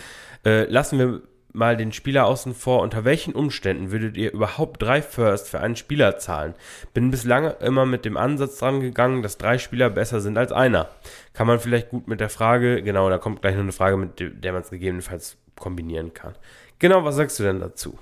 Äh, 0.46 0.66
lassen 0.66 1.00
wir 1.00 1.22
mal 1.54 1.78
den 1.78 1.92
Spieler 1.92 2.26
außen 2.26 2.54
vor. 2.54 2.82
Unter 2.82 3.06
welchen 3.06 3.34
Umständen 3.34 3.92
würdet 3.92 4.18
ihr 4.18 4.34
überhaupt 4.34 4.82
drei 4.82 5.02
First 5.02 5.48
für 5.50 5.60
einen 5.60 5.76
Spieler 5.76 6.18
zahlen? 6.18 6.56
Bin 6.94 7.12
bislang 7.12 7.54
immer 7.62 7.86
mit 7.86 8.06
dem 8.06 8.18
Ansatz 8.18 8.58
dran 8.58 8.82
gegangen, 8.82 9.22
dass 9.22 9.38
drei 9.38 9.58
Spieler 9.58 9.90
besser 9.90 10.20
sind 10.20 10.38
als 10.38 10.52
einer. 10.52 10.90
Kann 11.34 11.48
man 11.48 11.60
vielleicht 11.60 11.90
gut 11.90 12.08
mit 12.08 12.20
der 12.20 12.30
Frage, 12.30 12.82
genau, 12.84 13.10
da 13.10 13.18
kommt 13.18 13.42
gleich 13.42 13.56
noch 13.56 13.62
eine 13.62 13.72
Frage, 13.72 13.98
mit 13.98 14.20
der, 14.20 14.54
man 14.54 14.64
es 14.64 14.70
gegebenenfalls 14.70 15.38
kombinieren 15.56 16.14
kann. 16.14 16.34
Genau, 16.80 17.06
was 17.06 17.16
sagst 17.16 17.40
du 17.40 17.44
denn 17.44 17.60
dazu? 17.60 17.98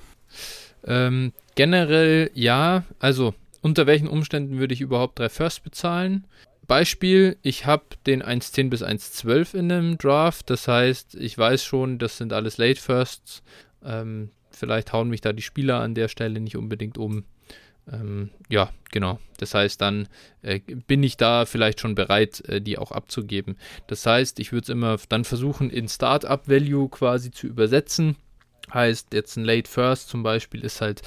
Ähm, 0.85 1.33
generell 1.55 2.31
ja, 2.33 2.83
also 2.99 3.33
unter 3.61 3.85
welchen 3.85 4.07
Umständen 4.07 4.57
würde 4.57 4.73
ich 4.73 4.81
überhaupt 4.81 5.19
drei 5.19 5.29
First 5.29 5.63
bezahlen? 5.63 6.25
Beispiel, 6.71 7.35
ich 7.41 7.65
habe 7.65 7.83
den 8.07 8.23
1.10 8.23 8.69
bis 8.69 8.81
1.12 8.81 9.55
in 9.55 9.69
einem 9.73 9.97
Draft, 9.97 10.49
das 10.49 10.69
heißt, 10.69 11.15
ich 11.15 11.37
weiß 11.37 11.65
schon, 11.65 11.99
das 11.99 12.15
sind 12.15 12.31
alles 12.31 12.57
Late 12.57 12.79
Firsts. 12.79 13.43
Ähm, 13.83 14.31
vielleicht 14.51 14.93
hauen 14.93 15.09
mich 15.09 15.19
da 15.19 15.33
die 15.33 15.41
Spieler 15.41 15.81
an 15.81 15.95
der 15.95 16.07
Stelle 16.07 16.39
nicht 16.39 16.55
unbedingt 16.55 16.97
um. 16.97 17.25
Ähm, 17.91 18.29
ja, 18.47 18.69
genau. 18.89 19.19
Das 19.37 19.53
heißt, 19.53 19.81
dann 19.81 20.07
äh, 20.43 20.61
bin 20.61 21.03
ich 21.03 21.17
da 21.17 21.45
vielleicht 21.45 21.81
schon 21.81 21.93
bereit, 21.93 22.39
äh, 22.47 22.61
die 22.61 22.77
auch 22.77 22.93
abzugeben. 22.93 23.57
Das 23.87 24.05
heißt, 24.05 24.39
ich 24.39 24.53
würde 24.53 24.63
es 24.63 24.69
immer 24.69 24.97
dann 25.09 25.25
versuchen, 25.25 25.69
in 25.69 25.89
Startup 25.89 26.47
Value 26.47 26.87
quasi 26.87 27.31
zu 27.31 27.47
übersetzen. 27.47 28.15
Heißt, 28.73 29.13
jetzt 29.13 29.35
ein 29.35 29.43
Late 29.43 29.69
First 29.69 30.07
zum 30.07 30.23
Beispiel 30.23 30.63
ist 30.63 30.79
halt 30.79 31.01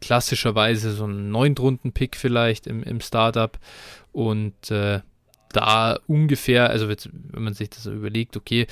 klassischerweise 0.00 0.92
so 0.92 1.06
ein 1.06 1.30
Neuntrunden-Pick 1.30 2.16
vielleicht 2.16 2.66
im, 2.66 2.82
im 2.82 3.00
Startup. 3.00 3.58
Und 4.12 4.70
äh, 4.70 5.00
da 5.52 5.98
ungefähr, 6.06 6.70
also 6.70 6.88
wenn 6.88 7.42
man 7.42 7.54
sich 7.54 7.70
das 7.70 7.86
überlegt, 7.86 8.36
okay, 8.36 8.66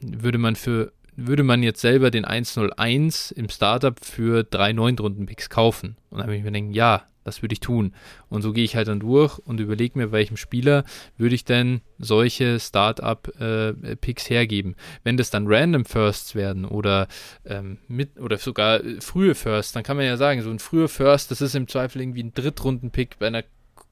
würde 0.00 0.38
man 0.38 0.56
für 0.56 0.92
würde 1.18 1.42
man 1.42 1.64
jetzt 1.64 1.80
selber 1.80 2.12
den 2.12 2.24
101 2.24 3.32
im 3.32 3.48
Startup 3.48 3.98
für 3.98 4.44
drei 4.44 4.72
Neuntrunden-Picks 4.72 5.50
kaufen? 5.50 5.96
Und 6.10 6.18
dann 6.18 6.28
würde 6.28 6.38
ich 6.38 6.44
mir 6.44 6.52
denken, 6.52 6.72
ja, 6.72 7.02
das 7.24 7.42
würde 7.42 7.54
ich 7.54 7.60
tun. 7.60 7.92
Und 8.28 8.42
so 8.42 8.52
gehe 8.52 8.64
ich 8.64 8.76
halt 8.76 8.86
dann 8.86 9.00
durch 9.00 9.38
und 9.40 9.58
überlege 9.58 9.98
mir, 9.98 10.12
welchem 10.12 10.36
Spieler 10.36 10.84
würde 11.16 11.34
ich 11.34 11.44
denn 11.44 11.80
solche 11.98 12.60
Startup-Picks 12.60 14.30
äh, 14.30 14.34
hergeben. 14.34 14.76
Wenn 15.02 15.16
das 15.16 15.30
dann 15.30 15.46
Random 15.48 15.84
Firsts 15.84 16.36
werden 16.36 16.64
oder 16.64 17.08
ähm, 17.44 17.78
mit 17.88 18.18
oder 18.20 18.38
sogar 18.38 18.80
frühe 19.00 19.34
Firsts, 19.34 19.72
dann 19.72 19.82
kann 19.82 19.96
man 19.96 20.06
ja 20.06 20.16
sagen, 20.16 20.42
so 20.42 20.50
ein 20.50 20.60
früher 20.60 20.88
First, 20.88 21.32
das 21.32 21.40
ist 21.40 21.56
im 21.56 21.66
Zweifel 21.66 22.00
irgendwie 22.00 22.22
ein 22.22 22.32
Drittrunden-Pick 22.32 23.18
bei 23.18 23.26
einer 23.26 23.42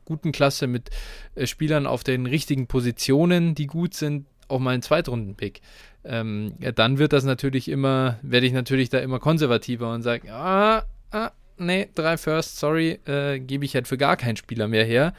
guten 0.04 0.30
Klasse 0.30 0.68
mit 0.68 0.90
äh, 1.34 1.48
Spielern 1.48 1.86
auf 1.88 2.04
den 2.04 2.26
richtigen 2.26 2.68
Positionen, 2.68 3.56
die 3.56 3.66
gut 3.66 3.94
sind, 3.94 4.26
auch 4.48 4.60
mal 4.60 4.74
ein 4.74 4.82
Zweitrunden-Pick 4.82 5.60
ähm, 6.06 6.54
dann 6.74 6.98
wird 6.98 7.12
das 7.12 7.24
natürlich 7.24 7.68
immer, 7.68 8.18
werde 8.22 8.46
ich 8.46 8.52
natürlich 8.52 8.88
da 8.88 8.98
immer 8.98 9.18
konservativer 9.18 9.92
und 9.92 10.02
sage, 10.02 10.32
ah, 10.32 10.84
ah, 11.10 11.30
nee, 11.58 11.88
drei 11.94 12.16
First, 12.16 12.58
sorry, 12.58 13.00
äh, 13.06 13.38
gebe 13.38 13.64
ich 13.64 13.74
halt 13.74 13.88
für 13.88 13.98
gar 13.98 14.16
keinen 14.16 14.36
Spieler 14.36 14.68
mehr 14.68 14.84
her. 14.84 15.14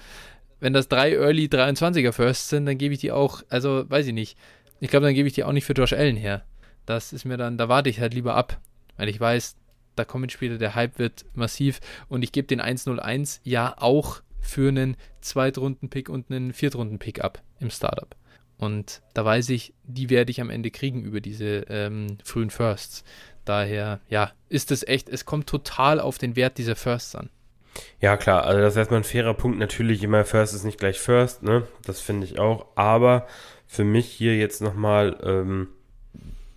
Wenn 0.59 0.73
das 0.73 0.87
drei 0.87 1.13
Early 1.13 1.45
23er 1.45 2.11
Firsts 2.11 2.49
sind, 2.49 2.65
dann 2.65 2.77
gebe 2.77 2.93
ich 2.93 2.99
die 2.99 3.11
auch, 3.11 3.43
also 3.49 3.89
weiß 3.89 4.07
ich 4.07 4.13
nicht. 4.13 4.37
Ich 4.79 4.89
glaube, 4.89 5.05
dann 5.05 5.15
gebe 5.15 5.27
ich 5.27 5.33
die 5.33 5.43
auch 5.43 5.51
nicht 5.51 5.65
für 5.65 5.73
Josh 5.73 5.93
Allen 5.93 6.17
her. 6.17 6.43
Das 6.85 7.13
ist 7.13 7.25
mir 7.25 7.37
dann, 7.37 7.57
da 7.57 7.69
warte 7.69 7.89
ich 7.89 7.99
halt 7.99 8.13
lieber 8.13 8.35
ab, 8.35 8.59
weil 8.97 9.09
ich 9.09 9.19
weiß, 9.19 9.55
da 9.95 10.05
kommen 10.05 10.29
Spieler, 10.29 10.57
der 10.57 10.75
Hype 10.75 10.99
wird 10.99 11.25
massiv 11.33 11.79
und 12.07 12.23
ich 12.23 12.31
gebe 12.31 12.47
den 12.47 12.61
101 12.61 13.41
ja 13.43 13.75
auch 13.77 14.21
für 14.39 14.69
einen 14.69 14.95
Zweitrunden-Pick 15.21 16.09
und 16.09 16.31
einen 16.31 16.53
Viertrunden-Pick 16.53 17.23
ab 17.23 17.41
im 17.59 17.69
Startup. 17.69 18.15
Und 18.57 19.01
da 19.13 19.23
weiß 19.23 19.49
ich, 19.49 19.73
die 19.83 20.09
werde 20.09 20.31
ich 20.31 20.41
am 20.41 20.49
Ende 20.49 20.71
kriegen 20.71 21.03
über 21.03 21.21
diese 21.21 21.65
ähm, 21.69 22.17
frühen 22.23 22.49
Firsts. 22.49 23.03
Daher, 23.45 24.01
ja, 24.09 24.31
ist 24.49 24.71
es 24.71 24.85
echt, 24.85 25.09
es 25.09 25.25
kommt 25.25 25.47
total 25.47 25.99
auf 25.99 26.17
den 26.17 26.35
Wert 26.35 26.57
dieser 26.57 26.75
Firsts 26.75 27.15
an. 27.15 27.29
Ja, 28.01 28.17
klar, 28.17 28.43
also 28.45 28.59
das 28.59 28.73
ist 28.73 28.77
erstmal 28.77 29.01
ein 29.01 29.05
fairer 29.05 29.35
Punkt. 29.35 29.59
Natürlich, 29.59 30.03
immer 30.03 30.25
First 30.25 30.53
ist 30.53 30.63
nicht 30.63 30.79
gleich 30.79 30.99
First, 30.99 31.43
ne? 31.43 31.67
Das 31.85 32.01
finde 32.01 32.25
ich 32.25 32.39
auch. 32.39 32.67
Aber 32.75 33.27
für 33.67 33.83
mich 33.83 34.07
hier 34.07 34.35
jetzt 34.35 34.61
nochmal 34.61 35.17
ähm, 35.23 35.69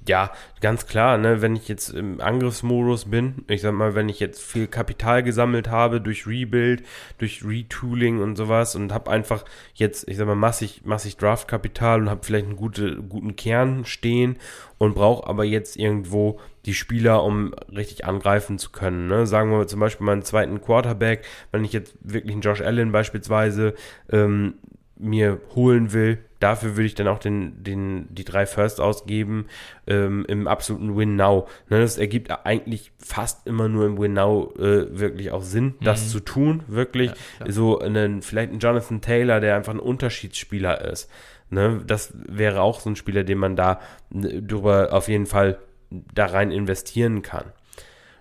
ja, 0.09 0.32
ganz 0.60 0.86
klar, 0.86 1.18
ne, 1.18 1.43
wenn 1.43 1.55
ich 1.56 1.68
jetzt 1.68 1.90
im 1.90 2.20
Angriffsmodus 2.20 3.05
bin, 3.05 3.44
ich 3.48 3.60
sag 3.60 3.74
mal, 3.74 3.94
wenn 3.94 4.09
ich 4.09 4.18
jetzt 4.18 4.43
viel 4.43 4.66
Kapital 4.66 5.22
gesammelt 5.22 5.68
habe 5.68 6.01
durch 6.01 6.27
Rebuild, 6.27 6.82
durch 7.18 7.44
Retooling 7.44 8.20
und 8.20 8.36
sowas 8.36 8.74
und 8.74 8.93
habe 8.93 9.10
einfach 9.10 9.44
jetzt, 9.74 10.09
ich 10.09 10.16
sag 10.16 10.27
mal, 10.27 10.36
massig, 10.36 10.82
massig 10.85 11.18
Draftkapital 11.18 12.01
und 12.01 12.10
habe 12.10 12.24
vielleicht 12.24 12.47
einen 12.47 12.56
gute, 12.56 12.97
guten 12.97 13.36
Kern 13.36 13.85
stehen 13.85 14.36
und 14.78 14.94
brauche 14.94 15.28
aber 15.28 15.44
jetzt 15.44 15.77
irgendwo 15.77 16.40
die 16.64 16.74
Spieler, 16.74 17.22
um 17.22 17.55
richtig 17.70 18.06
angreifen 18.06 18.59
zu 18.59 18.70
können. 18.70 19.06
Ne? 19.06 19.27
Sagen 19.27 19.51
wir 19.51 19.66
zum 19.66 19.81
Beispiel 19.81 20.06
meinen 20.06 20.22
zweiten 20.22 20.62
Quarterback, 20.62 21.24
wenn 21.52 21.64
ich 21.64 21.72
jetzt 21.72 21.94
wirklich 22.01 22.32
einen 22.32 22.43
Josh 22.43 22.62
Allen 22.62 22.90
beispielsweise 22.90 23.74
ähm, 24.10 24.55
mir 24.97 25.40
holen 25.55 25.93
will, 25.93 26.18
dafür 26.41 26.77
würde 26.77 26.87
ich 26.87 26.95
dann 26.95 27.07
auch 27.07 27.19
den, 27.19 27.62
den, 27.62 28.12
die 28.12 28.25
drei 28.25 28.47
First 28.47 28.81
ausgeben 28.81 29.47
ähm, 29.87 30.25
im 30.27 30.49
absoluten 30.49 30.97
Win 30.97 31.15
Now. 31.15 31.47
Ne, 31.69 31.81
das 31.81 31.99
ergibt 31.99 32.33
eigentlich 32.45 32.91
fast 32.99 33.47
immer 33.47 33.69
nur 33.69 33.87
im 33.87 33.99
Win 33.99 34.15
Now 34.15 34.53
äh, 34.59 34.99
wirklich 34.99 35.31
auch 35.31 35.43
Sinn, 35.43 35.77
mhm. 35.79 35.85
das 35.85 36.11
zu 36.11 36.21
tun, 36.21 36.65
wirklich. 36.67 37.12
Ja, 37.39 37.53
so 37.53 37.79
einen, 37.79 38.23
vielleicht 38.23 38.53
ein 38.53 38.59
Jonathan 38.59 39.01
Taylor, 39.01 39.41
der 39.41 39.55
einfach 39.55 39.75
ein 39.75 39.81
Unterschiedsspieler 39.81 40.81
ist. 40.91 41.09
Ne, 41.51 41.83
das 41.87 42.12
wäre 42.15 42.62
auch 42.62 42.81
so 42.81 42.91
ein 42.91 42.97
Spieler, 42.97 43.23
den 43.23 43.39
man 43.39 43.55
da 43.55 43.81
äh, 44.15 44.41
drüber 44.41 44.93
auf 44.93 45.09
jeden 45.09 45.27
Fall 45.27 45.59
da 45.91 46.27
rein 46.27 46.51
investieren 46.51 47.23
kann. 47.23 47.45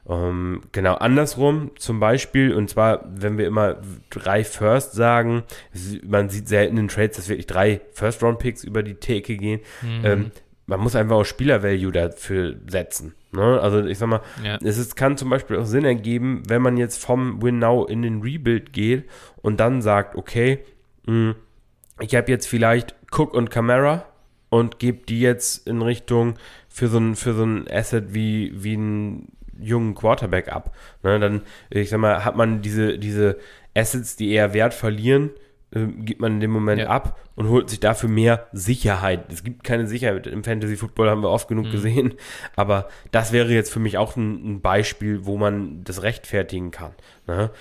Ähm, 0.09 0.61
genau, 0.71 0.95
andersrum 0.95 1.71
zum 1.77 1.99
Beispiel, 1.99 2.53
und 2.53 2.67
zwar, 2.69 3.05
wenn 3.13 3.37
wir 3.37 3.45
immer 3.45 3.77
drei 4.09 4.43
First 4.43 4.93
sagen, 4.93 5.43
man 6.03 6.29
sieht 6.29 6.47
selten 6.47 6.77
in 6.77 6.87
Trades, 6.87 7.17
dass 7.17 7.29
wirklich 7.29 7.45
drei 7.45 7.81
First-Round-Picks 7.93 8.63
über 8.63 8.81
die 8.81 8.95
Theke 8.95 9.37
gehen. 9.37 9.61
Mhm. 9.83 10.01
Ähm, 10.03 10.31
man 10.65 10.79
muss 10.79 10.95
einfach 10.95 11.15
auch 11.15 11.25
Spieler-Value 11.25 11.91
dafür 11.91 12.55
setzen. 12.67 13.13
Ne? 13.31 13.59
Also 13.61 13.85
ich 13.85 13.99
sag 13.99 14.07
mal, 14.07 14.21
ja. 14.43 14.57
es 14.63 14.79
ist, 14.79 14.95
kann 14.95 15.15
zum 15.15 15.29
Beispiel 15.29 15.57
auch 15.57 15.65
Sinn 15.65 15.85
ergeben, 15.85 16.41
wenn 16.47 16.63
man 16.63 16.77
jetzt 16.77 17.03
vom 17.03 17.41
Win 17.43 17.59
Now 17.59 17.85
in 17.85 18.01
den 18.01 18.21
Rebuild 18.21 18.73
geht 18.73 19.07
und 19.43 19.59
dann 19.59 19.83
sagt, 19.83 20.15
okay, 20.15 20.59
mh, 21.05 21.13
hm, 21.13 21.35
ich 22.01 22.15
habe 22.15 22.31
jetzt 22.31 22.47
vielleicht 22.47 22.95
Cook 23.11 23.33
und 23.33 23.51
Camara 23.51 24.05
und 24.49 24.79
gebe 24.79 25.05
die 25.05 25.19
jetzt 25.19 25.67
in 25.67 25.81
Richtung 25.81 26.35
für 26.69 26.87
so 26.87 26.97
ein, 26.97 27.15
für 27.15 27.33
so 27.33 27.43
ein 27.43 27.67
Asset 27.69 28.13
wie, 28.13 28.51
wie 28.55 28.75
ein 28.75 29.27
jungen 29.61 29.95
Quarterback 29.95 30.49
ab. 30.49 30.75
Ne, 31.03 31.19
dann, 31.19 31.41
ich 31.69 31.89
sag 31.89 31.99
mal, 31.99 32.23
hat 32.25 32.35
man 32.35 32.61
diese, 32.61 32.97
diese 32.97 33.37
Assets, 33.75 34.15
die 34.15 34.31
eher 34.31 34.53
Wert 34.53 34.73
verlieren, 34.73 35.31
äh, 35.71 35.85
gibt 35.85 36.21
man 36.21 36.35
in 36.35 36.39
dem 36.39 36.51
Moment 36.51 36.81
ja. 36.81 36.87
ab 36.87 37.19
und 37.35 37.49
holt 37.49 37.69
sich 37.69 37.79
dafür 37.79 38.09
mehr 38.09 38.47
Sicherheit. 38.51 39.31
Es 39.31 39.43
gibt 39.43 39.63
keine 39.63 39.87
Sicherheit 39.87 40.27
im 40.27 40.43
Fantasy 40.43 40.75
Football, 40.75 41.09
haben 41.09 41.21
wir 41.21 41.29
oft 41.29 41.47
genug 41.47 41.67
mhm. 41.67 41.71
gesehen. 41.71 42.13
Aber 42.55 42.89
das 43.11 43.31
wäre 43.31 43.53
jetzt 43.53 43.71
für 43.71 43.79
mich 43.79 43.97
auch 43.97 44.15
ein, 44.15 44.55
ein 44.55 44.61
Beispiel, 44.61 45.25
wo 45.25 45.37
man 45.37 45.83
das 45.83 46.01
rechtfertigen 46.01 46.71
kann. 46.71 46.93
Ne? 47.27 47.51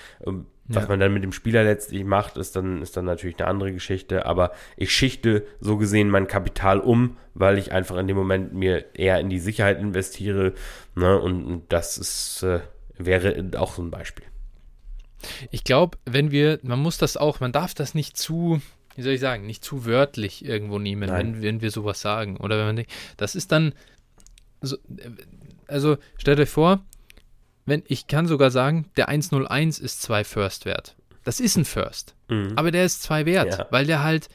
Was 0.71 0.83
ja. 0.83 0.89
man 0.89 0.99
dann 0.99 1.13
mit 1.13 1.23
dem 1.23 1.31
Spieler 1.31 1.63
letztlich 1.63 2.03
macht, 2.03 2.37
ist 2.37 2.55
dann, 2.55 2.83
ist 2.83 2.95
dann 2.95 3.05
natürlich 3.05 3.39
eine 3.39 3.47
andere 3.47 3.73
Geschichte. 3.73 4.27
Aber 4.27 4.51
ich 4.77 4.91
schichte 4.91 5.45
so 5.59 5.77
gesehen 5.77 6.11
mein 6.11 6.27
Kapital 6.27 6.79
um, 6.79 7.17
weil 7.33 7.57
ich 7.57 7.71
einfach 7.71 7.97
in 7.97 8.05
dem 8.07 8.15
Moment 8.15 8.53
mir 8.53 8.85
eher 8.93 9.19
in 9.19 9.29
die 9.29 9.39
Sicherheit 9.39 9.79
investiere. 9.79 10.53
Ne? 10.93 11.19
Und, 11.19 11.43
und 11.43 11.73
das 11.73 11.97
ist, 11.97 12.43
äh, 12.43 12.59
wäre 12.99 13.49
auch 13.57 13.73
so 13.73 13.81
ein 13.81 13.89
Beispiel. 13.89 14.25
Ich 15.49 15.63
glaube, 15.63 15.97
wenn 16.05 16.29
wir, 16.29 16.59
man 16.61 16.79
muss 16.79 16.99
das 16.99 17.17
auch, 17.17 17.39
man 17.39 17.51
darf 17.51 17.73
das 17.73 17.95
nicht 17.95 18.15
zu, 18.15 18.61
wie 18.95 19.01
soll 19.01 19.13
ich 19.13 19.19
sagen, 19.19 19.47
nicht 19.47 19.63
zu 19.65 19.85
wörtlich 19.85 20.45
irgendwo 20.45 20.77
nehmen, 20.77 21.09
wenn, 21.09 21.41
wenn 21.41 21.61
wir 21.61 21.71
sowas 21.71 21.99
sagen. 21.99 22.37
Oder 22.37 22.59
wenn 22.59 22.65
man 22.67 22.75
denkt, 22.75 22.91
das 23.17 23.33
ist 23.33 23.51
dann, 23.51 23.73
so, 24.61 24.77
also 25.67 25.97
stellt 26.17 26.39
euch 26.39 26.49
vor, 26.49 26.85
wenn 27.69 27.83
ich 27.87 28.07
kann 28.07 28.27
sogar 28.27 28.51
sagen, 28.51 28.89
der 28.97 29.09
101 29.09 29.79
ist 29.79 30.01
2 30.01 30.23
First 30.23 30.65
wert. 30.65 30.95
Das 31.23 31.39
ist 31.39 31.57
ein 31.57 31.65
First. 31.65 32.15
Mhm. 32.29 32.53
Aber 32.55 32.71
der 32.71 32.85
ist 32.85 33.03
2 33.03 33.25
wert, 33.25 33.57
ja. 33.57 33.67
weil 33.71 33.85
der 33.85 34.03
halt, 34.03 34.29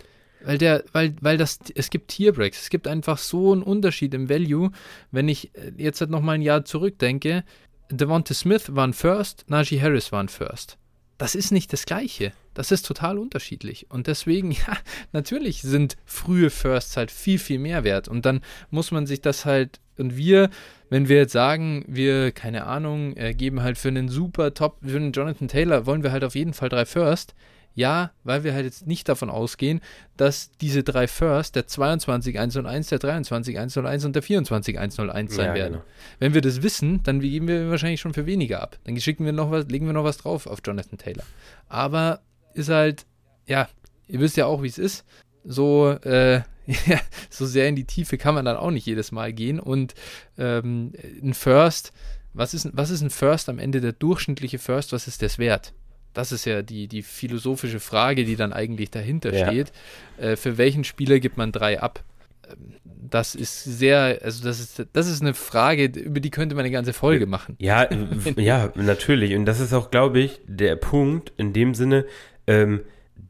weil 0.45 0.59
der, 0.59 0.85
weil, 0.93 1.15
weil 1.21 1.39
das, 1.39 1.59
es 1.75 1.91
gibt 1.91 2.09
Tierbreaks. 2.09 2.63
Es 2.63 2.71
gibt 2.71 2.87
einfach 2.87 3.19
so 3.19 3.53
einen 3.53 3.63
Unterschied 3.63 4.15
im 4.15 4.29
Value. 4.29 4.71
Wenn 5.11 5.29
ich 5.29 5.55
äh, 5.57 5.73
jetzt 5.77 6.01
halt 6.01 6.11
nochmal 6.11 6.37
ein 6.37 6.43
Jahr 6.43 6.65
zurückdenke, 6.65 7.45
Devonta 7.91 8.35
Smith 8.35 8.75
war 8.75 8.87
ein 8.87 8.93
First, 8.93 9.45
Najee 9.49 9.81
Harris 9.81 10.13
war 10.13 10.23
ein 10.23 10.29
First. 10.29 10.79
Das 11.19 11.35
ist 11.35 11.53
nicht 11.53 11.73
das 11.73 11.87
Gleiche. 11.87 12.33
Das 12.55 12.71
ist 12.71 12.87
total 12.87 13.19
unterschiedlich. 13.19 13.91
Und 13.91 14.07
deswegen, 14.07 14.51
ja, 14.53 14.77
natürlich 15.13 15.63
sind 15.63 15.97
frühe 16.05 16.51
Firsts 16.51 16.97
halt 16.97 17.11
viel, 17.11 17.39
viel 17.39 17.59
mehr 17.59 17.85
wert. 17.85 18.09
Und 18.09 18.27
dann 18.27 18.41
muss 18.71 18.91
man 18.91 19.07
sich 19.07 19.21
das 19.21 19.45
halt, 19.45 19.81
und 19.97 20.17
wir, 20.17 20.51
wenn 20.91 21.09
wir 21.09 21.17
jetzt 21.17 21.33
sagen, 21.33 21.85
wir, 21.87 22.33
keine 22.33 22.67
Ahnung, 22.67 23.17
äh, 23.17 23.35
geben 23.35 23.63
halt 23.63 23.79
für 23.79 23.89
einen 23.89 24.09
super 24.09 24.55
Top, 24.55 24.79
für 24.85 24.97
einen 24.97 25.13
Jonathan 25.13 25.49
Taylor, 25.49 25.87
wollen 25.87 26.03
wir 26.03 26.13
halt 26.13 26.25
auf 26.25 26.35
jeden 26.35 26.55
Fall 26.55 26.69
drei 26.69 26.85
First. 26.85 27.35
Ja, 27.75 28.13
weil 28.23 28.45
wir 28.45 28.55
halt 28.55 28.65
jetzt 28.65 28.87
nicht 28.87 29.09
davon 29.09 29.31
ausgehen, 29.31 29.81
dass 30.17 30.53
diese 30.61 30.85
drei 30.85 31.09
First, 31.09 31.57
der 31.57 31.67
22 31.67 32.39
101, 32.39 32.89
der 32.89 32.99
23 33.01 33.59
101 33.59 34.05
und 34.05 34.15
der 34.15 34.23
24 34.23 34.79
101 34.79 35.35
sein 35.35 35.47
ja, 35.47 35.55
werden. 35.55 35.73
Genau. 35.75 35.85
Wenn 36.21 36.35
wir 36.35 36.41
das 36.41 36.63
wissen, 36.63 37.03
dann 37.03 37.21
geben 37.21 37.49
wir 37.49 37.71
wahrscheinlich 37.71 38.01
schon 38.01 38.15
für 38.15 38.27
weniger 38.27 38.63
ab. 38.63 38.79
Dann 38.85 38.99
schicken 39.01 39.25
wir 39.25 39.33
noch 39.33 39.51
was, 39.51 39.67
legen 39.67 39.87
wir 39.87 39.93
noch 39.93 40.05
was 40.05 40.19
drauf 40.19 40.47
auf 40.47 40.61
Jonathan 40.65 40.99
Taylor. 40.99 41.25
Aber 41.69 42.21
ist 42.55 42.69
halt, 42.69 43.07
ja, 43.47 43.69
ihr 44.07 44.21
wisst 44.21 44.37
ja 44.37 44.47
auch, 44.47 44.63
wie 44.63 44.69
es 44.69 44.79
ist. 44.79 45.05
So, 45.45 45.91
äh, 45.91 46.43
ja, 46.67 47.01
so 47.29 47.45
sehr 47.45 47.69
in 47.69 47.77
die 47.77 47.85
Tiefe 47.85 48.19
kann 48.19 48.35
man 48.35 48.45
dann 48.45 48.57
auch 48.57 48.71
nicht 48.71 48.87
jedes 48.87 49.11
Mal 49.11 49.33
gehen. 49.33 49.59
Und 49.59 49.95
ähm, 50.39 50.93
ein 51.23 51.35
First, 51.35 51.93
was 52.33 52.55
ist, 52.55 52.69
was 52.73 52.91
ist 52.91 53.03
ein 53.03 53.11
First 53.11 53.49
am 53.49 53.59
Ende 53.59 53.81
der 53.81 53.93
durchschnittliche 53.93 54.59
First, 54.59 54.93
was 54.93 55.09
ist 55.09 55.23
das 55.23 55.39
wert? 55.39 55.73
Das 56.15 56.33
ist 56.33 56.45
ja 56.45 56.63
die, 56.63 56.89
die 56.89 57.03
philosophische 57.03 57.81
Frage, 57.81 58.25
die 58.25 58.37
dann 58.37 58.53
eigentlich 58.53 58.91
dahinter 58.91 59.35
ja. 59.35 59.47
steht. 59.47 59.73
Äh, 60.17 60.37
für 60.37 60.57
welchen 60.59 60.85
Spieler 60.85 61.21
gibt 61.21 61.37
man 61.37 61.53
drei 61.53 61.81
ab? 61.81 62.03
Ähm, 62.49 62.77
das 62.85 63.35
ist 63.35 63.63
sehr, 63.63 64.21
also 64.23 64.45
das 64.45 64.61
ist, 64.61 64.87
das 64.93 65.09
ist 65.09 65.21
eine 65.21 65.35
Frage, 65.35 65.85
über 65.85 66.21
die 66.21 66.31
könnte 66.31 66.55
man 66.55 66.65
eine 66.65 66.73
ganze 66.73 66.93
Folge 66.93 67.27
machen. 67.27 67.57
Ja, 67.59 67.89
ja, 68.37 68.73
natürlich. 68.77 69.35
Und 69.35 69.45
das 69.45 69.61
ist 69.61 69.75
auch, 69.75 69.91
glaube 69.91 70.21
ich, 70.21 70.41
der 70.47 70.77
Punkt 70.77 71.33
in 71.37 71.53
dem 71.53 71.75
Sinne, 71.75 72.07
ähm, 72.47 72.81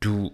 du, 0.00 0.32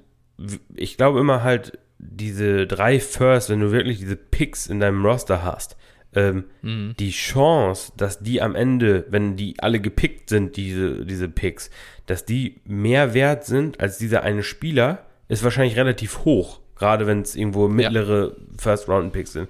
ich 0.75 0.97
glaube 0.97 1.21
immer 1.21 1.43
halt, 1.43 1.79
diese 1.99 2.67
drei 2.67 2.99
First, 2.99 3.51
wenn 3.51 3.61
du 3.61 3.73
wirklich 3.73 3.99
diese 3.99 4.17
Picks 4.17 4.67
in 4.67 4.81
deinem 4.81 5.05
Roster 5.05 5.43
hast, 5.43 5.77
ähm, 6.15 6.45
mhm. 6.63 6.95
die 6.99 7.11
Chance, 7.11 7.93
dass 7.97 8.21
die 8.21 8.43
am 8.43 8.55
Ende, 8.55 9.07
wenn 9.11 9.37
die 9.37 9.55
alle 9.59 9.81
gepickt 9.81 10.29
sind, 10.29 10.57
diese, 10.57 11.05
diese 11.05 11.29
Picks, 11.29 11.71
dass 12.07 12.25
die 12.25 12.61
mehr 12.65 13.15
wert 13.15 13.45
sind 13.45 13.81
als 13.81 13.99
dieser 13.99 14.23
eine 14.23 14.43
Spieler, 14.43 15.07
ist 15.29 15.45
wahrscheinlich 15.45 15.77
relativ 15.77 16.25
hoch. 16.25 16.61
Gerade 16.77 17.07
wenn 17.07 17.21
es 17.21 17.37
irgendwo 17.37 17.69
mittlere 17.69 18.29
ja. 18.29 18.45
First-Round-Picks 18.59 19.35
sind. 19.35 19.49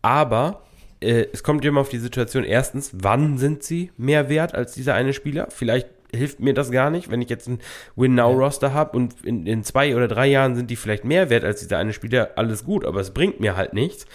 Aber 0.00 0.62
äh, 1.00 1.26
es 1.32 1.42
kommt 1.42 1.64
immer 1.64 1.80
auf 1.80 1.88
die 1.88 1.98
Situation, 1.98 2.44
erstens, 2.44 2.92
wann 2.94 3.36
sind 3.36 3.62
sie 3.62 3.90
mehr 3.96 4.28
wert 4.28 4.54
als 4.54 4.72
dieser 4.72 4.94
eine 4.94 5.12
Spieler? 5.12 5.48
Vielleicht 5.50 5.88
hilft 6.14 6.40
mir 6.40 6.54
das 6.54 6.70
gar 6.70 6.90
nicht, 6.90 7.10
wenn 7.10 7.20
ich 7.20 7.28
jetzt 7.28 7.48
ein 7.48 7.58
Win-Now-Roster 7.96 8.72
habe 8.72 8.96
und 8.96 9.24
in, 9.24 9.46
in, 9.46 9.64
zwei 9.64 9.94
oder 9.94 10.08
drei 10.08 10.26
Jahren 10.26 10.54
sind 10.54 10.70
die 10.70 10.76
vielleicht 10.76 11.04
mehr 11.04 11.30
wert 11.30 11.44
als 11.44 11.60
dieser 11.60 11.78
eine 11.78 11.92
Spieler, 11.92 12.30
alles 12.36 12.64
gut, 12.64 12.84
aber 12.84 13.00
es 13.00 13.12
bringt 13.12 13.40
mir 13.40 13.56
halt 13.56 13.74
nichts. 13.74 14.06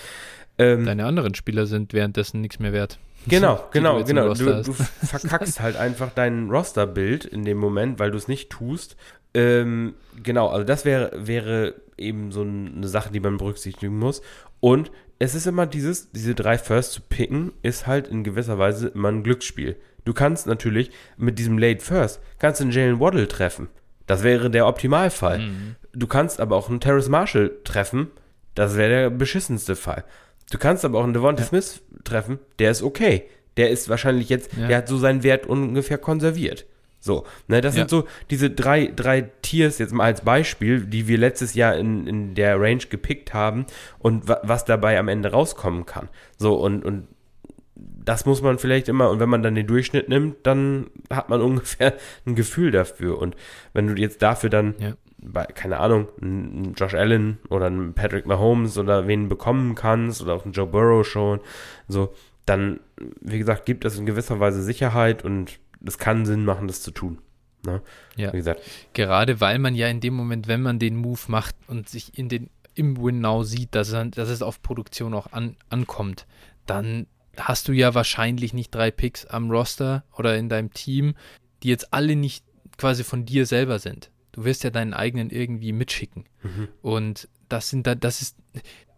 Ähm, 0.58 0.86
Deine 0.86 1.06
anderen 1.06 1.36
Spieler 1.36 1.66
sind 1.66 1.94
währenddessen 1.94 2.42
nichts 2.42 2.60
mehr 2.60 2.74
wert. 2.74 3.00
Genau, 3.26 3.64
genau, 3.72 4.04
genau. 4.04 4.34
Du, 4.34 4.64
du, 4.64 4.74
verkackst 4.74 5.62
halt 5.62 5.78
einfach 5.78 6.12
dein 6.14 6.50
Roster-Bild 6.50 7.24
in 7.24 7.46
dem 7.46 7.58
Moment, 7.58 7.98
weil 7.98 8.12
du 8.12 8.18
es 8.18 8.28
nicht 8.28 8.50
tust. 8.50 8.98
Ähm, 9.34 9.94
genau, 10.22 10.50
also 10.50 10.66
das 10.66 10.84
wäre, 10.84 11.12
wäre 11.16 11.76
eben 11.98 12.34
so 12.34 12.42
eine 12.42 12.86
Sache, 12.90 13.14
die 13.14 13.22
man 13.22 13.38
berücksichtigen 13.38 13.98
muss. 13.98 14.22
Und 14.60 14.92
es 15.20 15.36
ist 15.36 15.48
immer 15.48 15.66
dieses, 15.66 16.12
diese 16.12 16.36
drei 16.36 16.58
First 16.58 16.92
zu 16.92 17.02
picken, 17.02 17.54
ist 17.62 17.88
halt 17.88 18.10
in 18.10 18.26
gewisser 18.26 18.60
Weise 18.60 18.90
immer 18.90 19.08
ein 19.08 19.24
Glücksspiel. 19.24 19.78
Du 20.06 20.14
kannst 20.14 20.48
natürlich 20.48 20.92
mit 21.18 21.40
diesem 21.40 21.58
Late 21.58 21.84
First, 21.84 22.20
kannst 22.40 22.62
einen 22.62 22.72
Jalen 22.72 23.00
Waddle 23.00 23.28
treffen. 23.28 23.70
Das 24.06 24.24
wäre 24.24 24.50
der 24.50 24.68
Optimalfall. 24.68 25.40
Mhm. 25.40 25.76
Du 25.94 26.08
kannst 26.08 26.42
aber 26.42 26.58
auch 26.58 26.70
einen 26.70 26.82
Terrace 26.82 27.08
Marshall 27.08 27.52
treffen. 27.64 28.08
Das 28.54 28.76
wäre 28.76 28.90
der 28.90 29.10
beschissenste 29.10 29.76
Fall. 29.76 30.04
Du 30.52 30.58
kannst 30.58 30.86
aber 30.86 31.00
auch 31.00 31.04
einen 31.04 31.14
Devonta 31.14 31.42
ja. 31.42 31.48
Smith 31.48 31.82
treffen, 32.04 32.40
der 32.60 32.72
ist 32.72 32.84
okay. 32.84 33.24
Der 33.58 33.70
ist 33.70 33.90
wahrscheinlich 33.90 34.30
jetzt, 34.30 34.52
ja. 34.58 34.68
der 34.68 34.78
hat 34.78 34.88
so 34.88 34.98
seinen 34.98 35.24
Wert 35.24 35.46
ungefähr 35.46 35.98
konserviert. 35.98 36.66
So, 37.00 37.26
ne, 37.48 37.60
das 37.60 37.76
ja. 37.76 37.82
sind 37.82 37.90
so 37.90 38.06
diese 38.30 38.50
drei, 38.50 38.88
drei 38.96 39.30
Tiers 39.42 39.78
jetzt 39.78 39.94
mal 39.94 40.06
als 40.06 40.22
Beispiel, 40.22 40.86
die 40.86 41.08
wir 41.08 41.18
letztes 41.18 41.54
Jahr 41.54 41.76
in, 41.76 42.08
in 42.08 42.34
der 42.34 42.60
Range 42.60 42.84
gepickt 42.90 43.34
haben 43.34 43.66
und 44.00 44.30
wa 44.30 44.40
was 44.44 44.64
dabei 44.64 44.98
am 44.98 45.10
Ende 45.10 45.32
rauskommen 45.32 45.86
kann. 45.86 46.08
So, 46.38 46.56
und, 46.56 46.86
und 46.86 47.08
das 47.76 48.26
muss 48.26 48.42
man 48.42 48.58
vielleicht 48.58 48.88
immer, 48.88 49.10
und 49.10 49.20
wenn 49.20 49.28
man 49.28 49.44
dann 49.44 49.56
den 49.56 49.68
Durchschnitt 49.68 50.08
nimmt, 50.08 50.48
dann 50.48 50.92
hat 51.10 51.28
man 51.28 51.42
ungefähr 51.42 51.94
ein 52.26 52.36
Gefühl 52.36 52.72
dafür. 52.72 53.20
Und 53.20 53.36
wenn 53.74 53.88
du 53.88 54.02
jetzt 54.02 54.22
dafür 54.22 54.50
dann 54.50 54.76
ja 54.80 54.94
keine 55.56 55.80
Ahnung, 55.80 56.08
einen 56.22 56.74
Josh 56.76 56.94
Allen 56.94 57.40
oder 57.50 57.68
einen 57.68 57.94
Patrick 57.94 58.26
Mahomes 58.26 58.78
oder 58.78 59.08
wen 59.08 59.30
bekommen 59.30 59.76
kannst 59.76 60.22
oder 60.22 60.34
auch 60.34 60.44
einen 60.44 60.54
Joe 60.54 60.68
Burrow 60.68 61.06
schon, 61.06 61.40
so, 61.88 62.14
dann, 62.46 62.80
wie 63.22 63.38
gesagt, 63.38 63.66
gibt 63.66 63.86
es 63.86 63.98
in 63.98 64.06
gewisser 64.06 64.40
Weise 64.40 64.62
Sicherheit 64.62 65.24
und 65.24 65.60
es 65.86 65.98
kann 65.98 66.26
Sinn 66.26 66.46
machen, 66.46 66.68
das 66.68 66.82
zu 66.82 66.92
tun. 66.92 67.20
Ne? 67.66 67.82
Ja. 68.16 68.34
Wie 68.34 68.38
gesagt. 68.38 68.62
Gerade 68.94 69.40
weil 69.40 69.60
man 69.60 69.76
ja 69.76 69.88
in 69.88 70.02
dem 70.02 70.14
Moment, 70.14 70.48
wenn 70.48 70.62
man 70.62 70.80
den 70.80 70.98
Move 70.98 71.22
macht 71.28 71.56
und 71.68 71.88
sich 71.88 72.18
in 72.18 72.30
den 72.30 72.50
im 72.76 73.02
Win 73.02 73.22
Now 73.22 73.44
sieht, 73.44 73.76
dass, 73.76 73.94
er, 73.94 74.06
dass 74.06 74.30
es 74.30 74.42
auf 74.42 74.62
Produktion 74.62 75.14
auch 75.14 75.32
an, 75.32 75.56
ankommt, 75.70 76.26
dann 76.66 77.08
hast 77.38 77.68
du 77.68 77.72
ja 77.72 77.94
wahrscheinlich 77.94 78.54
nicht 78.54 78.74
drei 78.74 78.92
Picks 78.92 79.26
am 79.26 79.52
Roster 79.52 80.04
oder 80.18 80.38
in 80.38 80.50
deinem 80.50 80.74
Team, 80.74 81.14
die 81.62 81.70
jetzt 81.70 81.94
alle 81.94 82.16
nicht 82.16 82.44
quasi 82.78 83.04
von 83.04 83.26
dir 83.26 83.46
selber 83.46 83.80
sind. 83.80 84.10
Du 84.34 84.44
wirst 84.44 84.64
ja 84.64 84.70
deinen 84.70 84.94
eigenen 84.94 85.30
irgendwie 85.30 85.72
mitschicken. 85.72 86.26
Mhm. 86.44 86.68
Und 86.82 87.30
das 87.50 87.70
sind 87.70 87.88
da, 87.88 87.96
das 87.96 88.22
ist, 88.22 88.38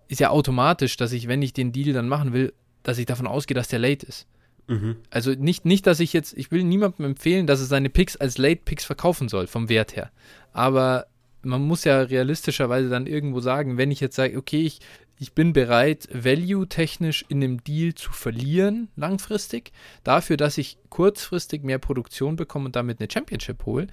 ist 0.07 0.20
ja 0.20 0.30
automatisch, 0.30 0.98
dass 0.98 1.12
ich, 1.12 1.28
wenn 1.28 1.41
ich 1.41 1.53
den 1.53 1.72
Deal 1.72 1.94
dann 1.94 2.10
machen 2.10 2.34
will, 2.34 2.53
dass 2.84 2.98
ich 2.98 3.06
davon 3.06 3.28
ausgehe, 3.28 3.56
dass 3.56 3.68
der 3.68 3.80
late 3.80 4.06
ist. 4.06 4.28
Mhm. 4.68 4.98
Also 5.10 5.32
nicht, 5.32 5.66
nicht, 5.66 5.86
dass 5.88 5.99
ich 5.99 6.14
jetzt, 6.14 6.34
ich 6.38 6.52
will 6.52 6.64
niemandem 6.64 7.06
empfehlen, 7.06 7.48
dass 7.48 7.60
er 7.60 7.66
seine 7.68 7.90
Picks 7.90 8.16
als 8.16 8.38
Late 8.38 8.62
Picks 8.66 8.86
verkaufen 8.86 9.30
soll, 9.30 9.48
vom 9.48 9.70
Wert 9.70 9.95
her. 9.95 10.12
Aber 10.53 11.07
man 11.44 11.62
muss 11.62 11.84
ja 11.84 12.02
realistischerweise 12.02 12.90
dann 12.90 13.07
irgendwo 13.07 13.40
sagen, 13.40 13.78
wenn 13.78 13.91
ich 13.91 13.99
jetzt 13.99 14.16
sage, 14.16 14.38
okay, 14.38 14.62
ich, 14.62 14.80
ich 15.20 15.34
bin 15.34 15.53
bereit, 15.53 16.10
value-technisch 16.12 17.26
in 17.30 17.40
dem 17.40 17.64
Deal 17.64 17.94
zu 17.94 18.12
verlieren, 18.12 18.90
langfristig, 18.95 19.72
dafür, 20.03 20.38
dass 20.38 20.57
ich 20.57 20.78
kurzfristig 20.90 21.64
mehr 21.64 21.78
Produktion 21.78 22.36
bekomme 22.36 22.66
und 22.66 22.76
damit 22.76 22.99
eine 22.99 23.10
Championship 23.12 23.66
hole, 23.66 23.88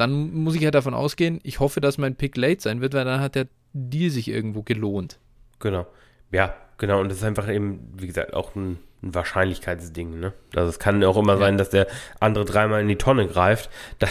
dann 0.00 0.32
muss 0.32 0.54
ich 0.54 0.62
ja 0.62 0.70
davon 0.70 0.94
ausgehen, 0.94 1.40
ich 1.42 1.60
hoffe, 1.60 1.82
dass 1.82 1.98
mein 1.98 2.16
Pick 2.16 2.36
late 2.36 2.62
sein 2.62 2.80
wird, 2.80 2.94
weil 2.94 3.04
dann 3.04 3.20
hat 3.20 3.34
der 3.34 3.48
Deal 3.74 4.10
sich 4.10 4.28
irgendwo 4.28 4.62
gelohnt. 4.62 5.18
Genau. 5.58 5.86
Ja, 6.32 6.54
genau. 6.78 7.00
Und 7.00 7.10
das 7.10 7.18
ist 7.18 7.24
einfach 7.24 7.48
eben, 7.48 7.92
wie 7.98 8.06
gesagt, 8.06 8.32
auch 8.32 8.54
ein, 8.54 8.78
ein 9.02 9.14
Wahrscheinlichkeitsding. 9.14 10.18
Ne? 10.18 10.32
Also 10.56 10.70
es 10.70 10.78
kann 10.78 11.04
auch 11.04 11.18
immer 11.18 11.34
ja. 11.34 11.38
sein, 11.38 11.58
dass 11.58 11.68
der 11.68 11.86
andere 12.18 12.46
dreimal 12.46 12.80
in 12.80 12.88
die 12.88 12.96
Tonne 12.96 13.26
greift. 13.26 13.68
Dann, 13.98 14.10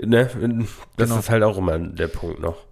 ne, 0.00 0.30
das 0.96 1.08
genau. 1.08 1.18
ist 1.18 1.28
halt 1.28 1.42
auch 1.42 1.58
immer 1.58 1.76
der 1.78 2.08
Punkt 2.08 2.38
noch. 2.38 2.64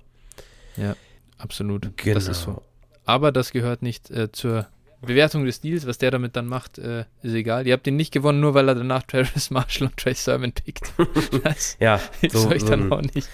Ja, 0.77 0.95
absolut. 1.39 1.91
Genau. 1.97 2.15
Das 2.15 2.29
ist 2.29 2.43
so. 2.43 2.63
Aber 3.05 3.33
das 3.33 3.51
gehört 3.51 3.83
nicht 3.83 4.11
äh, 4.11 4.31
zur 4.31 4.69
Bewertung 5.01 5.45
des 5.45 5.61
Deals, 5.61 5.87
was 5.87 5.99
der 5.99 6.11
damit 6.11 6.35
dann 6.35 6.47
macht, 6.47 6.79
äh, 6.79 7.05
ist 7.23 7.35
egal. 7.35 7.67
Ihr 7.67 7.73
habt 7.73 7.87
ihn 7.87 7.97
nicht 7.97 8.13
gewonnen, 8.13 8.41
nur 8.41 8.55
weil 8.55 8.69
er 8.69 8.75
danach 8.75 9.03
Travis 9.05 9.51
Marshall 9.51 9.89
und 9.89 9.97
Trey 9.97 10.15
Sermon 10.15 10.53
pickt. 10.53 10.93
Das 11.45 11.77
ja, 11.79 12.01
so, 12.31 12.49
euch 12.49 12.65
dann 12.65 12.89
so 12.89 12.97
auch 12.97 13.03
nicht. 13.03 13.29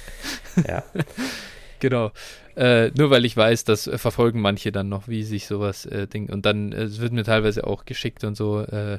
Ja. 0.69 0.83
genau. 1.81 2.13
Äh, 2.57 2.91
nur 2.97 3.11
weil 3.11 3.25
ich 3.25 3.37
weiß, 3.37 3.65
das 3.65 3.87
äh, 3.87 3.99
verfolgen 3.99 4.41
manche 4.41 4.71
dann 4.71 4.89
noch, 4.89 5.09
wie 5.09 5.23
sich 5.23 5.47
sowas 5.47 5.87
äh, 5.87 6.07
Ding. 6.07 6.31
Und 6.31 6.47
dann 6.47 6.73
äh, 6.73 6.83
es 6.83 7.01
wird 7.01 7.13
mir 7.13 7.25
teilweise 7.25 7.67
auch 7.67 7.85
geschickt 7.85 8.23
und 8.25 8.37
so, 8.37 8.61
äh, 8.61 8.99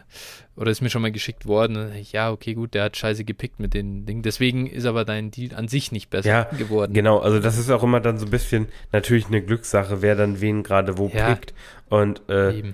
oder 0.56 0.72
ist 0.72 0.82
mir 0.82 0.90
schon 0.90 1.02
mal 1.02 1.12
geschickt 1.12 1.46
worden. 1.46 1.92
Ja, 2.12 2.32
okay, 2.32 2.54
gut, 2.54 2.74
der 2.74 2.84
hat 2.84 2.98
scheiße 2.98 3.24
gepickt 3.24 3.60
mit 3.60 3.74
den 3.74 4.06
Dingen. 4.06 4.24
Deswegen 4.24 4.68
ist 4.68 4.86
aber 4.86 5.06
dein 5.06 5.32
Deal 5.32 5.56
an 5.56 5.68
sich 5.68 5.92
nicht 5.92 6.10
besser 6.10 6.30
ja, 6.30 6.44
geworden. 6.58 6.94
Genau, 6.94 7.20
also 7.20 7.40
das 7.40 7.58
ist 7.58 7.70
auch 7.70 7.84
immer 7.84 8.02
dann 8.02 8.18
so 8.18 8.26
ein 8.26 8.32
bisschen 8.32 8.68
natürlich 8.92 9.28
eine 9.28 9.42
Glückssache, 9.42 10.02
wer 10.02 10.16
dann 10.16 10.42
wen 10.42 10.64
gerade 10.64 10.98
wo 10.98 11.10
ja, 11.14 11.34
pickt. 11.34 11.54
Und 11.90 12.28
äh, 12.30 12.74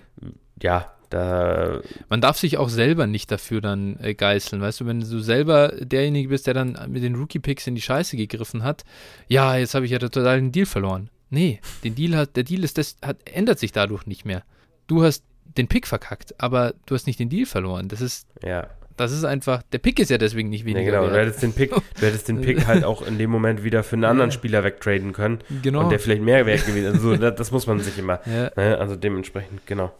ja, 0.62 0.92
da 1.12 1.82
Man 2.10 2.22
darf 2.22 2.38
sich 2.38 2.58
auch 2.58 2.70
selber 2.70 3.06
nicht 3.06 3.32
dafür 3.32 3.62
dann 3.62 3.98
äh, 4.02 4.14
geißeln, 4.14 4.62
weißt 4.62 4.82
du, 4.82 4.86
wenn 4.86 5.02
du 5.02 5.20
selber 5.20 5.74
derjenige 5.80 6.30
bist, 6.30 6.48
der 6.48 6.54
dann 6.54 6.78
mit 6.88 7.04
den 7.04 7.16
Rookie-Picks 7.16 7.68
in 7.68 7.76
die 7.76 7.82
Scheiße 7.82 8.18
gegriffen 8.18 8.64
hat, 8.64 8.84
ja, 9.28 9.58
jetzt 9.58 9.76
habe 9.76 9.86
ich 9.86 9.92
ja 9.92 10.00
total 10.00 10.40
den 10.40 10.52
Deal 10.52 10.66
verloren. 10.66 11.10
Nee, 11.30 11.60
den 11.84 11.96
Deal 11.96 12.16
hat, 12.16 12.36
der 12.36 12.44
Deal 12.44 12.64
ist 12.64 12.78
das, 12.78 12.98
hat, 13.02 13.18
ändert 13.26 13.60
sich 13.60 13.72
dadurch 13.72 14.06
nicht 14.06 14.26
mehr. 14.26 14.44
Du 14.88 15.04
hast 15.04 15.24
den 15.58 15.68
Pick 15.68 15.88
verkackt, 15.88 16.36
aber 16.40 16.74
du 16.86 16.96
hast 16.96 17.08
nicht 17.08 17.20
den 17.20 17.30
Deal 17.30 17.46
verloren. 17.46 17.88
Das 17.88 18.02
ist, 18.02 18.28
ja. 18.44 18.68
das 18.98 19.12
ist 19.12 19.24
einfach, 19.24 19.64
der 19.72 19.78
Pick 19.78 20.00
ist 20.00 20.10
ja 20.10 20.18
deswegen 20.18 20.50
nicht 20.50 20.66
weniger. 20.66 20.82
Ja, 20.82 20.92
genau, 20.92 21.04
wert. 21.04 21.16
du 21.16 21.20
hättest 21.20 21.44
den 21.44 21.54
Pick, 21.54 21.72
du 21.72 22.06
hättest 22.06 22.28
den 22.28 22.42
Pick 22.42 22.68
halt 22.68 22.84
auch 22.84 23.02
in 23.06 23.18
dem 23.18 23.30
Moment 23.30 23.64
wieder 23.64 23.84
für 23.84 23.96
einen 23.96 24.06
anderen 24.06 24.32
Spieler 24.32 24.64
wegtraden 24.64 25.14
können. 25.14 25.40
Genau. 25.62 25.84
Und 25.84 25.90
der 25.90 26.00
vielleicht 26.00 26.22
mehr 26.22 26.46
wert 26.46 26.66
gewesen. 26.66 26.94
Also 26.94 27.16
das, 27.18 27.36
das 27.36 27.52
muss 27.52 27.68
man 27.68 27.80
sich 27.80 27.98
immer, 27.98 28.20
ja. 28.26 28.52
ne? 28.56 28.78
also 28.78 28.96
dementsprechend, 28.96 29.66
genau. 29.66 29.92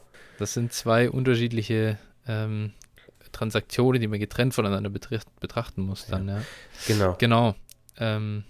Das 0.42 0.54
sind 0.54 0.74
zwei 0.74 1.10
unterschiedliche 1.10 1.98
ähm, 2.28 2.72
Transaktionen, 3.32 4.02
die 4.02 4.08
man 4.08 4.20
getrennt 4.20 4.54
voneinander 4.54 4.90
betracht, 4.90 5.28
betrachten 5.40 5.84
muss 5.84 6.08
dann, 6.08 6.28
ja. 6.28 6.42
Genau. 6.88 7.16
Genau. 7.20 7.56
Ähm, 7.98 8.44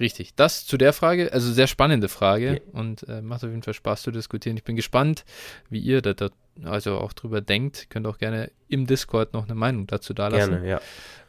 richtig. 0.00 0.34
Das 0.34 0.66
zu 0.66 0.76
der 0.76 0.92
Frage, 0.92 1.32
also 1.32 1.52
sehr 1.52 1.66
spannende 1.66 2.08
Frage 2.08 2.54
ja. 2.54 2.60
und 2.72 3.06
äh, 3.08 3.20
macht 3.20 3.44
auf 3.44 3.50
jeden 3.50 3.62
Fall 3.62 3.74
Spaß 3.74 4.02
zu 4.02 4.10
diskutieren. 4.10 4.56
Ich 4.56 4.64
bin 4.64 4.74
gespannt, 4.74 5.24
wie 5.68 5.80
ihr 5.80 6.00
da, 6.02 6.14
da 6.14 6.30
also 6.64 6.98
auch 6.98 7.12
drüber 7.12 7.40
denkt. 7.40 7.88
Könnt 7.90 8.06
auch 8.06 8.18
gerne 8.18 8.50
im 8.68 8.86
Discord 8.86 9.34
noch 9.34 9.44
eine 9.44 9.54
Meinung 9.54 9.86
dazu 9.86 10.14
da 10.14 10.28
lassen. 10.28 10.50
Gerne, 10.50 10.68
ja. 10.68 10.80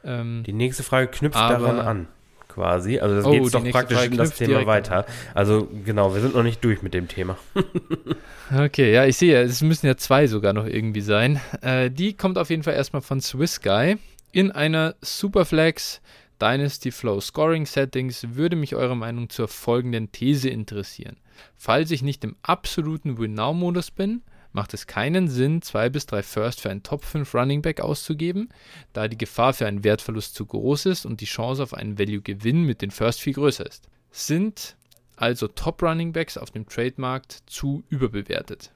Ähm, 0.03 0.43
Die 0.45 0.53
nächste 0.53 0.83
Frage 0.83 1.07
knüpft 1.09 1.37
daran 1.37 1.79
an 1.79 2.07
quasi. 2.55 2.99
Also 2.99 3.15
das 3.15 3.25
oh, 3.25 3.31
geht 3.31 3.53
doch 3.53 3.69
praktisch 3.69 4.05
in 4.05 4.17
das 4.17 4.33
Thema 4.35 4.65
weiter. 4.65 5.05
Also 5.33 5.67
genau, 5.85 6.13
wir 6.13 6.21
sind 6.21 6.33
noch 6.35 6.43
nicht 6.43 6.63
durch 6.63 6.81
mit 6.81 6.93
dem 6.93 7.07
Thema. 7.07 7.37
okay, 8.57 8.93
ja, 8.93 9.05
ich 9.05 9.17
sehe, 9.17 9.41
es 9.41 9.61
müssen 9.61 9.85
ja 9.85 9.97
zwei 9.97 10.27
sogar 10.27 10.53
noch 10.53 10.65
irgendwie 10.65 11.01
sein. 11.01 11.39
Äh, 11.61 11.91
die 11.91 12.13
kommt 12.13 12.37
auf 12.37 12.49
jeden 12.49 12.63
Fall 12.63 12.73
erstmal 12.73 13.01
von 13.01 13.21
Swiss 13.21 13.61
Guy. 13.61 13.97
In 14.31 14.51
einer 14.51 14.95
Superflex 15.01 16.01
Dynasty 16.41 16.91
Flow 16.91 17.19
Scoring 17.21 17.65
Settings 17.65 18.25
würde 18.31 18.55
mich 18.55 18.75
eure 18.75 18.95
Meinung 18.95 19.29
zur 19.29 19.47
folgenden 19.47 20.11
These 20.11 20.49
interessieren. 20.49 21.17
Falls 21.55 21.91
ich 21.91 22.01
nicht 22.01 22.23
im 22.23 22.35
absoluten 22.41 23.17
Win-Now-Modus 23.17 23.91
bin, 23.91 24.21
macht 24.55 24.73
es 24.73 24.87
keinen 24.87 25.27
Sinn, 25.27 25.61
zwei 25.61 25.89
bis 25.89 26.05
drei 26.05 26.23
First 26.23 26.61
für 26.61 26.69
einen 26.69 26.81
Top 26.81 27.03
5 27.03 27.35
Running 27.35 27.61
Back 27.61 27.81
auszugeben, 27.81 28.49
da 28.93 29.09
die 29.09 29.17
Gefahr 29.17 29.53
für 29.53 29.67
einen 29.67 29.83
Wertverlust 29.83 30.33
zu 30.33 30.45
groß 30.45 30.85
ist 30.87 31.05
und 31.05 31.19
die 31.19 31.25
Chance 31.25 31.61
auf 31.61 31.73
einen 31.73 31.99
Value-Gewinn 31.99 32.63
mit 32.63 32.81
den 32.81 32.89
First 32.89 33.21
viel 33.21 33.33
größer 33.33 33.65
ist. 33.65 33.89
Sind 34.11 34.77
also 35.17 35.49
Top 35.49 35.83
Running 35.83 36.13
Backs 36.13 36.37
auf 36.37 36.51
dem 36.51 36.67
Trademarkt 36.67 37.43
zu 37.47 37.83
überbewertet? 37.89 38.71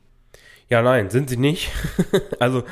Ja, 0.70 0.82
nein, 0.82 1.10
sind 1.10 1.30
sie 1.30 1.38
nicht. 1.38 1.72
also, 2.40 2.64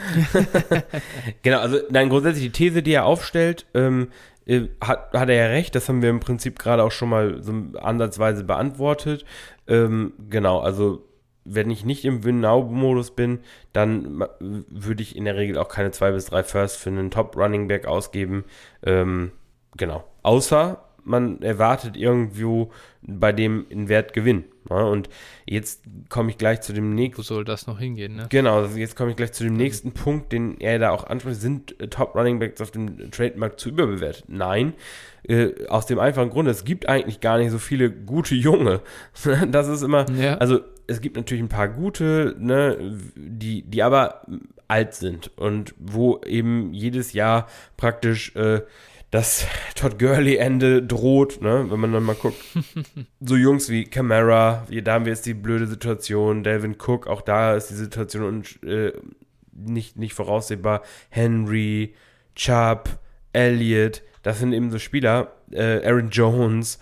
genau, 1.41 1.59
also, 1.59 1.79
nein, 1.89 2.09
grundsätzlich 2.09 2.43
die 2.43 2.51
These, 2.51 2.84
die 2.84 2.91
er 2.91 3.05
aufstellt, 3.05 3.65
ähm, 3.73 4.09
äh, 4.45 4.67
hat, 4.81 5.13
hat 5.13 5.29
er 5.29 5.35
ja 5.35 5.45
recht, 5.47 5.75
das 5.75 5.88
haben 5.88 6.01
wir 6.01 6.09
im 6.09 6.19
Prinzip 6.19 6.59
gerade 6.59 6.84
auch 6.84 6.91
schon 6.91 7.09
mal 7.09 7.41
so 7.41 7.53
ansatzweise 7.79 8.43
beantwortet. 8.43 9.23
Ähm, 9.65 10.13
genau, 10.29 10.59
also 10.59 11.06
wenn 11.49 11.69
ich 11.69 11.86
nicht 11.86 12.06
im 12.06 12.24
Win-Now-Modus 12.24 13.11
bin, 13.11 13.40
dann 13.74 14.26
würde 14.40 15.02
ich 15.02 15.15
in 15.15 15.26
der 15.26 15.38
Regel 15.38 15.57
auch 15.57 15.69
keine 15.69 15.91
zwei 15.91 16.11
bis 16.11 16.26
drei 16.26 16.44
First 16.44 16.78
für 16.78 16.90
einen 16.90 17.11
Top-Running-Back 17.11 17.86
ausgeben. 17.86 18.44
Ähm, 18.84 19.32
genau. 19.76 20.03
Außer 20.24 20.84
man 21.07 21.41
erwartet 21.41 21.95
irgendwo 21.95 22.72
bei 23.02 23.32
dem 23.32 23.65
einen 23.72 23.88
Wertgewinn. 23.88 24.44
Ja, 24.69 24.84
und 24.84 25.07
jetzt 25.45 25.84
komme 26.10 26.30
ich 26.30 26.38
gleich 26.38 26.61
zu 26.61 26.74
dem 26.74 26.94
nächsten. 26.94 27.19
Wo 27.19 27.24
soll 27.24 27.45
das 27.45 27.68
noch 27.68 27.80
hingehen, 27.80 28.18
ne? 28.18 28.28
Genau, 28.30 28.57
also 28.57 28.78
jetzt 28.78 28.98
komme 28.98 29.11
ich 29.11 29.15
gleich 29.15 29.32
zu 29.32 29.45
dem 29.45 29.53
nächsten 29.53 29.94
Punkt, 29.94 30.34
den 30.34 30.60
er 30.60 30.78
da 30.80 30.90
auch 30.91 31.06
anspricht. 31.07 31.40
Sind 31.40 31.80
äh, 31.80 31.88
Top 31.88 32.15
Running 32.15 32.40
Backs 32.40 32.60
auf 32.61 32.72
dem 32.72 33.10
Trademark 33.11 33.60
zu 33.60 33.69
überbewertet? 33.69 34.26
Nein. 34.28 34.74
Äh, 35.24 35.68
aus 35.69 35.86
dem 35.86 35.99
einfachen 35.99 36.30
Grund, 36.30 36.49
es 36.49 36.65
gibt 36.65 36.90
eigentlich 36.90 37.22
gar 37.22 37.38
nicht 37.38 37.52
so 37.52 37.57
viele 37.57 37.90
gute 37.90 38.36
Junge. 38.36 38.82
das 39.52 39.69
ist 39.69 39.84
immer, 39.84 40.06
ja. 40.11 40.36
also 40.36 40.60
es 40.88 41.01
gibt 41.01 41.18
natürlich 41.18 41.43
ein 41.43 41.49
paar 41.49 41.68
gute, 41.68 42.35
ne, 42.39 42.77
die, 43.15 43.64
die 43.64 43.84
aber 43.84 44.26
alt 44.68 44.93
sind 44.93 45.38
und 45.38 45.76
wo 45.77 46.19
eben 46.26 46.73
jedes 46.73 47.14
Jahr 47.14 47.47
praktisch 47.77 48.35
äh, 48.35 48.61
das 49.11 49.45
Todd 49.76 49.99
Gurley-Ende 49.99 50.84
droht, 50.84 51.41
ne, 51.41 51.65
wenn 51.69 51.80
man 51.80 51.93
dann 51.93 52.03
mal 52.03 52.15
guckt. 52.15 52.38
so 53.19 53.35
Jungs 53.35 53.69
wie 53.69 53.84
Camara, 53.85 54.65
da 54.84 54.93
haben 54.93 55.05
wir 55.05 55.14
jetzt 55.14 55.26
die 55.26 55.34
blöde 55.34 55.68
Situation, 55.68 56.43
Delvin 56.43 56.77
Cook, 56.77 57.07
auch 57.07 57.22
da 57.22 57.55
ist 57.55 57.69
die 57.69 57.76
Situation 57.76 58.23
und, 58.23 58.64
äh, 58.64 58.93
nicht, 59.51 59.97
nicht 59.97 60.14
voraussehbar. 60.14 60.84
Henry, 61.09 61.95
Chubb, 62.35 62.99
Elliott, 63.34 64.03
das 64.22 64.39
sind 64.39 64.53
eben 64.53 64.69
so 64.72 64.80
Spieler, 64.80 65.36
äh, 65.52 65.86
Aaron 65.86 66.10
Jones, 66.10 66.80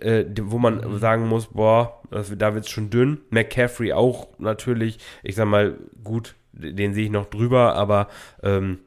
äh, 0.00 0.24
wo 0.42 0.58
man 0.58 0.76
mhm. 0.76 0.98
sagen 0.98 1.28
muss, 1.28 1.48
boah, 1.48 2.02
da 2.10 2.54
wird 2.54 2.64
es 2.64 2.70
schon 2.70 2.90
dünn. 2.90 3.20
McCaffrey 3.30 3.92
auch 3.92 4.28
natürlich, 4.38 4.98
ich 5.22 5.36
sag 5.36 5.46
mal, 5.46 5.76
gut, 6.02 6.34
den 6.52 6.94
sehe 6.94 7.04
ich 7.04 7.10
noch 7.10 7.26
drüber, 7.26 7.74
aber 7.74 8.08
ähm, 8.42 8.80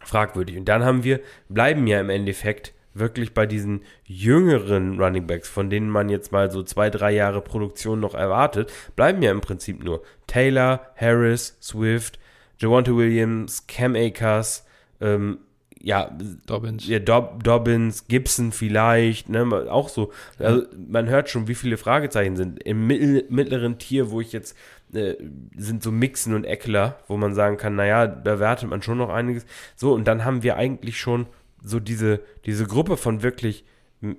fragwürdig. 0.00 0.56
Und 0.56 0.66
dann 0.66 0.84
haben 0.84 1.04
wir, 1.04 1.20
bleiben 1.48 1.86
ja 1.86 2.00
im 2.00 2.10
Endeffekt 2.10 2.72
wirklich 2.94 3.34
bei 3.34 3.46
diesen 3.46 3.82
jüngeren 4.04 5.00
Running 5.00 5.26
Backs, 5.26 5.48
von 5.48 5.68
denen 5.70 5.90
man 5.90 6.08
jetzt 6.08 6.32
mal 6.32 6.50
so 6.50 6.62
zwei, 6.62 6.90
drei 6.90 7.12
Jahre 7.12 7.42
Produktion 7.42 8.00
noch 8.00 8.14
erwartet, 8.14 8.72
bleiben 8.96 9.22
ja 9.22 9.30
im 9.30 9.40
Prinzip 9.40 9.84
nur 9.84 10.02
Taylor, 10.26 10.80
Harris, 10.96 11.58
Swift, 11.60 12.18
Javante 12.58 12.96
Williams, 12.96 13.66
Cam 13.66 13.94
Akers, 13.94 14.66
ähm, 15.00 15.38
ja, 15.86 16.10
Dobbins, 16.46 16.88
ja, 16.88 16.98
Dob 16.98 17.44
Dobbins, 17.44 18.08
Gibson 18.08 18.50
vielleicht, 18.50 19.28
ne, 19.28 19.46
auch 19.70 19.88
so. 19.88 20.10
Also 20.36 20.64
man 20.76 21.08
hört 21.08 21.30
schon, 21.30 21.46
wie 21.46 21.54
viele 21.54 21.76
Fragezeichen 21.76 22.34
sind. 22.34 22.60
Im 22.64 22.88
mittleren 22.88 23.78
Tier, 23.78 24.10
wo 24.10 24.20
ich 24.20 24.32
jetzt 24.32 24.56
äh, 24.92 25.14
sind 25.56 25.84
so 25.84 25.92
Mixen 25.92 26.34
und 26.34 26.42
Eckler, 26.42 26.98
wo 27.06 27.16
man 27.16 27.34
sagen 27.34 27.56
kann, 27.56 27.76
naja, 27.76 28.08
da 28.08 28.40
wertet 28.40 28.68
man 28.68 28.82
schon 28.82 28.98
noch 28.98 29.10
einiges. 29.10 29.46
So, 29.76 29.94
und 29.94 30.08
dann 30.08 30.24
haben 30.24 30.42
wir 30.42 30.56
eigentlich 30.56 30.98
schon 30.98 31.26
so 31.62 31.78
diese, 31.78 32.18
diese 32.46 32.66
Gruppe 32.66 32.96
von 32.96 33.22
wirklich 33.22 33.64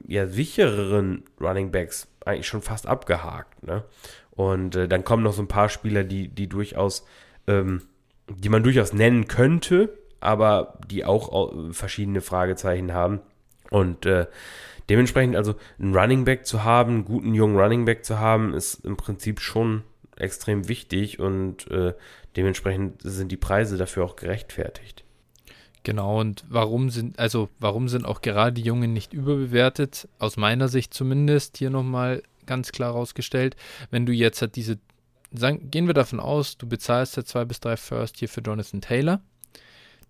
ja, 0.08 0.26
sichereren 0.26 1.26
Running 1.42 1.72
Backs 1.72 2.08
eigentlich 2.24 2.48
schon 2.48 2.62
fast 2.62 2.88
abgehakt. 2.88 3.62
Ne? 3.68 3.84
Und 4.32 4.78
äh, 4.78 4.88
dann 4.88 5.04
kommen 5.04 5.24
noch 5.24 5.34
so 5.34 5.42
ein 5.42 5.50
paar 5.50 5.68
Spieler, 5.68 6.06
die, 6.06 6.30
die 6.30 6.48
durchaus, 6.48 7.06
ähm, 7.46 7.82
die 8.30 8.48
man 8.48 8.64
durchaus 8.64 8.94
nennen 8.94 9.28
könnte, 9.28 9.98
aber 10.20 10.80
die 10.90 11.06
auch 11.06 11.54
verschiedene 11.72 12.22
Fragezeichen 12.22 12.94
haben. 12.94 13.22
Und 13.70 14.06
äh, 14.06 14.28
dementsprechend 14.90 15.36
also 15.36 15.56
einen 15.80 15.96
Running 15.96 16.26
Back 16.26 16.46
zu 16.46 16.64
haben, 16.64 16.94
einen 16.94 17.06
guten 17.06 17.34
jungen 17.34 17.58
Running 17.58 17.86
Back 17.86 18.06
zu 18.06 18.20
haben, 18.20 18.54
ist 18.54 18.86
im 18.86 18.98
Prinzip 18.98 19.40
schon 19.40 19.84
extrem 20.16 20.68
wichtig 20.68 21.20
und 21.20 21.70
äh, 21.70 21.94
dementsprechend 22.36 23.02
sind 23.04 23.32
die 23.32 23.38
Preise 23.38 23.78
dafür 23.78 24.06
auch 24.06 24.16
gerechtfertigt. 24.16 25.04
Genau, 25.84 26.20
und 26.20 26.44
warum 26.50 26.90
sind, 26.90 27.18
also 27.18 27.50
warum 27.60 27.88
sind 27.88 28.06
auch 28.06 28.22
gerade 28.22 28.54
die 28.54 28.62
Jungen 28.62 28.94
nicht 28.94 29.14
überbewertet? 29.14 30.10
Aus 30.20 30.36
meiner 30.36 30.68
Sicht 30.68 30.94
zumindest 30.94 31.58
hier 31.58 31.70
nochmal 31.70 32.24
ganz 32.46 32.72
klar 32.72 32.92
rausgestellt. 32.92 33.56
Wenn 33.90 34.06
du 34.06 34.12
jetzt 34.12 34.42
halt 34.42 34.56
diese, 34.56 34.80
sagen, 35.32 35.70
gehen 35.72 35.88
wir 35.88 35.94
davon 35.94 36.20
aus, 36.20 36.58
du 36.58 36.68
bezahlst 36.68 37.16
ja 37.16 37.24
zwei 37.24 37.46
bis 37.46 37.60
drei 37.60 37.78
First 37.78 38.18
hier 38.18 38.28
für 38.28 38.42
Jonathan 38.42 38.82
Taylor 38.82 39.22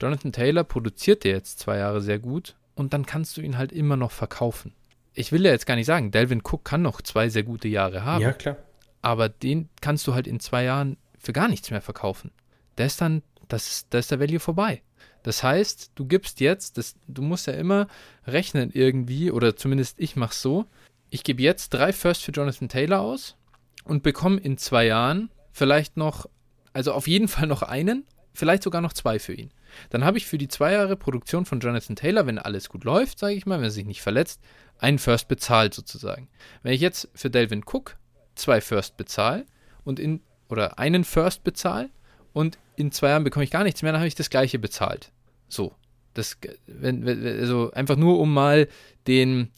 Jonathan 0.01 0.31
Taylor 0.31 0.63
produziert 0.63 1.23
dir 1.23 1.31
jetzt 1.31 1.59
zwei 1.59 1.77
Jahre 1.77 2.01
sehr 2.01 2.19
gut 2.19 2.55
und 2.75 2.93
dann 2.93 3.05
kannst 3.05 3.37
du 3.37 3.41
ihn 3.41 3.57
halt 3.57 3.71
immer 3.71 3.97
noch 3.97 4.11
verkaufen. 4.11 4.73
Ich 5.13 5.31
will 5.31 5.43
ja 5.45 5.51
jetzt 5.51 5.65
gar 5.65 5.75
nicht 5.75 5.87
sagen, 5.87 6.11
Delvin 6.11 6.41
Cook 6.43 6.63
kann 6.63 6.83
noch 6.83 7.01
zwei 7.01 7.29
sehr 7.29 7.43
gute 7.43 7.67
Jahre 7.67 8.05
haben. 8.05 8.21
Ja, 8.21 8.33
klar. 8.33 8.57
Aber 9.01 9.29
den 9.29 9.69
kannst 9.81 10.05
du 10.05 10.13
halt 10.13 10.27
in 10.27 10.39
zwei 10.39 10.63
Jahren 10.63 10.97
für 11.17 11.33
gar 11.33 11.47
nichts 11.47 11.71
mehr 11.71 11.81
verkaufen. 11.81 12.31
Da 12.75 12.85
ist 12.85 13.01
dann, 13.01 13.23
das 13.47 13.87
da 13.89 13.97
ist 13.97 14.11
der 14.11 14.19
Value 14.19 14.39
vorbei. 14.39 14.83
Das 15.23 15.43
heißt, 15.43 15.91
du 15.95 16.05
gibst 16.05 16.39
jetzt, 16.39 16.77
das, 16.77 16.95
du 17.07 17.21
musst 17.21 17.47
ja 17.47 17.53
immer 17.53 17.87
rechnen 18.25 18.71
irgendwie, 18.71 19.31
oder 19.31 19.55
zumindest 19.55 19.99
ich 19.99 20.15
mache 20.15 20.35
so, 20.35 20.65
ich 21.09 21.23
gebe 21.23 21.41
jetzt 21.41 21.73
drei 21.73 21.91
First 21.91 22.23
für 22.23 22.31
Jonathan 22.31 22.69
Taylor 22.69 23.01
aus 23.01 23.35
und 23.83 24.03
bekomme 24.03 24.39
in 24.39 24.57
zwei 24.57 24.85
Jahren 24.85 25.29
vielleicht 25.51 25.97
noch, 25.97 26.27
also 26.73 26.93
auf 26.93 27.07
jeden 27.07 27.27
Fall 27.27 27.47
noch 27.47 27.63
einen, 27.63 28.05
vielleicht 28.33 28.63
sogar 28.63 28.81
noch 28.81 28.93
zwei 28.93 29.19
für 29.19 29.33
ihn. 29.33 29.51
Dann 29.89 30.03
habe 30.03 30.17
ich 30.17 30.25
für 30.25 30.37
die 30.37 30.47
zwei 30.47 30.73
Jahre 30.73 30.95
Produktion 30.95 31.45
von 31.45 31.59
Jonathan 31.59 31.95
Taylor, 31.95 32.25
wenn 32.25 32.39
alles 32.39 32.69
gut 32.69 32.83
läuft, 32.83 33.19
sage 33.19 33.35
ich 33.35 33.45
mal, 33.45 33.57
wenn 33.57 33.65
er 33.65 33.71
sich 33.71 33.85
nicht 33.85 34.01
verletzt, 34.01 34.41
einen 34.79 34.99
First 34.99 35.27
bezahlt 35.27 35.73
sozusagen. 35.73 36.27
Wenn 36.63 36.73
ich 36.73 36.81
jetzt 36.81 37.09
für 37.13 37.29
Delvin 37.29 37.63
Cook 37.65 37.97
zwei 38.35 38.61
First 38.61 38.97
bezahle 38.97 39.45
und 39.83 39.99
in 39.99 40.21
oder 40.49 40.79
einen 40.79 41.03
First 41.03 41.43
bezahle 41.43 41.89
und 42.33 42.57
in 42.75 42.91
zwei 42.91 43.09
Jahren 43.09 43.23
bekomme 43.23 43.43
ich 43.43 43.51
gar 43.51 43.63
nichts 43.63 43.81
mehr, 43.81 43.91
dann 43.91 43.99
habe 43.99 44.07
ich 44.07 44.15
das 44.15 44.29
gleiche 44.29 44.59
bezahlt. 44.59 45.11
So. 45.47 45.73
Das, 46.13 46.37
wenn, 46.65 47.07
also 47.07 47.71
einfach 47.73 47.95
nur 47.95 48.19
um 48.19 48.33
mal 48.33 48.67
den, 49.05 49.51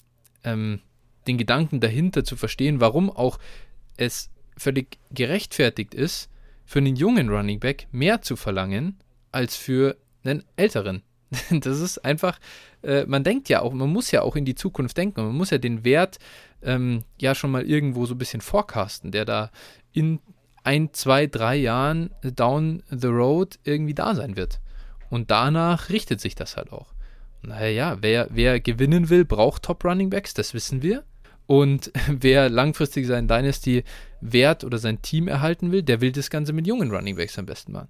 ähm, 0.43 0.81
den 1.25 1.37
Gedanken 1.37 1.79
dahinter 1.79 2.25
zu 2.25 2.35
verstehen, 2.35 2.81
warum 2.81 3.09
auch 3.09 3.39
es 3.95 4.29
völlig 4.57 4.97
gerechtfertigt 5.11 5.93
ist, 5.93 6.29
für 6.65 6.79
einen 6.79 6.95
jungen 6.95 7.29
Running 7.29 7.59
Back 7.59 7.87
mehr 7.91 8.21
zu 8.21 8.35
verlangen, 8.35 8.97
als 9.31 9.55
für 9.55 9.95
einen 10.23 10.43
älteren. 10.55 11.03
Das 11.51 11.79
ist 11.79 11.99
einfach, 11.99 12.39
äh, 12.81 13.05
man 13.05 13.23
denkt 13.23 13.49
ja 13.49 13.61
auch, 13.61 13.73
man 13.73 13.89
muss 13.89 14.09
ja 14.11 14.23
auch 14.23 14.35
in 14.35 14.45
die 14.45 14.55
Zukunft 14.55 14.97
denken. 14.97 15.21
Man 15.23 15.35
muss 15.35 15.51
ja 15.51 15.59
den 15.59 15.83
Wert 15.83 16.17
ähm, 16.63 17.03
ja 17.19 17.35
schon 17.35 17.51
mal 17.51 17.63
irgendwo 17.63 18.05
so 18.05 18.15
ein 18.15 18.17
bisschen 18.17 18.41
forecasten, 18.41 19.11
der 19.11 19.25
da 19.25 19.51
in 19.91 20.19
ein, 20.63 20.93
zwei, 20.93 21.27
drei 21.27 21.55
Jahren 21.55 22.11
down 22.21 22.83
the 22.89 23.07
road 23.07 23.59
irgendwie 23.63 23.93
da 23.93 24.15
sein 24.15 24.35
wird. 24.35 24.59
Und 25.09 25.31
danach 25.31 25.89
richtet 25.89 26.21
sich 26.21 26.35
das 26.35 26.57
halt 26.57 26.71
auch. 26.71 26.93
Naja, 27.41 27.97
wer, 28.01 28.27
wer 28.31 28.59
gewinnen 28.59 29.09
will, 29.09 29.25
braucht 29.25 29.63
Top 29.63 29.83
Running 29.85 30.09
Backs, 30.09 30.33
das 30.33 30.53
wissen 30.53 30.81
wir. 30.81 31.03
Und 31.47 31.91
wer 32.07 32.49
langfristig 32.49 33.07
seinen 33.07 33.27
Dynasty-Wert 33.27 34.63
oder 34.63 34.77
sein 34.77 35.01
Team 35.01 35.27
erhalten 35.27 35.71
will, 35.71 35.81
der 35.81 36.01
will 36.01 36.11
das 36.11 36.29
Ganze 36.29 36.53
mit 36.53 36.67
jungen 36.67 36.91
Running 36.91 37.15
Backs 37.15 37.39
am 37.39 37.45
besten 37.45 37.71
machen. 37.71 37.89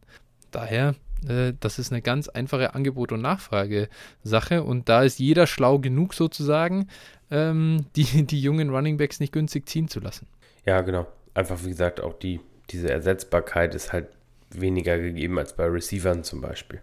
Daher 0.51 0.95
äh, 1.27 1.53
das 1.59 1.79
ist 1.79 1.91
eine 1.91 2.01
ganz 2.01 2.29
einfache 2.29 2.73
Angebot- 2.75 3.11
und 3.11 3.21
Nachfrage-Sache 3.21 4.63
und 4.63 4.89
da 4.89 5.03
ist 5.03 5.19
jeder 5.19 5.47
schlau 5.47 5.79
genug 5.79 6.13
sozusagen, 6.13 6.87
ähm, 7.31 7.85
die, 7.95 8.25
die 8.25 8.41
jungen 8.41 8.69
Runningbacks 8.69 9.19
nicht 9.19 9.33
günstig 9.33 9.67
ziehen 9.67 9.87
zu 9.87 9.99
lassen. 9.99 10.27
Ja, 10.65 10.81
genau. 10.81 11.07
Einfach 11.33 11.63
wie 11.63 11.69
gesagt, 11.69 12.01
auch 12.01 12.13
die, 12.13 12.39
diese 12.69 12.91
Ersetzbarkeit 12.91 13.75
ist 13.75 13.93
halt 13.93 14.07
weniger 14.51 14.97
gegeben 14.97 15.37
als 15.37 15.55
bei 15.55 15.65
Receivern 15.65 16.23
zum 16.23 16.41
Beispiel. 16.41 16.81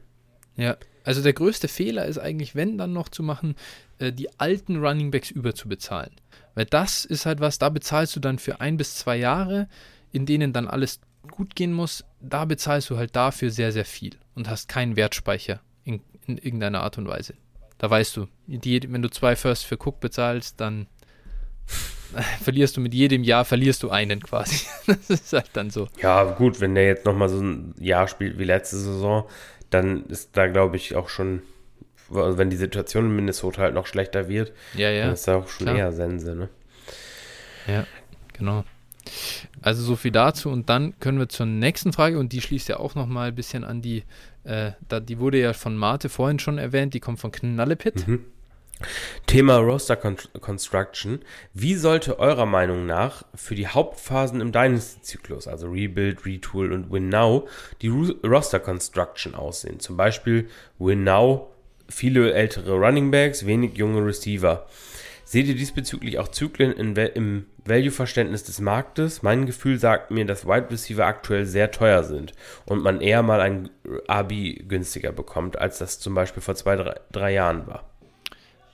Ja, 0.56 0.76
also 1.04 1.22
der 1.22 1.34
größte 1.34 1.68
Fehler 1.68 2.06
ist 2.06 2.18
eigentlich, 2.18 2.54
wenn 2.54 2.78
dann 2.78 2.92
noch 2.92 3.08
zu 3.08 3.22
machen, 3.22 3.54
äh, 3.98 4.12
die 4.12 4.28
alten 4.38 4.76
Runningbacks 4.76 5.30
überzubezahlen. 5.30 6.12
Weil 6.54 6.64
das 6.64 7.04
ist 7.04 7.26
halt 7.26 7.40
was, 7.40 7.58
da 7.58 7.68
bezahlst 7.68 8.16
du 8.16 8.20
dann 8.20 8.38
für 8.38 8.60
ein 8.60 8.76
bis 8.76 8.96
zwei 8.96 9.16
Jahre, 9.16 9.68
in 10.10 10.26
denen 10.26 10.52
dann 10.52 10.66
alles 10.66 11.00
gut 11.30 11.54
gehen 11.54 11.72
muss, 11.72 12.04
da 12.20 12.44
bezahlst 12.44 12.90
du 12.90 12.96
halt 12.96 13.16
dafür 13.16 13.50
sehr, 13.50 13.72
sehr 13.72 13.84
viel 13.84 14.16
und 14.34 14.48
hast 14.48 14.68
keinen 14.68 14.96
Wertspeicher 14.96 15.60
in, 15.84 16.00
in 16.26 16.38
irgendeiner 16.38 16.82
Art 16.82 16.98
und 16.98 17.08
Weise. 17.08 17.34
Da 17.78 17.90
weißt 17.90 18.16
du, 18.16 18.26
die, 18.46 18.80
wenn 18.90 19.02
du 19.02 19.10
zwei 19.10 19.36
First 19.36 19.64
für 19.64 19.76
Cook 19.76 20.00
bezahlst, 20.00 20.60
dann 20.60 20.86
verlierst 22.42 22.76
du 22.76 22.80
mit 22.80 22.94
jedem 22.94 23.22
Jahr, 23.22 23.44
verlierst 23.44 23.82
du 23.82 23.90
einen 23.90 24.20
quasi. 24.22 24.66
das 24.86 25.10
ist 25.10 25.32
halt 25.32 25.50
dann 25.52 25.70
so. 25.70 25.88
Ja, 26.00 26.24
gut, 26.24 26.60
wenn 26.60 26.74
der 26.74 26.86
jetzt 26.86 27.04
nochmal 27.04 27.28
so 27.28 27.40
ein 27.40 27.74
Jahr 27.78 28.08
spielt 28.08 28.38
wie 28.38 28.44
letzte 28.44 28.76
Saison, 28.76 29.28
dann 29.70 30.06
ist 30.06 30.36
da, 30.36 30.46
glaube 30.46 30.76
ich, 30.76 30.94
auch 30.94 31.08
schon, 31.08 31.42
wenn 32.08 32.50
die 32.50 32.56
Situation 32.56 33.06
in 33.06 33.16
Minnesota 33.16 33.62
halt 33.62 33.74
noch 33.74 33.86
schlechter 33.86 34.28
wird, 34.28 34.52
ja, 34.74 34.90
ja, 34.90 35.04
dann 35.04 35.14
ist 35.14 35.28
da 35.28 35.36
auch 35.36 35.48
schon 35.48 35.66
klar. 35.66 35.76
eher 35.76 35.92
Sense, 35.92 36.34
ne? 36.34 36.48
Ja, 37.66 37.84
genau. 38.32 38.64
Also 39.62 39.82
so 39.82 39.96
viel 39.96 40.10
dazu 40.10 40.50
und 40.50 40.68
dann 40.68 40.98
können 41.00 41.18
wir 41.18 41.28
zur 41.28 41.46
nächsten 41.46 41.92
Frage 41.92 42.18
und 42.18 42.32
die 42.32 42.40
schließt 42.40 42.68
ja 42.68 42.78
auch 42.78 42.94
nochmal 42.94 43.28
ein 43.28 43.34
bisschen 43.34 43.64
an 43.64 43.82
die, 43.82 44.04
äh, 44.44 44.72
da, 44.88 45.00
die 45.00 45.18
wurde 45.18 45.40
ja 45.40 45.52
von 45.52 45.76
Mate 45.76 46.08
vorhin 46.08 46.38
schon 46.38 46.58
erwähnt, 46.58 46.94
die 46.94 47.00
kommt 47.00 47.18
von 47.18 47.32
Knallepit. 47.32 48.06
Mhm. 48.06 48.24
Thema 49.26 49.56
Roster 49.56 49.96
Construction. 49.96 51.20
Wie 51.54 51.74
sollte 51.74 52.18
eurer 52.18 52.44
Meinung 52.44 52.84
nach 52.84 53.24
für 53.34 53.54
die 53.54 53.68
Hauptphasen 53.68 54.40
im 54.40 54.52
Dynasty-Zyklus, 54.52 55.48
also 55.48 55.70
Rebuild, 55.70 56.26
Retool 56.26 56.72
und 56.72 56.92
Win 56.92 57.08
Now, 57.08 57.48
die 57.80 57.88
Roster 57.88 58.60
Construction 58.60 59.34
aussehen? 59.34 59.80
Zum 59.80 59.96
Beispiel 59.96 60.48
Win 60.78 61.04
Now, 61.04 61.48
viele 61.88 62.34
ältere 62.34 62.74
Running 62.74 63.10
Backs, 63.10 63.46
wenig 63.46 63.76
junge 63.76 64.04
Receiver. 64.04 64.66
Seht 65.28 65.48
ihr 65.48 65.56
diesbezüglich 65.56 66.20
auch 66.20 66.28
Zyklen 66.28 66.72
im 66.72 67.46
Value-Verständnis 67.64 68.44
des 68.44 68.60
Marktes? 68.60 69.24
Mein 69.24 69.44
Gefühl 69.44 69.76
sagt 69.76 70.12
mir, 70.12 70.24
dass 70.24 70.46
Wide 70.46 70.70
Receiver 70.70 71.04
aktuell 71.04 71.46
sehr 71.46 71.72
teuer 71.72 72.04
sind 72.04 72.32
und 72.64 72.80
man 72.80 73.00
eher 73.00 73.24
mal 73.24 73.40
ein 73.40 73.68
RB 74.08 74.68
günstiger 74.68 75.10
bekommt, 75.10 75.58
als 75.58 75.78
das 75.78 75.98
zum 75.98 76.14
Beispiel 76.14 76.44
vor 76.44 76.54
zwei, 76.54 76.76
drei, 76.76 76.94
drei 77.10 77.32
Jahren 77.32 77.66
war. 77.66 77.90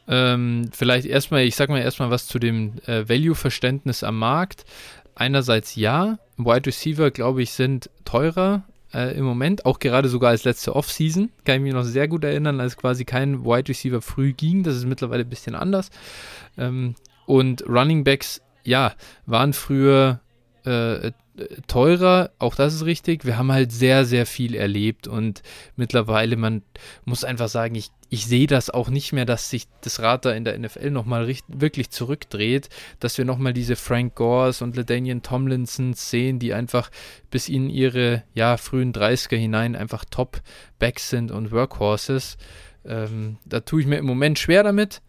Ähm, 0.07 0.69
vielleicht 0.73 1.07
erstmal, 1.07 1.45
ich 1.45 1.57
sag 1.57 1.70
mal 1.70 1.81
erstmal 1.81 2.11
was 2.11 2.27
zu 2.27 2.39
dem 2.39 2.74
äh, 2.85 3.09
Value-Verständnis 3.09 4.05
am 4.05 4.19
Markt. 4.19 4.66
Einerseits 5.15 5.74
ja, 5.74 6.19
Wide 6.37 6.66
Receiver, 6.66 7.11
glaube 7.11 7.41
ich, 7.41 7.53
sind 7.53 7.89
teurer 8.05 8.65
äh, 8.94 9.16
im 9.16 9.24
Moment, 9.24 9.66
auch 9.66 9.78
gerade 9.78 10.09
sogar 10.09 10.31
als 10.31 10.44
letzte 10.44 10.74
Offseason. 10.74 11.31
Kann 11.44 11.56
ich 11.56 11.62
mich 11.62 11.73
noch 11.73 11.85
sehr 11.85 12.09
gut 12.09 12.24
erinnern, 12.24 12.60
als 12.60 12.77
quasi 12.77 13.05
kein 13.05 13.44
Wide 13.44 13.69
Receiver 13.69 14.01
früh 14.01 14.32
ging. 14.32 14.62
Das 14.62 14.77
ist 14.77 14.86
mittlerweile 14.86 15.24
ein 15.24 15.28
bisschen 15.31 15.55
anders. 15.55 15.90
Ähm, 16.59 16.94
und 17.27 17.66
Running 17.69 18.05
Backs, 18.05 18.43
ja, 18.64 18.93
waren 19.27 19.52
früher 19.52 20.20
äh, 20.65 21.13
teurer, 21.67 22.31
auch 22.39 22.55
das 22.55 22.75
ist 22.75 22.85
richtig. 22.85 23.25
Wir 23.25 23.39
haben 23.39 23.53
halt 23.53 23.73
sehr, 23.73 24.05
sehr 24.05 24.27
viel 24.27 24.55
erlebt 24.55 25.07
und 25.07 25.43
mittlerweile, 25.77 26.37
man 26.37 26.63
muss 27.05 27.25
einfach 27.25 27.49
sagen, 27.49 27.75
ich, 27.75 27.91
ich 28.11 28.27
sehe 28.27 28.47
das 28.47 28.69
auch 28.69 28.91
nicht 28.91 29.13
mehr, 29.13 29.25
dass 29.25 29.49
sich 29.49 29.67
das 29.81 30.01
Rad 30.01 30.27
da 30.27 30.33
in 30.33 30.45
der 30.45 30.59
NFL 30.59 30.91
nochmal 30.91 31.35
wirklich 31.49 31.91
zurückdreht, 31.91 32.69
dass 33.01 33.17
wir 33.17 33.25
nochmal 33.25 33.55
diese 33.55 33.77
Frank 33.77 34.15
Gores 34.15 34.61
und 34.61 34.77
LaDainian 34.77 35.23
Tomlinsons 35.23 36.11
sehen, 36.11 36.39
die 36.39 36.53
einfach 36.53 36.91
bis 37.31 37.49
in 37.49 37.71
ihre 37.71 38.25
ja, 38.35 38.59
frühen 38.59 38.93
30er 38.93 39.37
hinein 39.37 39.75
einfach 39.75 40.05
Top-Backs 40.05 41.09
sind 41.09 41.31
und 41.31 41.51
Workhorses. 41.51 42.37
Ähm, 42.85 43.39
da 43.47 43.61
tue 43.61 43.81
ich 43.81 43.87
mir 43.87 43.97
im 43.97 44.07
Moment 44.07 44.39
schwer 44.39 44.63
damit. 44.63 45.01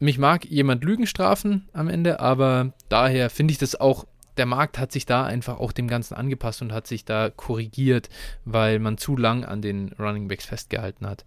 Mich 0.00 0.18
mag 0.18 0.44
jemand 0.44 0.84
Lügen 0.84 1.06
strafen 1.06 1.68
am 1.72 1.88
Ende, 1.88 2.20
aber 2.20 2.72
daher 2.88 3.30
finde 3.30 3.52
ich 3.52 3.58
das 3.58 3.78
auch 3.78 4.06
der 4.38 4.46
Markt 4.46 4.78
hat 4.78 4.92
sich 4.92 5.04
da 5.06 5.24
einfach 5.24 5.58
auch 5.58 5.72
dem 5.72 5.88
Ganzen 5.88 6.14
angepasst 6.14 6.62
und 6.62 6.72
hat 6.72 6.86
sich 6.86 7.04
da 7.04 7.30
korrigiert, 7.30 8.08
weil 8.44 8.78
man 8.78 8.96
zu 8.96 9.16
lang 9.16 9.44
an 9.44 9.60
den 9.60 9.92
Running 9.98 10.28
Backs 10.28 10.46
festgehalten 10.46 11.06
hat. 11.06 11.24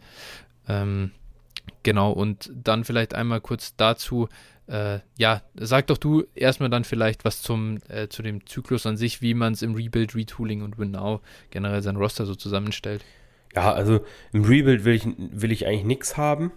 Ähm, 0.67 1.11
genau, 1.83 2.11
und 2.11 2.51
dann 2.53 2.83
vielleicht 2.83 3.13
einmal 3.13 3.41
kurz 3.41 3.75
dazu, 3.75 4.29
äh, 4.67 4.99
ja, 5.17 5.41
sag 5.55 5.87
doch 5.87 5.97
du 5.97 6.23
erstmal 6.33 6.69
dann 6.69 6.85
vielleicht 6.85 7.25
was 7.25 7.41
zum, 7.41 7.79
äh, 7.89 8.07
zu 8.07 8.23
dem 8.23 8.45
Zyklus 8.45 8.85
an 8.85 8.97
sich, 8.97 9.21
wie 9.21 9.33
man 9.33 9.53
es 9.53 9.61
im 9.61 9.75
Rebuild, 9.75 10.15
Retooling 10.15 10.61
und 10.61 10.77
Winnow 10.77 11.21
generell 11.49 11.81
sein 11.81 11.97
Roster 11.97 12.25
so 12.25 12.35
zusammenstellt. 12.35 13.03
Ja, 13.53 13.73
also 13.73 14.05
im 14.31 14.45
Rebuild 14.45 14.85
will 14.85 14.95
ich, 14.95 15.05
will 15.05 15.51
ich 15.51 15.67
eigentlich 15.67 15.83
nichts 15.83 16.15
haben. 16.15 16.51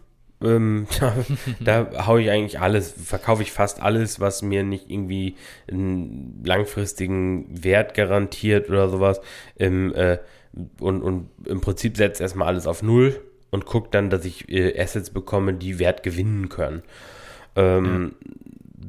Ähm, 0.44 0.86
da, 1.60 1.86
da 1.86 2.06
haue 2.06 2.22
ich 2.22 2.30
eigentlich 2.30 2.60
alles, 2.60 2.92
verkaufe 2.92 3.42
ich 3.42 3.52
fast 3.52 3.80
alles, 3.80 4.20
was 4.20 4.42
mir 4.42 4.62
nicht 4.62 4.90
irgendwie 4.90 5.36
einen 5.70 6.42
langfristigen 6.44 7.46
Wert 7.64 7.94
garantiert 7.94 8.68
oder 8.68 8.88
sowas. 8.88 9.20
Im, 9.56 9.94
äh, 9.94 10.18
und, 10.80 11.02
und 11.02 11.30
im 11.46 11.60
Prinzip 11.60 11.96
setzt 11.96 12.20
erstmal 12.20 12.48
alles 12.48 12.66
auf 12.66 12.82
Null 12.82 13.20
und 13.50 13.66
guckt 13.66 13.94
dann, 13.94 14.10
dass 14.10 14.24
ich 14.24 14.48
äh, 14.48 14.78
Assets 14.80 15.10
bekomme, 15.10 15.54
die 15.54 15.78
Wert 15.78 16.02
gewinnen 16.02 16.48
können. 16.48 16.82
Ähm, 17.56 18.14
ja. 18.20 18.30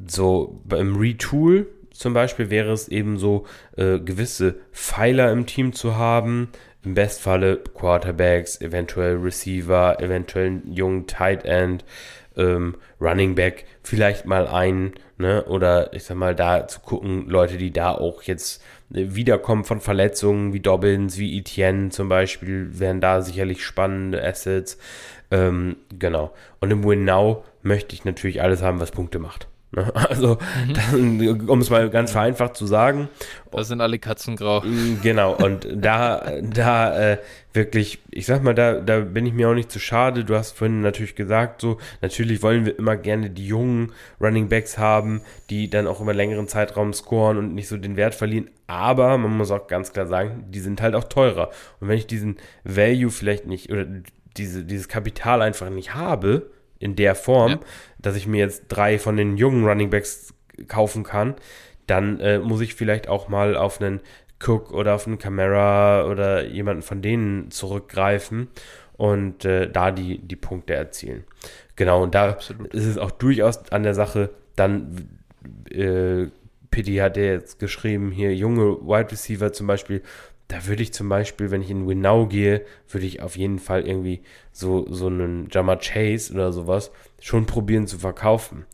So 0.08 0.60
beim 0.64 0.96
Retool 0.96 1.66
zum 1.96 2.12
Beispiel 2.12 2.50
wäre 2.50 2.72
es 2.72 2.88
eben 2.88 3.18
so, 3.18 3.46
äh, 3.76 3.98
gewisse 3.98 4.56
Pfeiler 4.72 5.32
im 5.32 5.46
Team 5.46 5.72
zu 5.72 5.96
haben, 5.96 6.48
im 6.86 6.94
Bestfalle 6.94 7.58
Quarterbacks, 7.74 8.60
eventuell 8.60 9.16
Receiver, 9.16 10.00
eventuell 10.00 10.46
einen 10.46 10.72
jungen 10.72 11.06
Tight 11.06 11.44
End, 11.44 11.84
ähm, 12.36 12.76
Running 13.00 13.34
Back, 13.34 13.64
vielleicht 13.82 14.24
mal 14.24 14.46
einen, 14.46 14.94
ne, 15.18 15.44
oder 15.44 15.92
ich 15.92 16.04
sag 16.04 16.16
mal, 16.16 16.34
da 16.34 16.68
zu 16.68 16.80
gucken, 16.80 17.26
Leute, 17.28 17.58
die 17.58 17.72
da 17.72 17.92
auch 17.92 18.22
jetzt 18.22 18.62
äh, 18.94 19.06
wiederkommen 19.08 19.64
von 19.64 19.80
Verletzungen, 19.80 20.52
wie 20.52 20.60
Dobbins, 20.60 21.18
wie 21.18 21.36
Etienne 21.38 21.90
zum 21.90 22.08
Beispiel, 22.08 22.78
wären 22.78 23.00
da 23.00 23.20
sicherlich 23.20 23.64
spannende 23.64 24.22
Assets. 24.22 24.78
Ähm, 25.30 25.76
genau. 25.98 26.32
Und 26.60 26.70
im 26.70 26.84
Win 26.84 27.04
Now 27.04 27.44
möchte 27.62 27.94
ich 27.94 28.04
natürlich 28.04 28.42
alles 28.42 28.62
haben, 28.62 28.78
was 28.78 28.92
Punkte 28.92 29.18
macht. 29.18 29.48
Ne? 29.76 29.92
Also, 30.06 30.38
mhm. 30.92 31.48
um 31.48 31.60
es 31.60 31.70
mal 31.70 31.88
ganz 31.90 32.12
vereinfacht 32.12 32.56
zu 32.56 32.66
sagen. 32.66 33.08
Da 33.50 33.62
sind 33.64 33.80
alle 33.80 33.98
Katzen 33.98 34.36
grau. 34.36 34.60
Mm, 34.62 35.00
genau, 35.02 35.34
und 35.34 35.66
da, 35.70 36.32
da 36.42 37.12
äh, 37.12 37.18
wirklich, 37.52 37.98
ich 38.10 38.26
sag 38.26 38.42
mal, 38.42 38.54
da, 38.54 38.80
da 38.80 39.00
bin 39.00 39.26
ich 39.26 39.32
mir 39.32 39.48
auch 39.48 39.54
nicht 39.54 39.70
zu 39.70 39.78
schade. 39.78 40.24
Du 40.24 40.34
hast 40.34 40.52
vorhin 40.56 40.80
natürlich 40.80 41.14
gesagt, 41.14 41.60
so, 41.60 41.78
natürlich 42.02 42.42
wollen 42.42 42.64
wir 42.64 42.78
immer 42.78 42.96
gerne 42.96 43.30
die 43.30 43.46
jungen 43.46 43.92
Running 44.20 44.48
Backs 44.48 44.78
haben, 44.78 45.20
die 45.50 45.68
dann 45.68 45.86
auch 45.86 46.00
über 46.00 46.14
längeren 46.14 46.48
Zeitraum 46.48 46.92
scoren 46.92 47.36
und 47.36 47.54
nicht 47.54 47.68
so 47.68 47.76
den 47.76 47.96
Wert 47.96 48.14
verlieren. 48.14 48.50
Aber 48.66 49.16
man 49.18 49.36
muss 49.36 49.50
auch 49.50 49.66
ganz 49.66 49.92
klar 49.92 50.06
sagen, 50.06 50.44
die 50.48 50.60
sind 50.60 50.80
halt 50.80 50.94
auch 50.94 51.04
teurer. 51.04 51.50
Und 51.80 51.88
wenn 51.88 51.98
ich 51.98 52.06
diesen 52.06 52.36
Value 52.64 53.10
vielleicht 53.10 53.46
nicht 53.46 53.70
oder 53.70 53.86
diese, 54.36 54.64
dieses 54.64 54.88
Kapital 54.88 55.42
einfach 55.42 55.70
nicht 55.70 55.94
habe, 55.94 56.50
in 56.78 56.96
der 56.96 57.14
Form, 57.14 57.52
ja. 57.52 57.60
dass 57.98 58.16
ich 58.16 58.26
mir 58.26 58.38
jetzt 58.38 58.64
drei 58.68 58.98
von 58.98 59.16
den 59.16 59.36
jungen 59.36 59.66
Running 59.66 59.90
Backs 59.90 60.34
kaufen 60.68 61.02
kann, 61.02 61.34
dann 61.86 62.20
äh, 62.20 62.38
muss 62.38 62.60
ich 62.60 62.74
vielleicht 62.74 63.08
auch 63.08 63.28
mal 63.28 63.56
auf 63.56 63.80
einen 63.80 64.00
Cook 64.44 64.72
oder 64.72 64.94
auf 64.94 65.06
einen 65.06 65.18
Camera 65.18 66.06
oder 66.06 66.44
jemanden 66.44 66.82
von 66.82 67.00
denen 67.00 67.50
zurückgreifen 67.50 68.48
und 68.96 69.44
äh, 69.44 69.70
da 69.70 69.90
die, 69.90 70.18
die 70.18 70.36
Punkte 70.36 70.74
erzielen. 70.74 71.24
Genau, 71.76 72.02
und 72.02 72.14
da 72.14 72.30
Absolut. 72.30 72.72
ist 72.74 72.86
es 72.86 72.98
auch 72.98 73.10
durchaus 73.10 73.70
an 73.70 73.82
der 73.82 73.94
Sache, 73.94 74.30
dann 74.56 75.20
äh, 75.70 76.26
Pitti 76.70 76.96
hat 76.96 77.16
ja 77.16 77.24
jetzt 77.24 77.58
geschrieben, 77.58 78.10
hier 78.10 78.34
junge 78.34 78.80
Wide 78.82 79.10
Receiver 79.10 79.52
zum 79.52 79.66
Beispiel 79.66 80.02
da 80.48 80.66
würde 80.66 80.82
ich 80.82 80.92
zum 80.92 81.08
Beispiel, 81.08 81.50
wenn 81.50 81.62
ich 81.62 81.70
in 81.70 81.88
Winnow 81.88 82.28
gehe, 82.28 82.64
würde 82.88 83.06
ich 83.06 83.20
auf 83.22 83.36
jeden 83.36 83.58
Fall 83.58 83.86
irgendwie 83.86 84.22
so, 84.52 84.86
so 84.88 85.06
einen 85.06 85.48
Jammer 85.50 85.76
Chase 85.76 86.32
oder 86.32 86.52
sowas 86.52 86.92
schon 87.20 87.46
probieren 87.46 87.86
zu 87.86 87.98
verkaufen. 87.98 88.64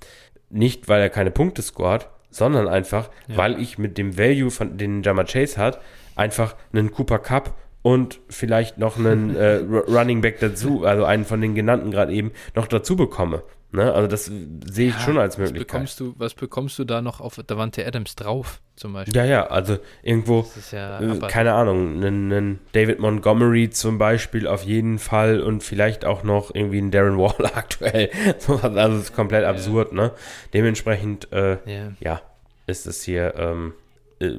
Nicht, 0.51 0.89
weil 0.89 1.01
er 1.01 1.09
keine 1.09 1.31
Punkte 1.31 1.63
scored, 1.63 2.09
sondern 2.31 2.69
einfach, 2.69 3.11
ja. 3.29 3.37
weil 3.37 3.61
ich 3.61 3.79
mit 3.79 3.97
dem 3.97 4.19
Value, 4.19 4.51
von 4.51 4.77
den 4.77 5.03
Jammer 5.03 5.25
Chase 5.25 5.57
hat, 5.57 5.81
einfach 6.15 6.57
einen 6.73 6.91
Cooper 6.93 7.19
Cup 7.19 7.55
und 7.81 8.21
vielleicht 8.29 8.79
noch 8.79 8.99
einen 8.99 9.35
äh, 9.35 9.57
Running 9.57 10.21
Back 10.21 10.41
dazu, 10.41 10.85
also 10.85 11.05
einen 11.05 11.25
von 11.25 11.41
den 11.41 11.55
genannten 11.55 11.91
gerade 11.91 12.13
eben, 12.13 12.33
noch 12.55 12.67
dazu 12.67 12.97
bekomme. 12.97 13.43
Ne? 13.73 13.91
Also 13.91 14.07
das 14.07 14.27
sehe 14.27 14.89
ich 14.89 14.95
ja, 14.95 15.01
schon 15.01 15.17
als 15.17 15.39
Möglichkeit. 15.39 15.83
Was 15.83 15.97
bekommst, 15.97 16.01
du, 16.01 16.15
was 16.19 16.35
bekommst 16.35 16.79
du 16.79 16.85
da 16.85 17.01
noch 17.01 17.21
auf 17.21 17.41
Davante 17.47 17.87
Adams 17.87 18.15
drauf, 18.17 18.61
zum 18.77 18.93
Beispiel? 18.93 19.17
Ja, 19.17 19.25
ja, 19.25 19.47
also 19.47 19.79
irgendwo, 20.03 20.47
ja 20.71 21.01
äh, 21.01 21.19
keine 21.29 21.55
Ahnung, 21.55 21.97
einen, 21.97 22.33
einen, 22.33 22.59
David 22.73 22.99
Montgomery 22.99 23.71
zum 23.71 23.97
Beispiel 23.97 24.47
auf 24.47 24.63
jeden 24.63 24.99
Fall 24.99 25.41
und 25.41 25.63
vielleicht 25.63 26.05
auch 26.05 26.23
noch 26.23 26.55
irgendwie 26.55 26.79
einen 26.79 26.91
Darren 26.91 27.17
Waller 27.17 27.53
aktuell. 27.57 28.11
also 28.47 28.69
das 28.69 28.95
ist 28.95 29.17
komplett 29.17 29.47
absurd, 29.47 29.93
ja. 29.93 30.03
ne? 30.03 30.13
Dementsprechend, 30.53 31.33
äh, 31.33 31.57
ja. 31.65 31.93
ja. 32.01 32.21
ist 32.67 32.87
es 32.87 33.03
hier 33.03 33.35
ähm, 33.37 33.73
äh, 34.21 34.33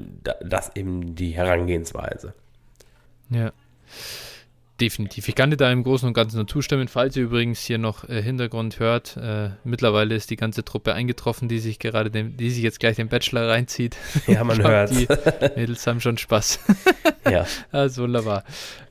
das 0.46 0.76
eben 0.76 1.16
die 1.16 1.32
Herangehensweise. 1.32 2.36
Ja. 3.32 3.52
Definitiv. 4.82 5.30
Ich 5.30 5.36
kann 5.36 5.52
dir 5.52 5.58
da 5.58 5.72
im 5.72 5.84
Großen 5.84 6.08
und 6.08 6.16
Ganzen 6.16 6.38
nur 6.38 6.48
zustimmen. 6.48 6.88
Falls 6.88 7.16
ihr 7.16 7.24
übrigens 7.24 7.60
hier 7.60 7.78
noch 7.78 8.10
äh, 8.10 8.24
Hintergrund 8.24 8.80
hört, 8.80 9.16
äh, 9.18 9.52
mittlerweile 9.64 10.16
ist 10.16 10.32
die 10.32 10.36
ganze 10.36 10.66
Truppe 10.66 10.96
eingetroffen, 10.96 11.48
die 11.48 11.60
sich 11.60 11.78
gerade, 11.78 12.10
den, 12.10 12.38
die 12.38 12.50
sich 12.50 12.64
jetzt 12.64 12.80
gleich 12.80 12.96
den 12.96 13.08
Bachelor 13.08 13.50
reinzieht. 13.50 13.96
Ja, 14.28 14.44
man 14.44 14.64
hört. 14.64 14.90
Die 14.90 15.08
Mädels 15.56 15.86
haben 15.86 16.00
schon 16.00 16.18
Spaß. 16.18 16.60
ja. 17.30 17.46
Also 17.72 18.04
wunderbar. 18.04 18.46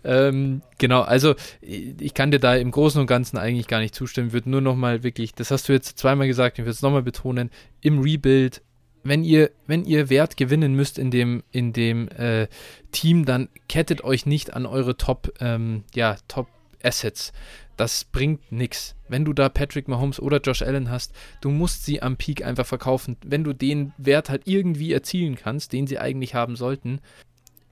Ähm, 0.04 0.62
genau, 0.78 1.00
also 1.00 1.34
ich 1.60 2.14
kann 2.14 2.30
dir 2.30 2.38
da 2.38 2.54
im 2.54 2.70
Großen 2.70 3.00
und 3.00 3.06
Ganzen 3.06 3.36
eigentlich 3.38 3.66
gar 3.66 3.80
nicht 3.80 3.94
zustimmen. 3.94 4.28
Ich 4.28 4.32
würde 4.34 4.50
nur 4.50 4.60
nochmal 4.60 5.02
wirklich, 5.02 5.34
das 5.34 5.50
hast 5.50 5.68
du 5.68 5.72
jetzt 5.72 5.98
zweimal 5.98 6.28
gesagt, 6.28 6.58
ich 6.58 6.64
würde 6.64 6.72
es 6.72 6.82
nochmal 6.82 7.02
betonen, 7.02 7.50
im 7.80 7.98
Rebuild 7.98 8.62
wenn 9.04 9.24
ihr, 9.24 9.50
wenn 9.66 9.84
ihr 9.84 10.10
Wert 10.10 10.36
gewinnen 10.36 10.74
müsst 10.74 10.98
in 10.98 11.10
dem, 11.10 11.42
in 11.50 11.72
dem 11.72 12.08
äh, 12.08 12.46
Team, 12.92 13.24
dann 13.24 13.48
kettet 13.68 14.04
euch 14.04 14.26
nicht 14.26 14.54
an 14.54 14.66
eure 14.66 14.96
Top, 14.96 15.32
ähm, 15.40 15.84
ja, 15.94 16.16
Top 16.28 16.48
Assets. 16.82 17.32
Das 17.76 18.04
bringt 18.04 18.52
nichts. 18.52 18.94
Wenn 19.08 19.24
du 19.24 19.32
da 19.32 19.48
Patrick 19.48 19.88
Mahomes 19.88 20.20
oder 20.20 20.40
Josh 20.40 20.62
Allen 20.62 20.90
hast, 20.90 21.12
du 21.40 21.50
musst 21.50 21.84
sie 21.84 22.02
am 22.02 22.16
Peak 22.16 22.44
einfach 22.44 22.66
verkaufen. 22.66 23.16
Wenn 23.24 23.44
du 23.44 23.52
den 23.52 23.92
Wert 23.98 24.28
halt 24.28 24.42
irgendwie 24.44 24.92
erzielen 24.92 25.36
kannst, 25.36 25.72
den 25.72 25.86
sie 25.86 25.98
eigentlich 25.98 26.34
haben 26.34 26.56
sollten, 26.56 27.00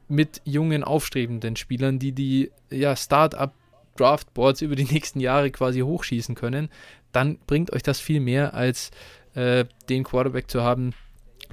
mit 0.08 0.40
jungen, 0.44 0.82
aufstrebenden 0.82 1.54
Spielern, 1.56 1.98
die 1.98 2.12
die 2.12 2.50
ja, 2.70 2.96
Start-up 2.96 3.54
Draftboards 3.96 4.62
über 4.62 4.76
die 4.76 4.84
nächsten 4.84 5.20
Jahre 5.20 5.50
quasi 5.50 5.80
hochschießen 5.80 6.34
können, 6.34 6.68
dann 7.12 7.38
bringt 7.46 7.72
euch 7.72 7.82
das 7.82 8.00
viel 8.00 8.20
mehr 8.20 8.54
als 8.54 8.90
äh, 9.34 9.64
den 9.88 10.04
Quarterback 10.04 10.50
zu 10.50 10.62
haben, 10.62 10.94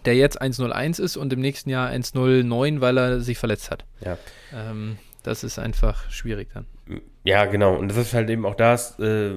der 0.05 0.15
jetzt 0.15 0.41
1-0-1 0.41 1.01
ist 1.01 1.17
und 1.17 1.33
im 1.33 1.39
nächsten 1.39 1.69
Jahr 1.69 1.89
1-0-9, 1.89 2.81
weil 2.81 2.97
er 2.97 3.19
sich 3.21 3.37
verletzt 3.37 3.71
hat. 3.71 3.85
Ja. 4.01 4.17
Ähm, 4.53 4.97
das 5.23 5.43
ist 5.43 5.59
einfach 5.59 6.09
schwierig 6.09 6.49
dann. 6.53 6.65
Ja, 7.23 7.45
genau. 7.45 7.75
Und 7.75 7.89
das 7.89 7.97
ist 7.97 8.13
halt 8.13 8.29
eben 8.29 8.45
auch 8.45 8.55
das, 8.55 8.97
äh, 8.99 9.31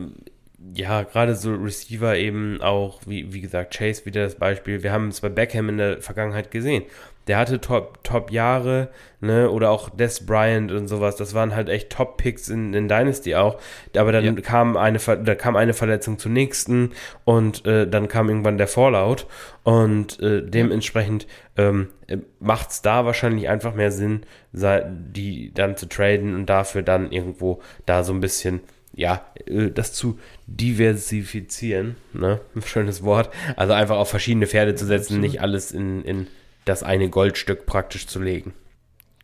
ja, 0.74 1.02
gerade 1.02 1.34
so 1.34 1.52
Receiver 1.54 2.16
eben 2.16 2.60
auch, 2.60 3.00
wie, 3.06 3.32
wie 3.32 3.40
gesagt, 3.40 3.76
Chase 3.76 4.04
wieder 4.04 4.22
das 4.22 4.36
Beispiel. 4.36 4.82
Wir 4.82 4.92
haben 4.92 5.08
es 5.08 5.20
bei 5.20 5.28
Beckham 5.28 5.68
in 5.68 5.78
der 5.78 6.02
Vergangenheit 6.02 6.50
gesehen. 6.50 6.84
Der 7.26 7.38
hatte 7.38 7.60
Top-Jahre, 7.60 8.88
Top 8.88 8.94
ne, 9.20 9.50
oder 9.50 9.70
auch 9.70 9.90
Des 9.90 10.26
Bryant 10.26 10.72
und 10.72 10.88
sowas. 10.88 11.16
Das 11.16 11.34
waren 11.34 11.54
halt 11.54 11.68
echt 11.68 11.90
Top-Picks 11.90 12.48
in, 12.48 12.74
in 12.74 12.88
Dynasty 12.88 13.34
auch. 13.34 13.58
Aber 13.96 14.12
dann 14.12 14.24
ja. 14.24 14.32
kam 14.32 14.76
eine, 14.76 14.98
da 14.98 15.34
kam 15.34 15.56
eine 15.56 15.74
Verletzung 15.74 16.18
zur 16.18 16.32
nächsten 16.32 16.90
und 17.24 17.66
äh, 17.66 17.86
dann 17.86 18.08
kam 18.08 18.28
irgendwann 18.28 18.58
der 18.58 18.68
Fallout. 18.68 19.26
Und 19.62 20.20
äh, 20.20 20.42
dementsprechend 20.42 21.26
ähm, 21.56 21.88
macht 22.40 22.70
es 22.70 22.82
da 22.82 23.04
wahrscheinlich 23.04 23.48
einfach 23.48 23.74
mehr 23.74 23.92
Sinn, 23.92 24.22
die 24.52 25.52
dann 25.54 25.76
zu 25.76 25.88
traden 25.88 26.34
und 26.34 26.46
dafür 26.46 26.82
dann 26.82 27.12
irgendwo 27.12 27.60
da 27.86 28.02
so 28.02 28.12
ein 28.12 28.20
bisschen 28.20 28.60
ja, 28.94 29.24
äh, 29.46 29.70
das 29.70 29.92
zu 29.92 30.18
diversifizieren, 30.46 31.96
ne? 32.12 32.40
Schönes 32.64 33.02
Wort. 33.02 33.30
Also 33.56 33.72
einfach 33.72 33.96
auf 33.96 34.10
verschiedene 34.10 34.46
Pferde 34.46 34.74
zu 34.74 34.86
setzen, 34.86 35.20
nicht 35.20 35.40
alles 35.40 35.72
in, 35.72 36.04
in 36.04 36.26
das 36.70 36.82
eine 36.82 37.10
Goldstück 37.10 37.66
praktisch 37.66 38.06
zu 38.06 38.22
legen. 38.22 38.54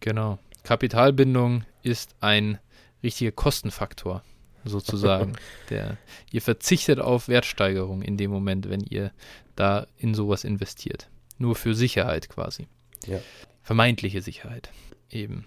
Genau. 0.00 0.38
Kapitalbindung 0.64 1.64
ist 1.82 2.16
ein 2.20 2.58
richtiger 3.02 3.30
Kostenfaktor, 3.30 4.22
sozusagen. 4.64 5.36
Der, 5.70 5.96
ihr 6.32 6.42
verzichtet 6.42 6.98
auf 6.98 7.28
Wertsteigerung 7.28 8.02
in 8.02 8.16
dem 8.16 8.32
Moment, 8.32 8.68
wenn 8.68 8.80
ihr 8.80 9.12
da 9.54 9.86
in 9.96 10.12
sowas 10.12 10.42
investiert. 10.42 11.08
Nur 11.38 11.54
für 11.54 11.74
Sicherheit 11.74 12.28
quasi. 12.28 12.66
Ja. 13.06 13.20
Vermeintliche 13.62 14.22
Sicherheit. 14.22 14.70
Eben. 15.08 15.44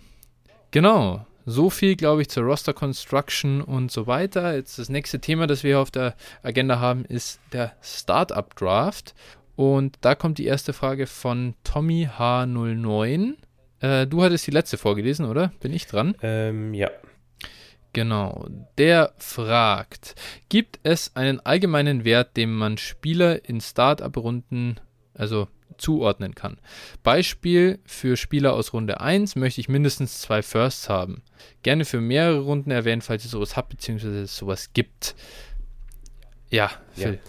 Genau. 0.72 1.26
So 1.46 1.70
viel, 1.70 1.96
glaube 1.96 2.22
ich, 2.22 2.30
zur 2.30 2.44
Roster 2.44 2.74
Construction 2.74 3.62
und 3.62 3.92
so 3.92 4.08
weiter. 4.08 4.56
Jetzt 4.56 4.78
das 4.78 4.88
nächste 4.88 5.20
Thema, 5.20 5.48
das 5.48 5.64
wir 5.64 5.80
auf 5.80 5.90
der 5.90 6.16
Agenda 6.44 6.80
haben, 6.80 7.06
ist 7.06 7.40
der 7.52 7.76
Startup 7.82 8.56
Draft. 8.56 9.16
Und 9.60 9.98
da 9.99 10.15
kommt 10.15 10.38
die 10.38 10.45
erste 10.45 10.72
Frage 10.72 11.06
von 11.06 11.53
Tommy 11.65 12.07
H09. 12.18 13.34
Äh, 13.81 14.07
du 14.07 14.23
hattest 14.23 14.48
die 14.48 14.52
letzte 14.52 14.77
vorgelesen, 14.77 15.26
oder? 15.26 15.52
Bin 15.60 15.73
ich 15.73 15.86
dran? 15.86 16.15
Ähm, 16.22 16.73
ja. 16.73 16.90
Genau. 17.91 18.48
Der 18.77 19.11
fragt: 19.18 20.15
Gibt 20.48 20.80
es 20.84 21.14
einen 21.18 21.41
allgemeinen 21.41 22.06
Wert, 22.06 22.38
den 22.38 22.53
man 22.53 22.77
Spieler 22.77 23.44
in 23.49 23.60
Startup-Runden, 23.60 24.80
also 25.14 25.49
zuordnen 25.77 26.36
kann. 26.36 26.57
Beispiel 27.03 27.80
für 27.86 28.15
Spieler 28.15 28.53
aus 28.53 28.72
Runde 28.72 29.02
1 29.02 29.36
möchte 29.36 29.60
ich 29.60 29.68
mindestens 29.68 30.22
zwei 30.22 30.41
Firsts 30.41 30.88
haben. 30.88 31.22
Gerne 31.64 31.84
für 31.84 31.99
mehrere 31.99 32.40
Runden 32.40 32.72
erwähnen, 32.72 33.02
falls 33.02 33.26
ihr 33.26 33.30
sowas 33.30 33.57
habt, 33.57 33.68
beziehungsweise 33.68 34.22
es 34.22 34.38
sowas 34.38 34.72
gibt. 34.72 35.15
Ja, 36.49 36.72
Phil. 36.94 37.15
Ja. 37.15 37.19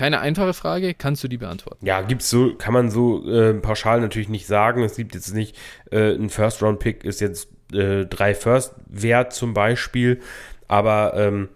Keine 0.00 0.20
einfache 0.20 0.54
Frage, 0.54 0.94
kannst 0.94 1.22
du 1.22 1.28
die 1.28 1.36
beantworten? 1.36 1.84
Ja, 1.84 2.00
gibt's 2.00 2.30
so, 2.30 2.54
kann 2.54 2.72
man 2.72 2.90
so 2.90 3.30
äh, 3.30 3.52
pauschal 3.52 4.00
natürlich 4.00 4.30
nicht 4.30 4.46
sagen. 4.46 4.82
Es 4.82 4.96
gibt 4.96 5.14
jetzt 5.14 5.34
nicht, 5.34 5.58
äh, 5.92 6.14
ein 6.14 6.30
First-Round-Pick 6.30 7.04
ist 7.04 7.20
jetzt 7.20 7.50
äh, 7.74 8.06
drei 8.06 8.34
First 8.34 8.76
wert 8.86 9.34
zum 9.34 9.52
Beispiel, 9.52 10.22
aber 10.68 11.12
ähm, 11.16 11.50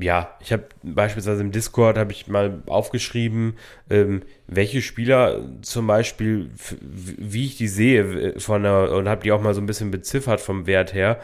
ja, 0.00 0.36
ich 0.38 0.52
habe 0.52 0.66
beispielsweise 0.84 1.40
im 1.40 1.50
Discord 1.50 1.98
habe 1.98 2.12
ich 2.12 2.28
mal 2.28 2.62
aufgeschrieben, 2.66 3.54
ähm, 3.90 4.22
welche 4.46 4.80
Spieler 4.80 5.40
zum 5.62 5.88
Beispiel, 5.88 6.52
wie 6.80 7.46
ich 7.46 7.56
die 7.56 7.66
sehe, 7.66 8.38
von 8.38 8.62
der, 8.62 8.92
und 8.92 9.08
habe 9.08 9.24
die 9.24 9.32
auch 9.32 9.40
mal 9.42 9.54
so 9.54 9.60
ein 9.60 9.66
bisschen 9.66 9.90
beziffert 9.90 10.40
vom 10.40 10.68
Wert 10.68 10.94
her. 10.94 11.18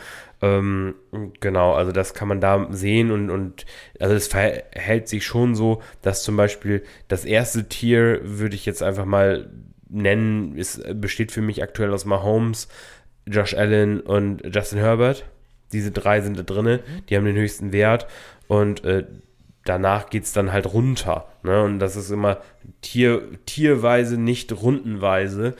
Ähm, 0.44 0.94
genau, 1.40 1.72
also 1.72 1.90
das 1.90 2.12
kann 2.12 2.28
man 2.28 2.40
da 2.40 2.66
sehen 2.70 3.10
und, 3.10 3.30
und 3.30 3.64
also 3.98 4.14
es 4.14 4.28
verhält 4.28 5.08
sich 5.08 5.24
schon 5.24 5.54
so, 5.54 5.80
dass 6.02 6.22
zum 6.22 6.36
Beispiel 6.36 6.82
das 7.08 7.24
erste 7.24 7.66
Tier 7.66 8.20
würde 8.22 8.54
ich 8.54 8.66
jetzt 8.66 8.82
einfach 8.82 9.06
mal 9.06 9.50
nennen, 9.88 10.54
ist, 10.54 10.82
besteht 11.00 11.32
für 11.32 11.40
mich 11.40 11.62
aktuell 11.62 11.94
aus 11.94 12.04
Mahomes, 12.04 12.68
Josh 13.26 13.54
Allen 13.54 14.00
und 14.00 14.42
Justin 14.54 14.80
Herbert. 14.80 15.24
Diese 15.72 15.92
drei 15.92 16.20
sind 16.20 16.38
da 16.38 16.42
drin, 16.42 16.80
die 17.08 17.16
haben 17.16 17.24
den 17.24 17.36
höchsten 17.36 17.72
Wert 17.72 18.06
und 18.46 18.84
äh, 18.84 19.06
danach 19.64 20.10
geht 20.10 20.24
es 20.24 20.34
dann 20.34 20.52
halt 20.52 20.66
runter. 20.66 21.26
Ne? 21.42 21.62
Und 21.62 21.78
das 21.78 21.96
ist 21.96 22.10
immer 22.10 22.42
tier, 22.82 23.22
tierweise, 23.46 24.18
nicht 24.18 24.52
rundenweise. 24.52 25.54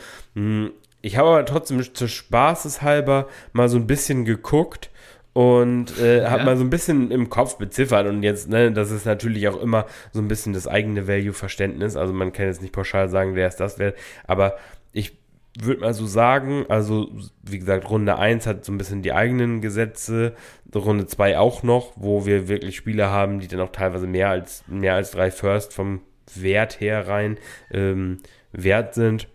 Ich 1.05 1.19
habe 1.19 1.29
aber 1.29 1.45
trotzdem 1.45 1.83
zur 1.95 2.09
Spaßeshalber 2.09 3.29
mal 3.53 3.69
so 3.69 3.77
ein 3.77 3.87
bisschen 3.87 4.25
geguckt 4.25 4.89
und 5.35 5.99
äh, 5.99 6.25
habe 6.31 6.45
mal 6.45 6.57
so 6.57 6.65
ein 6.65 6.71
bisschen 6.71 7.11
im 7.11 7.29
Kopf 7.29 7.59
beziffert 7.59 8.07
und 8.07 8.23
jetzt, 8.23 8.49
ne, 8.49 8.73
das 8.73 8.91
ist 8.91 9.05
natürlich 9.05 9.47
auch 9.49 9.61
immer 9.61 9.85
so 10.13 10.23
ein 10.23 10.29
bisschen 10.29 10.55
das 10.55 10.67
eigene 10.67 11.07
Value-Verständnis. 11.07 11.97
Also 11.97 12.15
man 12.15 12.33
kann 12.33 12.47
jetzt 12.47 12.63
nicht 12.63 12.73
pauschal 12.73 13.11
sagen, 13.11 13.35
wer 13.35 13.49
ist 13.49 13.61
das 13.61 13.79
wert, 13.79 13.99
aber 14.27 14.57
ich 14.93 15.19
würde 15.61 15.83
mal 15.83 15.93
so 15.93 16.07
sagen, 16.07 16.65
also 16.71 17.11
wie 17.43 17.59
gesagt, 17.59 17.91
Runde 17.91 18.19
1 18.19 18.47
hat 18.47 18.65
so 18.65 18.73
ein 18.73 18.79
bisschen 18.79 19.03
die 19.03 19.13
eigenen 19.13 19.61
Gesetze, 19.61 20.33
Runde 20.75 21.07
2 21.07 21.39
auch 21.39 21.63
noch, 21.63 21.93
wo 21.97 22.25
wir 22.25 22.49
wirklich 22.49 22.77
Spieler 22.77 23.11
haben, 23.11 23.41
die 23.41 23.49
dann 23.49 23.61
auch 23.61 23.73
teilweise 23.73 24.07
mehr 24.07 24.31
als, 24.31 24.65
mehr 24.69 24.95
als 24.95 25.11
drei 25.11 25.31
First 25.31 25.75
vom 25.75 26.01
Wert 26.35 26.81
her 26.81 27.07
rein 27.07 27.37
ähm, 27.71 28.21
wert 28.53 28.95
sind. 28.95 29.29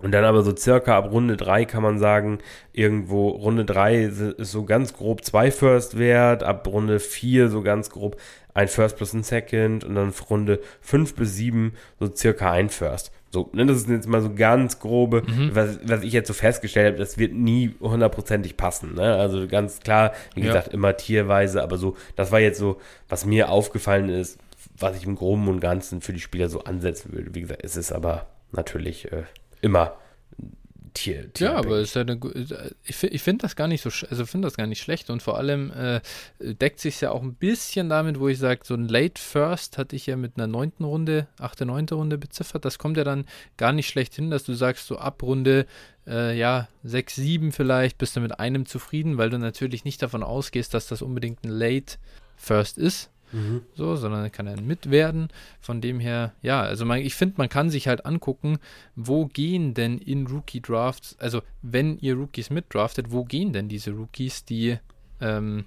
Und 0.00 0.12
dann 0.12 0.24
aber 0.24 0.42
so 0.42 0.54
circa 0.54 0.96
ab 0.96 1.10
Runde 1.10 1.36
3 1.36 1.64
kann 1.64 1.82
man 1.82 1.98
sagen, 1.98 2.38
irgendwo 2.72 3.30
Runde 3.30 3.64
3 3.64 4.02
ist 4.02 4.52
so 4.52 4.64
ganz 4.64 4.94
grob 4.94 5.24
zwei 5.24 5.50
First 5.50 5.98
wert, 5.98 6.42
ab 6.42 6.66
Runde 6.66 7.00
4 7.00 7.48
so 7.48 7.62
ganz 7.62 7.90
grob 7.90 8.16
ein 8.54 8.68
First 8.68 8.96
plus 8.96 9.12
ein 9.12 9.22
Second 9.22 9.84
und 9.84 9.94
dann 9.94 10.12
Runde 10.30 10.60
5 10.80 11.14
bis 11.14 11.36
7 11.36 11.72
so 11.98 12.14
circa 12.14 12.52
ein 12.52 12.68
First. 12.68 13.12
So, 13.30 13.50
ne, 13.52 13.66
das 13.66 13.78
ist 13.78 13.88
jetzt 13.88 14.08
mal 14.08 14.22
so 14.22 14.34
ganz 14.34 14.78
grobe, 14.78 15.22
mhm. 15.26 15.50
was, 15.52 15.78
was 15.84 16.02
ich 16.02 16.12
jetzt 16.12 16.28
so 16.28 16.34
festgestellt 16.34 16.94
habe, 16.94 16.98
das 16.98 17.18
wird 17.18 17.34
nie 17.34 17.74
hundertprozentig 17.80 18.56
passen. 18.56 18.94
Ne? 18.94 19.16
Also 19.16 19.46
ganz 19.46 19.80
klar, 19.80 20.12
wie 20.34 20.40
ja. 20.40 20.46
gesagt, 20.46 20.68
immer 20.68 20.96
tierweise, 20.96 21.62
aber 21.62 21.76
so, 21.76 21.96
das 22.16 22.32
war 22.32 22.40
jetzt 22.40 22.58
so, 22.58 22.80
was 23.08 23.26
mir 23.26 23.50
aufgefallen 23.50 24.08
ist, 24.08 24.38
was 24.78 24.96
ich 24.96 25.04
im 25.04 25.14
Groben 25.14 25.48
und 25.48 25.60
Ganzen 25.60 26.00
für 26.00 26.12
die 26.12 26.20
Spieler 26.20 26.48
so 26.48 26.64
ansetzen 26.64 27.12
würde. 27.12 27.34
Wie 27.34 27.42
gesagt, 27.42 27.62
es 27.64 27.76
ist 27.76 27.92
aber 27.92 28.26
natürlich 28.52 29.12
äh, 29.12 29.24
immer 29.60 29.96
Tier, 30.98 31.32
Tier 31.32 31.48
ja, 31.48 31.56
aber 31.56 31.78
ist 31.78 31.94
ja 31.94 32.02
eine, 32.02 32.18
ich, 32.82 33.02
ich 33.02 33.22
finde 33.22 33.42
das 33.42 33.54
gar 33.54 33.68
nicht 33.68 33.82
so, 33.82 33.90
also 34.10 34.26
finde 34.26 34.46
das 34.46 34.56
gar 34.56 34.66
nicht 34.66 34.82
schlecht 34.82 35.10
und 35.10 35.22
vor 35.22 35.38
allem 35.38 35.70
äh, 35.70 36.00
deckt 36.40 36.80
sich 36.80 37.00
ja 37.00 37.12
auch 37.12 37.22
ein 37.22 37.34
bisschen 37.34 37.88
damit, 37.88 38.18
wo 38.18 38.26
ich 38.26 38.38
sage, 38.38 38.62
so 38.64 38.74
ein 38.74 38.88
Late 38.88 39.20
First 39.20 39.78
hatte 39.78 39.94
ich 39.94 40.06
ja 40.06 40.16
mit 40.16 40.36
einer 40.36 40.48
neunten 40.48 40.84
Runde, 40.84 41.28
achte, 41.38 41.66
neunte 41.66 41.94
Runde 41.94 42.18
beziffert. 42.18 42.64
Das 42.64 42.78
kommt 42.78 42.96
ja 42.96 43.04
dann 43.04 43.26
gar 43.56 43.72
nicht 43.72 43.88
schlecht 43.88 44.14
hin, 44.14 44.30
dass 44.30 44.42
du 44.42 44.54
sagst, 44.54 44.86
so 44.88 44.98
ab 44.98 45.22
Runde 45.22 45.66
äh, 46.06 46.36
ja, 46.36 46.68
6, 46.82 47.14
7 47.14 47.52
vielleicht 47.52 47.98
bist 47.98 48.16
du 48.16 48.20
mit 48.20 48.40
einem 48.40 48.66
zufrieden, 48.66 49.18
weil 49.18 49.30
du 49.30 49.38
natürlich 49.38 49.84
nicht 49.84 50.02
davon 50.02 50.24
ausgehst, 50.24 50.74
dass 50.74 50.88
das 50.88 51.02
unbedingt 51.02 51.44
ein 51.44 51.50
Late 51.50 51.98
First 52.36 52.76
ist, 52.76 53.10
So, 53.74 53.96
sondern 53.96 54.30
kann 54.32 54.46
er 54.46 54.60
mitwerden. 54.60 55.28
Von 55.60 55.80
dem 55.80 56.00
her, 56.00 56.32
ja, 56.42 56.62
also 56.62 56.84
man, 56.84 57.00
ich 57.00 57.14
finde, 57.14 57.34
man 57.38 57.48
kann 57.48 57.70
sich 57.70 57.88
halt 57.88 58.06
angucken, 58.06 58.58
wo 58.96 59.26
gehen 59.26 59.74
denn 59.74 59.98
in 59.98 60.26
Rookie 60.26 60.60
Drafts, 60.60 61.16
also 61.18 61.42
wenn 61.62 61.98
ihr 61.98 62.14
Rookies 62.14 62.50
mitdraftet, 62.50 63.10
wo 63.10 63.24
gehen 63.24 63.52
denn 63.52 63.68
diese 63.68 63.90
Rookies, 63.92 64.44
die 64.44 64.78
ähm, 65.20 65.66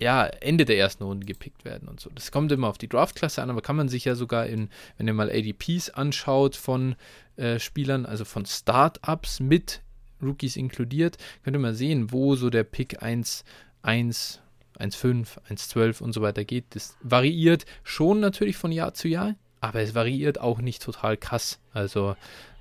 ja, 0.00 0.26
Ende 0.26 0.64
der 0.64 0.78
ersten 0.78 1.04
Runde 1.04 1.26
gepickt 1.26 1.64
werden 1.64 1.88
und 1.88 2.00
so. 2.00 2.10
Das 2.14 2.32
kommt 2.32 2.52
immer 2.52 2.68
auf 2.68 2.78
die 2.78 2.88
Draftklasse 2.88 3.42
an, 3.42 3.50
aber 3.50 3.62
kann 3.62 3.76
man 3.76 3.88
sich 3.88 4.04
ja 4.04 4.14
sogar 4.14 4.46
in, 4.46 4.68
wenn 4.98 5.06
ihr 5.06 5.14
mal 5.14 5.30
ADPs 5.30 5.90
anschaut 5.90 6.56
von 6.56 6.96
äh, 7.36 7.58
Spielern, 7.58 8.04
also 8.04 8.24
von 8.24 8.44
Startups 8.44 9.40
mit 9.40 9.82
Rookies 10.22 10.56
inkludiert, 10.56 11.16
könnt 11.42 11.56
ihr 11.56 11.60
mal 11.60 11.74
sehen, 11.74 12.12
wo 12.12 12.34
so 12.34 12.50
der 12.50 12.64
Pick 12.64 13.02
1, 13.02 13.44
1, 13.82 14.40
1,5, 14.78 15.38
1,12 15.48 16.02
und 16.02 16.12
so 16.12 16.22
weiter 16.22 16.44
geht. 16.44 16.64
Das 16.70 16.96
variiert 17.02 17.64
schon 17.82 18.20
natürlich 18.20 18.56
von 18.56 18.72
Jahr 18.72 18.94
zu 18.94 19.08
Jahr, 19.08 19.34
aber 19.60 19.80
es 19.80 19.94
variiert 19.94 20.40
auch 20.40 20.60
nicht 20.60 20.82
total 20.82 21.16
krass. 21.16 21.60
Also 21.72 22.16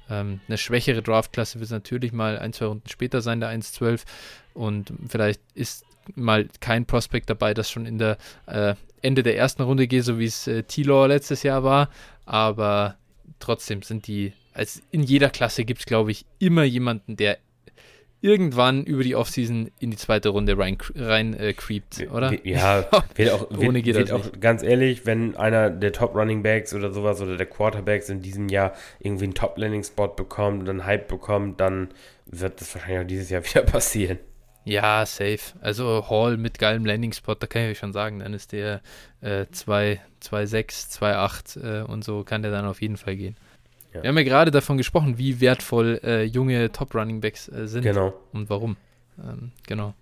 ähm, 0.09 0.41
eine 0.47 0.57
schwächere 0.57 1.01
Draftklasse 1.01 1.59
wird 1.59 1.71
natürlich 1.71 2.13
mal 2.13 2.37
ein, 2.37 2.53
zwei 2.53 2.65
Runden 2.65 2.89
später 2.89 3.21
sein, 3.21 3.39
der 3.39 3.49
1,12 3.49 4.01
und 4.53 4.93
vielleicht 5.07 5.41
ist 5.53 5.85
mal 6.15 6.47
kein 6.59 6.85
Prospekt 6.85 7.29
dabei, 7.29 7.53
das 7.53 7.69
schon 7.69 7.85
in 7.85 7.97
der 7.97 8.17
äh, 8.45 8.75
Ende 9.01 9.23
der 9.23 9.37
ersten 9.37 9.61
Runde 9.61 9.87
geht, 9.87 10.03
so 10.03 10.19
wie 10.19 10.25
es 10.25 10.47
äh, 10.47 10.63
T-Law 10.63 11.07
letztes 11.07 11.43
Jahr 11.43 11.63
war, 11.63 11.89
aber 12.25 12.97
trotzdem 13.39 13.81
sind 13.81 14.07
die, 14.07 14.33
als 14.53 14.81
in 14.91 15.03
jeder 15.03 15.29
Klasse 15.29 15.65
gibt 15.65 15.81
es, 15.81 15.85
glaube 15.85 16.11
ich, 16.11 16.25
immer 16.39 16.63
jemanden, 16.63 17.15
der 17.15 17.37
irgendwann 18.23 18.85
über 18.85 19.03
die 19.03 19.15
Offseason 19.15 19.69
in 19.79 19.91
die 19.91 19.97
zweite 19.97 20.29
Runde 20.29 20.57
rein, 20.57 20.77
rein 20.95 21.33
äh, 21.33 21.53
creept, 21.53 22.07
oder? 22.09 22.33
Ja, 22.47 22.85
wird 23.15 23.31
auch, 23.31 23.51
Ohne 23.51 23.81
geht 23.81 23.95
wird 23.95 24.13
auch 24.13 24.31
ganz 24.39 24.63
ehrlich, 24.63 25.05
wenn 25.05 25.35
einer 25.35 25.69
der 25.69 25.91
Top 25.91 26.15
Running 26.15 26.41
Backs 26.41 26.73
oder 26.73 26.91
sowas 26.91 27.21
oder 27.21 27.35
der 27.35 27.45
Quarterbacks 27.45 28.07
in 28.07 28.21
diesem 28.21 28.47
Jahr 28.47 28.73
irgendwie 28.99 29.25
einen 29.25 29.33
Top 29.33 29.57
Landing 29.57 29.83
Spot 29.83 30.07
bekommt 30.07 30.61
und 30.61 30.69
einen 30.69 30.85
Hype 30.85 31.09
bekommt, 31.09 31.59
dann 31.59 31.89
wird 32.25 32.61
das 32.61 32.73
wahrscheinlich 32.73 33.01
auch 33.01 33.07
dieses 33.07 33.29
Jahr 33.29 33.43
wieder 33.53 33.61
passieren. 33.61 34.19
Ja, 34.65 35.05
safe. 35.05 35.41
Also 35.59 36.09
Hall 36.09 36.37
mit 36.37 36.57
geilem 36.57 36.85
Landing-Spot, 36.85 37.35
da 37.35 37.47
kann 37.47 37.63
ich 37.63 37.71
euch 37.71 37.79
schon 37.79 37.91
sagen, 37.91 38.19
dann 38.19 38.33
ist 38.33 38.53
der 38.53 38.81
äh, 39.19 39.45
2,6, 39.53 39.99
2,8 40.97 41.81
äh, 41.81 41.83
und 41.83 42.05
so 42.05 42.23
kann 42.23 42.43
der 42.43 42.51
dann 42.51 42.65
auf 42.65 42.81
jeden 42.81 42.95
Fall 42.95 43.17
gehen. 43.17 43.35
Ja. 43.93 44.03
Wir 44.03 44.09
haben 44.09 44.17
ja 44.17 44.23
gerade 44.23 44.51
davon 44.51 44.77
gesprochen, 44.77 45.17
wie 45.17 45.39
wertvoll 45.39 45.99
äh, 46.03 46.23
junge 46.23 46.71
Top-Running-Backs 46.71 47.49
äh, 47.49 47.67
sind 47.67 47.83
genau. 47.83 48.13
und 48.31 48.49
warum. 48.49 48.77
Ähm, 49.19 49.51
genau. 49.67 49.93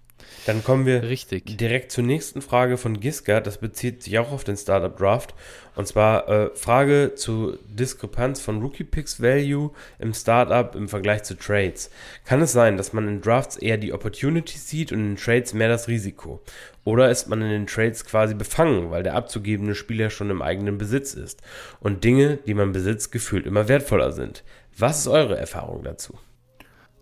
Dann 0.45 0.63
kommen 0.63 0.85
wir 0.85 1.03
Richtig. 1.03 1.57
direkt 1.57 1.91
zur 1.91 2.03
nächsten 2.03 2.41
Frage 2.41 2.77
von 2.77 2.99
Giska. 2.99 3.41
Das 3.41 3.59
bezieht 3.59 4.03
sich 4.03 4.17
auch 4.17 4.31
auf 4.31 4.43
den 4.43 4.57
Startup 4.57 4.95
Draft. 4.95 5.35
Und 5.75 5.87
zwar 5.87 6.27
äh, 6.27 6.49
Frage 6.55 7.13
zu 7.15 7.57
Diskrepanz 7.67 8.41
von 8.41 8.61
Rookie 8.61 8.83
Picks 8.83 9.21
Value 9.21 9.71
im 9.99 10.13
Startup 10.13 10.75
im 10.75 10.89
Vergleich 10.89 11.23
zu 11.23 11.37
Trades. 11.37 11.89
Kann 12.25 12.41
es 12.41 12.51
sein, 12.51 12.77
dass 12.77 12.91
man 12.91 13.07
in 13.07 13.21
Drafts 13.21 13.55
eher 13.55 13.77
die 13.77 13.93
Opportunity 13.93 14.57
sieht 14.57 14.91
und 14.91 14.99
in 14.99 15.15
Trades 15.15 15.53
mehr 15.53 15.69
das 15.69 15.87
Risiko? 15.87 16.41
Oder 16.83 17.11
ist 17.11 17.27
man 17.27 17.41
in 17.41 17.49
den 17.49 17.67
Trades 17.67 18.03
quasi 18.05 18.33
befangen, 18.33 18.89
weil 18.89 19.03
der 19.03 19.15
abzugebende 19.15 19.75
Spieler 19.75 20.09
schon 20.09 20.29
im 20.29 20.41
eigenen 20.41 20.77
Besitz 20.77 21.13
ist 21.13 21.41
und 21.79 22.03
Dinge, 22.03 22.39
die 22.47 22.55
man 22.55 22.71
besitzt, 22.71 23.11
gefühlt 23.11 23.45
immer 23.45 23.67
wertvoller 23.67 24.11
sind? 24.11 24.43
Was 24.77 24.99
ist 24.99 25.07
eure 25.07 25.37
Erfahrung 25.37 25.83
dazu? 25.83 26.17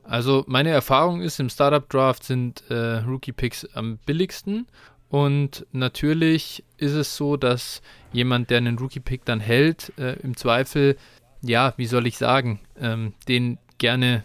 Also 0.10 0.44
meine 0.48 0.70
Erfahrung 0.70 1.22
ist, 1.22 1.40
im 1.40 1.50
Startup 1.50 1.88
Draft 1.88 2.24
sind 2.24 2.64
äh, 2.70 2.98
Rookie 2.98 3.32
Picks 3.32 3.66
am 3.76 4.00
billigsten. 4.08 4.66
Und 5.08 5.68
natürlich 5.72 6.64
ist 6.78 6.94
es 6.94 7.16
so, 7.16 7.38
dass 7.38 7.84
jemand, 8.12 8.50
der 8.50 8.58
einen 8.58 8.80
Rookie 8.80 9.00
Pick 9.00 9.24
dann 9.26 9.40
hält, 9.40 9.94
äh, 10.00 10.20
im 10.22 10.36
Zweifel, 10.36 10.98
ja, 11.42 11.74
wie 11.78 11.86
soll 11.86 12.08
ich 12.08 12.18
sagen, 12.18 12.60
ähm, 12.80 13.14
den 13.28 13.60
gerne 13.78 14.24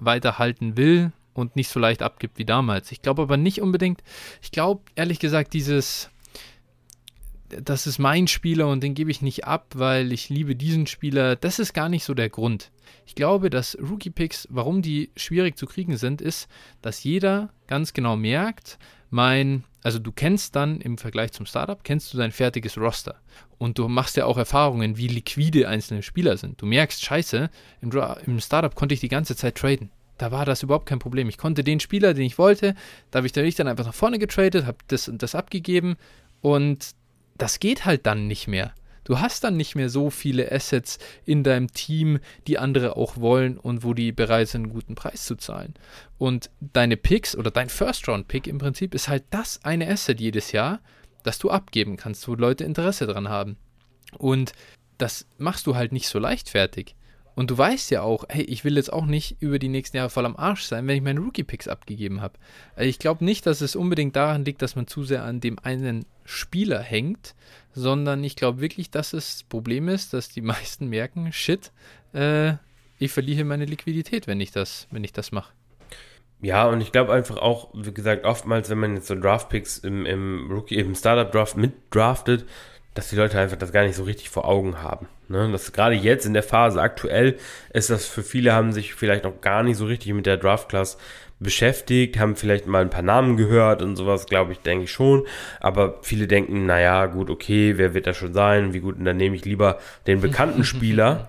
weiterhalten 0.00 0.76
will 0.76 1.12
und 1.34 1.56
nicht 1.56 1.68
so 1.68 1.80
leicht 1.80 2.02
abgibt 2.02 2.38
wie 2.38 2.44
damals. 2.44 2.92
Ich 2.92 3.02
glaube 3.02 3.22
aber 3.22 3.36
nicht 3.36 3.60
unbedingt, 3.60 4.02
ich 4.42 4.52
glaube 4.52 4.82
ehrlich 4.94 5.18
gesagt, 5.18 5.54
dieses, 5.54 6.10
das 7.48 7.86
ist 7.86 7.98
mein 7.98 8.26
Spieler 8.26 8.68
und 8.68 8.82
den 8.82 8.94
gebe 8.94 9.10
ich 9.10 9.22
nicht 9.22 9.44
ab, 9.44 9.66
weil 9.74 10.12
ich 10.12 10.28
liebe 10.28 10.56
diesen 10.56 10.86
Spieler, 10.86 11.36
das 11.36 11.58
ist 11.58 11.72
gar 11.72 11.88
nicht 11.88 12.04
so 12.04 12.14
der 12.14 12.28
Grund. 12.28 12.70
Ich 13.06 13.14
glaube, 13.14 13.50
dass 13.50 13.78
Rookie-Picks, 13.80 14.48
warum 14.50 14.82
die 14.82 15.10
schwierig 15.16 15.56
zu 15.56 15.66
kriegen 15.66 15.96
sind, 15.96 16.20
ist, 16.20 16.48
dass 16.82 17.04
jeder 17.04 17.50
ganz 17.66 17.92
genau 17.92 18.16
merkt, 18.16 18.78
mein, 19.10 19.64
also 19.82 19.98
du 19.98 20.12
kennst 20.12 20.56
dann 20.56 20.80
im 20.80 20.98
Vergleich 20.98 21.32
zum 21.32 21.46
Startup, 21.46 21.82
kennst 21.84 22.12
du 22.12 22.18
dein 22.18 22.32
fertiges 22.32 22.76
Roster. 22.76 23.16
Und 23.58 23.78
du 23.78 23.88
machst 23.88 24.16
ja 24.16 24.26
auch 24.26 24.36
Erfahrungen, 24.36 24.96
wie 24.96 25.08
liquide 25.08 25.68
einzelne 25.68 26.02
Spieler 26.02 26.36
sind. 26.36 26.60
Du 26.60 26.66
merkst, 26.66 27.04
scheiße, 27.04 27.50
im, 27.80 27.90
im 28.26 28.40
Startup 28.40 28.74
konnte 28.74 28.94
ich 28.94 29.00
die 29.00 29.08
ganze 29.08 29.36
Zeit 29.36 29.56
traden. 29.56 29.90
Da 30.18 30.32
war 30.32 30.44
das 30.44 30.62
überhaupt 30.62 30.86
kein 30.86 30.98
Problem. 30.98 31.28
Ich 31.28 31.38
konnte 31.38 31.62
den 31.62 31.78
Spieler, 31.78 32.14
den 32.14 32.24
ich 32.24 32.38
wollte, 32.38 32.74
da 33.10 33.18
habe 33.18 33.26
ich 33.26 33.54
dann 33.54 33.68
einfach 33.68 33.86
nach 33.86 33.94
vorne 33.94 34.18
getradet, 34.18 34.66
habe 34.66 34.78
das 34.88 35.08
und 35.08 35.22
das 35.22 35.34
abgegeben 35.34 35.96
und 36.40 36.94
das 37.38 37.60
geht 37.60 37.84
halt 37.84 38.06
dann 38.06 38.26
nicht 38.26 38.48
mehr. 38.48 38.74
Du 39.04 39.20
hast 39.20 39.44
dann 39.44 39.56
nicht 39.56 39.76
mehr 39.76 39.88
so 39.88 40.10
viele 40.10 40.50
Assets 40.50 40.98
in 41.24 41.44
deinem 41.44 41.72
Team, 41.72 42.18
die 42.48 42.58
andere 42.58 42.96
auch 42.96 43.18
wollen 43.18 43.56
und 43.56 43.84
wo 43.84 43.94
die 43.94 44.10
bereit 44.10 44.48
sind, 44.48 44.64
einen 44.64 44.72
guten 44.72 44.96
Preis 44.96 45.24
zu 45.24 45.36
zahlen. 45.36 45.74
Und 46.18 46.50
deine 46.60 46.96
Picks 46.96 47.36
oder 47.36 47.52
dein 47.52 47.68
First-Round-Pick 47.68 48.48
im 48.48 48.58
Prinzip 48.58 48.96
ist 48.96 49.08
halt 49.08 49.22
das 49.30 49.64
eine 49.64 49.88
Asset 49.88 50.20
jedes 50.20 50.50
Jahr, 50.50 50.80
das 51.22 51.38
du 51.38 51.50
abgeben 51.50 51.96
kannst, 51.96 52.26
wo 52.26 52.34
Leute 52.34 52.64
Interesse 52.64 53.06
dran 53.06 53.28
haben. 53.28 53.56
Und 54.18 54.52
das 54.98 55.26
machst 55.38 55.68
du 55.68 55.76
halt 55.76 55.92
nicht 55.92 56.08
so 56.08 56.18
leichtfertig. 56.18 56.96
Und 57.36 57.52
du 57.52 57.58
weißt 57.58 57.92
ja 57.92 58.02
auch, 58.02 58.24
hey, 58.28 58.42
ich 58.42 58.64
will 58.64 58.76
jetzt 58.76 58.92
auch 58.92 59.06
nicht 59.06 59.36
über 59.40 59.60
die 59.60 59.68
nächsten 59.68 59.98
Jahre 59.98 60.10
voll 60.10 60.26
am 60.26 60.36
Arsch 60.36 60.62
sein, 60.62 60.88
wenn 60.88 60.96
ich 60.96 61.02
meine 61.02 61.20
Rookie-Picks 61.20 61.68
abgegeben 61.68 62.22
habe. 62.22 62.38
Also 62.74 62.88
ich 62.88 62.98
glaube 62.98 63.24
nicht, 63.24 63.46
dass 63.46 63.60
es 63.60 63.76
unbedingt 63.76 64.16
daran 64.16 64.44
liegt, 64.44 64.62
dass 64.62 64.74
man 64.74 64.88
zu 64.88 65.04
sehr 65.04 65.22
an 65.22 65.40
dem 65.40 65.60
einen 65.60 66.06
Spieler 66.26 66.80
hängt, 66.80 67.34
sondern 67.72 68.22
ich 68.24 68.36
glaube 68.36 68.60
wirklich, 68.60 68.90
dass 68.90 69.10
das 69.10 69.44
Problem 69.44 69.88
ist, 69.88 70.12
dass 70.12 70.28
die 70.28 70.40
meisten 70.42 70.88
merken, 70.88 71.32
shit, 71.32 71.72
äh, 72.12 72.54
ich 72.98 73.12
verliere 73.12 73.44
meine 73.44 73.66
Liquidität, 73.66 74.26
wenn 74.26 74.40
ich 74.40 74.50
das, 74.50 74.86
wenn 74.90 75.04
ich 75.04 75.12
das 75.12 75.32
mache. 75.32 75.52
Ja, 76.40 76.66
und 76.66 76.80
ich 76.80 76.92
glaube 76.92 77.12
einfach 77.12 77.38
auch, 77.38 77.70
wie 77.74 77.94
gesagt, 77.94 78.24
oftmals, 78.24 78.68
wenn 78.68 78.78
man 78.78 78.94
jetzt 78.94 79.06
so 79.06 79.14
Draft-Picks 79.14 79.78
im, 79.78 80.04
im 80.04 80.50
Rookie, 80.50 80.76
im 80.76 80.94
Startup-Draft 80.94 81.56
mitdraftet, 81.56 82.46
dass 82.96 83.10
die 83.10 83.16
Leute 83.16 83.38
einfach 83.38 83.56
das 83.56 83.72
gar 83.72 83.84
nicht 83.84 83.96
so 83.96 84.04
richtig 84.04 84.30
vor 84.30 84.46
Augen 84.46 84.82
haben. 84.82 85.08
Ne? 85.28 85.50
Das 85.52 85.72
gerade 85.72 85.94
jetzt 85.94 86.24
in 86.24 86.34
der 86.34 86.42
Phase 86.42 86.80
aktuell 86.80 87.38
ist 87.72 87.90
das 87.90 88.06
für 88.06 88.22
viele 88.22 88.52
haben 88.52 88.72
sich 88.72 88.94
vielleicht 88.94 89.24
noch 89.24 89.40
gar 89.40 89.62
nicht 89.62 89.76
so 89.76 89.84
richtig 89.84 90.12
mit 90.14 90.26
der 90.26 90.38
Draft-Class 90.38 90.96
beschäftigt, 91.38 92.18
haben 92.18 92.36
vielleicht 92.36 92.66
mal 92.66 92.82
ein 92.82 92.90
paar 92.90 93.02
Namen 93.02 93.36
gehört 93.36 93.82
und 93.82 93.96
sowas, 93.96 94.26
glaube 94.26 94.52
ich, 94.52 94.60
denke 94.60 94.84
ich 94.84 94.92
schon. 94.92 95.26
Aber 95.60 95.98
viele 96.02 96.26
denken, 96.26 96.66
naja, 96.66 97.06
gut, 97.06 97.30
okay, 97.30 97.74
wer 97.76 97.94
wird 97.94 98.06
das 98.06 98.16
schon 98.16 98.32
sein? 98.32 98.72
Wie 98.72 98.80
gut, 98.80 98.98
und 98.98 99.04
dann 99.04 99.16
nehme 99.16 99.36
ich 99.36 99.44
lieber 99.44 99.78
den 100.06 100.20
bekannten 100.20 100.64
Spieler 100.64 101.28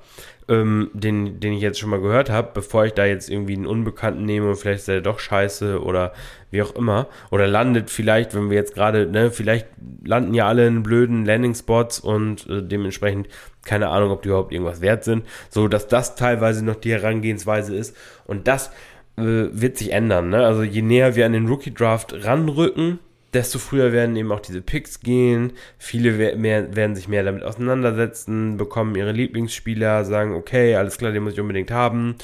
ähm, 0.50 0.90
den, 0.94 1.40
den 1.40 1.54
ich 1.54 1.62
jetzt 1.62 1.80
schon 1.80 1.90
mal 1.90 2.00
gehört 2.00 2.30
habe, 2.30 2.52
bevor 2.54 2.86
ich 2.86 2.94
da 2.94 3.06
jetzt 3.06 3.30
irgendwie 3.30 3.56
einen 3.56 3.66
Unbekannten 3.66 4.26
nehme 4.26 4.50
und 4.50 4.56
vielleicht 4.56 4.80
ist 4.80 4.88
der 4.88 5.02
doch 5.02 5.20
scheiße 5.20 5.82
oder 5.82 6.14
wie 6.52 6.62
auch 6.62 6.76
immer. 6.76 7.08
Oder 7.32 7.48
landet 7.48 7.90
vielleicht, 7.90 8.34
wenn 8.34 8.50
wir 8.50 8.58
jetzt 8.58 8.74
gerade, 8.74 9.08
ne, 9.08 9.32
vielleicht 9.32 9.68
landen 10.04 10.34
ja 10.34 10.48
alle 10.48 10.66
in 10.68 10.84
blöden 10.84 11.26
Landing-Spots 11.26 12.00
und 12.00 12.48
äh, 12.50 12.64
dementsprechend 12.64 13.28
keine 13.66 13.90
Ahnung, 13.90 14.12
ob 14.12 14.22
die 14.22 14.30
überhaupt 14.30 14.54
irgendwas 14.54 14.80
wert 14.80 15.04
sind. 15.04 15.26
So, 15.50 15.68
dass 15.68 15.90
das 15.90 16.16
teilweise 16.16 16.64
noch 16.64 16.76
die 16.76 16.94
Herangehensweise 16.94 17.76
ist. 17.76 17.96
Und 18.26 18.48
das 18.48 18.72
äh, 19.18 19.50
wird 19.52 19.78
sich 19.78 19.92
ändern. 19.92 20.30
Ne? 20.30 20.46
Also 20.46 20.64
je 20.64 20.82
näher 20.82 21.16
wir 21.16 21.26
an 21.26 21.34
den 21.34 21.48
Rookie-Draft 21.48 22.26
ranrücken, 22.26 23.00
desto 23.34 23.60
früher 23.60 23.92
werden 23.92 24.16
eben 24.16 24.32
auch 24.32 24.40
diese 24.40 24.62
Picks 24.62 25.02
gehen. 25.02 25.54
Viele 25.78 26.36
mehr, 26.36 26.76
werden 26.76 26.96
sich 26.96 27.08
mehr 27.08 27.24
damit 27.24 27.44
auseinandersetzen, 27.44 28.58
bekommen 28.58 28.96
ihre 28.96 29.12
Lieblingsspieler, 29.12 30.06
sagen, 30.06 30.34
okay, 30.34 30.76
alles 30.76 30.98
klar, 30.98 31.12
den 31.12 31.24
muss 31.24 31.34
ich 31.34 31.42
unbedingt 31.42 31.72
haben. 31.72 32.16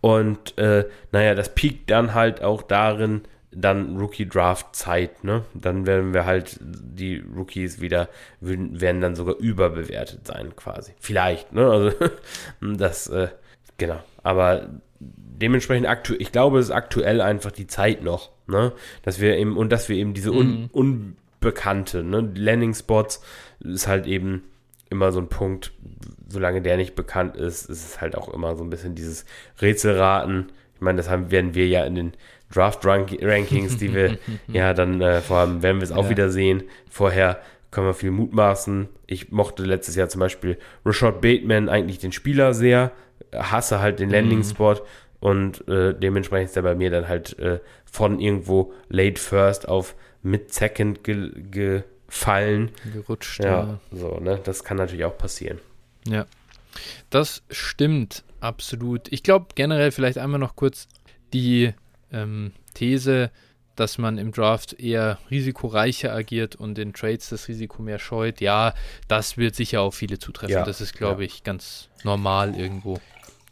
Und 0.00 0.56
äh, 0.58 0.84
naja, 1.12 1.34
das 1.34 1.54
piekt 1.54 1.90
dann 1.90 2.14
halt 2.14 2.42
auch 2.42 2.62
darin, 2.62 3.22
dann 3.50 3.96
Rookie-Draft-Zeit, 3.96 5.24
ne? 5.24 5.44
Dann 5.54 5.86
werden 5.86 6.12
wir 6.12 6.26
halt, 6.26 6.58
die 6.60 7.22
Rookies 7.36 7.80
wieder, 7.80 8.08
werden 8.40 9.00
dann 9.00 9.14
sogar 9.14 9.36
überbewertet 9.36 10.26
sein, 10.26 10.54
quasi. 10.56 10.92
Vielleicht, 10.98 11.52
ne? 11.52 11.70
Also, 11.70 11.96
das, 12.76 13.08
äh, 13.08 13.28
genau. 13.78 14.00
Aber 14.22 14.68
dementsprechend 15.40 15.86
aktuell, 15.86 16.20
ich 16.20 16.32
glaube, 16.32 16.58
es 16.58 16.66
ist 16.66 16.70
aktuell 16.70 17.20
einfach 17.20 17.52
die 17.52 17.66
Zeit 17.66 18.02
noch, 18.02 18.30
ne? 18.46 18.72
Dass 19.02 19.20
wir 19.20 19.36
eben, 19.36 19.56
und 19.56 19.70
dass 19.70 19.88
wir 19.88 19.96
eben 19.96 20.14
diese 20.14 20.32
un, 20.32 20.70
mhm. 20.72 21.16
Unbekannte, 21.40 22.02
ne? 22.02 22.32
Landing-Spots 22.34 23.22
ist 23.60 23.88
halt 23.88 24.06
eben 24.06 24.44
immer 24.90 25.12
so 25.12 25.20
ein 25.20 25.28
Punkt, 25.28 25.72
solange 26.28 26.62
der 26.62 26.76
nicht 26.76 26.94
bekannt 26.94 27.36
ist, 27.36 27.68
ist 27.68 27.84
es 27.84 28.00
halt 28.00 28.16
auch 28.16 28.32
immer 28.32 28.56
so 28.56 28.64
ein 28.64 28.70
bisschen 28.70 28.94
dieses 28.94 29.24
Rätselraten. 29.60 30.52
Ich 30.74 30.80
meine, 30.80 30.98
das 30.98 31.10
haben, 31.10 31.30
werden 31.30 31.54
wir 31.54 31.66
ja 31.66 31.84
in 31.84 31.94
den 31.94 32.12
Draft-Rankings, 32.52 33.76
die 33.78 33.94
wir 33.94 34.18
ja 34.48 34.74
dann 34.74 35.00
äh, 35.00 35.20
vorhaben, 35.20 35.62
werden 35.62 35.78
wir 35.78 35.84
es 35.84 35.92
auch 35.92 36.04
ja. 36.04 36.10
wieder 36.10 36.30
sehen. 36.30 36.64
Vorher 36.90 37.40
können 37.70 37.86
wir 37.88 37.94
viel 37.94 38.12
mutmaßen. 38.12 38.88
Ich 39.06 39.32
mochte 39.32 39.64
letztes 39.64 39.96
Jahr 39.96 40.08
zum 40.08 40.20
Beispiel 40.20 40.58
Rashad 40.84 41.20
Bateman, 41.20 41.68
eigentlich 41.68 41.98
den 41.98 42.12
Spieler 42.12 42.54
sehr, 42.54 42.92
hasse 43.34 43.80
halt 43.80 44.00
den 44.00 44.10
Landing-Spot. 44.10 44.74
Mhm. 44.74 44.80
Und 45.20 45.68
äh, 45.68 45.94
dementsprechend 45.94 46.50
ist 46.50 46.56
er 46.56 46.62
bei 46.62 46.74
mir 46.74 46.90
dann 46.90 47.08
halt 47.08 47.38
äh, 47.38 47.60
von 47.90 48.20
irgendwo 48.20 48.74
late 48.88 49.18
first 49.20 49.66
auf 49.68 49.94
mid 50.22 50.52
second 50.52 51.02
ge 51.02 51.32
gefallen. 51.50 52.70
Gerutscht. 52.92 53.42
Ja, 53.42 53.50
ja, 53.50 53.80
so, 53.90 54.18
ne? 54.20 54.38
Das 54.44 54.64
kann 54.64 54.76
natürlich 54.76 55.04
auch 55.06 55.16
passieren. 55.16 55.60
Ja. 56.06 56.26
Das 57.08 57.42
stimmt 57.50 58.24
absolut. 58.40 59.10
Ich 59.12 59.22
glaube 59.22 59.46
generell 59.54 59.92
vielleicht 59.92 60.18
einmal 60.18 60.40
noch 60.40 60.56
kurz 60.56 60.88
die 61.32 61.72
ähm, 62.12 62.52
These, 62.74 63.30
dass 63.76 63.98
man 63.98 64.18
im 64.18 64.32
Draft 64.32 64.74
eher 64.74 65.18
risikoreicher 65.30 66.12
agiert 66.12 66.56
und 66.56 66.78
in 66.78 66.92
Trades 66.92 67.30
das 67.30 67.48
Risiko 67.48 67.82
mehr 67.82 67.98
scheut. 67.98 68.40
Ja, 68.40 68.74
das 69.08 69.36
wird 69.36 69.54
sicher 69.54 69.80
auf 69.80 69.94
viele 69.94 70.18
zutreffen. 70.18 70.54
Ja, 70.54 70.64
das 70.64 70.80
ist, 70.80 70.94
glaube 70.94 71.22
ja. 71.22 71.26
ich, 71.26 71.42
ganz 71.42 71.88
normal 72.02 72.54
irgendwo. 72.54 73.00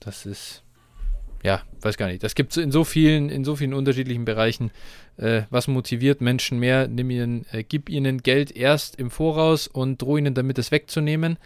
Das 0.04 0.26
ist 0.26 0.62
ja, 1.42 1.62
weiß 1.80 1.96
gar 1.96 2.06
nicht. 2.06 2.22
Das 2.22 2.34
gibt 2.34 2.52
es 2.52 2.56
in 2.56 2.70
so 2.70 2.84
vielen, 2.84 3.28
in 3.28 3.44
so 3.44 3.56
vielen 3.56 3.74
unterschiedlichen 3.74 4.24
Bereichen. 4.24 4.70
Äh, 5.16 5.42
was 5.50 5.66
motiviert 5.66 6.20
Menschen 6.20 6.58
mehr? 6.60 6.86
Nimm 6.86 7.10
ihnen, 7.10 7.46
äh, 7.50 7.64
gib 7.64 7.88
ihnen 7.88 8.22
Geld 8.22 8.54
erst 8.54 8.96
im 8.96 9.10
Voraus 9.10 9.66
und 9.66 10.00
drohe 10.00 10.20
ihnen 10.20 10.34
damit, 10.34 10.58
es 10.58 10.70
wegzunehmen. 10.70 11.38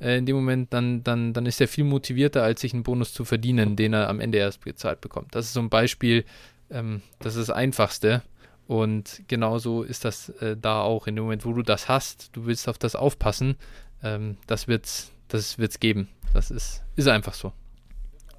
Äh, 0.00 0.18
in 0.18 0.26
dem 0.26 0.36
Moment, 0.36 0.72
dann, 0.72 1.02
dann, 1.02 1.32
dann 1.32 1.46
ist 1.46 1.60
er 1.60 1.66
viel 1.66 1.82
motivierter, 1.84 2.44
als 2.44 2.60
sich 2.60 2.72
einen 2.74 2.84
Bonus 2.84 3.12
zu 3.12 3.24
verdienen, 3.24 3.74
den 3.74 3.92
er 3.92 4.08
am 4.08 4.20
Ende 4.20 4.38
erst 4.38 4.64
gezahlt 4.64 5.00
bekommt. 5.00 5.34
Das 5.34 5.46
ist 5.46 5.52
so 5.52 5.60
ein 5.60 5.68
Beispiel, 5.68 6.24
ähm, 6.70 7.02
das 7.18 7.34
ist 7.34 7.48
das 7.48 7.56
Einfachste. 7.56 8.22
Und 8.68 9.22
genauso 9.26 9.82
ist 9.82 10.04
das 10.04 10.28
äh, 10.28 10.56
da 10.56 10.82
auch. 10.82 11.08
In 11.08 11.16
dem 11.16 11.24
Moment, 11.24 11.44
wo 11.44 11.52
du 11.52 11.62
das 11.62 11.88
hast, 11.88 12.30
du 12.36 12.46
willst 12.46 12.68
auf 12.68 12.78
das 12.78 12.94
aufpassen, 12.94 13.56
ähm, 14.04 14.36
das 14.46 14.68
wird 14.68 14.86
es 14.86 15.10
das 15.26 15.58
wird's 15.58 15.80
geben. 15.80 16.08
Das 16.34 16.52
ist, 16.52 16.84
ist 16.94 17.08
einfach 17.08 17.34
so. 17.34 17.52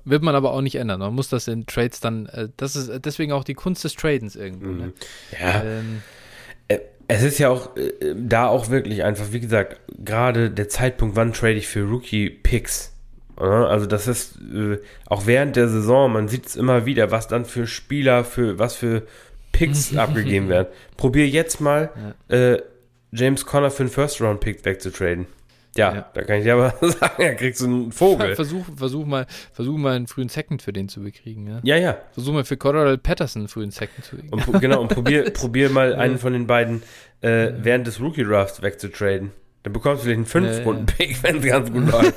Wird 0.03 0.23
man 0.23 0.35
aber 0.35 0.51
auch 0.51 0.61
nicht 0.61 0.75
ändern. 0.75 0.99
Man 0.99 1.13
muss 1.13 1.29
das 1.29 1.47
in 1.47 1.65
Trades 1.65 1.99
dann, 1.99 2.25
äh, 2.27 2.49
das 2.57 2.75
ist 2.75 3.05
deswegen 3.05 3.31
auch 3.31 3.43
die 3.43 3.53
Kunst 3.53 3.83
des 3.83 3.95
Tradens 3.95 4.35
irgendwo. 4.35 4.67
Ne? 4.67 4.85
Mhm. 4.87 4.93
Ja. 5.39 5.63
Ähm, 5.63 6.01
äh, 6.67 6.79
es 7.07 7.23
ist 7.23 7.39
ja 7.39 7.49
auch 7.49 7.75
äh, 7.75 8.15
da 8.15 8.47
auch 8.47 8.69
wirklich 8.69 9.03
einfach, 9.03 9.31
wie 9.31 9.39
gesagt, 9.39 9.79
gerade 10.03 10.49
der 10.49 10.69
Zeitpunkt, 10.69 11.15
wann 11.15 11.33
trade 11.33 11.53
ich 11.53 11.67
für 11.67 11.83
Rookie-Picks. 11.83 12.93
Also 13.37 13.87
das 13.87 14.07
ist 14.07 14.37
äh, 14.53 14.77
auch 15.07 15.25
während 15.25 15.55
der 15.55 15.67
Saison, 15.67 16.13
man 16.13 16.27
sieht 16.27 16.45
es 16.45 16.55
immer 16.55 16.85
wieder, 16.85 17.09
was 17.09 17.27
dann 17.27 17.45
für 17.45 17.65
Spieler, 17.65 18.23
für 18.23 18.59
was 18.59 18.75
für 18.75 19.07
Picks 19.51 19.95
abgegeben 19.97 20.47
werden. 20.49 20.67
Probier 20.97 21.27
jetzt 21.27 21.59
mal 21.59 21.89
ja. 22.29 22.35
äh, 22.35 22.61
James 23.11 23.45
Conner 23.45 23.71
für 23.71 23.83
einen 23.83 23.91
First-Round-Pick 23.91 24.63
wegzutraden. 24.63 25.25
Ja, 25.77 25.93
ja, 25.95 26.09
da 26.13 26.23
kann 26.23 26.39
ich 26.39 26.43
dir 26.43 26.53
aber 26.55 26.73
sagen, 26.81 27.13
da 27.17 27.33
kriegst 27.33 27.61
du 27.61 27.65
einen 27.65 27.91
Vogel. 27.91 28.35
Versuch, 28.35 28.65
versuch, 28.75 29.05
mal, 29.05 29.25
versuch 29.53 29.77
mal 29.77 29.95
einen 29.95 30.07
frühen 30.07 30.27
Second 30.27 30.61
für 30.61 30.73
den 30.73 30.89
zu 30.89 31.01
bekriegen. 31.01 31.47
Ja, 31.47 31.59
ja. 31.63 31.77
ja. 31.77 31.97
Versuch 32.11 32.33
mal 32.33 32.43
für 32.43 32.57
Coral 32.57 32.97
Patterson 32.97 33.43
einen 33.43 33.47
frühen 33.47 33.71
Second 33.71 34.03
zu 34.03 34.17
bekriegen. 34.17 34.43
Und, 34.51 34.61
genau, 34.61 34.81
und 34.81 34.87
probier, 34.93 35.31
probier 35.31 35.69
mal 35.69 35.95
einen 35.95 36.17
von 36.17 36.33
den 36.33 36.45
beiden 36.45 36.83
äh, 37.21 37.51
während 37.57 37.87
des 37.87 38.01
Rookie-Drafts 38.01 38.61
wegzutraden. 38.61 39.31
Dann 39.63 39.73
bekommst 39.73 40.01
du 40.01 40.05
vielleicht 40.05 40.17
einen 40.17 40.25
Fünf-Runden-Pick, 40.25 41.23
wenn 41.23 41.37
es 41.37 41.45
ganz 41.45 41.71
gut 41.71 41.91
läuft. 41.91 42.15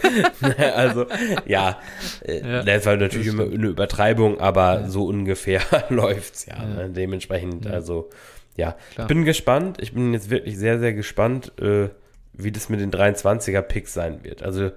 also, 0.75 1.07
ja, 1.45 1.79
äh, 2.25 2.41
ja, 2.41 2.63
das 2.63 2.87
war 2.87 2.97
natürlich 2.97 3.27
das 3.27 3.39
eine 3.39 3.69
Übertreibung, 3.69 4.41
aber 4.41 4.89
so 4.89 5.05
ungefähr 5.07 5.61
läuft 5.91 6.35
es 6.35 6.47
ja. 6.47 6.57
ja. 6.57 6.65
Ne? 6.65 6.91
Dementsprechend, 6.91 7.67
also, 7.67 8.09
ja. 8.57 8.77
Klar. 8.95 9.05
Ich 9.05 9.09
bin 9.09 9.25
gespannt. 9.27 9.77
Ich 9.81 9.93
bin 9.93 10.15
jetzt 10.15 10.31
wirklich 10.31 10.57
sehr, 10.57 10.79
sehr 10.79 10.95
gespannt, 10.95 11.53
äh, 11.61 11.91
wie 12.35 12.53
das 12.53 12.69
mit 12.69 12.81
den 12.81 12.91
23er-Picks 12.91 13.95
sein 13.95 14.25
wird. 14.25 14.43
Also, 14.43 14.71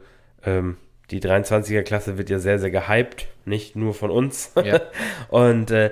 ähm, 0.44 0.78
die 1.12 1.22
23er-Klasse 1.22 2.18
wird 2.18 2.30
ja 2.30 2.40
sehr, 2.40 2.60
sehr 2.60 2.72
gehypt, 2.72 3.28
nicht 3.46 3.76
nur 3.76 3.94
von 3.94 4.12
uns. 4.12 4.52
Ja. 4.64 4.82
Und 5.30 5.72
äh, 5.72 5.92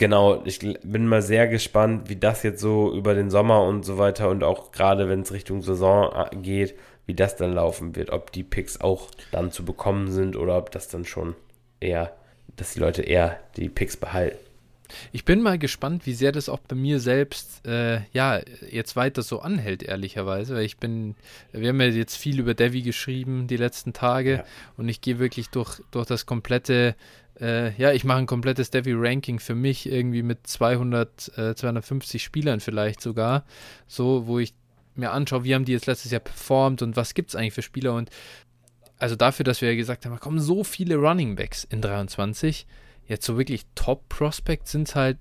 Genau, 0.00 0.42
ich 0.46 0.60
bin 0.82 1.06
mal 1.06 1.20
sehr 1.20 1.46
gespannt, 1.46 2.08
wie 2.08 2.16
das 2.16 2.42
jetzt 2.42 2.62
so 2.62 2.90
über 2.90 3.12
den 3.12 3.28
Sommer 3.28 3.62
und 3.64 3.84
so 3.84 3.98
weiter 3.98 4.30
und 4.30 4.42
auch 4.42 4.72
gerade 4.72 5.10
wenn 5.10 5.20
es 5.20 5.30
Richtung 5.30 5.60
Saison 5.60 6.10
äh, 6.14 6.36
geht, 6.36 6.74
wie 7.04 7.12
das 7.12 7.36
dann 7.36 7.52
laufen 7.52 7.96
wird. 7.96 8.08
Ob 8.08 8.32
die 8.32 8.42
Picks 8.42 8.80
auch 8.80 9.10
dann 9.30 9.52
zu 9.52 9.62
bekommen 9.62 10.10
sind 10.10 10.36
oder 10.36 10.56
ob 10.56 10.70
das 10.70 10.88
dann 10.88 11.04
schon 11.04 11.36
eher, 11.80 12.12
dass 12.56 12.72
die 12.72 12.80
Leute 12.80 13.02
eher 13.02 13.40
die 13.58 13.68
Picks 13.68 13.98
behalten. 13.98 14.38
Ich 15.12 15.24
bin 15.24 15.42
mal 15.42 15.58
gespannt, 15.58 16.06
wie 16.06 16.14
sehr 16.14 16.32
das 16.32 16.48
auch 16.48 16.60
bei 16.60 16.76
mir 16.76 17.00
selbst, 17.00 17.66
äh, 17.66 18.00
ja, 18.12 18.40
jetzt 18.70 18.96
weiter 18.96 19.22
so 19.22 19.40
anhält, 19.40 19.82
ehrlicherweise, 19.82 20.54
weil 20.54 20.64
ich 20.64 20.78
bin, 20.78 21.14
wir 21.52 21.68
haben 21.68 21.80
ja 21.80 21.86
jetzt 21.88 22.16
viel 22.16 22.38
über 22.38 22.54
Devi 22.54 22.82
geschrieben 22.82 23.46
die 23.46 23.56
letzten 23.56 23.92
Tage 23.92 24.32
ja. 24.32 24.44
und 24.76 24.88
ich 24.88 25.00
gehe 25.00 25.18
wirklich 25.18 25.50
durch, 25.50 25.80
durch 25.90 26.06
das 26.06 26.26
komplette 26.26 26.94
äh, 27.40 27.74
ja, 27.76 27.92
ich 27.92 28.04
mache 28.04 28.18
ein 28.18 28.26
komplettes 28.26 28.70
Devi-Ranking 28.70 29.38
für 29.38 29.54
mich 29.54 29.90
irgendwie 29.90 30.22
mit 30.22 30.46
200, 30.46 31.38
äh, 31.38 31.54
250 31.54 32.22
Spielern 32.22 32.60
vielleicht 32.60 33.00
sogar, 33.00 33.44
so, 33.86 34.26
wo 34.26 34.38
ich 34.38 34.52
mir 34.94 35.10
anschaue, 35.10 35.44
wie 35.44 35.54
haben 35.54 35.64
die 35.64 35.72
jetzt 35.72 35.86
letztes 35.86 36.10
Jahr 36.10 36.20
performt 36.20 36.82
und 36.82 36.96
was 36.96 37.14
gibt 37.14 37.30
es 37.30 37.36
eigentlich 37.36 37.54
für 37.54 37.62
Spieler 37.62 37.94
und 37.94 38.10
also 38.98 39.16
dafür, 39.16 39.44
dass 39.44 39.62
wir 39.62 39.70
ja 39.70 39.76
gesagt 39.76 40.04
haben, 40.04 40.20
kommen 40.20 40.40
so 40.40 40.62
viele 40.62 40.96
Running 40.96 41.34
Backs 41.34 41.64
in 41.64 41.80
23, 41.80 42.66
jetzt 43.10 43.26
so 43.26 43.36
wirklich 43.36 43.66
Top-Prospects 43.74 44.70
sind 44.70 44.88
es 44.88 44.94
halt, 44.94 45.18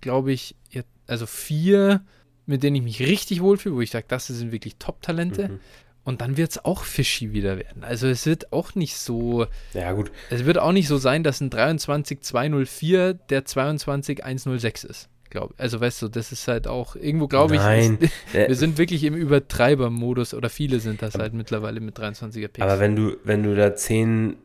glaube 0.00 0.32
ich, 0.32 0.54
jetzt, 0.70 0.88
also 1.08 1.26
vier, 1.26 2.02
mit 2.46 2.62
denen 2.62 2.76
ich 2.76 2.82
mich 2.82 3.00
richtig 3.00 3.42
wohlfühle, 3.42 3.74
wo 3.74 3.80
ich 3.80 3.90
sage, 3.90 4.06
das 4.08 4.28
sind 4.28 4.52
wirklich 4.52 4.76
Top-Talente. 4.76 5.48
Mhm. 5.48 5.60
Und 6.04 6.20
dann 6.20 6.36
wird 6.36 6.52
es 6.52 6.64
auch 6.64 6.84
fishy 6.84 7.32
wieder 7.32 7.58
werden. 7.58 7.82
Also 7.82 8.06
es 8.06 8.26
wird 8.26 8.52
auch 8.52 8.76
nicht 8.76 8.96
so. 8.96 9.46
Ja, 9.74 9.90
gut. 9.90 10.12
Es 10.30 10.44
wird 10.44 10.56
auch 10.56 10.70
nicht 10.70 10.86
so 10.86 10.98
sein, 10.98 11.24
dass 11.24 11.40
ein 11.40 11.50
23-204 11.50 13.18
der 13.28 13.44
22-106 13.44 14.86
ist. 14.86 15.08
Glaub. 15.30 15.52
Also 15.58 15.80
weißt 15.80 16.02
du, 16.02 16.08
das 16.08 16.30
ist 16.30 16.46
halt 16.46 16.68
auch, 16.68 16.94
irgendwo 16.94 17.26
glaube 17.26 17.56
ich, 17.56 17.60
Nein. 17.60 17.98
Ist, 17.98 18.12
wir 18.32 18.54
sind 18.54 18.78
wirklich 18.78 19.02
im 19.02 19.14
Übertreibermodus 19.14 20.32
oder 20.32 20.48
viele 20.48 20.78
sind 20.78 21.02
das 21.02 21.14
halt 21.14 21.34
mittlerweile 21.34 21.80
mit 21.80 21.98
23er 21.98 22.46
Picks. 22.46 22.60
Aber 22.60 22.78
wenn 22.78 22.94
du, 22.94 23.16
wenn 23.24 23.42
du 23.42 23.56
da 23.56 23.74
10 23.74 24.36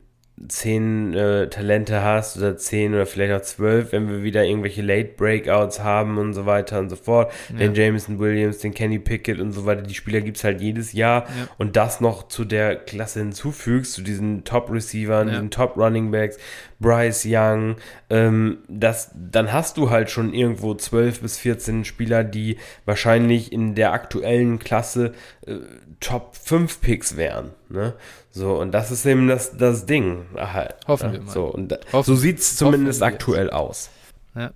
zehn 0.47 1.13
äh, 1.13 1.49
Talente 1.49 2.01
hast 2.01 2.37
oder 2.37 2.57
zehn 2.57 2.93
oder 2.93 3.05
vielleicht 3.05 3.33
auch 3.33 3.41
zwölf, 3.41 3.91
wenn 3.91 4.09
wir 4.09 4.23
wieder 4.23 4.43
irgendwelche 4.43 4.81
Late 4.81 5.11
Breakouts 5.17 5.81
haben 5.81 6.17
und 6.17 6.33
so 6.33 6.45
weiter 6.45 6.79
und 6.79 6.89
so 6.89 6.95
fort. 6.95 7.31
Ja. 7.51 7.59
Den 7.59 7.75
Jameson 7.75 8.19
Williams, 8.19 8.59
den 8.59 8.73
Kenny 8.73 8.99
Pickett 8.99 9.39
und 9.39 9.51
so 9.51 9.65
weiter, 9.65 9.81
die 9.81 9.93
Spieler 9.93 10.21
gibt 10.21 10.37
es 10.37 10.43
halt 10.43 10.61
jedes 10.61 10.93
Jahr 10.93 11.23
ja. 11.23 11.47
und 11.57 11.75
das 11.75 12.01
noch 12.01 12.27
zu 12.27 12.45
der 12.45 12.75
Klasse 12.75 13.19
hinzufügst, 13.19 13.93
zu 13.93 14.01
diesen 14.01 14.43
Top-Receivern, 14.43 15.27
ja. 15.27 15.33
diesen 15.33 15.51
Top-Running-Backs, 15.51 16.37
Bryce 16.79 17.25
Young, 17.27 17.75
ähm, 18.09 18.59
das, 18.67 19.11
dann 19.15 19.53
hast 19.53 19.77
du 19.77 19.89
halt 19.89 20.09
schon 20.09 20.33
irgendwo 20.33 20.73
zwölf 20.73 21.21
bis 21.21 21.37
14 21.37 21.85
Spieler, 21.85 22.23
die 22.23 22.57
wahrscheinlich 22.85 23.51
in 23.51 23.75
der 23.75 23.93
aktuellen 23.93 24.59
Klasse 24.59 25.13
äh, 25.45 25.57
Top 26.01 26.35
5 26.35 26.81
Picks 26.81 27.15
wären. 27.15 27.51
Ne? 27.69 27.93
So, 28.31 28.59
und 28.59 28.71
das 28.71 28.91
ist 28.91 29.05
eben 29.05 29.27
das, 29.27 29.55
das 29.55 29.85
Ding. 29.85 30.25
Halt, 30.35 30.75
Hoffen 30.87 31.13
wir 31.13 31.21
mal. 31.21 31.31
So, 31.31 31.45
und 31.45 31.69
da, 31.69 32.03
so 32.03 32.15
sieht 32.15 32.39
es 32.39 32.57
zumindest 32.57 33.01
aktuell 33.03 33.49
aus. 33.49 33.89
Ja. 34.35 34.51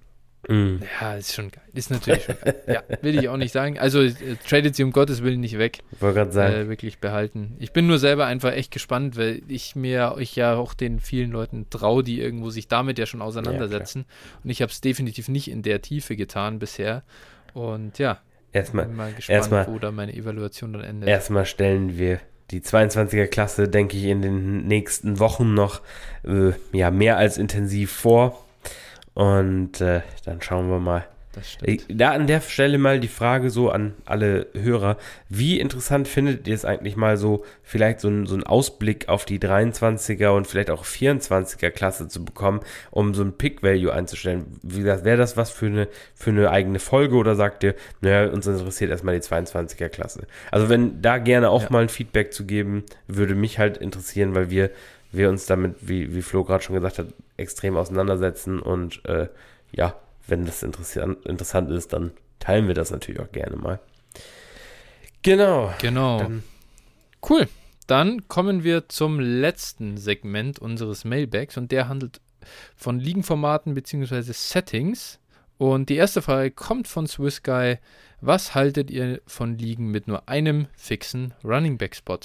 Mm. 0.47 0.79
Ja, 0.99 1.15
ist 1.15 1.33
schon 1.33 1.51
geil. 1.51 1.63
Ist 1.73 1.91
natürlich 1.91 2.23
schon 2.23 2.35
geil. 2.43 2.63
Ja, 2.67 2.83
will 3.01 3.17
ich 3.17 3.29
auch 3.29 3.37
nicht 3.37 3.51
sagen. 3.51 3.79
Also, 3.79 4.01
äh, 4.01 4.13
tradet 4.47 4.75
sie 4.75 4.83
um 4.83 4.91
Gottes 4.91 5.23
Willen 5.23 5.39
nicht 5.39 5.57
weg. 5.57 5.79
Wollte 5.99 6.15
gerade 6.15 6.31
sagen. 6.31 6.55
Äh, 6.55 6.69
wirklich 6.69 6.99
behalten. 6.99 7.55
Ich 7.59 7.73
bin 7.73 7.87
nur 7.87 7.99
selber 7.99 8.25
einfach 8.25 8.51
echt 8.51 8.71
gespannt, 8.71 9.17
weil 9.17 9.41
ich 9.47 9.75
mir 9.75 10.13
euch 10.15 10.35
ja 10.35 10.55
auch 10.55 10.73
den 10.73 10.99
vielen 10.99 11.31
Leuten 11.31 11.69
traue, 11.69 12.03
die 12.03 12.19
irgendwo 12.19 12.49
sich 12.49 12.67
damit 12.67 12.97
ja 12.97 13.05
schon 13.05 13.21
auseinandersetzen. 13.21 14.05
Ja, 14.07 14.39
und 14.43 14.49
ich 14.49 14.61
habe 14.61 14.71
es 14.71 14.81
definitiv 14.81 15.29
nicht 15.29 15.49
in 15.49 15.61
der 15.61 15.81
Tiefe 15.81 16.15
getan 16.15 16.59
bisher. 16.59 17.03
Und 17.53 17.99
ja, 17.99 18.19
erstmal, 18.55 18.85
bin 18.85 18.95
mal 18.95 19.13
gespannt, 19.13 19.37
erstmal, 19.37 19.67
wo 19.67 19.79
da 19.79 19.91
meine 19.91 20.13
Evaluation 20.13 20.73
dann 20.73 20.83
endet. 20.83 21.09
Erstmal 21.09 21.45
stellen 21.45 21.97
wir 21.97 22.19
die 22.51 22.61
22er 22.61 23.27
Klasse, 23.27 23.67
denke 23.67 23.97
ich, 23.97 24.05
in 24.05 24.21
den 24.21 24.67
nächsten 24.67 25.19
Wochen 25.19 25.53
noch 25.53 25.81
äh, 26.23 26.51
ja, 26.71 26.91
mehr 26.91 27.17
als 27.17 27.37
intensiv 27.37 27.91
vor. 27.91 28.45
Und 29.13 29.81
äh, 29.81 30.01
dann 30.25 30.41
schauen 30.41 30.69
wir 30.69 30.79
mal, 30.79 31.05
das 31.35 31.51
stimmt. 31.51 31.85
Da 31.89 32.11
an 32.11 32.27
der 32.27 32.39
Stelle 32.41 32.77
mal 32.77 32.99
die 32.99 33.09
Frage 33.09 33.49
so 33.49 33.69
an 33.69 33.93
alle 34.05 34.47
Hörer. 34.53 34.97
Wie 35.27 35.59
interessant 35.59 36.07
findet 36.07 36.47
ihr 36.47 36.55
es 36.55 36.63
eigentlich 36.63 36.95
mal 36.95 37.17
so, 37.17 37.43
vielleicht 37.61 37.99
so, 37.99 38.07
ein, 38.07 38.25
so 38.25 38.35
einen 38.35 38.43
Ausblick 38.43 39.09
auf 39.09 39.25
die 39.25 39.39
23er 39.39 40.29
und 40.29 40.47
vielleicht 40.47 40.69
auch 40.69 40.85
24er 40.85 41.71
Klasse 41.71 42.07
zu 42.07 42.23
bekommen, 42.23 42.61
um 42.91 43.13
so 43.13 43.23
ein 43.23 43.33
Pick-Value 43.33 43.91
einzustellen? 43.91 44.45
Wie 44.63 44.79
gesagt, 44.79 45.03
wäre 45.03 45.17
das 45.17 45.35
was 45.35 45.51
für 45.51 45.65
eine, 45.65 45.87
für 46.13 46.29
eine 46.29 46.49
eigene 46.49 46.79
Folge 46.79 47.15
oder 47.15 47.35
sagt 47.35 47.63
ihr, 47.63 47.75
naja, 48.01 48.31
uns 48.31 48.47
interessiert 48.47 48.91
erstmal 48.91 49.15
die 49.15 49.25
22er 49.25 49.89
Klasse? 49.89 50.27
Also 50.51 50.69
wenn 50.69 51.01
da 51.01 51.17
gerne 51.17 51.49
auch 51.49 51.63
ja. 51.63 51.69
mal 51.69 51.83
ein 51.83 51.89
Feedback 51.89 52.33
zu 52.33 52.45
geben, 52.45 52.83
würde 53.07 53.35
mich 53.35 53.59
halt 53.59 53.77
interessieren, 53.77 54.35
weil 54.35 54.49
wir, 54.49 54.71
wir 55.11 55.29
uns 55.29 55.45
damit, 55.45 55.75
wie, 55.81 56.15
wie 56.15 56.21
Flo 56.21 56.43
gerade 56.43 56.63
schon 56.63 56.75
gesagt 56.75 56.99
hat, 56.99 57.07
extrem 57.37 57.75
auseinandersetzen 57.75 58.59
und 58.59 59.03
äh, 59.05 59.27
ja, 59.71 59.95
wenn 60.27 60.45
das 60.45 60.63
interessant, 60.63 61.25
interessant 61.25 61.71
ist, 61.71 61.93
dann 61.93 62.11
teilen 62.39 62.67
wir 62.67 62.75
das 62.75 62.91
natürlich 62.91 63.21
auch 63.21 63.31
gerne 63.31 63.55
mal. 63.55 63.79
Genau. 65.21 65.73
Genau. 65.79 66.19
Dann 66.19 66.43
cool. 67.29 67.47
Dann 67.87 68.27
kommen 68.27 68.63
wir 68.63 68.89
zum 68.89 69.19
letzten 69.19 69.97
Segment 69.97 70.59
unseres 70.59 71.05
Mailbags 71.05 71.57
und 71.57 71.71
der 71.71 71.87
handelt 71.87 72.21
von 72.75 72.99
Ligenformaten 72.99 73.73
bzw. 73.73 74.21
Settings. 74.33 75.19
Und 75.57 75.89
die 75.89 75.95
erste 75.95 76.21
Frage 76.21 76.51
kommt 76.51 76.87
von 76.87 77.07
Swiss 77.07 77.43
Guy. 77.43 77.77
Was 78.21 78.55
haltet 78.55 78.91
ihr 78.91 79.21
von 79.25 79.57
Ligen 79.57 79.89
mit 79.89 80.07
nur 80.07 80.27
einem 80.27 80.67
fixen 80.75 81.33
Running 81.43 81.77
Back 81.77 81.95
Spot? 81.95 82.19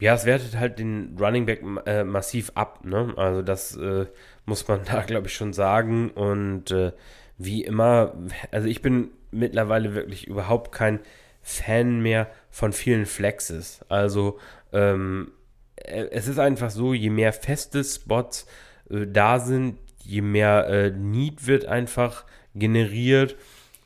Ja, 0.00 0.14
es 0.14 0.24
wertet 0.26 0.56
halt 0.56 0.78
den 0.78 1.16
Running 1.18 1.46
Back 1.46 1.62
äh, 1.86 2.04
massiv 2.04 2.52
ab. 2.54 2.84
Ne? 2.84 3.12
Also 3.16 3.42
das 3.42 3.76
äh, 3.76 4.06
muss 4.46 4.66
man 4.68 4.80
da, 4.90 5.02
glaube 5.02 5.26
ich, 5.26 5.34
schon 5.34 5.52
sagen. 5.52 6.10
Und 6.10 6.70
äh, 6.70 6.92
wie 7.36 7.64
immer, 7.64 8.14
also 8.50 8.68
ich 8.68 8.82
bin 8.82 9.10
mittlerweile 9.30 9.94
wirklich 9.94 10.26
überhaupt 10.26 10.72
kein 10.72 11.00
Fan 11.42 12.00
mehr 12.00 12.28
von 12.50 12.72
vielen 12.72 13.06
Flexes. 13.06 13.84
Also 13.88 14.38
ähm, 14.72 15.32
äh, 15.76 16.06
es 16.10 16.28
ist 16.28 16.38
einfach 16.38 16.70
so, 16.70 16.94
je 16.94 17.10
mehr 17.10 17.32
feste 17.32 17.82
Spots 17.84 18.46
äh, 18.90 19.06
da 19.06 19.38
sind, 19.38 19.78
je 19.98 20.22
mehr 20.22 20.66
äh, 20.68 20.90
Need 20.90 21.46
wird 21.46 21.66
einfach 21.66 22.24
generiert 22.54 23.36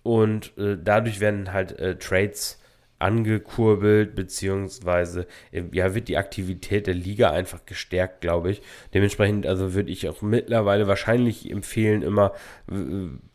und 0.02 0.52
dadurch 0.56 1.20
werden 1.20 1.52
halt 1.52 1.76
Trades 2.00 2.60
angekurbelt, 3.02 4.14
beziehungsweise 4.14 5.26
ja, 5.72 5.94
wird 5.94 6.08
die 6.08 6.16
Aktivität 6.16 6.86
der 6.86 6.94
Liga 6.94 7.30
einfach 7.30 7.66
gestärkt, 7.66 8.20
glaube 8.20 8.50
ich. 8.50 8.62
Dementsprechend, 8.94 9.46
also 9.46 9.74
würde 9.74 9.90
ich 9.90 10.08
auch 10.08 10.22
mittlerweile 10.22 10.86
wahrscheinlich 10.86 11.50
empfehlen, 11.50 12.02
immer 12.02 12.32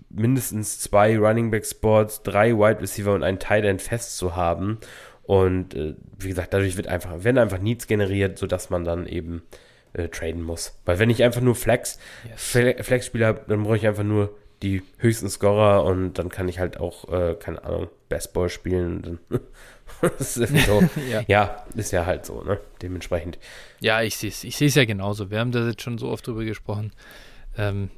mindestens 0.10 0.80
zwei 0.80 1.18
Running 1.18 1.52
Back 1.52 1.66
Spots, 1.66 2.24
drei 2.24 2.54
Wide 2.54 2.82
Receiver 2.82 3.14
und 3.14 3.24
einen 3.24 3.40
Tight 3.40 3.66
End 3.66 3.82
fest 3.82 4.18
zu 4.18 4.36
haben. 4.36 4.80
Und 5.24 5.76
äh, 5.76 5.96
wie 6.18 6.30
gesagt, 6.30 6.54
dadurch 6.54 6.78
wird 6.78 6.88
einfach, 6.88 7.24
werden 7.24 7.38
einfach 7.38 7.60
Needs 7.60 7.88
generiert, 7.88 8.38
sodass 8.38 8.70
man 8.70 8.86
dann 8.86 9.06
eben 9.08 9.44
äh, 9.94 10.08
traden 10.08 10.42
muss. 10.42 10.80
Weil 10.86 11.00
wenn 11.00 11.10
ich 11.10 11.24
einfach 11.24 11.42
nur 11.42 11.56
Flex, 11.56 12.00
yes. 12.30 12.86
Flex-Spieler 12.86 13.28
habe, 13.28 13.42
dann 13.48 13.64
brauche 13.64 13.76
ich 13.76 13.86
einfach 13.86 14.04
nur 14.04 14.38
die 14.64 14.84
höchsten 14.98 15.30
Scorer 15.30 15.84
und 15.84 16.14
dann 16.14 16.30
kann 16.30 16.48
ich 16.48 16.60
halt 16.60 16.80
auch, 16.80 17.12
äh, 17.12 17.36
keine 17.36 17.64
Ahnung, 17.64 17.88
Bestball 18.10 18.50
spielen. 18.50 19.20
ist 20.20 20.36
so. 20.36 20.84
ja. 21.12 21.24
ja. 21.28 21.66
ist 21.76 21.92
ja 21.92 22.06
halt 22.06 22.26
so, 22.26 22.42
ne? 22.42 22.60
Dementsprechend. 22.82 23.38
Ja, 23.80 24.02
ich 24.02 24.18
sehe 24.18 24.30
es 24.30 24.44
ich 24.44 24.76
ja 24.76 24.86
genauso. 24.86 25.30
Wir 25.30 25.40
haben 25.40 25.52
da 25.52 25.68
jetzt 25.68 25.82
schon 25.82 25.98
so 25.98 26.10
oft 26.10 26.26
drüber 26.26 26.44
gesprochen. 26.44 26.92
Ähm, 27.58 27.90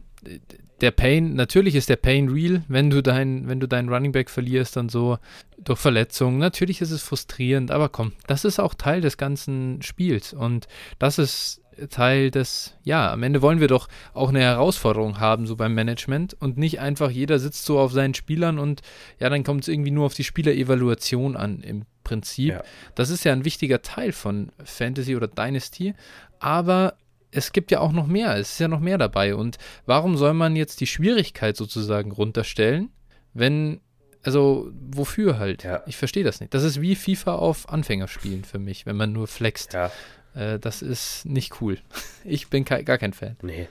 der 0.82 0.92
Pain, 0.92 1.34
natürlich 1.34 1.76
ist 1.76 1.90
der 1.90 1.96
Pain 1.96 2.30
real, 2.30 2.64
wenn 2.68 2.90
du 2.90 3.02
dein, 3.02 3.48
wenn 3.48 3.60
du 3.60 3.68
deinen 3.68 3.90
Running 3.90 4.12
Back 4.12 4.30
verlierst 4.30 4.78
und 4.78 4.92
so 4.92 5.18
durch 5.58 5.80
Verletzungen. 5.80 6.40
Natürlich 6.40 6.82
ist 6.82 6.92
es 6.92 7.04
frustrierend, 7.04 7.72
aber 7.72 7.90
komm, 7.90 8.14
das 8.28 8.46
ist 8.46 8.60
auch 8.60 8.74
Teil 8.74 9.02
des 9.02 9.18
ganzen 9.18 9.82
Spiels 9.82 10.34
und 10.34 10.68
das 10.98 11.20
ist 11.20 11.59
Teil 11.88 12.32
des, 12.32 12.76
ja, 12.84 13.12
am 13.12 13.24
Ende 13.24 13.42
wollen 13.42 13.60
wir 13.60 13.68
doch 13.68 13.88
auch 14.14 14.30
eine 14.30 14.42
Herausforderung 14.42 15.20
haben, 15.20 15.48
so 15.48 15.56
beim 15.56 15.74
Management 15.74 16.36
und 16.40 16.58
nicht 16.58 16.80
einfach 16.80 17.10
jeder 17.10 17.40
sitzt 17.40 17.66
so 17.66 17.80
auf 17.80 17.92
seinen 17.92 18.14
Spielern 18.14 18.60
und 18.60 18.82
ja, 19.20 19.30
dann 19.30 19.44
kommt 19.44 19.64
es 19.64 19.68
irgendwie 19.68 19.92
nur 19.92 20.06
auf 20.06 20.14
die 20.14 20.24
Spielerevaluation 20.24 21.38
an 21.38 21.62
im 21.62 21.86
Prinzip. 22.04 22.54
Ja. 22.54 22.64
Das 22.96 23.10
ist 23.10 23.24
ja 23.24 23.34
ein 23.34 23.46
wichtiger 23.46 23.82
Teil 23.82 24.12
von 24.12 24.52
Fantasy 24.64 25.16
oder 25.16 25.28
Dynasty, 25.28 25.94
aber 26.40 26.96
es 27.32 27.52
gibt 27.52 27.72
ja 27.72 27.80
auch 27.80 27.92
noch 27.92 28.08
mehr, 28.08 28.36
es 28.38 28.54
ist 28.54 28.60
ja 28.60 28.68
noch 28.68 28.80
mehr 28.80 28.98
dabei. 28.98 29.36
Und 29.36 29.58
warum 29.86 30.18
soll 30.18 30.34
man 30.34 30.56
jetzt 30.56 30.82
die 30.82 30.88
Schwierigkeit 30.88 31.56
sozusagen 31.56 32.12
runterstellen, 32.12 32.90
wenn, 33.34 33.82
also 34.24 34.72
wofür 34.74 35.38
halt? 35.38 35.64
Ja. 35.64 35.84
Ich 35.86 35.98
verstehe 35.98 36.24
das 36.24 36.40
nicht. 36.40 36.54
Das 36.54 36.64
ist 36.64 36.82
wie 36.82 36.96
FIFA 36.96 37.36
auf 37.36 37.70
Anfänger 37.70 38.08
spielen 38.08 38.44
für 38.44 38.60
mich, 38.60 38.86
wenn 38.86 38.98
man 38.98 39.12
nur 39.12 39.28
flext. 39.28 39.74
Ja. 39.74 39.92
Äh, 40.36 40.60
das 40.60 40.82
ist 40.82 41.26
nicht 41.26 41.62
cool. 41.62 41.78
Ich 42.26 42.50
bin 42.50 42.66
gar 42.66 42.84
kein 42.84 43.14
Fan. 43.14 43.38
Nee. 43.42 43.70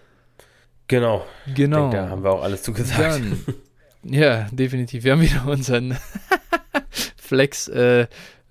Genau. 0.88 1.24
Genau. 1.54 1.90
Denke, 1.90 1.96
da 1.96 2.08
haben 2.08 2.24
wir 2.24 2.30
auch 2.30 2.42
alles 2.42 2.62
zugesagt. 2.62 3.00
Dann, 3.00 3.44
ja, 4.02 4.48
definitiv. 4.50 5.04
Wir 5.04 5.12
haben 5.12 5.20
wieder 5.20 5.46
unseren 5.46 5.96
Flex 7.16 7.68
äh, 7.68 8.06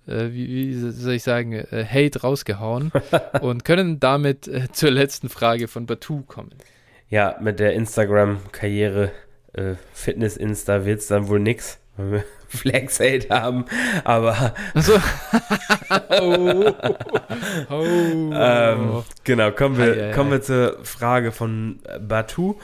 äh, 0.08 0.32
wie, 0.32 0.48
wie, 0.48 0.92
soll 0.92 1.14
ich 1.14 1.24
sagen, 1.24 1.54
äh, 1.54 1.86
Hate 1.86 2.22
rausgehauen 2.22 2.92
und 3.42 3.66
können 3.66 4.00
damit 4.00 4.50
zur 4.72 4.92
letzten 4.92 5.30
Frage 5.30 5.68
von 5.68 5.86
Batu 5.86 6.22
kommen. 6.22 6.52
Ja, 7.10 7.38
mit 7.42 7.60
der 7.60 7.74
Instagram-Karriere 7.74 9.12
äh, 9.54 9.76
Fitness-Insta 9.94 10.86
wird 10.86 11.00
es 11.00 11.08
dann 11.08 11.28
wohl 11.28 11.40
nix, 11.40 11.80
wir 12.52 12.60
Flex-Hate 12.60 13.30
haben, 13.30 13.65
aber 14.03 14.53
so. 14.76 14.94
oh. 16.22 16.74
Oh. 17.69 17.84
Ähm, 18.34 19.03
genau, 19.24 19.52
kommen 19.52 19.78
wir, 19.78 19.94
ei, 19.94 20.10
ei, 20.10 20.14
kommen 20.14 20.32
wir 20.32 20.41
zur 20.41 20.78
Frage 20.84 21.32
von 21.32 21.80
Batu 21.99 22.56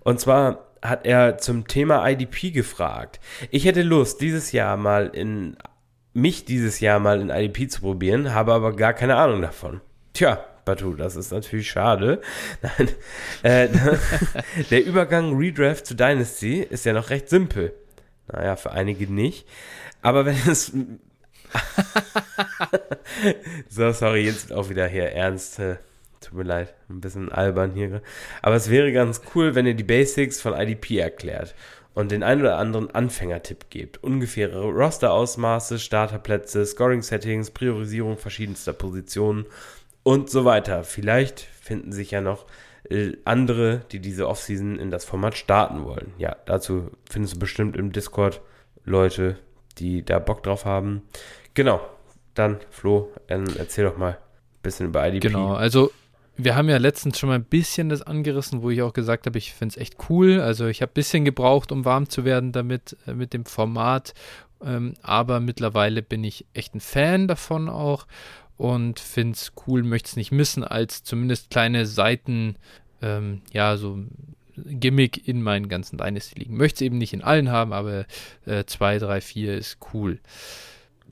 und 0.00 0.20
zwar 0.20 0.66
hat 0.82 1.06
er 1.06 1.38
zum 1.38 1.68
Thema 1.68 2.08
IDP 2.08 2.50
gefragt. 2.50 3.20
Ich 3.50 3.64
hätte 3.64 3.82
Lust, 3.82 4.20
dieses 4.20 4.52
Jahr 4.52 4.76
mal 4.76 5.10
in 5.12 5.56
mich 6.14 6.44
dieses 6.44 6.80
Jahr 6.80 6.98
mal 6.98 7.20
in 7.20 7.30
IDP 7.30 7.68
zu 7.68 7.80
probieren, 7.80 8.34
habe 8.34 8.52
aber 8.52 8.76
gar 8.76 8.92
keine 8.92 9.16
Ahnung 9.16 9.40
davon. 9.40 9.80
Tja, 10.12 10.44
Batu, 10.64 10.94
das 10.94 11.16
ist 11.16 11.32
natürlich 11.32 11.70
schade. 11.70 12.20
Nein, 12.62 12.88
äh, 13.42 13.68
der 14.70 14.84
Übergang 14.84 15.36
Redraft 15.36 15.86
zu 15.86 15.94
Dynasty 15.94 16.60
ist 16.60 16.84
ja 16.84 16.92
noch 16.92 17.10
recht 17.10 17.28
simpel. 17.28 17.74
Naja, 18.32 18.56
für 18.56 18.72
einige 18.72 19.12
nicht. 19.12 19.46
Aber 20.02 20.26
wenn 20.26 20.36
es. 20.48 20.72
so, 23.68 23.92
sorry, 23.92 24.24
jetzt 24.24 24.52
auch 24.52 24.68
wieder 24.68 24.86
hier 24.86 25.12
ernst. 25.12 25.58
Äh, 25.58 25.76
tut 26.20 26.34
mir 26.34 26.44
leid, 26.44 26.74
ein 26.88 27.00
bisschen 27.00 27.30
albern 27.30 27.72
hier. 27.72 28.02
Aber 28.40 28.54
es 28.54 28.70
wäre 28.70 28.92
ganz 28.92 29.20
cool, 29.34 29.54
wenn 29.54 29.66
ihr 29.66 29.74
die 29.74 29.82
Basics 29.82 30.40
von 30.40 30.54
IDP 30.54 30.98
erklärt 30.98 31.54
und 31.94 32.10
den 32.10 32.22
ein 32.22 32.40
oder 32.40 32.58
anderen 32.58 32.94
Anfängertipp 32.94 33.70
gebt. 33.70 34.02
Ungefähre 34.02 34.62
Roster-Ausmaße, 34.62 35.78
Starterplätze, 35.78 36.64
Scoring-Settings, 36.64 37.50
Priorisierung 37.50 38.16
verschiedenster 38.16 38.72
Positionen 38.72 39.46
und 40.02 40.30
so 40.30 40.44
weiter. 40.44 40.84
Vielleicht 40.84 41.40
finden 41.40 41.92
sich 41.92 42.10
ja 42.10 42.20
noch 42.20 42.46
andere, 43.24 43.82
die 43.92 44.00
diese 44.00 44.28
Offseason 44.28 44.78
in 44.78 44.90
das 44.90 45.04
Format 45.04 45.36
starten 45.36 45.84
wollen. 45.84 46.12
Ja, 46.18 46.36
dazu 46.46 46.90
findest 47.08 47.36
du 47.36 47.38
bestimmt 47.38 47.76
im 47.76 47.92
Discord 47.92 48.40
Leute, 48.84 49.38
die 49.78 50.04
da 50.04 50.18
Bock 50.18 50.42
drauf 50.42 50.64
haben. 50.64 51.02
Genau, 51.54 51.80
dann 52.34 52.58
Flo, 52.70 53.10
erzähl 53.28 53.84
doch 53.84 53.96
mal 53.96 54.12
ein 54.12 54.62
bisschen 54.62 54.86
über 54.86 55.06
IDP. 55.06 55.28
Genau, 55.28 55.54
also 55.54 55.90
wir 56.36 56.56
haben 56.56 56.68
ja 56.68 56.78
letztens 56.78 57.18
schon 57.18 57.28
mal 57.28 57.36
ein 57.36 57.44
bisschen 57.44 57.88
das 57.88 58.02
angerissen, 58.02 58.62
wo 58.62 58.70
ich 58.70 58.82
auch 58.82 58.92
gesagt 58.92 59.26
habe, 59.26 59.38
ich 59.38 59.52
finde 59.52 59.74
es 59.74 59.76
echt 59.80 59.96
cool. 60.08 60.40
Also 60.40 60.66
ich 60.66 60.82
habe 60.82 60.90
ein 60.90 60.94
bisschen 60.94 61.24
gebraucht, 61.24 61.72
um 61.72 61.84
warm 61.84 62.08
zu 62.08 62.24
werden 62.24 62.52
damit, 62.52 62.96
äh, 63.06 63.14
mit 63.14 63.32
dem 63.32 63.44
Format. 63.44 64.14
Ähm, 64.64 64.94
aber 65.02 65.40
mittlerweile 65.40 66.02
bin 66.02 66.24
ich 66.24 66.46
echt 66.54 66.74
ein 66.74 66.80
Fan 66.80 67.28
davon 67.28 67.68
auch 67.68 68.06
und 68.56 69.00
finde 69.00 69.34
es 69.34 69.52
cool, 69.66 69.82
möchte 69.82 70.08
es 70.08 70.16
nicht 70.16 70.32
missen, 70.32 70.64
als 70.64 71.02
zumindest 71.04 71.50
kleine 71.50 71.86
Seiten, 71.86 72.56
ähm, 73.00 73.42
ja, 73.52 73.76
so 73.76 73.98
Gimmick 74.56 75.26
in 75.26 75.42
meinen 75.42 75.68
ganzen 75.68 75.96
Dynasty-Ligen. 75.96 76.56
Möchte 76.56 76.76
es 76.76 76.80
eben 76.82 76.98
nicht 76.98 77.14
in 77.14 77.22
allen 77.22 77.50
haben, 77.50 77.72
aber 77.72 78.04
2, 78.44 78.98
3, 78.98 79.20
4 79.20 79.56
ist 79.56 79.78
cool 79.94 80.20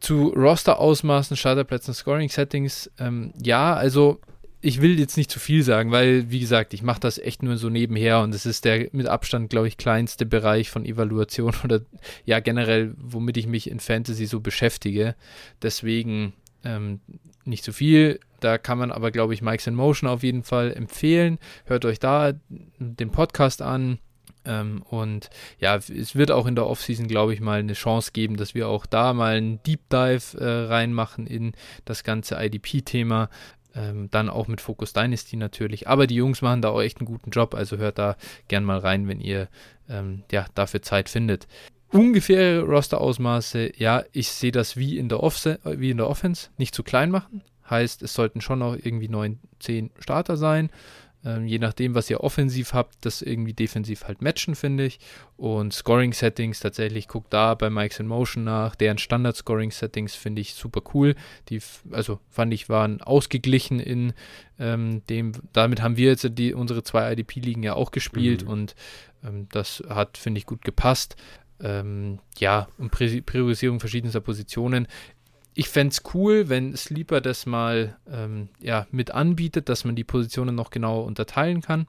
zu 0.00 0.28
Roster-Ausmaßen, 0.28 1.36
Starterplätzen, 1.36 1.94
Scoring-Settings, 1.94 2.90
ähm, 2.98 3.32
ja, 3.40 3.74
also 3.74 4.20
ich 4.62 4.82
will 4.82 4.98
jetzt 4.98 5.16
nicht 5.16 5.30
zu 5.30 5.38
viel 5.38 5.62
sagen, 5.62 5.90
weil, 5.90 6.30
wie 6.30 6.40
gesagt, 6.40 6.74
ich 6.74 6.82
mache 6.82 7.00
das 7.00 7.18
echt 7.18 7.42
nur 7.42 7.56
so 7.56 7.70
nebenher 7.70 8.20
und 8.20 8.34
es 8.34 8.44
ist 8.44 8.66
der 8.66 8.88
mit 8.92 9.06
Abstand, 9.06 9.48
glaube 9.48 9.68
ich, 9.68 9.78
kleinste 9.78 10.26
Bereich 10.26 10.70
von 10.70 10.84
Evaluation 10.84 11.54
oder 11.64 11.80
ja 12.26 12.40
generell, 12.40 12.94
womit 12.98 13.36
ich 13.36 13.46
mich 13.46 13.70
in 13.70 13.80
Fantasy 13.80 14.26
so 14.26 14.40
beschäftige. 14.40 15.14
Deswegen 15.62 16.34
ähm, 16.64 17.00
nicht 17.44 17.64
zu 17.64 17.72
viel. 17.72 18.20
Da 18.40 18.58
kann 18.58 18.78
man 18.78 18.90
aber, 18.90 19.10
glaube 19.10 19.34
ich, 19.34 19.42
Mike's 19.42 19.66
in 19.66 19.74
Motion 19.74 20.08
auf 20.08 20.22
jeden 20.22 20.42
Fall 20.42 20.72
empfehlen. 20.72 21.38
Hört 21.64 21.84
euch 21.84 21.98
da 21.98 22.32
den 22.78 23.10
Podcast 23.10 23.62
an. 23.62 23.98
Ähm, 24.44 24.82
und 24.88 25.28
ja, 25.58 25.76
es 25.76 26.16
wird 26.16 26.30
auch 26.30 26.46
in 26.46 26.54
der 26.54 26.66
Offseason, 26.66 27.06
glaube 27.06 27.34
ich, 27.34 27.40
mal 27.40 27.60
eine 27.60 27.74
Chance 27.74 28.12
geben, 28.12 28.36
dass 28.36 28.54
wir 28.54 28.68
auch 28.68 28.86
da 28.86 29.12
mal 29.12 29.36
einen 29.36 29.62
Deep 29.62 29.88
Dive 29.90 30.38
äh, 30.38 30.66
reinmachen 30.66 31.26
in 31.26 31.52
das 31.84 32.04
ganze 32.04 32.42
IDP-Thema. 32.42 33.28
Ähm, 33.74 34.08
dann 34.10 34.28
auch 34.28 34.48
mit 34.48 34.60
Focus 34.60 34.92
Dynasty 34.92 35.36
natürlich. 35.36 35.86
Aber 35.86 36.06
die 36.06 36.16
Jungs 36.16 36.42
machen 36.42 36.62
da 36.62 36.70
auch 36.70 36.80
echt 36.80 36.98
einen 36.98 37.06
guten 37.06 37.30
Job. 37.30 37.54
Also 37.54 37.76
hört 37.76 37.98
da 37.98 38.16
gern 38.48 38.64
mal 38.64 38.78
rein, 38.78 39.06
wenn 39.06 39.20
ihr 39.20 39.48
ähm, 39.88 40.24
ja, 40.32 40.46
dafür 40.54 40.82
Zeit 40.82 41.08
findet. 41.08 41.46
Ungefähre 41.92 42.62
Roster-Ausmaße, 42.62 43.72
ja, 43.76 44.04
ich 44.12 44.28
sehe 44.28 44.52
das 44.52 44.76
wie 44.76 44.96
in, 44.96 45.08
der 45.08 45.22
Off 45.22 45.44
wie 45.64 45.90
in 45.90 45.96
der 45.96 46.08
Offense. 46.08 46.48
Nicht 46.56 46.74
zu 46.74 46.82
klein 46.82 47.10
machen. 47.10 47.42
Heißt, 47.68 48.02
es 48.02 48.14
sollten 48.14 48.40
schon 48.40 48.60
noch 48.60 48.76
irgendwie 48.76 49.08
9, 49.08 49.38
10 49.58 49.90
Starter 49.98 50.36
sein. 50.36 50.70
Ähm, 51.22 51.46
je 51.46 51.58
nachdem, 51.58 51.94
was 51.94 52.08
ihr 52.08 52.22
offensiv 52.22 52.72
habt, 52.72 53.04
das 53.04 53.20
irgendwie 53.20 53.52
defensiv 53.52 54.04
halt 54.04 54.22
matchen, 54.22 54.54
finde 54.54 54.86
ich. 54.86 54.98
Und 55.36 55.74
Scoring-Settings, 55.74 56.60
tatsächlich, 56.60 57.08
guckt 57.08 57.32
da 57.32 57.54
bei 57.54 57.68
Mikes 57.68 58.00
in 58.00 58.06
Motion 58.06 58.44
nach. 58.44 58.74
Deren 58.74 58.96
Standard-Scoring-Settings 58.96 60.14
finde 60.14 60.40
ich 60.40 60.54
super 60.54 60.80
cool. 60.94 61.14
Die, 61.50 61.60
also 61.90 62.20
fand 62.30 62.54
ich, 62.54 62.68
waren 62.68 63.02
ausgeglichen 63.02 63.80
in 63.80 64.14
ähm, 64.58 65.02
dem, 65.08 65.32
damit 65.52 65.82
haben 65.82 65.96
wir 65.96 66.08
jetzt 66.08 66.26
die, 66.38 66.54
unsere 66.54 66.82
zwei 66.82 67.12
IDP-Ligen 67.12 67.62
ja 67.62 67.74
auch 67.74 67.90
gespielt 67.90 68.44
mhm. 68.44 68.50
und 68.50 68.74
ähm, 69.22 69.46
das 69.52 69.82
hat, 69.88 70.16
finde 70.16 70.38
ich, 70.38 70.46
gut 70.46 70.64
gepasst. 70.64 71.16
Ähm, 71.62 72.20
ja, 72.38 72.68
und 72.78 72.90
Priorisierung 72.90 73.80
verschiedenster 73.80 74.20
Positionen 74.20 74.86
ich 75.54 75.68
fände 75.68 75.92
es 75.92 76.02
cool, 76.14 76.48
wenn 76.48 76.76
Sleeper 76.76 77.20
das 77.20 77.46
mal 77.46 77.98
ähm, 78.10 78.48
ja, 78.60 78.86
mit 78.90 79.10
anbietet, 79.10 79.68
dass 79.68 79.84
man 79.84 79.96
die 79.96 80.04
Positionen 80.04 80.54
noch 80.54 80.70
genauer 80.70 81.04
unterteilen 81.04 81.60
kann. 81.60 81.86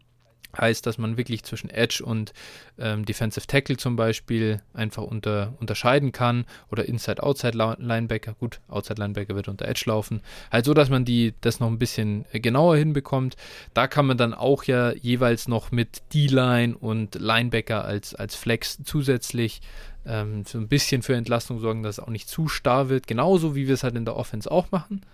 Heißt, 0.60 0.86
dass 0.86 0.98
man 0.98 1.18
wirklich 1.18 1.44
zwischen 1.44 1.70
Edge 1.70 2.04
und 2.04 2.34
ähm, 2.78 3.06
Defensive 3.06 3.48
Tackle 3.48 3.78
zum 3.78 3.96
Beispiel 3.96 4.62
einfach 4.74 5.04
unter, 5.04 5.54
unterscheiden 5.60 6.12
kann 6.12 6.46
oder 6.72 6.86
Inside-Outside-Linebacker. 6.86 8.34
Gut, 8.34 8.60
Outside-Linebacker 8.68 9.36
wird 9.36 9.48
unter 9.48 9.68
Edge 9.68 9.84
laufen. 9.86 10.22
Halt 10.52 10.66
so, 10.66 10.74
dass 10.74 10.90
man 10.90 11.06
die, 11.06 11.34
das 11.42 11.60
noch 11.60 11.68
ein 11.68 11.80
bisschen 11.80 12.26
äh, 12.32 12.40
genauer 12.40 12.78
hinbekommt. 12.78 13.36
Da 13.74 13.88
kann 13.88 14.06
man 14.06 14.18
dann 14.18 14.34
auch 14.34 14.64
ja 14.66 14.92
jeweils 14.94 15.48
noch 15.48 15.72
mit 15.72 16.02
D-Line 16.14 16.78
und 16.78 17.16
Linebacker 17.16 17.86
als, 17.86 18.16
als 18.16 18.36
Flex 18.36 18.80
zusätzlich 18.84 19.62
ähm, 20.06 20.46
so 20.46 20.58
ein 20.58 20.68
bisschen 20.68 21.02
für 21.02 21.16
Entlastung 21.16 21.60
sorgen, 21.60 21.84
dass 21.84 21.98
es 21.98 22.04
auch 22.04 22.10
nicht 22.10 22.28
zu 22.28 22.48
starr 22.48 22.90
wird, 22.90 23.08
genauso 23.08 23.56
wie 23.56 23.68
wir 23.68 23.74
es 23.74 23.84
halt 23.84 23.96
in 23.96 24.06
der 24.06 24.16
Offense 24.16 24.52
auch 24.52 24.72
machen. 24.72 25.06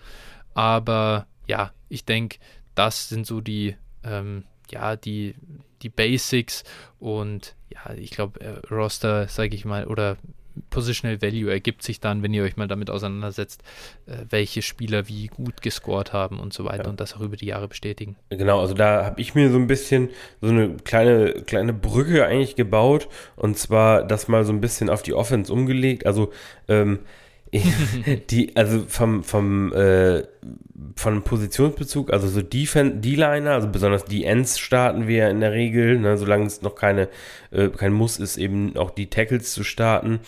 Aber 0.54 1.28
ja, 1.48 1.72
ich 1.90 2.06
denke, 2.06 2.38
das 2.76 3.10
sind 3.10 3.26
so 3.26 3.42
die, 3.42 3.76
ähm, 4.04 4.44
ja, 4.72 4.96
die, 4.96 5.36
die 5.82 5.90
Basics 5.90 6.64
und 7.00 7.56
ja, 7.70 7.94
ich 7.94 8.12
glaube, 8.12 8.40
äh, 8.42 8.74
Roster, 8.74 9.28
sage 9.28 9.56
ich 9.56 9.66
mal, 9.66 9.86
oder 9.86 10.18
Positional 10.70 11.22
Value 11.22 11.52
ergibt 11.52 11.84
sich 11.84 12.00
dann, 12.00 12.24
wenn 12.24 12.34
ihr 12.34 12.44
euch 12.44 12.58
mal 12.58 12.68
damit 12.68 12.90
auseinandersetzt, 12.90 13.62
äh, 14.06 14.18
welche 14.30 14.62
Spieler 14.62 15.08
wie 15.08 15.28
gut 15.28 15.62
gescored 15.62 16.14
haben 16.14 16.40
und 16.40 16.54
so 16.54 16.66
weiter 16.66 16.86
ja. 16.86 16.90
und 16.90 17.00
das 17.00 17.16
auch 17.16 17.22
über 17.22 17.38
die 17.38 17.46
Jahre 17.46 17.68
bestätigen. 17.68 18.16
Genau, 18.30 18.60
also 18.60 18.74
da 18.74 19.06
habe 19.06 19.22
ich 19.22 19.36
mir 19.36 19.52
so 19.52 19.58
ein 19.58 19.68
bisschen 19.68 20.10
so 20.42 20.50
eine 20.50 20.78
kleine, 20.78 21.44
kleine 21.44 21.74
Brücke 21.74 22.26
eigentlich 22.26 22.56
gebaut 22.56 23.08
und 23.36 23.58
zwar 23.58 24.04
das 24.04 24.28
mal 24.28 24.46
so 24.46 24.54
ein 24.54 24.62
bisschen 24.62 24.90
auf 24.90 25.04
die 25.04 25.14
Offense 25.14 25.52
umgelegt. 25.52 26.06
Also 26.06 26.32
ähm, 26.68 27.00
die, 28.30 28.56
also 28.56 28.86
vom, 28.88 29.24
vom, 29.24 29.74
äh, 29.74 30.24
von 30.96 31.22
Positionsbezug, 31.24 32.12
also 32.12 32.28
so 32.28 32.42
D-Liner, 32.42 33.52
also 33.52 33.70
besonders 33.70 34.06
die 34.06 34.26
Ends 34.26 34.60
starten 34.60 35.08
wir 35.08 35.30
in 35.30 35.40
der 35.40 35.54
Regel, 35.54 36.00
ne, 36.00 36.18
solange 36.18 36.46
es 36.46 36.62
noch 36.62 36.76
keine, 36.76 37.10
äh, 37.52 37.70
kein 37.70 37.94
Muss 37.94 38.20
ist, 38.20 38.38
eben 38.38 38.76
auch 38.76 38.92
die 38.92 39.10
Tackles 39.10 39.54
zu 39.54 39.64
starten. 39.64 40.20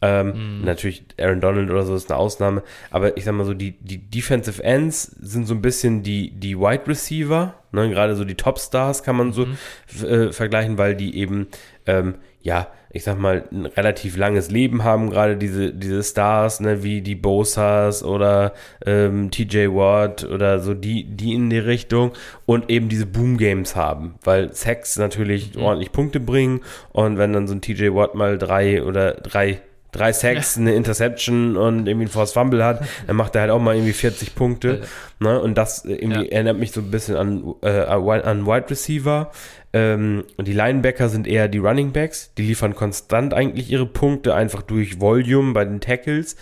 Ähm, 0.00 0.60
mm. 0.60 0.64
Natürlich 0.64 1.02
Aaron 1.18 1.40
Donald 1.40 1.70
oder 1.70 1.84
so 1.84 1.96
ist 1.96 2.10
eine 2.10 2.20
Ausnahme, 2.20 2.62
aber 2.90 3.16
ich 3.16 3.24
sag 3.24 3.34
mal 3.34 3.44
so, 3.44 3.54
die, 3.54 3.72
die 3.72 3.98
Defensive 3.98 4.62
Ends 4.62 5.02
sind 5.20 5.46
so 5.46 5.54
ein 5.54 5.62
bisschen 5.62 6.04
die, 6.04 6.30
die 6.30 6.56
Wide 6.56 6.86
Receiver, 6.86 7.54
ne, 7.72 7.90
gerade 7.90 8.14
so 8.14 8.24
die 8.24 8.36
Top 8.36 8.60
Stars 8.60 9.02
kann 9.02 9.16
man 9.16 9.32
so 9.32 9.46
mm. 9.46 10.04
äh, 10.04 10.32
vergleichen, 10.32 10.78
weil 10.78 10.94
die 10.94 11.16
eben, 11.16 11.48
ähm, 11.86 12.14
ja, 12.40 12.68
ich 12.90 13.04
sag 13.04 13.18
mal, 13.18 13.44
ein 13.52 13.66
relativ 13.66 14.16
langes 14.16 14.50
Leben 14.50 14.82
haben, 14.82 15.10
gerade 15.10 15.36
diese, 15.36 15.72
diese 15.72 16.02
Stars, 16.02 16.60
ne, 16.60 16.82
wie 16.82 17.02
die 17.02 17.14
Bosas 17.14 18.02
oder 18.02 18.54
ähm, 18.86 19.30
TJ 19.30 19.68
Watt 19.68 20.24
oder 20.24 20.60
so, 20.60 20.72
die, 20.74 21.04
die 21.04 21.34
in 21.34 21.50
die 21.50 21.58
Richtung 21.58 22.12
und 22.46 22.70
eben 22.70 22.88
diese 22.88 23.06
Boom 23.06 23.36
Games 23.36 23.76
haben, 23.76 24.14
weil 24.24 24.52
Sex 24.54 24.96
natürlich 24.98 25.54
mhm. 25.54 25.62
ordentlich 25.62 25.92
Punkte 25.92 26.20
bringen 26.20 26.60
und 26.90 27.18
wenn 27.18 27.32
dann 27.32 27.46
so 27.46 27.54
ein 27.54 27.60
TJ 27.60 27.94
Watt 27.94 28.14
mal 28.14 28.38
drei 28.38 28.82
oder 28.82 29.12
drei 29.12 29.60
drei 29.92 30.12
Sacks, 30.12 30.56
ja. 30.56 30.62
eine 30.62 30.74
Interception 30.74 31.56
und 31.56 31.86
irgendwie 31.86 32.06
ein 32.06 32.10
Force 32.10 32.32
Fumble 32.32 32.64
hat, 32.64 32.82
dann 33.06 33.16
macht 33.16 33.34
er 33.34 33.42
halt 33.42 33.50
auch 33.50 33.60
mal 33.60 33.74
irgendwie 33.74 33.92
40 33.92 34.34
Punkte. 34.34 34.82
Ne? 35.18 35.40
Und 35.40 35.56
das 35.56 35.84
irgendwie 35.84 36.26
ja. 36.26 36.32
erinnert 36.32 36.58
mich 36.58 36.72
so 36.72 36.80
ein 36.80 36.90
bisschen 36.90 37.16
an, 37.16 37.54
äh, 37.62 37.80
an 37.80 38.46
Wide 38.46 38.70
Receiver. 38.70 39.30
Ähm, 39.72 40.24
und 40.36 40.48
die 40.48 40.52
Linebacker 40.52 41.08
sind 41.08 41.26
eher 41.26 41.48
die 41.48 41.58
Running 41.58 41.92
Backs. 41.92 42.32
Die 42.34 42.42
liefern 42.42 42.74
konstant 42.74 43.34
eigentlich 43.34 43.70
ihre 43.70 43.86
Punkte, 43.86 44.34
einfach 44.34 44.62
durch 44.62 45.00
Volume 45.00 45.52
bei 45.52 45.64
den 45.64 45.80
Tackles, 45.80 46.36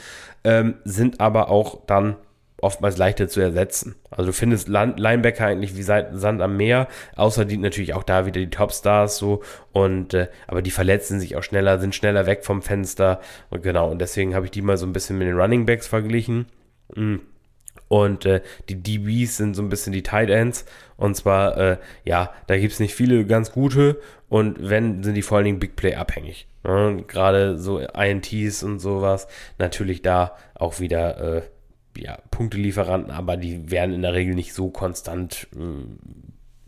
ähm, 0.45 0.75
sind 0.85 1.21
aber 1.21 1.51
auch 1.51 1.87
dann 1.87 2.17
oftmals 2.61 2.97
leichter 2.97 3.29
zu 3.29 3.41
ersetzen. 3.41 3.97
Also 4.11 4.29
du 4.29 4.33
findest 4.33 4.69
Linebacker 4.69 5.47
eigentlich 5.47 5.77
wie 5.77 5.83
Sand 5.83 6.41
am 6.41 6.57
Meer, 6.57 6.89
außer 7.15 7.45
die 7.45 7.59
natürlich 7.59 7.95
auch 7.95 8.03
da 8.03 8.27
wieder 8.27 8.41
die 8.41 8.51
Topstars 8.51 9.19
so 9.19 9.43
und 9.73 10.15
äh, 10.15 10.29
aber 10.47 10.63
die 10.63 10.71
verletzen 10.71 11.21
sich 11.21 11.37
auch 11.37 11.43
schneller, 11.43 11.79
sind 11.79 11.95
schneller 11.95 12.25
weg 12.27 12.45
vom 12.45 12.63
Fenster 12.63 13.21
und 13.51 13.63
genau 13.63 13.91
und 13.91 14.01
deswegen 14.01 14.35
habe 14.35 14.47
ich 14.47 14.51
die 14.51 14.63
mal 14.63 14.79
so 14.79 14.87
ein 14.87 14.95
bisschen 14.95 15.19
mit 15.19 15.29
den 15.29 15.39
Running 15.39 15.67
Backs 15.67 15.87
verglichen. 15.87 16.47
Mhm. 16.95 17.21
Und 17.89 18.27
äh, 18.27 18.43
die 18.69 18.83
DBs 18.83 19.37
sind 19.37 19.55
so 19.55 19.63
ein 19.63 19.69
bisschen 19.69 19.93
die 19.93 20.03
Tight 20.03 20.29
Ends. 20.29 20.65
Und 20.97 21.17
zwar, 21.17 21.57
äh, 21.57 21.77
ja, 22.05 22.33
da 22.47 22.57
gibt 22.57 22.73
es 22.73 22.81
nicht 22.81 22.95
viele 22.95 23.25
ganz 23.27 23.53
gute. 23.53 24.01
Und 24.29 24.57
wenn, 24.69 25.03
sind 25.03 25.15
die 25.15 25.23
vor 25.23 25.39
allen 25.39 25.45
Dingen 25.45 25.59
Big 25.59 25.77
Play 25.77 25.95
abhängig. 25.95 26.47
Ne? 26.65 27.05
Gerade 27.07 27.59
so 27.59 27.79
INTs 27.79 28.63
und 28.63 28.79
sowas. 28.79 29.29
Natürlich 29.59 30.03
da 30.03 30.37
auch 30.55 30.81
wieder, 30.81 31.37
äh, 31.37 31.43
ja, 31.99 32.19
Punktelieferanten, 32.31 33.11
aber 33.11 33.37
die 33.37 33.71
werden 33.71 33.95
in 33.95 34.03
der 34.03 34.13
Regel 34.13 34.35
nicht 34.35 34.53
so 34.53 34.69
konstant 34.69 35.49
äh, 35.55 35.59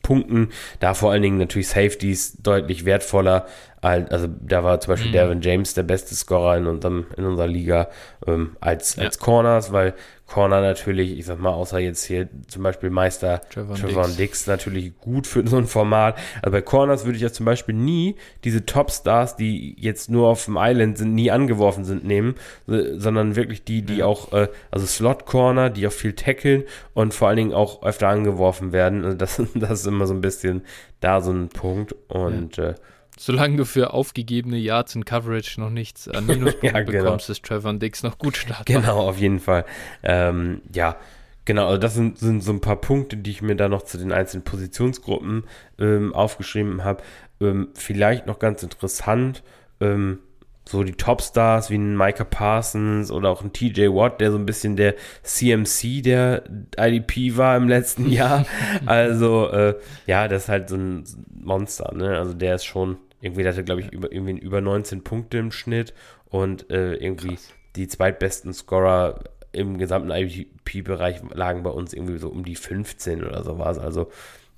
punkten. 0.02 0.48
Da 0.80 0.94
vor 0.94 1.12
allen 1.12 1.22
Dingen 1.22 1.38
natürlich 1.38 1.68
Safeties 1.68 2.38
deutlich 2.42 2.84
wertvoller. 2.84 3.46
Also 3.80 4.26
da 4.26 4.64
war 4.64 4.80
zum 4.80 4.92
Beispiel 4.92 5.10
mhm. 5.10 5.14
Devin 5.14 5.40
James 5.42 5.74
der 5.74 5.82
beste 5.82 6.14
Scorer 6.14 6.56
in, 6.56 6.66
unserem, 6.66 7.06
in 7.16 7.24
unserer 7.24 7.46
Liga 7.46 7.88
ähm, 8.26 8.56
als, 8.60 8.96
ja. 8.96 9.04
als 9.04 9.18
Corners, 9.18 9.70
weil 9.70 9.94
Corner 10.28 10.60
natürlich, 10.60 11.18
ich 11.18 11.24
sag 11.24 11.40
mal, 11.40 11.52
außer 11.52 11.78
jetzt 11.78 12.04
hier 12.04 12.28
zum 12.48 12.62
Beispiel 12.62 12.90
Meister 12.90 13.40
Trevor 13.48 13.76
Dix. 13.76 14.16
Dix. 14.16 14.46
natürlich 14.46 14.98
gut 14.98 15.26
für 15.26 15.46
so 15.48 15.56
ein 15.56 15.66
Format. 15.66 16.18
Aber 16.42 16.52
bei 16.52 16.60
Corners 16.60 17.06
würde 17.06 17.16
ich 17.16 17.22
ja 17.22 17.32
zum 17.32 17.46
Beispiel 17.46 17.74
nie 17.74 18.14
diese 18.44 18.66
Topstars, 18.66 19.36
die 19.36 19.74
jetzt 19.78 20.10
nur 20.10 20.28
auf 20.28 20.44
dem 20.44 20.58
Island 20.60 20.98
sind, 20.98 21.14
nie 21.14 21.30
angeworfen 21.30 21.86
sind, 21.86 22.04
nehmen, 22.04 22.34
sondern 22.66 23.36
wirklich 23.36 23.64
die, 23.64 23.80
die 23.80 23.96
ja. 23.96 24.04
auch, 24.04 24.32
äh, 24.34 24.48
also 24.70 24.84
Slot 24.86 25.24
Corner, 25.24 25.70
die 25.70 25.86
auch 25.86 25.92
viel 25.92 26.12
tackeln 26.12 26.64
und 26.92 27.14
vor 27.14 27.28
allen 27.28 27.38
Dingen 27.38 27.54
auch 27.54 27.82
öfter 27.82 28.08
angeworfen 28.08 28.72
werden. 28.72 29.06
Also 29.06 29.16
das, 29.16 29.42
das 29.54 29.80
ist 29.80 29.86
immer 29.86 30.06
so 30.06 30.12
ein 30.12 30.20
bisschen 30.20 30.62
da 31.00 31.22
so 31.22 31.32
ein 31.32 31.48
Punkt 31.48 31.94
und 32.08 32.58
ja. 32.58 32.70
äh, 32.70 32.74
Solange 33.18 33.56
du 33.56 33.64
für 33.64 33.92
aufgegebene 33.92 34.56
Yards 34.56 34.94
in 34.94 35.04
Coverage 35.04 35.60
noch 35.60 35.70
nichts 35.70 36.08
an 36.08 36.26
Minuspunkten 36.26 36.74
ja, 36.74 36.82
genau. 36.82 37.04
bekommst, 37.04 37.28
ist 37.28 37.44
Trevor 37.44 37.74
Dix 37.74 38.02
noch 38.02 38.18
gut 38.18 38.36
startbar. 38.36 38.80
Genau, 38.80 39.08
auf 39.08 39.18
jeden 39.18 39.40
Fall. 39.40 39.64
Ähm, 40.02 40.62
ja, 40.72 40.96
genau. 41.44 41.66
Also 41.66 41.78
das 41.78 41.94
sind, 41.94 42.18
sind 42.18 42.42
so 42.42 42.52
ein 42.52 42.60
paar 42.60 42.76
Punkte, 42.76 43.16
die 43.16 43.30
ich 43.30 43.42
mir 43.42 43.56
da 43.56 43.68
noch 43.68 43.82
zu 43.82 43.98
den 43.98 44.12
einzelnen 44.12 44.44
Positionsgruppen 44.44 45.44
ähm, 45.80 46.14
aufgeschrieben 46.14 46.84
habe. 46.84 47.02
Ähm, 47.40 47.68
vielleicht 47.74 48.26
noch 48.26 48.38
ganz 48.38 48.62
interessant, 48.62 49.42
ähm, 49.80 50.20
so 50.68 50.84
die 50.84 50.92
Topstars 50.92 51.70
wie 51.70 51.78
ein 51.78 51.96
Micah 51.96 52.24
Parsons 52.24 53.10
oder 53.10 53.30
auch 53.30 53.42
ein 53.42 53.54
TJ 53.54 53.88
Watt, 53.88 54.20
der 54.20 54.30
so 54.30 54.36
ein 54.36 54.44
bisschen 54.44 54.76
der 54.76 54.94
CMC 55.22 56.02
der 56.02 56.44
IDP 56.76 57.36
war 57.36 57.56
im 57.56 57.68
letzten 57.68 58.08
Jahr. 58.10 58.44
Also, 58.84 59.50
äh, 59.50 59.74
ja, 60.06 60.28
das 60.28 60.44
ist 60.44 60.48
halt 60.50 60.68
so 60.68 60.76
ein 60.76 61.04
Monster, 61.42 61.92
ne? 61.94 62.18
Also 62.18 62.34
der 62.34 62.56
ist 62.56 62.64
schon 62.64 62.98
irgendwie 63.20 63.46
hatte, 63.46 63.64
glaube 63.64 63.80
ich, 63.80 63.92
über, 63.92 64.12
irgendwie 64.12 64.38
über 64.38 64.60
19 64.60 65.02
Punkte 65.02 65.38
im 65.38 65.52
Schnitt 65.52 65.94
und 66.26 66.70
äh, 66.70 66.94
irgendwie 66.94 67.34
Krass. 67.34 67.52
die 67.76 67.88
zweitbesten 67.88 68.52
Scorer 68.52 69.20
im 69.52 69.78
gesamten 69.78 70.10
IPP-Bereich 70.10 71.22
lagen 71.32 71.62
bei 71.62 71.70
uns 71.70 71.92
irgendwie 71.92 72.18
so 72.18 72.28
um 72.28 72.44
die 72.44 72.56
15 72.56 73.24
oder 73.24 73.42
so 73.44 73.58
war 73.58 73.70
es. 73.70 73.78
Also 73.78 74.10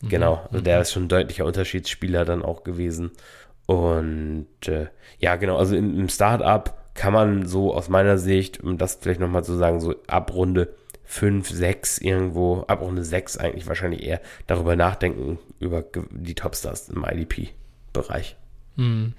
mhm. 0.03 0.09
genau, 0.09 0.43
also 0.51 0.63
der 0.63 0.77
mhm. 0.77 0.83
ist 0.83 0.93
schon 0.93 1.05
ein 1.05 1.09
deutlicher 1.09 1.47
Unterschiedsspieler 1.47 2.25
dann 2.25 2.43
auch 2.43 2.65
gewesen. 2.65 3.13
Und 3.67 4.49
äh, 4.67 4.89
ja, 5.19 5.37
genau, 5.37 5.57
also 5.57 5.77
im, 5.77 5.99
im 5.99 6.09
Startup 6.09 6.75
kann 6.95 7.13
man 7.13 7.47
so 7.47 7.73
aus 7.75 7.89
meiner 7.89 8.19
Sicht, 8.19 8.61
um 8.63 8.79
das 8.79 8.97
vielleicht 8.97 9.21
nochmal 9.21 9.45
zu 9.45 9.55
sagen, 9.55 9.81
so 9.81 9.95
ab 10.07 10.35
Runde 10.35 10.75
5, 11.05 11.49
6 11.49 11.99
irgendwo, 11.99 12.63
ab 12.67 12.83
Runde 12.83 13.05
6 13.05 13.37
eigentlich 13.39 13.67
wahrscheinlich 13.67 14.03
eher 14.03 14.21
darüber 14.47 14.77
nachdenken, 14.77 15.39
über 15.59 15.85
die 16.11 16.35
Topstars 16.35 16.89
im 16.89 17.05
IDP-Bereich. 17.05 18.37
Hm. 18.77 19.15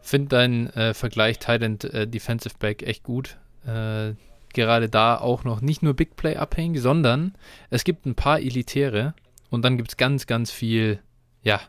Finde 0.00 0.28
deinen 0.28 0.66
äh, 0.70 0.94
Vergleich 0.94 1.38
Thailand 1.38 1.84
äh, 1.84 2.06
Defensive 2.06 2.54
Back 2.58 2.82
echt 2.82 3.02
gut. 3.02 3.38
Äh, 3.66 4.12
gerade 4.52 4.88
da 4.88 5.18
auch 5.18 5.44
noch 5.44 5.60
nicht 5.60 5.82
nur 5.82 5.94
Big 5.94 6.16
Play 6.16 6.36
abhängig, 6.36 6.80
sondern 6.80 7.34
es 7.70 7.84
gibt 7.84 8.06
ein 8.06 8.14
paar 8.14 8.40
Elitäre 8.40 9.14
und 9.50 9.64
dann 9.64 9.76
gibt 9.76 9.90
es 9.90 9.96
ganz, 9.96 10.26
ganz 10.26 10.50
viel, 10.50 11.00
ja, 11.42 11.60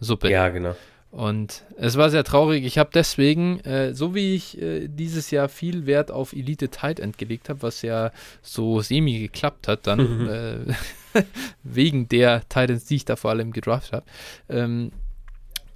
Suppe. 0.00 0.30
Ja, 0.30 0.48
genau. 0.48 0.76
Und 1.10 1.64
es 1.78 1.96
war 1.96 2.10
sehr 2.10 2.22
traurig. 2.22 2.64
Ich 2.66 2.76
habe 2.76 2.90
deswegen, 2.92 3.60
äh, 3.60 3.94
so 3.94 4.14
wie 4.14 4.34
ich 4.34 4.60
äh, 4.60 4.88
dieses 4.88 5.30
Jahr 5.30 5.48
viel 5.48 5.86
Wert 5.86 6.10
auf 6.10 6.34
Elite 6.34 6.68
Tight 6.68 7.00
End 7.00 7.16
gelegt 7.16 7.48
habe, 7.48 7.62
was 7.62 7.80
ja 7.80 8.12
so 8.42 8.82
semi 8.82 9.18
geklappt 9.18 9.68
hat, 9.68 9.86
dann 9.86 10.22
mhm. 10.22 10.28
äh, 10.28 11.22
wegen 11.62 12.08
der 12.08 12.42
Titans, 12.50 12.84
die 12.84 12.96
ich 12.96 13.04
da 13.06 13.16
vor 13.16 13.30
allem 13.30 13.52
gedraft 13.52 13.92
habe, 13.92 14.04
ähm, 14.50 14.92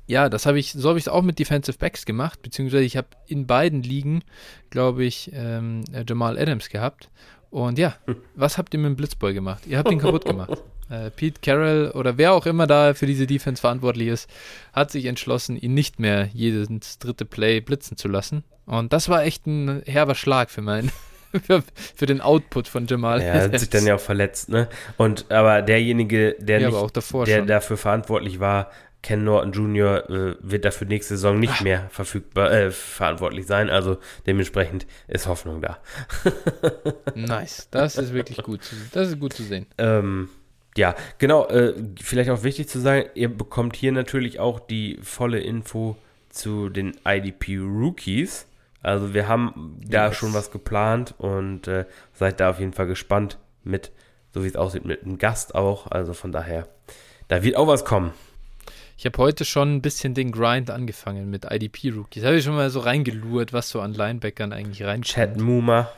ja, 0.07 0.29
das 0.29 0.47
habe 0.47 0.59
ich, 0.59 0.73
so 0.73 0.89
habe 0.89 0.99
ich 0.99 1.05
es 1.05 1.09
auch 1.09 1.23
mit 1.23 1.39
Defensive 1.39 1.79
Backs 1.79 2.05
gemacht, 2.05 2.43
beziehungsweise 2.43 2.85
ich 2.85 2.97
habe 2.97 3.09
in 3.27 3.47
beiden 3.47 3.83
Ligen, 3.83 4.23
glaube 4.71 5.05
ich, 5.05 5.31
ähm, 5.35 5.85
äh, 5.93 6.05
Jamal 6.07 6.39
Adams 6.39 6.69
gehabt. 6.69 7.11
Und 7.51 7.79
ja, 7.79 7.95
was 8.35 8.57
habt 8.57 8.73
ihr 8.73 8.81
mit 8.81 8.89
dem 8.89 8.97
Blitzboy 8.97 9.35
gemacht? 9.35 9.67
Ihr 9.67 9.79
habt 9.79 9.91
ihn 9.91 9.99
kaputt 9.99 10.25
gemacht. 10.25 10.63
Äh, 10.91 11.11
Pete 11.11 11.41
Carroll 11.41 11.91
oder 11.95 12.19
wer 12.19 12.35
auch 12.35 12.45
immer 12.45 12.67
da 12.67 12.93
für 12.93 13.07
diese 13.07 13.27
Defense 13.27 13.63
verantwortlich 13.63 14.09
ist, 14.09 14.29
hat 14.75 14.91
sich 14.91 15.07
entschlossen, 15.07 15.57
ihn 15.57 15.73
nicht 15.73 15.99
mehr 15.99 16.29
jedes 16.35 16.99
dritte 16.99 17.25
Play 17.25 17.61
blitzen 17.61 17.97
zu 17.97 18.09
lassen. 18.09 18.45
Und 18.67 18.93
das 18.93 19.09
war 19.09 19.25
echt 19.25 19.47
ein 19.47 19.83
herber 19.87 20.15
Schlag 20.15 20.51
für 20.51 20.61
meinen. 20.61 20.93
Für, 21.47 21.63
für, 21.97 22.05
den 22.05 22.21
Output 22.21 22.69
von 22.69 22.87
Jamal. 22.87 23.23
Ja, 23.23 23.29
er 23.29 23.43
hat 23.45 23.59
sich 23.59 23.71
dann 23.71 23.87
ja 23.87 23.95
auch 23.95 24.01
verletzt, 24.01 24.51
ne? 24.51 24.69
Und 24.99 25.31
aber 25.31 25.63
derjenige, 25.63 26.37
der, 26.39 26.61
ja, 26.61 26.69
nicht, 26.69 27.27
der 27.27 27.47
dafür 27.47 27.79
verantwortlich 27.79 28.39
war, 28.39 28.71
Ken 29.03 29.25
Norton 29.25 29.53
Jr. 29.53 30.09
Äh, 30.09 30.37
wird 30.41 30.65
dafür 30.65 30.87
nächste 30.87 31.17
Saison 31.17 31.39
nicht 31.39 31.55
Ach. 31.57 31.63
mehr 31.63 31.89
verfügbar, 31.91 32.53
äh, 32.53 32.71
verantwortlich 32.71 33.47
sein. 33.47 33.69
Also 33.69 33.99
dementsprechend 34.27 34.87
ist 35.09 35.27
Hoffnung 35.27 35.61
da. 35.61 35.79
nice. 37.15 37.69
Das 37.71 37.97
ist 37.97 38.15
wirklich 38.15 38.43
gut. 38.43 38.61
Das 38.93 39.09
ist 39.09 39.19
gut 39.19 39.33
zu 39.33 39.43
sehen. 39.43 39.67
Ähm, 39.79 40.29
ja, 40.77 40.95
genau. 41.19 41.49
Äh, 41.49 41.75
vielleicht 42.01 42.31
auch 42.31 42.45
wichtig 42.45 42.69
zu 42.69 42.79
sagen, 42.79 43.09
ihr 43.15 43.29
bekommt 43.29 43.77
hier 43.77 43.93
natürlich 43.93 44.39
auch 44.39 44.61
die 44.61 44.99
volle 45.03 45.41
Info 45.41 45.97
zu 46.29 46.69
den 46.69 46.97
IDP 47.05 47.59
Rookies. 47.59 48.47
Also 48.83 49.15
wir 49.15 49.29
haben 49.29 49.79
da 49.85 50.09
yes. 50.09 50.17
schon 50.17 50.33
was 50.33 50.51
geplant 50.51 51.15
und 51.19 51.69
äh, 51.69 51.87
seid 52.15 52.41
da 52.41 52.51
auf 52.51 52.59
jeden 52.59 52.73
Fall 52.73 52.87
gespannt 52.87 53.39
mit, 53.65 53.93
so 54.33 54.43
wie 54.43 54.49
es 54.49 54.57
aussieht, 54.57 54.85
mit 54.85 55.03
einem 55.03 55.19
Gast 55.19 55.55
auch. 55.55 55.91
Also 55.91 56.15
von 56.15 56.33
daher, 56.33 56.69
da 57.29 57.43
wird 57.43 57.57
auch 57.57 57.67
was 57.67 57.85
kommen. 57.85 58.13
Ich 58.97 59.07
habe 59.07 59.19
heute 59.19 59.45
schon 59.45 59.77
ein 59.77 59.83
bisschen 59.83 60.15
den 60.15 60.33
Grind 60.33 60.71
angefangen 60.71 61.31
mit 61.31 61.45
IDP-Rookies. 61.51 62.25
Habe 62.25 62.37
ich 62.37 62.45
schon 62.45 62.55
mal 62.55 62.71
so 62.71 62.81
reingelurrt, 62.81 63.53
was 63.53 63.71
so 63.71 63.81
an 63.81 63.95
Linebackern 63.95 64.53
eigentlich 64.53 64.83
reinkommt. 64.83 65.07
Chad 65.07 65.41
Muma. 65.41 65.91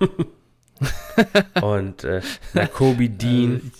und 1.62 2.04
äh, 2.04 2.20
na, 2.54 2.66
Kobe 2.66 3.08
Dean. 3.08 3.70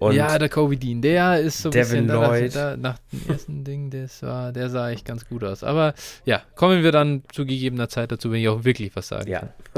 Und 0.00 0.14
ja, 0.14 0.38
der 0.38 0.48
Kobe 0.48 0.78
Dean, 0.78 1.02
der 1.02 1.40
ist 1.40 1.58
so 1.58 1.68
ein 1.68 1.72
Devin 1.72 2.06
bisschen 2.06 2.22
Lloyd. 2.22 2.56
Da, 2.56 2.76
nach 2.76 2.98
dem 3.12 3.28
ersten 3.28 3.64
Ding, 3.64 3.90
das 3.90 4.22
war, 4.22 4.50
der 4.50 4.70
sah 4.70 4.90
echt 4.90 5.04
ganz 5.04 5.28
gut 5.28 5.44
aus. 5.44 5.62
Aber 5.62 5.92
ja, 6.24 6.42
kommen 6.54 6.82
wir 6.82 6.90
dann 6.90 7.22
zu 7.32 7.44
gegebener 7.44 7.90
Zeit 7.90 8.10
dazu, 8.10 8.32
wenn 8.32 8.40
ich 8.40 8.48
auch 8.48 8.64
wirklich 8.64 8.96
was 8.96 9.08
sage. 9.08 9.30
Ja. 9.30 9.52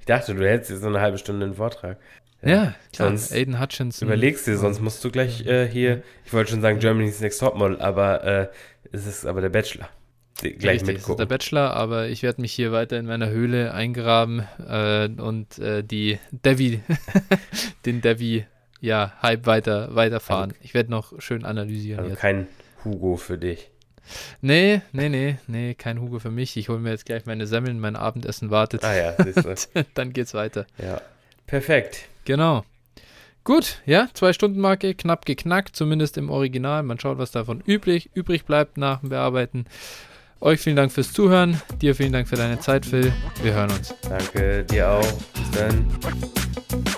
ich 0.00 0.06
dachte, 0.06 0.34
du 0.34 0.48
hättest 0.48 0.70
jetzt 0.70 0.80
so 0.80 0.88
eine 0.88 1.00
halbe 1.00 1.18
Stunde 1.18 1.44
einen 1.44 1.56
Vortrag. 1.56 1.98
Ja, 2.42 2.74
klar. 2.92 3.08
Sonst 3.08 3.32
Aiden 3.32 3.60
Hutchinson. 3.60 4.08
Überlegst 4.08 4.46
dir, 4.46 4.56
sonst 4.56 4.80
musst 4.80 5.04
du 5.04 5.10
gleich 5.10 5.44
äh, 5.46 5.68
hier, 5.68 6.02
ich 6.24 6.32
wollte 6.32 6.52
schon 6.52 6.60
sagen 6.62 6.78
Germany's 6.78 7.20
Next 7.20 7.40
Topmodel, 7.40 7.80
aber 7.80 8.24
äh, 8.24 8.48
es 8.92 9.06
ist 9.06 9.26
aber 9.26 9.40
der 9.40 9.50
Bachelor. 9.50 9.88
Gleich 10.40 10.52
Richtig, 10.54 10.64
es 10.64 10.82
ist 10.82 10.86
mitgucken. 10.88 11.18
der 11.18 11.26
Bachelor, 11.26 11.74
aber 11.74 12.08
ich 12.08 12.22
werde 12.22 12.40
mich 12.40 12.52
hier 12.52 12.72
weiter 12.72 12.98
in 12.98 13.04
meiner 13.04 13.28
Höhle 13.28 13.74
eingraben 13.74 14.46
äh, 14.66 15.08
und 15.20 15.58
äh, 15.58 15.84
die 15.84 16.18
Devi, 16.30 16.80
den 17.86 18.00
Devi, 18.00 18.46
ja, 18.80 19.12
Hype 19.20 19.44
weiter, 19.44 19.94
weiterfahren. 19.94 20.54
ich 20.62 20.72
werde 20.72 20.90
noch 20.90 21.20
schön 21.20 21.44
analysieren 21.44 21.98
Also 22.00 22.10
jetzt. 22.12 22.20
kein 22.20 22.46
Hugo 22.84 23.16
für 23.18 23.36
dich. 23.36 23.70
Nee, 24.40 24.80
nee, 24.92 25.10
nee, 25.10 25.36
nee, 25.46 25.74
kein 25.74 26.00
Hugo 26.00 26.18
für 26.20 26.30
mich. 26.30 26.56
Ich 26.56 26.70
hole 26.70 26.78
mir 26.78 26.90
jetzt 26.90 27.04
gleich 27.04 27.26
meine 27.26 27.46
Semmeln, 27.46 27.78
mein 27.78 27.94
Abendessen 27.94 28.50
wartet. 28.50 28.82
Ah 28.82 28.96
ja, 28.96 29.14
siehst 29.22 29.44
du. 29.74 29.84
Dann 29.94 30.14
geht's 30.14 30.32
weiter. 30.32 30.66
ja. 30.78 31.02
Perfekt. 31.46 32.08
Genau. 32.24 32.64
Gut, 33.42 33.80
ja, 33.86 34.08
zwei 34.12 34.32
Stunden 34.32 34.60
Marke, 34.60 34.94
knapp 34.94 35.24
geknackt, 35.24 35.74
zumindest 35.74 36.18
im 36.18 36.30
Original. 36.30 36.82
Man 36.82 37.00
schaut, 37.00 37.18
was 37.18 37.30
davon 37.30 37.62
übrig, 37.64 38.10
übrig 38.14 38.44
bleibt 38.44 38.76
nach 38.76 39.00
dem 39.00 39.08
Bearbeiten. 39.08 39.64
Euch 40.40 40.60
vielen 40.60 40.76
Dank 40.76 40.92
fürs 40.92 41.12
Zuhören. 41.12 41.60
Dir 41.80 41.94
vielen 41.94 42.12
Dank 42.12 42.28
für 42.28 42.36
deine 42.36 42.60
Zeit, 42.60 42.86
Phil. 42.86 43.12
Wir 43.42 43.54
hören 43.54 43.70
uns. 43.70 43.94
Danke 44.08 44.64
dir 44.64 44.90
auch. 44.90 45.12
Bis 45.34 45.50
dann. 45.52 46.96